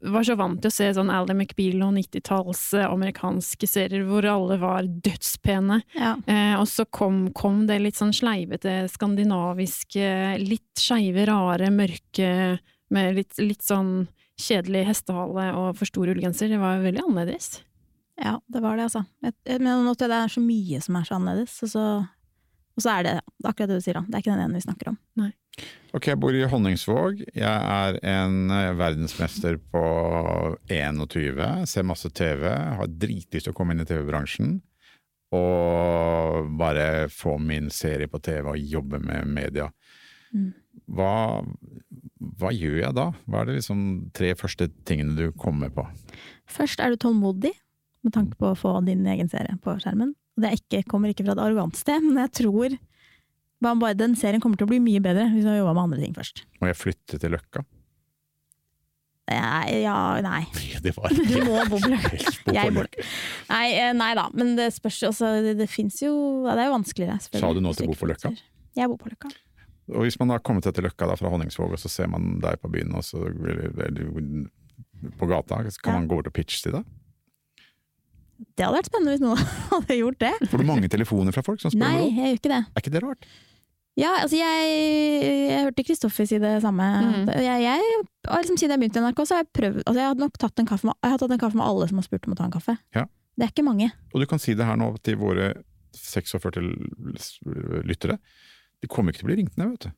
var 0.00 0.22
så 0.22 0.36
vant 0.38 0.60
til 0.62 0.70
å 0.70 0.74
se 0.74 0.88
sånn 0.94 1.10
Ally 1.10 1.34
McBeal 1.34 1.82
og 1.82 1.96
90-talls 1.96 2.60
eh, 2.78 2.86
amerikanske 2.86 3.66
serier 3.66 4.04
hvor 4.06 4.26
alle 4.30 4.58
var 4.62 4.86
dødspene. 4.86 5.80
Ja. 5.98 6.12
Eh, 6.30 6.54
og 6.58 6.68
så 6.70 6.86
kom, 6.94 7.26
kom 7.34 7.64
det 7.66 7.80
litt 7.82 7.98
sånn 7.98 8.14
sleivete, 8.14 8.84
skandinaviske, 8.92 10.10
litt 10.44 10.78
skeive, 10.78 11.26
rare, 11.28 11.72
mørke 11.74 12.30
med 12.94 13.18
litt, 13.18 13.34
litt 13.42 13.64
sånn 13.66 14.06
kjedelig 14.38 14.84
hestehale 14.92 15.50
og 15.58 15.72
for 15.80 15.90
stor 15.90 16.12
ullgenser. 16.14 16.52
Det 16.52 16.60
var 16.62 16.84
veldig 16.84 17.02
annerledes. 17.08 17.58
Ja, 18.18 18.38
det 18.50 18.62
var 18.62 18.78
det, 18.78 18.88
altså. 18.88 19.04
Jeg, 19.22 19.34
jeg, 19.46 19.62
men 19.62 19.84
nå 19.86 19.94
til 19.98 20.10
det 20.10 20.22
er 20.22 20.32
så 20.32 20.42
mye 20.42 20.80
som 20.82 20.98
er 20.98 21.06
så 21.06 21.18
annerledes, 21.18 21.58
og 21.66 21.70
så, 21.74 21.84
og 22.78 22.84
så 22.84 22.94
er 22.94 23.06
det 23.06 23.12
akkurat 23.42 23.72
det 23.72 23.80
du 23.80 23.82
sier, 23.82 23.98
da. 23.98 24.06
Det 24.06 24.14
er 24.14 24.22
ikke 24.22 24.34
den 24.36 24.44
ene 24.44 24.54
vi 24.54 24.62
snakker 24.62 24.92
om. 24.92 24.98
Ok, 25.96 26.06
jeg 26.12 26.20
bor 26.22 26.36
i 26.36 26.46
Honningsvåg. 26.46 27.24
Jeg 27.34 27.42
er 27.42 27.98
en 28.06 28.52
eh, 28.54 28.76
verdensmester 28.78 29.58
på 29.72 29.82
21, 30.70 31.42
ser 31.66 31.88
masse 31.88 32.10
TV, 32.14 32.46
har 32.46 32.92
dritlyst 33.02 33.48
til 33.48 33.54
å 33.54 33.56
komme 33.58 33.74
inn 33.74 33.82
i 33.82 33.88
TV-bransjen. 33.88 34.60
Og 35.34 36.52
bare 36.60 37.08
få 37.10 37.34
min 37.42 37.66
serie 37.74 38.06
på 38.08 38.20
TV 38.22 38.52
og 38.54 38.70
jobbe 38.76 39.02
med 39.02 39.34
media. 39.34 39.66
Mm. 40.30 40.52
Hva, 40.94 41.42
hva 42.38 42.54
gjør 42.54 42.78
jeg 42.84 42.94
da? 42.96 43.08
Hva 43.26 43.42
er 43.42 43.50
det 43.50 43.58
liksom 43.58 43.82
tre 44.14 44.30
første 44.38 44.70
tingene 44.86 45.18
du 45.18 45.34
kommer 45.34 45.74
på? 45.74 45.84
Først 46.48 46.78
er 46.80 46.94
du 46.94 47.02
tålmodig 47.02 47.56
med 48.06 48.14
tanke 48.14 48.38
på 48.38 48.52
å 48.52 48.56
få 48.56 48.78
din 48.86 49.02
egen 49.10 49.28
serie 49.28 49.58
på 49.64 49.74
skjermen. 49.82 50.14
Og 50.38 50.44
det 50.44 50.50
er 50.52 50.60
ikke, 50.60 50.84
kommer 50.86 51.10
ikke 51.10 51.24
fra 51.26 51.34
et 51.34 51.40
arrogant 51.42 51.74
sted, 51.74 52.04
men 52.06 52.20
jeg 52.22 52.30
tror 52.44 52.76
bare, 53.82 53.96
den 53.98 54.14
serien 54.14 54.38
kommer 54.38 54.54
til 54.60 54.68
å 54.68 54.70
bli 54.70 54.78
mye 54.78 55.00
bedre 55.02 55.24
hvis 55.32 55.42
har 55.50 55.56
jobba 55.58 55.72
med 55.74 55.88
andre 55.88 56.04
ting 56.04 56.14
først. 56.14 56.44
Må 56.62 56.68
jeg 56.70 56.78
flytte 56.78 57.18
til 57.18 57.34
Løkka? 57.34 57.64
Nei, 59.28 59.80
ja, 59.82 59.96
nei. 60.24 60.44
Det 60.84 60.94
var 60.96 61.10
Du 61.12 61.34
må 61.44 61.58
bo 61.68 61.80
på 61.82 61.90
Løkka. 61.90 62.62
bo 62.70 62.84
Nei, 63.50 63.64
eh, 63.74 63.90
nei 63.98 64.12
da, 64.16 64.28
men 64.32 64.54
det 64.56 64.70
spørs 64.76 65.02
også 65.10 65.32
Det, 65.44 65.56
det 65.58 65.66
fins 65.68 65.98
jo 66.00 66.12
ja, 66.46 66.54
Det 66.54 66.62
er 66.62 66.70
jo 66.70 66.76
vanskeligere. 66.78 67.18
Sa 67.26 67.50
du 67.52 67.60
nå 67.60 67.74
til 67.76 67.88
ikke 67.88 67.92
bor 67.92 68.00
på 68.06 68.10
Løkka? 68.12 68.32
Jeg 68.78 68.92
bor 68.92 69.02
på 69.02 69.10
Løkka. 69.12 69.32
Og 69.98 70.04
hvis 70.06 70.18
man 70.20 70.30
har 70.32 70.40
kommet 70.44 70.64
seg 70.68 70.78
til 70.78 70.86
Løkka 70.86 71.10
da, 71.10 71.16
fra 71.18 71.32
Honningsvåg, 71.32 71.74
og 71.74 71.82
så 71.82 71.90
ser 71.92 72.08
man 72.12 72.38
deg 72.44 72.60
på 72.62 72.70
byen, 72.72 72.94
og 72.96 73.04
så 73.04 73.20
eller 73.26 74.08
på 75.18 75.28
gata, 75.30 75.60
så 75.72 75.80
kan 75.82 75.92
Ja. 75.94 75.98
man 75.98 76.08
gå 76.08 76.18
bort 76.18 76.28
og 76.30 76.34
pitche 76.36 76.62
til 76.62 76.78
deg? 76.78 76.84
Det 78.38 78.64
hadde 78.64 78.78
vært 78.78 78.88
spennende 78.90 79.14
hvis 79.16 79.22
noen 79.24 79.44
hadde 79.74 79.98
gjort 79.98 80.18
det. 80.22 80.32
Får 80.52 80.62
du 80.62 80.66
mange 80.68 80.90
telefoner 80.92 81.34
fra 81.34 81.42
folk 81.46 81.62
som 81.62 81.72
spør 81.74 81.82
Nei, 81.84 81.94
om 81.98 82.02
råd? 82.04 82.18
jeg 82.18 82.32
gjør 82.32 82.40
ikke 82.40 82.52
det. 82.54 82.62
Er 82.70 82.84
ikke 82.84 82.94
det 82.94 83.02
rart? 83.04 83.28
Ja, 83.98 84.10
altså 84.22 84.38
jeg, 84.38 84.66
jeg 85.50 85.62
hørte 85.66 85.84
Kristoffer 85.88 86.26
si 86.30 86.38
det 86.38 86.52
samme. 86.62 86.84
Mm. 87.02 87.30
Jeg, 87.42 87.62
jeg, 87.64 88.02
og 88.28 88.36
liksom 88.44 88.58
Siden 88.60 88.76
jeg 88.76 88.82
begynte 88.84 89.00
i 89.00 89.06
NRK, 89.08 89.22
så 89.26 89.34
har 89.34 89.42
jeg 89.42 89.48
prøvd 89.58 89.80
altså 89.82 89.98
Jeg 89.98 90.06
har 90.06 90.20
nok 90.20 90.36
tatt 90.38 90.62
en 90.62 90.68
kaffe 90.70 90.86
med, 90.86 90.94
jeg 91.02 91.14
har 91.14 91.22
tatt 91.22 91.34
en 91.34 91.40
kaffe 91.42 91.58
med 91.58 91.66
alle 91.66 91.88
som 91.90 91.98
har 91.98 92.06
spurt 92.06 92.28
om 92.28 92.36
å 92.36 92.38
ta 92.38 92.46
en 92.46 92.54
kaffe. 92.54 92.76
Ja. 92.94 93.08
Det 93.34 93.46
er 93.48 93.50
ikke 93.50 93.66
mange. 93.66 93.90
Og 94.14 94.22
du 94.22 94.26
kan 94.30 94.42
si 94.42 94.54
det 94.58 94.66
her 94.66 94.78
nå 94.78 94.92
til 95.02 95.18
våre 95.18 95.50
46 95.98 96.62
lyttere. 97.88 98.18
De 98.78 98.90
kommer 98.90 99.10
ikke 99.10 99.24
til 99.24 99.26
å 99.26 99.30
bli 99.32 99.40
ringt 99.40 99.58
ned, 99.58 99.74
vet 99.74 99.88
du. 99.88 99.96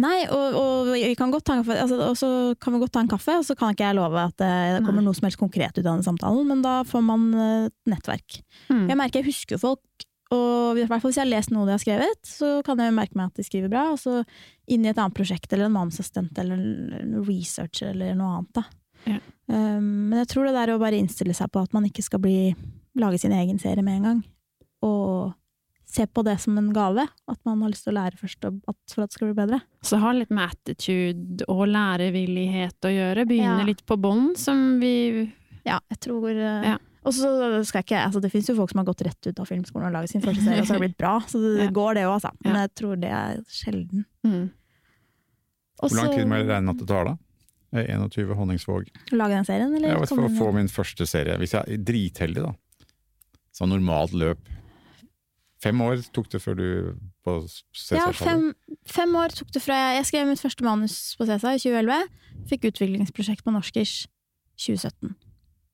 Nei, 0.00 0.22
og, 0.32 0.56
og 0.56 0.90
vi 0.94 1.14
kan 1.18 1.32
godt 1.32 1.44
ta 1.48 1.56
en 1.56 1.64
kaffe, 1.64 1.76
altså, 1.82 1.98
og 2.06 2.16
så 2.16 2.30
kan 2.60 2.74
vi 2.74 2.82
godt 2.82 2.94
ta 2.96 3.02
en 3.04 3.10
kaffe, 3.10 3.34
og 3.40 3.46
så 3.46 3.56
kan 3.58 3.74
ikke 3.74 3.88
jeg 3.88 3.98
love 3.98 4.22
at 4.22 4.44
eh, 4.44 4.76
det 4.76 4.84
kommer 4.86 5.02
Nei. 5.02 5.08
noe 5.10 5.18
som 5.18 5.26
helst 5.28 5.40
konkret 5.40 5.76
ut 5.76 5.84
av 5.84 5.92
den 5.92 6.06
samtalen, 6.06 6.46
men 6.48 6.62
da 6.64 6.80
får 6.88 7.04
man 7.04 7.26
eh, 7.34 7.66
et 7.68 7.92
nettverk. 7.92 8.40
Mm. 8.70 8.86
Jeg 8.88 9.00
merker 9.00 9.20
jeg 9.20 9.30
husker 9.30 9.60
folk, 9.60 10.06
og 10.30 10.78
i 10.78 10.84
hvert 10.86 11.02
fall 11.02 11.10
hvis 11.10 11.18
jeg 11.18 11.26
har 11.26 11.32
lest 11.32 11.52
noe 11.52 11.66
de 11.66 11.74
har 11.74 11.82
skrevet, 11.82 12.20
så 12.26 12.52
kan 12.66 12.80
jeg 12.80 12.94
merke 12.94 13.18
meg 13.18 13.32
at 13.32 13.40
de 13.40 13.46
skriver 13.46 13.72
bra, 13.72 13.88
og 13.92 13.98
så 14.00 14.20
inn 14.70 14.86
i 14.86 14.92
et 14.92 14.98
annet 14.98 15.16
prosjekt, 15.16 15.50
eller 15.52 15.66
en 15.66 15.74
manusassistent, 15.74 16.38
eller 16.38 16.60
en 17.00 17.16
researcher, 17.26 17.90
eller 17.92 18.14
noe 18.18 18.38
annet. 18.38 18.52
da. 18.60 18.66
Ja. 19.08 19.18
Um, 19.50 20.10
men 20.12 20.20
jeg 20.20 20.30
tror 20.30 20.46
det 20.46 20.54
der 20.54 20.70
å 20.74 20.78
bare 20.78 21.00
innstille 21.00 21.34
seg 21.34 21.50
på 21.50 21.64
at 21.64 21.72
man 21.74 21.88
ikke 21.88 22.04
skal 22.06 22.22
bli, 22.22 22.52
lage 23.00 23.18
sin 23.18 23.34
egen 23.34 23.58
serie 23.58 23.82
med 23.82 23.98
en 23.98 24.06
gang, 24.06 24.22
og 24.86 25.32
se 25.90 26.06
på 26.06 26.22
det 26.26 26.36
som 26.42 26.56
en 26.60 26.68
gave, 26.74 27.04
at 27.28 27.38
man 27.48 27.60
har 27.64 27.72
lyst 27.72 27.84
til 27.86 27.92
å 27.92 27.96
lære 27.98 28.18
først 28.20 28.46
at, 28.48 28.58
for 28.94 29.02
at 29.04 29.10
det 29.10 29.16
skal 29.18 29.30
bli 29.30 29.36
bedre. 29.42 29.58
Så 29.86 29.98
ha 30.02 30.12
litt 30.16 30.30
med 30.30 30.50
attitude 30.54 31.44
og 31.50 31.64
lærevillighet 31.70 32.86
å 32.88 32.92
gjøre. 32.94 33.26
Begynne 33.30 33.60
Ja. 33.64 33.66
litt 33.66 33.82
på 33.86 33.98
bånn, 34.00 34.36
som 34.38 34.78
vi 34.82 34.94
Ja, 35.66 35.78
jeg 35.90 36.00
tror 36.00 36.30
uh, 36.30 36.64
Ja. 36.64 36.78
Og 37.04 37.14
så 37.16 37.28
skal 37.64 37.80
jeg 37.80 37.86
ikke 37.86 38.00
altså 38.04 38.20
Det 38.20 38.28
fins 38.32 38.48
jo 38.48 38.54
folk 38.58 38.70
som 38.70 38.78
har 38.82 38.84
gått 38.90 39.00
rett 39.06 39.26
ut 39.26 39.38
av 39.40 39.46
filmskolen 39.48 39.86
og 39.88 39.92
laget 39.96 40.10
sin 40.12 40.20
første 40.20 40.42
serie, 40.44 40.60
og 40.60 40.66
så 40.68 40.74
har 40.74 40.80
det 40.80 40.88
blitt 40.90 40.98
bra. 41.00 41.14
Så 41.24 41.40
det 41.40 41.64
Ja. 41.64 41.70
går, 41.70 41.94
det 41.96 42.02
òg, 42.04 42.14
altså. 42.18 42.30
Men 42.44 42.56
jeg 42.60 42.74
tror 42.76 42.96
det 43.00 43.10
er 43.10 43.40
sjelden. 43.48 44.04
mm. 44.24 44.50
Også, 45.80 45.94
Hvor 45.94 46.04
lang 46.04 46.12
tid 46.12 46.26
må 46.28 46.36
jeg 46.36 46.48
regne 46.50 46.70
at 46.74 46.80
det 46.82 46.88
tar 46.90 47.04
da? 47.08 47.14
Er 47.72 47.86
21 47.88 48.34
Honningsvåg. 48.36 48.88
Lage 49.16 49.36
den 49.38 49.46
serien, 49.48 49.74
eller? 49.78 49.94
Ja, 49.94 50.00
for 50.10 50.26
å 50.26 50.32
få 50.36 50.50
min 50.52 50.68
første 50.68 51.06
serie. 51.08 51.38
Hvis 51.40 51.54
jeg 51.54 51.62
er 51.64 51.84
dritheldig, 51.86 52.42
da. 52.44 52.52
Så 53.54 53.64
normalt 53.70 54.12
løp. 54.12 54.42
Fem 55.60 55.80
år 55.84 56.00
tok 56.16 56.30
det 56.32 56.40
før 56.40 56.54
du 56.56 56.66
på 57.26 57.34
Ja, 57.42 57.48
CC-tallet? 57.76 58.16
fem, 58.16 58.46
fem 58.88 59.16
år 59.20 59.34
tok 59.36 59.50
det 59.52 59.60
fra 59.60 59.76
jeg, 59.76 59.98
jeg 60.00 60.06
skrev 60.08 60.30
mitt 60.30 60.40
første 60.40 60.64
manus 60.64 60.94
på 61.20 61.26
Cæsar 61.28 61.58
i 61.58 61.60
2011. 61.60 62.08
Fikk 62.48 62.64
utviklingsprosjekt 62.70 63.44
på 63.44 63.52
Norskers 63.52 64.06
2017. 64.56 65.12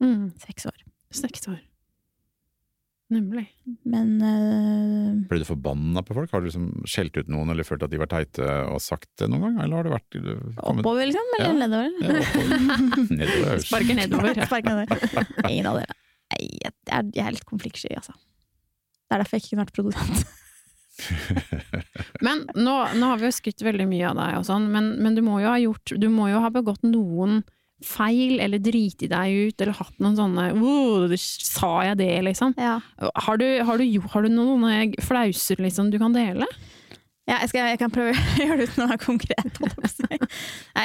Mm. 0.03 0.27
Seks 0.43 0.67
år. 0.67 0.83
Seks 1.15 1.47
år. 1.53 1.61
Nemlig. 3.15 3.45
Men 3.87 4.09
øh, 4.19 5.11
Ble 5.31 5.39
du 5.39 5.45
forbanna 5.47 6.03
på 6.03 6.17
folk? 6.17 6.33
Har 6.35 6.43
du 6.43 6.49
liksom 6.49 6.65
skjelt 6.91 7.15
ut 7.21 7.29
noen 7.31 7.53
eller 7.55 7.63
følt 7.63 7.85
at 7.87 7.93
de 7.93 8.01
var 8.03 8.11
teite 8.11 8.43
og 8.67 8.81
sagt 8.83 9.07
det 9.23 9.29
noen 9.31 9.45
gang? 9.47 9.61
Eller 9.63 9.79
har 9.79 9.87
det 9.87 9.93
vært 9.95 10.17
du, 10.17 10.33
kommet- 10.59 10.83
oppover, 10.83 11.07
liksom? 11.07 11.31
Eller 11.39 11.53
Ja. 11.53 11.61
nedover? 11.63 11.93
Ja, 12.03 12.17
oppover. 12.25 13.15
Nedover. 13.21 13.63
Sparker 13.69 13.95
nedover. 14.01 14.41
Sparker 14.51 14.81
nedover. 14.83 15.31
Ingen 15.47 15.71
av 15.71 15.79
dere. 15.79 15.95
Jeg, 16.35 16.51
jeg, 16.91 17.13
er, 17.23 17.31
litt 17.39 17.47
konfliktsky, 17.47 17.95
altså. 17.95 18.17
Det 19.07 19.15
er 19.15 19.23
derfor 19.23 19.39
jeg 19.39 19.45
ikke 19.45 19.55
kunne 19.55 19.65
vært 19.65 19.77
produsent. 19.77 20.27
Men 22.25 22.47
nå, 22.57 22.75
nå 22.97 23.11
har 23.11 23.21
vi 23.21 23.29
jo 23.29 23.35
skrytt 23.37 23.65
veldig 23.65 23.87
mye 23.91 24.09
av 24.11 24.17
deg 24.19 24.39
og 24.39 24.47
sånn, 24.49 24.71
men, 24.73 24.95
men 25.05 25.19
du 25.19 25.21
må 25.27 25.43
jo 25.43 25.51
ha 25.51 25.59
gjort 25.61 25.93
Du 26.01 26.07
må 26.09 26.31
jo 26.31 26.41
ha 26.41 26.49
begått 26.49 26.87
noen 26.89 27.43
feil, 27.85 28.39
eller 28.41 28.63
driti 28.65 29.05
deg 29.11 29.51
ut, 29.51 29.61
eller 29.61 29.77
hatt 29.77 29.99
noen 30.01 30.17
sånne 30.17 30.47
oh, 30.57 31.13
Sa 31.21 31.73
jeg 31.85 31.99
det, 32.01 32.15
liksom? 32.31 32.57
Ja. 32.57 32.79
Har 33.27 33.37
du, 33.43 33.45
har 33.69 33.77
du, 33.77 33.85
har 34.15 34.25
du 34.25 34.33
noen 34.33 34.97
flauser 35.05 35.61
liksom 35.61 35.93
du 35.93 36.01
kan 36.01 36.17
dele? 36.17 36.49
Ja, 37.27 37.41
jeg, 37.43 37.49
skal, 37.51 37.69
jeg 37.73 37.79
kan 37.81 37.91
prøve 37.91 38.13
å 38.17 38.37
gjøre 38.39 38.57
det 38.61 38.69
uten 38.71 38.85
å 38.85 38.89
være 38.93 39.03
konkret. 39.03 39.57
å. 39.59 40.27
Nei, 40.77 40.85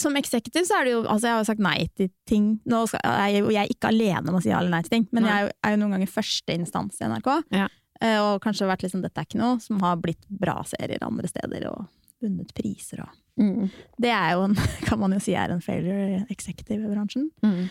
som 0.00 0.16
eksekutiv 0.18 0.64
så 0.66 0.80
er 0.80 0.88
det 0.88 0.94
jo 0.96 1.02
Altså, 1.04 1.28
jeg 1.28 1.34
har 1.36 1.42
jo 1.44 1.48
sagt 1.52 1.62
nei 1.62 1.76
til 1.98 2.08
ting. 2.26 2.48
Nå 2.68 2.80
skal, 2.90 3.04
jeg, 3.30 3.44
jeg 3.54 3.62
er 3.62 3.74
ikke 3.74 3.92
alene 3.92 4.32
om 4.32 4.38
å 4.38 4.42
si 4.42 4.50
ja 4.50 4.58
eller 4.58 4.74
nei 4.74 4.80
til 4.86 4.96
ting, 4.96 5.06
men 5.14 5.28
jeg 5.28 5.34
er 5.36 5.46
jo, 5.46 5.52
er 5.68 5.76
jo 5.76 5.80
noen 5.84 5.94
ganger 5.96 6.10
første 6.16 6.56
instans 6.58 6.98
i 6.98 7.06
NRK. 7.12 7.30
Ja. 7.54 7.68
Eh, 8.02 8.18
Og 8.22 8.40
kanskje 8.42 8.66
vært 8.70 8.82
liksom 8.86 9.02
'dette 9.02 9.18
er 9.22 9.26
ikke 9.26 9.38
noe', 9.40 9.60
som 9.62 9.80
har 9.82 9.96
blitt 10.02 10.26
bra 10.30 10.60
serier 10.66 11.02
andre 11.06 11.30
steder 11.30 11.68
og 11.70 11.86
vunnet 12.22 12.52
priser 12.54 13.04
og 13.06 13.14
Mm. 13.38 13.68
Det 14.02 14.10
er 14.10 14.32
jo 14.34 14.40
en, 14.48 14.54
kan 14.88 14.98
man 14.98 15.12
jo 15.14 15.20
si 15.22 15.30
er 15.38 15.52
en 15.54 15.60
failure 15.62 16.08
i 16.16 16.24
executive-bransjen. 16.34 17.28
Mm. 17.46 17.68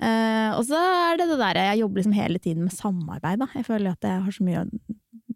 Uh, 0.00 0.56
og 0.56 0.62
så 0.64 0.78
er 0.80 1.18
det 1.20 1.26
det 1.28 1.36
der, 1.42 1.58
jeg 1.60 1.80
jobber 1.82 2.00
liksom 2.00 2.14
hele 2.16 2.38
tiden 2.40 2.64
med 2.64 2.72
samarbeid, 2.72 3.42
da. 3.42 3.48
Jeg 3.54 3.66
føler 3.66 3.90
at 3.92 4.06
jeg 4.08 4.22
har 4.24 4.32
så 4.32 4.46
mye 4.46 4.62
å 4.64 4.94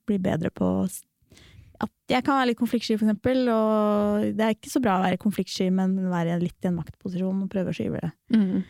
bli 0.09 0.17
bedre 0.25 0.49
på 0.57 0.71
s- 0.89 1.03
at 1.85 2.15
jeg 2.15 2.25
kan 2.27 2.39
være 2.39 2.51
litt 2.53 2.61
konfliktsky, 2.61 2.97
for 2.99 3.07
eksempel, 3.07 3.43
og 3.53 4.25
det 4.39 4.45
er 4.47 4.57
ikke 4.57 4.73
så 4.73 4.83
bra 4.85 4.97
å 4.99 5.05
være 5.05 5.21
konfliktsky, 5.23 5.69
men 5.75 5.95
være 6.13 6.39
litt 6.43 6.65
i 6.67 6.71
en 6.71 6.77
maktposisjon 6.81 7.45
og 7.45 7.53
prøve 7.53 7.73
å 7.73 7.77
skyve 7.77 8.03
det. 8.03 8.11
Mm. 8.37 8.65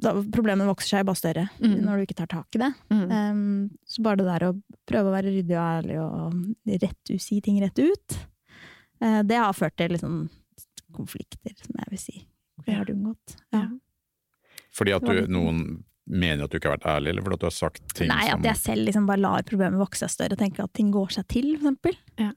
Da, 0.00 0.14
problemet 0.32 0.64
vokser 0.70 0.94
seg 0.94 1.04
bare 1.04 1.20
større 1.20 1.42
Mm. 1.60 1.74
når 1.84 1.98
du 1.98 2.04
ikke 2.06 2.16
tar 2.22 2.30
tak 2.32 2.56
i 2.56 2.62
det. 2.62 2.70
Mm. 2.88 3.02
Um, 3.12 3.70
så 3.84 4.00
bare 4.06 4.16
det 4.22 4.28
der 4.30 4.46
å 4.46 4.54
prøve 4.88 5.10
å 5.10 5.12
være 5.12 5.34
ryddig 5.34 5.58
og 5.58 5.66
ærlig 5.66 5.98
og 6.00 6.80
rett, 6.86 7.12
si 7.20 7.40
ting 7.44 7.60
rett 7.60 7.78
ut. 7.82 8.16
uh, 9.04 9.20
det 9.28 9.36
har 9.36 9.52
ført 9.52 9.76
til 9.76 9.92
liksom 9.92 10.22
konflikter, 10.96 11.52
som 11.60 11.76
jeg 11.82 11.92
vil 11.92 12.00
si. 12.00 12.16
Det 12.64 12.74
har 12.78 12.88
du 12.88 12.94
unngått. 12.94 13.36
Ja. 13.52 13.66
Fordi 14.72 14.92
at 14.96 15.04
du, 15.04 15.20
noen 15.32 15.62
mener 16.10 16.44
at 16.44 16.50
du 16.52 16.58
ikke 16.58 16.70
har 16.72 16.78
vært 16.78 16.88
ærlig, 16.96 17.12
eller 17.12 17.22
fordi 17.26 17.36
at 17.36 17.42
du 17.44 17.46
har 17.50 17.54
sagt 17.54 17.94
ting 17.94 18.08
Nei, 18.10 18.24
som 18.30 18.40
at 18.40 18.48
jeg 18.48 18.60
selv 18.64 18.88
liksom 18.88 19.06
bare 19.06 19.22
lar 19.22 19.44
problemet 19.46 19.78
vokse 19.80 20.02
seg 20.06 20.14
større 20.16 20.36
og 20.38 20.40
tenker 20.42 20.64
at 20.64 20.72
ting 20.76 20.88
går 20.94 21.12
seg 21.14 21.28
til, 21.30 21.52
for 21.58 21.68
eksempel. 21.68 21.98
Ja. 22.18 22.32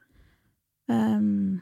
Um, 0.91 1.61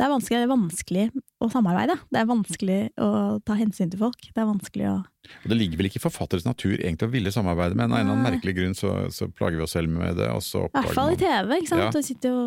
det 0.00 0.06
er 0.06 0.12
vanskelig, 0.14 0.38
det 0.38 0.46
er 0.46 0.48
vanskelig 0.48 1.02
å 1.44 1.46
samarbeide. 1.52 1.94
Det 2.08 2.20
er 2.22 2.28
vanskelig 2.28 2.78
å 3.04 3.08
ta 3.44 3.56
hensyn 3.58 3.90
til 3.92 4.00
folk. 4.00 4.30
Det 4.32 4.40
er 4.40 4.46
vanskelig 4.48 4.86
å 4.88 4.94
Og 5.42 5.50
det 5.52 5.58
ligger 5.58 5.76
vel 5.76 5.90
ikke 5.90 6.00
i 6.00 6.04
forfatteres 6.06 6.46
natur 6.46 6.78
egentlig 6.78 7.10
å 7.10 7.12
ville 7.12 7.32
samarbeide, 7.34 7.76
men 7.76 7.92
av 7.92 7.98
en 7.98 8.06
eller 8.06 8.14
annen 8.14 8.24
merkelig 8.30 8.54
grunn 8.56 8.76
så, 8.78 8.94
så 9.12 9.28
plager 9.28 9.60
vi 9.60 9.66
oss 9.66 9.76
selv 9.76 9.92
med 9.92 10.16
det, 10.16 10.30
og 10.32 10.40
så 10.46 10.64
I 10.70 10.72
hvert 10.78 10.96
fall 10.96 11.12
i 11.12 11.18
TV, 11.20 11.52
ikke 11.58 11.72
sant. 11.74 11.84
Ja. 11.84 12.00
Jeg, 12.00 12.16
jo 12.24 12.38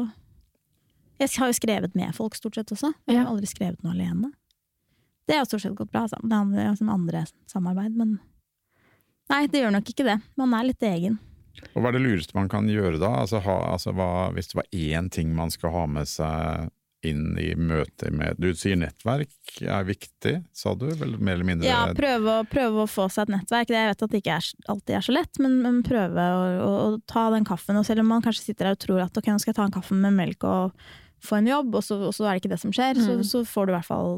Jeg 1.22 1.34
har 1.38 1.52
jo 1.52 1.60
skrevet 1.60 2.00
med 2.00 2.18
folk 2.18 2.40
stort 2.40 2.58
sett 2.58 2.74
også. 2.74 2.90
Jeg 3.06 3.22
har 3.22 3.30
aldri 3.30 3.52
skrevet 3.52 3.86
noe 3.86 3.94
alene. 3.94 4.34
Det 5.30 5.38
har 5.38 5.46
stort 5.46 5.62
sett 5.62 5.78
gått 5.78 5.94
bra. 5.94 6.08
Det 6.10 6.34
handler 6.34 6.74
om 6.74 6.90
andre 6.98 7.28
samarbeid, 7.54 7.94
men 8.02 8.18
Nei, 9.32 9.46
det 9.48 9.62
gjør 9.62 9.72
nok 9.78 9.88
ikke 9.94 10.04
det. 10.10 10.18
Man 10.36 10.52
er 10.58 10.66
litt 10.68 10.84
egen. 10.84 11.22
Og 11.74 11.82
hva 11.82 11.90
er 11.92 11.98
det 11.98 12.04
lureste 12.06 12.36
man 12.38 12.50
kan 12.52 12.68
gjøre 12.70 13.00
da? 13.02 13.12
Altså, 13.24 13.42
ha, 13.46 13.58
altså, 13.74 13.94
hva, 13.98 14.08
hvis 14.36 14.50
det 14.52 14.58
var 14.62 14.70
én 14.74 15.10
ting 15.14 15.36
man 15.38 15.52
skal 15.54 15.74
ha 15.76 15.84
med 15.90 16.10
seg 16.10 16.72
inn 17.04 17.34
i 17.36 17.50
møter 17.60 18.14
med 18.16 18.38
Du 18.40 18.54
sier 18.56 18.78
nettverk 18.80 19.58
er 19.60 19.84
viktig, 19.84 20.38
sa 20.56 20.72
du? 20.80 20.86
Vel, 20.96 21.18
mer 21.20 21.36
eller 21.36 21.50
mindre? 21.50 21.68
Ja, 21.68 21.82
prøve 21.98 22.38
å, 22.40 22.46
prøve 22.48 22.86
å 22.86 22.88
få 22.88 23.10
seg 23.12 23.28
et 23.28 23.34
nettverk. 23.36 23.68
Det, 23.68 23.76
jeg 23.76 23.92
vet 23.92 24.06
at 24.08 24.14
det 24.14 24.22
ikke 24.24 24.38
er, 24.40 24.48
alltid 24.72 24.96
er 24.96 25.06
så 25.10 25.16
lett, 25.18 25.42
men, 25.44 25.58
men 25.66 25.82
prøve 25.84 26.28
å, 26.40 26.44
å, 26.64 26.70
å 26.86 27.00
ta 27.12 27.26
den 27.36 27.44
kaffen. 27.48 27.76
Og 27.76 27.84
selv 27.90 28.06
om 28.06 28.12
man 28.16 28.24
kanskje 28.24 28.46
sitter 28.48 28.70
der 28.72 28.78
og 28.78 28.84
tror 28.86 29.04
at 29.04 29.20
ok, 29.20 29.28
nå 29.34 29.44
skal 29.44 29.52
jeg 29.52 29.60
ta 29.60 29.66
en 29.68 29.76
kaffe 29.76 29.98
med 30.00 30.16
melk 30.16 30.48
og 30.48 30.86
få 31.24 31.42
en 31.42 31.52
jobb, 31.52 31.76
og 31.76 31.84
så, 31.84 32.00
og 32.08 32.16
så 32.16 32.26
er 32.30 32.38
det 32.38 32.44
ikke 32.46 32.54
det 32.56 32.62
som 32.64 32.72
skjer, 32.76 32.98
så, 33.04 33.18
Mm. 33.20 33.28
så 33.28 33.44
får 33.48 33.68
du 33.68 33.74
i 33.74 33.78
hvert 33.78 33.88
fall 33.92 34.16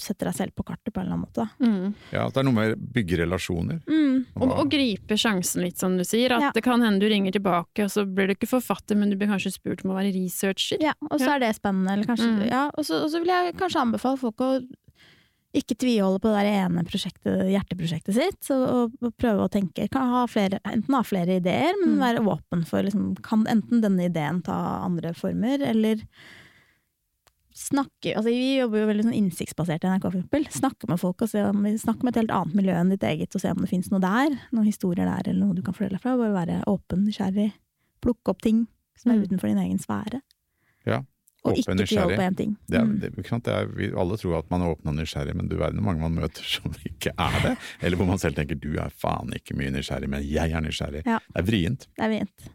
sette 0.00 0.24
deg 0.28 0.34
selv 0.36 0.54
på 0.54 0.64
kartet 0.68 0.92
på 0.92 1.00
en 1.00 1.06
eller 1.06 1.16
annen 1.16 1.26
måte. 1.26 1.46
Mm. 1.60 1.94
Ja, 2.12 2.26
at 2.26 2.34
det 2.34 2.40
er 2.42 2.46
noe 2.48 2.56
med 2.58 2.74
å 2.74 2.80
bygge 2.98 3.18
relasjoner. 3.22 3.80
Mm. 3.88 4.26
Og, 4.36 4.52
og 4.52 4.70
gripe 4.70 5.16
sjansen 5.20 5.62
litt, 5.64 5.78
som 5.78 5.96
du 5.96 6.04
sier. 6.04 6.32
At 6.36 6.40
Ja. 6.42 6.50
det 6.54 6.62
kan 6.66 6.80
hende 6.82 7.00
du 7.00 7.08
ringer 7.08 7.32
tilbake, 7.32 7.84
og 7.84 7.90
så 7.90 8.04
blir 8.06 8.26
du 8.28 8.34
ikke 8.34 8.50
forfatter, 8.50 8.96
men 8.96 9.10
du 9.10 9.16
blir 9.16 9.28
kanskje 9.32 9.52
spurt 9.56 9.84
om 9.84 9.90
å 9.94 9.98
være 10.00 10.12
researcher. 10.14 10.78
Ja, 10.80 10.92
og 11.10 11.18
så 11.20 11.26
Ja. 11.26 11.34
er 11.36 11.40
det 11.46 11.54
spennende. 11.56 11.92
Eller 11.92 12.04
kanskje, 12.10 12.30
Mm. 12.30 12.48
ja, 12.50 12.70
og, 12.76 12.84
så, 12.84 13.02
og 13.04 13.10
så 13.10 13.18
vil 13.24 13.28
jeg 13.32 13.56
kanskje 13.56 13.80
anbefale 13.86 14.18
folk 14.18 14.36
å 14.40 14.60
ikke 15.52 15.74
tviholde 15.82 16.20
på 16.22 16.30
det 16.30 16.44
der 16.44 16.48
ene 16.62 16.84
prosjektet, 16.86 17.40
hjerteprosjektet 17.50 18.14
sitt, 18.14 18.50
og, 18.54 18.62
og, 18.70 18.92
og 19.02 19.14
prøve 19.18 19.48
å 19.48 19.50
tenke. 19.50 19.88
Kan 19.90 20.06
ha 20.12 20.20
flere, 20.30 20.60
enten 20.64 20.94
ha 20.94 21.00
flere 21.02 21.40
ideer, 21.40 21.74
men 21.80 21.96
Mm. 21.96 22.04
være 22.04 22.22
åpen 22.22 22.62
for 22.68 22.82
liksom, 22.86 23.16
Kan 23.26 23.42
enten 23.50 23.80
denne 23.82 24.06
ideen 24.06 24.42
ta 24.46 24.84
andre 24.86 25.12
former, 25.12 25.58
eller 25.60 26.04
snakke 27.60 28.14
altså 28.16 28.30
Vi 28.32 28.56
jobber 28.58 28.80
jo 28.82 28.86
veldig 28.88 29.04
sånn 29.06 29.16
innsiktsbasert 29.20 29.84
i 29.84 29.90
NRK, 29.92 30.06
for 30.08 30.18
eksempel. 30.20 30.46
Snakke 30.54 30.88
med 30.88 31.00
folk 31.02 31.22
og 31.26 31.28
se 31.32 31.42
om, 31.44 31.62
snakke 31.78 32.02
med 32.06 32.14
et 32.16 32.20
helt 32.22 32.34
annet 32.38 32.54
miljø 32.56 32.74
enn 32.80 32.90
ditt 32.94 33.04
eget, 33.04 33.34
og 33.36 33.40
se 33.44 33.52
om 33.52 33.60
det 33.62 33.68
fins 33.70 33.90
noe 33.92 34.00
der. 34.00 34.34
Noen 34.56 34.66
historier 34.70 35.04
der, 35.06 35.28
eller 35.30 35.44
noe 35.46 35.54
du 35.58 35.62
kan 35.66 35.76
fortelle 35.76 36.00
fra. 36.00 36.16
Bare 36.16 36.32
være 36.34 36.62
åpen, 36.70 37.04
nysgjerrig. 37.06 37.50
Plukke 38.00 38.32
opp 38.32 38.40
ting 38.42 38.66
som 38.96 39.12
er 39.12 39.16
Mm. 39.20 39.24
utenfor 39.28 39.48
din 39.52 39.58
egen 39.64 39.78
sfære. 39.78 40.20
Ja, 40.86 41.02
Og 41.44 41.52
åpen, 41.52 41.60
ikke 41.62 41.76
nysgjerrig. 41.80 42.16
på 42.16 42.26
én 42.28 42.36
ting. 42.36 42.56
Det 42.68 42.78
er, 42.80 42.84
Mm. 42.84 43.00
det? 43.00 43.12
Det 43.16 43.48
er, 43.48 43.66
vi 43.66 43.90
alle 43.96 44.16
tror 44.16 44.38
at 44.38 44.50
man 44.50 44.62
er 44.62 44.74
åpen 44.74 44.88
og 44.88 44.94
nysgjerrig, 44.96 45.34
men 45.34 45.48
du 45.48 45.56
verden 45.56 45.80
hvor 45.80 45.92
mange 45.94 46.00
man 46.00 46.14
møter 46.16 46.42
som 46.54 46.72
ikke 46.84 47.12
er 47.18 47.40
det. 47.42 47.58
Eller 47.82 47.96
hvor 47.96 48.06
man 48.06 48.18
selv 48.18 48.34
tenker 48.36 48.58
du 48.60 48.72
er 48.78 48.90
faen 48.90 49.32
ikke 49.36 49.56
mye 49.56 49.70
nysgjerrig, 49.70 50.08
men 50.08 50.22
jeg 50.22 50.50
er 50.52 50.60
nysgjerrig. 50.60 51.02
Ja. 51.06 51.18
Det 51.34 51.36
er 51.36 51.42
vrient. 51.50 51.86
Det 51.96 52.04
er 52.04 52.18
fint. 52.18 52.50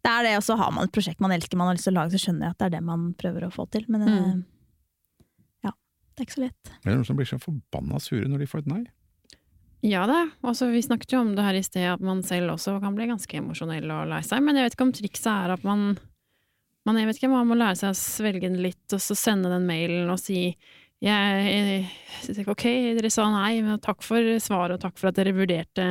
Det 0.00 0.08
er 0.10 0.22
det, 0.24 0.36
og 0.38 0.44
så 0.46 0.56
har 0.56 0.70
man 0.72 0.86
et 0.88 0.92
prosjekt 0.94 1.20
man 1.20 1.32
elsker, 1.34 1.58
man 1.60 1.68
har 1.68 1.76
lyst 1.76 1.84
til 1.88 1.92
å 1.92 1.98
lage, 2.00 2.14
så 2.16 2.22
skjønner 2.22 2.46
jeg 2.48 2.54
at 2.54 2.58
det 2.62 2.68
er 2.70 2.76
det 2.78 2.84
man 2.86 3.02
prøver 3.20 3.44
å 3.44 3.52
få 3.52 3.66
til. 3.70 3.84
Men 3.88 4.06
Mm. 4.06 4.14
eh, 4.16 5.26
ja, 5.66 5.72
det 6.16 6.22
er 6.22 6.26
ikke 6.28 6.38
så 6.38 6.44
lett. 6.46 6.70
Det 6.84 6.88
er 6.88 6.96
noen 6.96 7.06
som 7.06 7.16
blir 7.18 7.28
så 7.28 7.38
forbanna 7.42 8.00
sure 8.00 8.24
når 8.28 8.38
de 8.44 8.46
får 8.46 8.58
et 8.64 8.66
nei. 8.72 8.84
Ja 9.82 10.06
da, 10.06 10.26
altså 10.44 10.70
vi 10.72 10.82
snakket 10.84 11.12
jo 11.14 11.20
om 11.24 11.34
det 11.36 11.44
her 11.44 11.56
i 11.56 11.62
sted, 11.64 11.86
at 11.88 12.00
man 12.04 12.22
selv 12.22 12.52
også 12.52 12.78
kan 12.82 12.94
bli 12.96 13.06
ganske 13.08 13.32
emosjonell 13.40 13.88
og 13.90 14.08
lei 14.08 14.20
seg, 14.22 14.42
men 14.44 14.56
jeg 14.56 14.64
vet 14.68 14.74
ikke 14.76 14.84
om 14.88 14.92
trikset 14.92 15.30
er 15.32 15.54
at 15.54 15.62
man, 15.64 15.98
man 16.84 16.96
jeg 17.00 17.06
vet 17.08 17.16
ikke, 17.20 17.30
man 17.32 17.48
må 17.48 17.56
lære 17.56 17.76
seg 17.80 17.94
å 17.94 17.96
svelge 17.96 18.42
den 18.48 18.60
litt, 18.60 18.84
og 18.92 19.00
så 19.00 19.16
sende 19.16 19.48
den 19.52 19.64
mailen 19.68 20.10
og 20.12 20.20
si 20.20 20.56
jeg, 21.00 21.86
jeg, 22.36 22.44
ok, 22.52 22.64
dere 22.98 23.10
sa 23.12 23.24
nei, 23.32 23.62
men 23.64 23.78
takk 23.80 24.02
for 24.04 24.20
svaret 24.42 24.76
og 24.76 24.82
takk 24.82 24.98
for 25.00 25.08
at 25.10 25.16
dere 25.16 25.32
vurderte. 25.36 25.86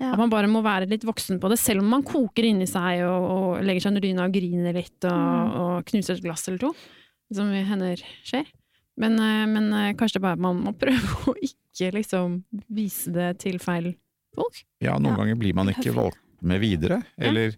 Ja. 0.00 0.12
At 0.14 0.18
man 0.22 0.30
bare 0.32 0.48
må 0.48 0.62
være 0.64 0.88
litt 0.88 1.04
voksen 1.04 1.40
på 1.42 1.50
det, 1.52 1.58
selv 1.60 1.82
om 1.84 1.90
man 1.92 2.02
koker 2.06 2.46
inni 2.48 2.66
seg 2.70 3.02
og, 3.04 3.26
og 3.34 3.64
legger 3.66 3.84
seg 3.84 3.92
under 3.92 4.04
dyna 4.06 4.24
og 4.28 4.36
griner 4.38 4.72
litt 4.80 5.04
og, 5.04 5.12
Mm. 5.14 5.54
og 5.60 5.84
knuser 5.90 6.16
et 6.16 6.22
glass 6.24 6.46
eller 6.48 6.58
to, 6.64 6.70
som 7.34 7.50
hender 7.52 8.00
skjer. 8.24 8.46
Men, 8.96 9.18
eh, 9.18 9.44
men 9.50 9.72
eh, 9.74 9.92
kanskje 9.98 10.20
det 10.20 10.22
bare 10.22 10.40
man 10.40 10.62
må 10.64 10.72
prøve 10.78 11.18
å 11.30 11.34
ikke 11.42 11.90
liksom 11.98 12.40
vise 12.72 13.12
det 13.12 13.32
til 13.42 13.58
feil 13.58 13.92
folk. 14.34 14.64
Ja, 14.80 14.96
noen 14.98 15.12
Ja. 15.12 15.18
ganger 15.24 15.36
blir 15.40 15.54
man 15.54 15.68
ikke 15.74 15.92
valgt 15.94 16.20
med 16.40 16.60
videre, 16.62 17.02
Ja. 17.18 17.28
eller 17.28 17.54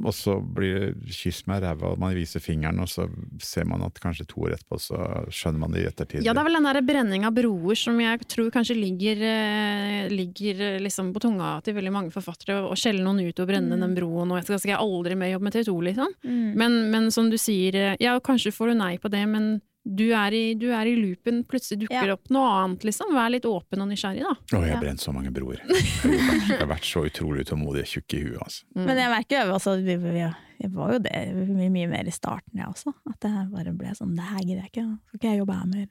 og 0.00 0.14
så 0.16 0.36
blir 0.40 0.90
det 0.96 1.14
kyss 1.14 1.44
med 1.46 1.62
ræva, 1.62 1.92
og 1.92 2.00
man 2.02 2.14
viser 2.16 2.42
fingeren, 2.42 2.80
og 2.82 2.88
så 2.90 3.04
ser 3.44 3.66
man 3.68 3.84
at 3.86 4.00
kanskje 4.02 4.26
to 4.30 4.42
år 4.46 4.56
etterpå 4.56 4.78
så 4.82 4.98
skjønner 5.30 5.62
man 5.62 5.74
det 5.76 5.84
i 5.84 5.88
ettertid. 5.90 6.24
Ja, 6.26 6.34
det 6.34 6.42
er 6.42 6.48
vel 6.48 6.58
den 6.58 6.68
der 6.68 6.80
brenning 6.88 7.26
av 7.28 7.36
broer 7.36 7.78
som 7.78 8.00
jeg 8.02 8.24
tror 8.30 8.50
kanskje 8.54 8.78
ligger, 8.78 9.22
eh, 9.22 10.08
ligger 10.10 10.60
eh, 10.74 10.80
liksom 10.82 11.12
på 11.14 11.22
tunga 11.22 11.52
til 11.62 11.76
veldig 11.78 11.94
mange 11.94 12.14
forfattere, 12.14 12.58
å 12.66 12.74
skjelle 12.78 13.04
noen 13.04 13.22
ut 13.28 13.40
og 13.40 13.50
brenne 13.50 13.70
Mm. 13.70 13.80
den 13.84 13.94
broen, 13.94 14.30
og 14.32 14.40
jeg 14.40 14.48
skal, 14.48 14.58
skal 14.58 14.72
jeg 14.74 14.80
aldri 14.82 15.14
mer 15.16 15.30
jobbe 15.34 15.46
med 15.46 15.52
TV 15.52 15.64
2, 15.70 15.80
liksom. 15.90 16.14
Mm. 16.24 16.54
Men, 16.56 16.90
men 16.90 17.10
som 17.14 17.30
du 17.30 17.36
sier, 17.38 17.74
eh, 17.76 17.96
ja, 18.00 18.18
kanskje 18.18 18.52
får 18.56 18.72
du 18.72 18.74
nei 18.80 18.96
på 18.98 19.10
det, 19.12 19.26
men 19.28 19.60
du 19.84 20.10
er 20.12 20.34
i, 20.36 20.42
du 20.60 20.66
er 20.76 20.86
i 20.90 20.92
loopen, 20.98 21.40
plutselig 21.48 21.86
dukker 21.86 22.10
Ja. 22.10 22.14
opp 22.14 22.28
noe 22.30 22.48
annet, 22.60 22.84
liksom. 22.84 23.14
Vær 23.16 23.30
litt 23.32 23.46
åpen 23.48 23.80
og 23.80 23.88
nysgjerrig, 23.88 24.22
da. 24.26 24.34
Å, 24.58 24.60
jeg 24.66 24.74
har 24.74 24.82
brent 24.82 25.00
så 25.00 25.14
mange 25.16 25.32
broer. 25.32 25.62
Jeg 25.66 26.50
har 26.50 26.58
jeg 26.60 26.68
vært 26.68 26.88
så 26.90 27.04
utrolig 27.08 27.46
utålmodig 27.46 27.86
tjukk 27.88 28.14
i 28.18 28.22
huet, 28.26 28.38
altså. 28.44 28.66
Mm. 28.76 28.84
Men 28.90 29.00
jeg 29.02 29.12
merker 29.14 29.46
jo 29.48 29.54
også, 29.56 29.76
vi, 29.86 29.96
vi, 30.04 30.12
jeg 30.60 30.70
var 30.76 30.92
jo 30.92 31.00
det 31.06 31.16
mye, 31.48 31.70
mye 31.72 31.88
mer 31.94 32.10
i 32.12 32.14
starten, 32.14 32.60
jeg 32.60 32.68
også. 32.68 32.92
At 33.08 33.18
det 33.24 33.32
bare 33.54 33.72
ble 33.72 33.94
sånn, 33.96 34.12
det 34.18 34.28
her 34.28 34.44
gidder 34.44 34.62
jeg 34.66 34.72
ikke, 34.74 34.86
skal 35.08 35.20
ikke 35.22 35.32
jeg 35.32 35.42
jobbe 35.42 35.58
her 35.62 35.72
mer. 35.72 35.88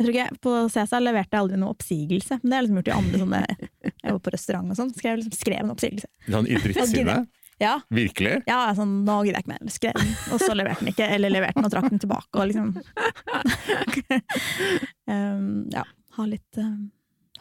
Jeg 0.00 0.06
tror 0.06 0.12
ikke 0.14 0.24
jeg, 0.24 0.38
På 0.42 0.52
CSA 0.72 0.98
leverte 1.02 1.36
jeg 1.36 1.42
aldri 1.46 1.58
noe 1.60 1.72
oppsigelse, 1.76 2.38
men 2.42 2.48
det 2.50 2.56
har 2.56 2.62
jeg 2.62 2.68
liksom 2.68 2.78
gjort 2.80 2.88
i 2.88 2.96
andre 2.96 3.18
sånne 3.22 3.40
Jeg 4.02 4.14
var 4.16 4.22
på 4.24 4.32
restaurant 4.34 4.72
og 4.72 4.78
sånn, 4.78 4.92
skrev 4.96 5.18
liksom 5.20 5.36
skrev 5.36 5.60
en 5.62 5.72
oppsigelse. 5.74 6.08
Sånn 6.28 6.48
i 6.48 6.56
drittsinne? 6.60 7.18
Ja, 7.62 7.76
Virkelig? 7.94 8.40
ja 8.48 8.72
sånn, 8.74 9.02
nå 9.06 9.20
gidder 9.22 9.38
jeg 9.38 9.44
ikke 9.46 9.52
mer. 9.54 9.70
Skrev 9.70 9.98
den, 10.00 10.08
og 10.34 10.40
så 10.42 10.54
leverte 10.58 10.82
den 10.82 10.90
ikke, 10.92 11.06
eller 11.14 11.30
leverte 11.30 11.60
den 11.60 11.68
og 11.68 11.74
trakk 11.74 11.86
den 11.92 12.02
tilbake, 12.02 12.32
og 12.34 12.48
liksom 12.50 12.72
um, 15.12 15.44
Ja, 15.70 15.84
ha 16.18 16.26
litt, 16.26 16.58
uh, 16.58 16.74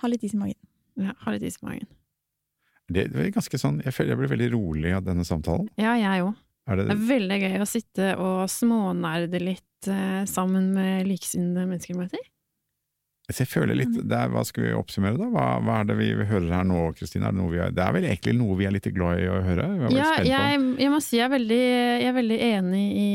ha 0.04 0.12
litt 0.12 0.26
is 0.28 0.36
i 0.38 0.42
magen. 0.42 0.60
Ja, 1.02 1.16
ha 1.26 1.34
litt 1.34 1.46
is 1.48 1.58
i 1.62 1.66
magen. 1.66 1.90
Det 2.92 3.06
er 3.08 3.32
ganske 3.34 3.60
sånn, 3.60 3.80
jeg 3.86 3.96
føler 3.96 4.14
jeg 4.14 4.20
blir 4.22 4.32
veldig 4.34 4.50
rolig 4.54 4.92
av 4.96 5.06
denne 5.08 5.26
samtalen. 5.28 5.70
Ja, 5.80 5.96
jeg 6.00 6.26
òg. 6.28 6.34
Det, 6.72 6.86
Det 6.86 6.94
er 6.94 7.06
veldig 7.08 7.38
gøy 7.42 7.64
å 7.64 7.68
sitte 7.68 8.10
og 8.22 8.44
smånerde 8.52 9.40
litt 9.42 9.90
uh, 9.90 10.22
sammen 10.30 10.70
med 10.76 11.08
likesinnede 11.10 11.66
mennesker. 11.66 11.98
Så 13.30 13.44
jeg 13.46 13.48
føler 13.48 13.78
litt, 13.78 13.92
det 14.10 14.18
er, 14.18 14.32
Hva 14.34 14.42
skal 14.44 14.64
vi 14.66 14.72
oppsummere, 14.76 15.16
da? 15.16 15.28
Hva, 15.32 15.44
hva 15.64 15.76
er 15.80 15.86
det 15.88 15.96
vi 16.00 16.08
hører 16.28 16.50
her 16.52 16.66
nå, 16.68 16.80
Kristine? 16.98 17.30
Er 17.30 17.36
det, 17.36 17.38
noe 17.40 17.52
vi 17.54 17.60
er, 17.64 17.70
det 17.72 17.84
er 17.86 17.94
vel 17.96 18.08
egentlig 18.10 18.34
noe 18.36 18.58
vi 18.60 18.66
er 18.68 18.74
litt 18.76 18.90
glad 18.92 19.22
i 19.22 19.28
å 19.32 19.38
høre? 19.46 19.68
Vi 19.78 19.86
er 19.86 19.94
Ja, 19.96 20.10
jeg, 20.50 20.66
jeg 20.82 20.92
må 20.92 21.00
si 21.06 21.20
jeg 21.20 21.28
er 21.30 21.32
veldig, 21.36 21.60
jeg 22.02 22.10
er 22.10 22.18
veldig 22.18 22.40
enig 22.50 22.84
i, 22.98 23.08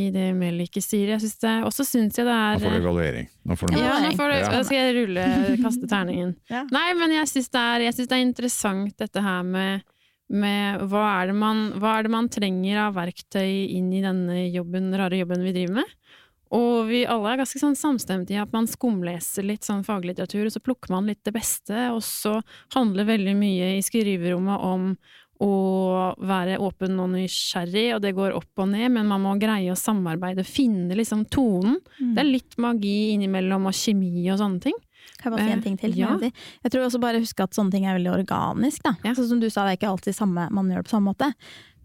i 0.00 0.02
det 0.16 0.24
Melike 0.40 0.82
sier. 0.82 1.12
Jeg 1.14 1.22
synes 1.22 1.38
det, 1.44 1.52
også 1.68 1.86
syns 1.86 2.18
jeg 2.18 2.26
det 2.26 2.38
Nå 2.40 2.58
får 2.64 2.66
du 2.66 2.74
er 2.74 2.82
evaluering. 2.82 3.30
Nå 3.44 3.58
får 3.60 3.70
du 3.70 3.78
ja, 3.78 3.94
nå 4.02 4.10
får 4.18 4.32
du, 4.34 4.36
Ja. 4.40 4.64
skal 4.66 4.80
jeg 4.80 4.96
rulle, 4.98 5.28
kaste 5.62 5.92
terningen. 5.94 6.34
Ja. 6.56 6.64
Nei, 6.74 6.88
men 6.98 7.14
jeg 7.20 7.30
syns 7.30 7.52
det, 7.54 7.62
er- 7.76 7.92
synes 7.94 8.10
det 8.10 8.18
er 8.18 8.26
interessant 8.26 8.98
dette 8.98 9.22
her 9.22 9.46
med, 9.46 9.86
med 10.32 10.82
hva, 10.90 11.04
er 11.22 11.30
det 11.30 11.36
man, 11.38 11.62
hva 11.78 11.98
er 12.00 12.08
det 12.08 12.12
man 12.16 12.28
trenger 12.32 12.82
av 12.88 12.96
verktøy 12.98 13.68
inn 13.78 13.92
i 13.94 14.02
denne 14.04 14.46
jobben, 14.50 14.90
rare 14.96 15.20
jobben 15.22 15.44
vi 15.46 15.54
driver 15.54 15.78
med? 15.82 15.96
Og 16.52 16.90
vi 16.90 17.02
alle 17.08 17.32
er 17.32 17.40
ganske 17.40 17.60
sånn 17.60 17.76
samstemte 17.78 18.34
i 18.34 18.40
at 18.40 18.52
man 18.52 18.68
skumleser 18.68 19.46
litt 19.46 19.64
sånn 19.64 19.84
faglitteratur, 19.86 20.46
og 20.46 20.52
så 20.52 20.60
plukker 20.60 20.92
man 20.92 21.08
litt 21.08 21.22
det 21.24 21.32
beste, 21.32 21.88
og 21.94 22.02
så 22.04 22.38
handler 22.76 23.08
veldig 23.08 23.34
mye 23.38 23.74
i 23.78 23.84
skriverommet 23.84 24.66
om 24.68 24.92
å 25.42 25.54
være 26.22 26.60
åpen 26.62 27.00
og 27.02 27.10
nysgjerrig, 27.16 27.88
og 27.96 28.02
det 28.04 28.12
går 28.14 28.36
opp 28.36 28.62
og 28.62 28.68
ned, 28.74 28.92
men 28.94 29.08
man 29.10 29.24
må 29.24 29.34
greie 29.40 29.72
å 29.72 29.78
samarbeide, 29.78 30.44
og 30.44 30.50
finne 30.50 30.94
liksom 30.98 31.24
tonen. 31.32 31.80
Mm. 31.98 32.12
Det 32.14 32.22
er 32.22 32.28
litt 32.28 32.58
magi 32.62 32.96
innimellom, 33.16 33.66
og 33.70 33.76
kjemi 33.76 34.28
og 34.30 34.38
sånne 34.42 34.62
ting. 34.68 34.78
Kan 35.18 35.32
jeg 35.32 35.34
bare 35.34 35.46
si 35.48 35.54
en 35.56 35.64
ting 35.64 35.80
til? 35.80 35.96
Eh, 35.96 35.98
ja. 35.98 36.14
Jeg, 36.62 36.70
tror 36.70 36.86
også 36.86 37.00
bare 37.02 37.22
huske 37.22 37.42
at 37.42 37.56
sånne 37.56 37.74
ting 37.74 37.88
er 37.88 37.98
veldig 37.98 38.12
organisk. 38.14 38.84
Da. 38.84 38.94
Ja. 39.06 39.16
Så 39.18 39.26
som 39.30 39.42
du 39.42 39.48
sa, 39.50 39.64
det 39.64 39.74
er 39.74 39.80
ikke 39.80 39.90
alltid 39.90 40.16
samme, 40.16 40.46
man 40.54 40.70
gjør 40.70 40.82
det 40.82 40.90
på 40.90 40.94
samme 40.94 41.12
måte. 41.14 41.32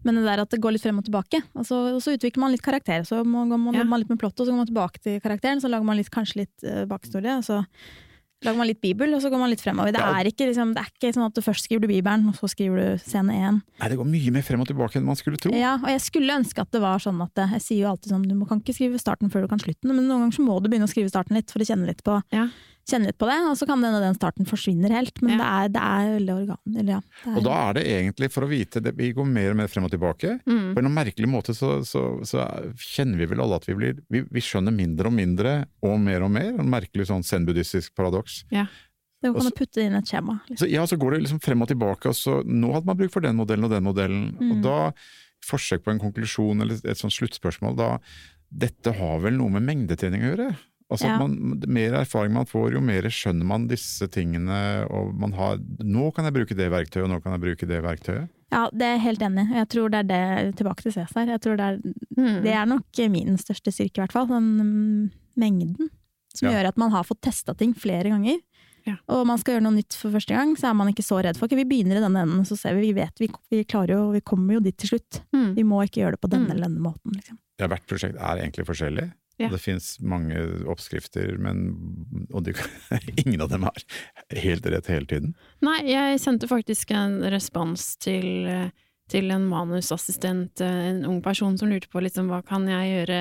Men 0.04 0.14
det 0.20 0.24
der 0.24 0.40
at 0.44 0.50
det 0.50 0.60
går 0.62 0.72
litt 0.76 0.82
frem 0.82 0.98
og 1.00 1.04
tilbake. 1.04 1.40
Og 1.58 1.64
så, 1.66 1.78
og 1.96 2.02
så 2.04 2.14
utvikler 2.16 2.38
man 2.44 2.52
litt 2.54 2.62
karakter. 2.62 3.02
Så 3.08 3.24
må, 3.26 3.46
går 3.50 3.58
man, 3.58 3.74
Ja. 3.74 3.84
man 3.84 4.00
litt 4.00 4.08
med 4.12 4.18
plott, 4.20 4.38
og 4.38 4.46
så 4.46 4.52
går 4.52 4.60
man 4.62 4.66
tilbake 4.70 5.00
til 5.02 5.20
karakteren. 5.20 5.60
Så 5.60 5.68
lager 5.68 5.84
man 5.84 5.96
litt, 5.98 6.10
kanskje 6.10 6.44
litt 6.44 6.64
uh, 6.64 6.84
bakhistorie. 6.86 7.38
og 7.38 7.44
Så 7.44 7.64
Lager 8.46 8.54
man 8.60 8.68
litt 8.68 8.78
bibel, 8.80 9.10
og 9.16 9.18
så 9.20 9.32
går 9.32 9.40
man 9.40 9.50
litt 9.50 9.58
fremover. 9.64 9.90
Det, 9.90 9.98
er 9.98 10.28
ikke, 10.30 10.46
liksom, 10.46 10.70
det 10.76 10.78
er 10.84 10.90
ikke 10.92 11.08
sånn 11.16 11.24
at 11.26 11.34
du 11.34 11.40
først 11.42 11.64
skriver 11.66 11.82
du 11.82 11.88
Bibelen, 11.90 12.28
og 12.30 12.36
så 12.38 12.46
skriver 12.46 12.76
du 12.78 13.00
scene 13.02 13.34
én. 13.34 13.56
Nei, 13.80 13.88
det 13.90 13.96
går 13.98 14.06
mye 14.06 14.30
mer 14.36 14.44
frem 14.46 14.62
og 14.62 14.68
tilbake 14.70 14.94
enn 15.00 15.08
man 15.08 15.18
skulle 15.18 15.40
tro. 15.42 15.50
Ja, 15.50 15.72
og 15.82 15.88
jeg 15.90 15.98
skulle 16.04 16.36
ønske 16.38 16.62
at 16.62 16.70
det 16.70 16.78
var 16.80 17.02
sånn 17.02 17.18
at 17.24 17.34
Jeg 17.56 17.64
sier 17.64 17.80
jo 17.82 17.88
alltid 17.90 18.12
sånn, 18.14 18.28
du 18.30 18.36
må- 18.38 18.46
kan 18.46 18.60
ikke 18.62 18.76
skrive 18.78 19.00
starten 19.02 19.26
før 19.28 19.42
du 19.42 19.48
kan 19.50 19.58
slutten, 19.58 19.90
men 19.90 20.06
noen 20.06 20.22
ganger 20.30 20.36
så 20.38 20.46
må 20.46 20.62
du 20.62 20.68
begynne 20.70 20.86
å 20.86 20.94
skrive 20.94 21.10
starten 21.10 21.34
litt 21.34 21.50
for 21.50 21.58
å 21.58 21.66
kjenne 21.66 21.86
litt 21.90 22.04
på, 22.06 22.22
Ja. 22.30 22.46
Kjenne 22.88 23.10
litt 23.10 23.18
på 23.20 23.28
det, 23.28 23.36
og 23.46 23.54
så 23.60 23.66
kan 23.68 23.82
den 23.84 23.94
og 23.94 24.02
den 24.02 24.16
starten 24.16 24.48
forsvinner 24.48 24.92
helt, 24.96 25.20
men 25.22 25.36
Ja. 25.36 25.38
det, 25.38 25.48
er, 25.48 25.68
det 25.74 25.82
er 25.84 26.10
veldig 26.16 26.34
organ... 26.34 26.60
Eller 26.74 26.92
ja. 26.96 27.00
Det 27.04 27.30
er, 27.30 27.36
Og 27.36 27.46
da 27.46 27.58
er 27.68 27.78
det 27.78 27.84
egentlig, 27.92 28.30
for 28.34 28.46
å 28.46 28.50
vite 28.50 28.82
det, 28.84 28.94
Vi 28.98 29.12
går 29.16 29.28
mer 29.28 29.52
og 29.52 29.60
mer 29.60 29.70
frem 29.72 29.86
og 29.88 29.92
tilbake. 29.92 30.38
Mm. 30.48 30.74
På 30.74 30.82
en 30.82 30.90
merkelig 30.96 31.30
måte 31.30 31.54
så, 31.56 31.78
så, 31.84 32.02
så 32.26 32.48
kjenner 32.80 33.20
vi 33.20 33.30
vel 33.30 33.44
alle 33.44 33.60
at 33.60 33.68
vi 33.68 33.76
blir 33.78 34.00
vi, 34.08 34.24
vi 34.24 34.44
skjønner 34.44 34.74
mindre 34.74 35.12
og 35.12 35.16
mindre 35.18 35.54
og 35.84 35.96
mer 36.02 36.26
og 36.26 36.32
mer. 36.34 36.52
En 36.58 36.70
merkelig 36.70 37.08
sånn 37.12 37.26
zen-buddhistisk 37.26 37.94
paradoks. 37.98 38.42
det 39.22 39.32
kan 39.34 39.48
du 39.48 39.54
putte 39.58 39.82
inn 39.82 39.96
et 39.98 40.06
skjema. 40.08 40.38
Liksom. 40.48 40.64
Så, 40.64 40.70
ja, 40.70 40.84
så 40.86 40.96
går 41.00 41.16
det 41.16 41.24
liksom 41.26 41.40
frem 41.42 41.62
og 41.64 41.70
tilbake, 41.70 42.12
og 42.12 42.16
så 42.16 42.40
nå 42.46 42.72
hadde 42.74 42.86
man 42.86 42.98
bruk 43.00 43.12
for 43.14 43.24
den 43.24 43.38
modellen 43.38 43.66
og 43.66 43.74
den 43.74 43.86
modellen. 43.86 44.26
Mm. 44.38 44.52
Og 44.56 44.62
da, 44.66 44.78
forsøk 45.48 45.84
på 45.84 45.92
en 45.94 46.02
konklusjon 46.02 46.64
eller 46.64 46.80
et 46.82 46.98
sånt 46.98 47.14
sluttspørsmål, 47.14 47.78
da 47.78 47.92
Dette 48.48 48.94
har 48.96 49.18
vel 49.20 49.34
noe 49.36 49.52
med 49.52 49.66
mengdetrening 49.66 50.22
å 50.24 50.28
gjøre? 50.30 50.46
Altså 50.90 51.04
Ja. 51.04 51.18
man, 51.18 51.60
Mer 51.68 51.92
erfaring 52.00 52.32
man 52.32 52.46
får, 52.46 52.72
jo 52.72 52.80
mer 52.80 53.02
skjønner 53.02 53.44
man 53.44 53.66
disse 53.68 54.08
tingene. 54.08 54.86
og 54.90 55.14
man 55.14 55.32
har, 55.32 55.58
Nå 55.84 56.14
kan 56.14 56.24
jeg 56.24 56.32
bruke 56.34 56.56
det 56.56 56.70
verktøyet, 56.72 57.04
og 57.04 57.10
nå 57.10 57.22
kan 57.22 57.32
jeg 57.32 57.40
bruke 57.42 57.68
det 57.68 57.82
verktøyet. 57.82 58.28
Ja, 58.50 58.70
det 58.72 58.80
er 58.82 58.94
jeg 58.96 59.00
helt 59.02 59.20
enig 59.20 59.50
i. 59.50 59.54
Jeg 59.58 59.68
tror 59.68 59.90
det 59.90 59.98
er 59.98 60.08
det, 60.46 60.56
tilbake 60.56 60.80
til 60.82 60.92
Cæsar, 60.92 61.26
jeg 61.28 61.40
tror 61.40 61.56
det 61.58 61.66
er, 61.66 61.76
Mm. 62.16 62.42
det 62.42 62.52
er 62.54 62.64
nok 62.66 63.10
min 63.10 63.36
største 63.36 63.70
styrke 63.70 63.98
i 63.98 64.06
hvert 64.06 64.12
fall, 64.12 64.26
den 64.26 64.56
mm, 64.56 65.10
mengden. 65.36 65.90
Som 66.34 66.48
Ja. 66.48 66.54
gjør 66.62 66.68
at 66.68 66.76
man 66.78 66.90
har 66.90 67.04
fått 67.04 67.20
testa 67.20 67.54
ting 67.56 67.74
flere 67.74 68.04
ganger. 68.08 68.38
Ja. 68.86 68.96
Og 69.08 69.26
man 69.26 69.36
skal 69.36 69.56
gjøre 69.60 69.64
noe 69.64 69.74
nytt 69.76 69.92
for 69.92 70.10
første 70.10 70.28
gang, 70.34 70.54
så 70.56 70.70
er 70.70 70.74
man 70.74 70.88
ikke 70.88 71.04
så 71.04 71.22
redd 71.22 71.36
for 71.36 71.44
Ok, 71.44 71.50
vi 71.56 71.64
begynner 71.64 71.98
i 71.98 72.00
denne 72.00 72.22
enden, 72.24 72.44
så 72.46 72.56
ser 72.56 72.74
vi, 72.74 72.92
vi 72.92 72.94
vet 73.02 73.12
vi, 73.18 73.28
vi 73.50 73.64
klarer 73.64 73.88
jo, 73.90 74.12
vi 74.12 74.20
kommer 74.22 74.54
jo 74.54 74.60
dit 74.60 74.76
til 74.78 74.88
slutt. 74.98 75.20
Mm. 75.34 75.54
Vi 75.54 75.62
må 75.64 75.82
ikke 75.84 76.00
gjøre 76.00 76.12
det 76.12 76.20
på 76.22 76.30
denne 76.30 76.46
Mm. 76.46 76.50
eller 76.52 76.68
denne 76.68 76.80
måten, 76.80 77.12
liksom. 77.12 77.36
Ja, 77.60 77.66
hvert 77.68 77.86
prosjekt 77.86 78.16
er 78.16 78.38
egentlig 78.40 78.64
forskjellig. 78.64 79.12
Ja. 79.38 79.48
Det 79.52 79.60
fins 79.62 79.92
mange 80.02 80.40
oppskrifter, 80.66 81.36
men 81.38 81.68
og 82.34 82.42
de, 82.48 82.56
ingen 83.22 83.44
av 83.44 83.52
dem 83.52 83.68
er 83.68 84.40
helt 84.42 84.66
rett 84.66 84.90
hele 84.90 85.06
tiden. 85.06 85.36
Nei, 85.62 85.78
jeg 85.86 86.18
sendte 86.22 86.50
faktisk 86.50 86.90
en 86.96 87.20
respons 87.30 87.92
til, 88.02 88.48
til 89.10 89.30
en 89.34 89.46
manusassistent, 89.46 90.64
eh, 90.64 90.80
en 90.90 91.04
ung 91.06 91.20
person 91.22 91.54
som 91.60 91.70
lurte 91.70 91.90
på 91.92 92.02
liksom, 92.02 92.32
hva 92.32 92.42
kan 92.46 92.66
jeg 92.70 92.96
gjøre 92.96 93.20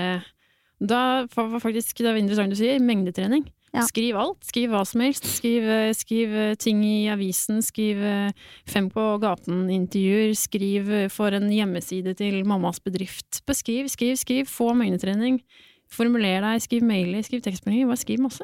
Da 0.90 1.04
var 1.34 1.62
faktisk, 1.62 2.02
det 2.02 2.12
var 2.12 2.20
interessant 2.22 2.54
du 2.54 2.58
sier, 2.58 2.82
mengdetrening. 2.82 3.48
Ja. 3.76 3.84
Skriv 3.86 4.18
alt, 4.18 4.42
skriv 4.48 4.72
hva 4.74 4.84
som 4.86 5.02
helst. 5.06 5.26
Skriv, 5.38 5.70
eh, 5.70 5.94
skriv 5.94 6.34
eh, 6.34 6.58
ting 6.58 6.82
i 6.86 7.10
avisen, 7.14 7.62
skriv 7.62 8.02
Fem 8.66 8.90
på 8.90 9.06
gaten-intervjuer, 9.22 10.34
skriv 10.38 10.92
for 11.14 11.34
en 11.38 11.50
hjemmeside 11.54 12.18
til 12.18 12.42
mammas 12.46 12.82
bedrift. 12.82 13.44
Beskriv, 13.46 13.90
skriv, 13.94 14.18
skriv, 14.18 14.50
få 14.50 14.74
mengdetrening. 14.74 15.44
Formuler 15.94 16.44
deg, 16.44 16.64
skriv 16.64 16.84
mailer, 16.88 17.24
skriv 17.26 17.44
tekstmeldinger, 17.46 17.88
bare 17.90 18.02
skriv 18.02 18.24
masse. 18.24 18.44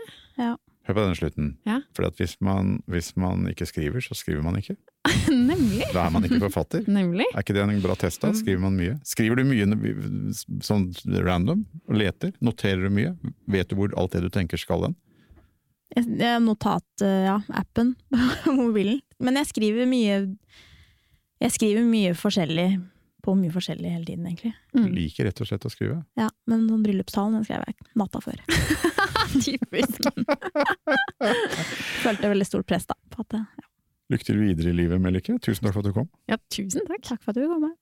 Hør 0.84 0.98
på 0.98 1.04
denne 1.06 1.16
slutten. 1.16 1.52
Ja. 1.68 1.78
For 1.96 2.10
hvis, 2.20 2.36
man, 2.44 2.82
hvis 2.92 3.14
man 3.20 3.46
ikke 3.48 3.68
skriver, 3.70 4.04
så 4.04 4.18
skriver 4.20 4.44
man 4.44 4.58
ikke. 4.60 4.76
Nemlig. 5.32 5.86
Da 5.96 6.06
er 6.06 6.12
man 6.12 6.26
ikke 6.28 6.42
forfatter. 6.44 6.84
Nemlig. 7.00 7.28
Er 7.32 7.44
ikke 7.44 7.56
det 7.56 7.64
en 7.64 7.80
bra 7.84 7.96
test? 8.00 8.20
da? 8.24 8.34
Mm. 8.34 8.40
Skriver 8.42 8.64
man 8.66 8.76
mye? 8.80 8.98
Skriver 9.08 9.40
du 9.40 9.46
mye 9.48 10.34
sånn 10.64 10.90
random 11.24 11.64
og 11.88 11.96
leter? 12.00 12.36
Noterer 12.44 12.84
du 12.88 12.96
mye? 13.00 13.16
Vet 13.52 13.72
du 13.72 13.80
hvor 13.80 13.96
alt 14.00 14.18
det 14.18 14.26
du 14.26 14.30
tenker 14.34 14.60
skal 14.60 14.90
hen? 14.90 15.00
Notat, 16.44 16.88
eh, 17.06 17.30
ja, 17.30 17.38
appen 17.54 17.94
på 18.44 18.56
mobilen. 18.58 19.00
Men 19.24 19.40
jeg 19.40 19.54
skriver 19.54 19.88
mye 19.88 20.16
Jeg 21.44 21.54
skriver 21.54 21.86
mye 21.88 22.12
forskjellig 22.18 22.70
på 23.24 23.36
mye 23.40 23.52
forskjellig 23.54 23.92
hele 23.94 24.06
tiden, 24.08 24.26
egentlig. 24.28 24.52
Mm. 24.76 24.88
Liker 24.94 25.30
rett 25.30 25.42
og 25.44 25.48
slett 25.50 25.68
å 25.68 25.72
skrive. 25.72 26.02
Ja, 26.20 26.28
men 26.52 26.66
sånn 26.68 26.84
bryllupstalen 26.84 27.38
den 27.38 27.46
skrev 27.48 27.64
jeg 27.70 27.92
natta 28.00 28.20
før. 28.24 28.42
Typisk. 29.46 30.10
Følte 32.04 32.34
veldig 32.34 32.50
stort 32.50 32.68
press 32.70 32.90
da. 32.90 32.98
På 33.14 33.24
at, 33.24 33.40
ja. 33.40 33.70
Lykke 34.12 34.28
til 34.28 34.42
videre 34.44 34.74
i 34.74 34.78
livet, 34.78 35.02
Melike. 35.02 35.38
Tusen 35.42 35.64
takk 35.64 35.78
for 35.78 35.86
at 35.86 35.88
du 35.90 35.96
kom. 35.96 36.12
Ja, 36.30 36.38
tusen 36.52 36.84
takk. 36.90 37.06
Takk 37.08 37.24
for 37.24 37.32
at 37.32 37.40
du 37.40 37.48
kom 37.48 37.64
med. 37.70 37.78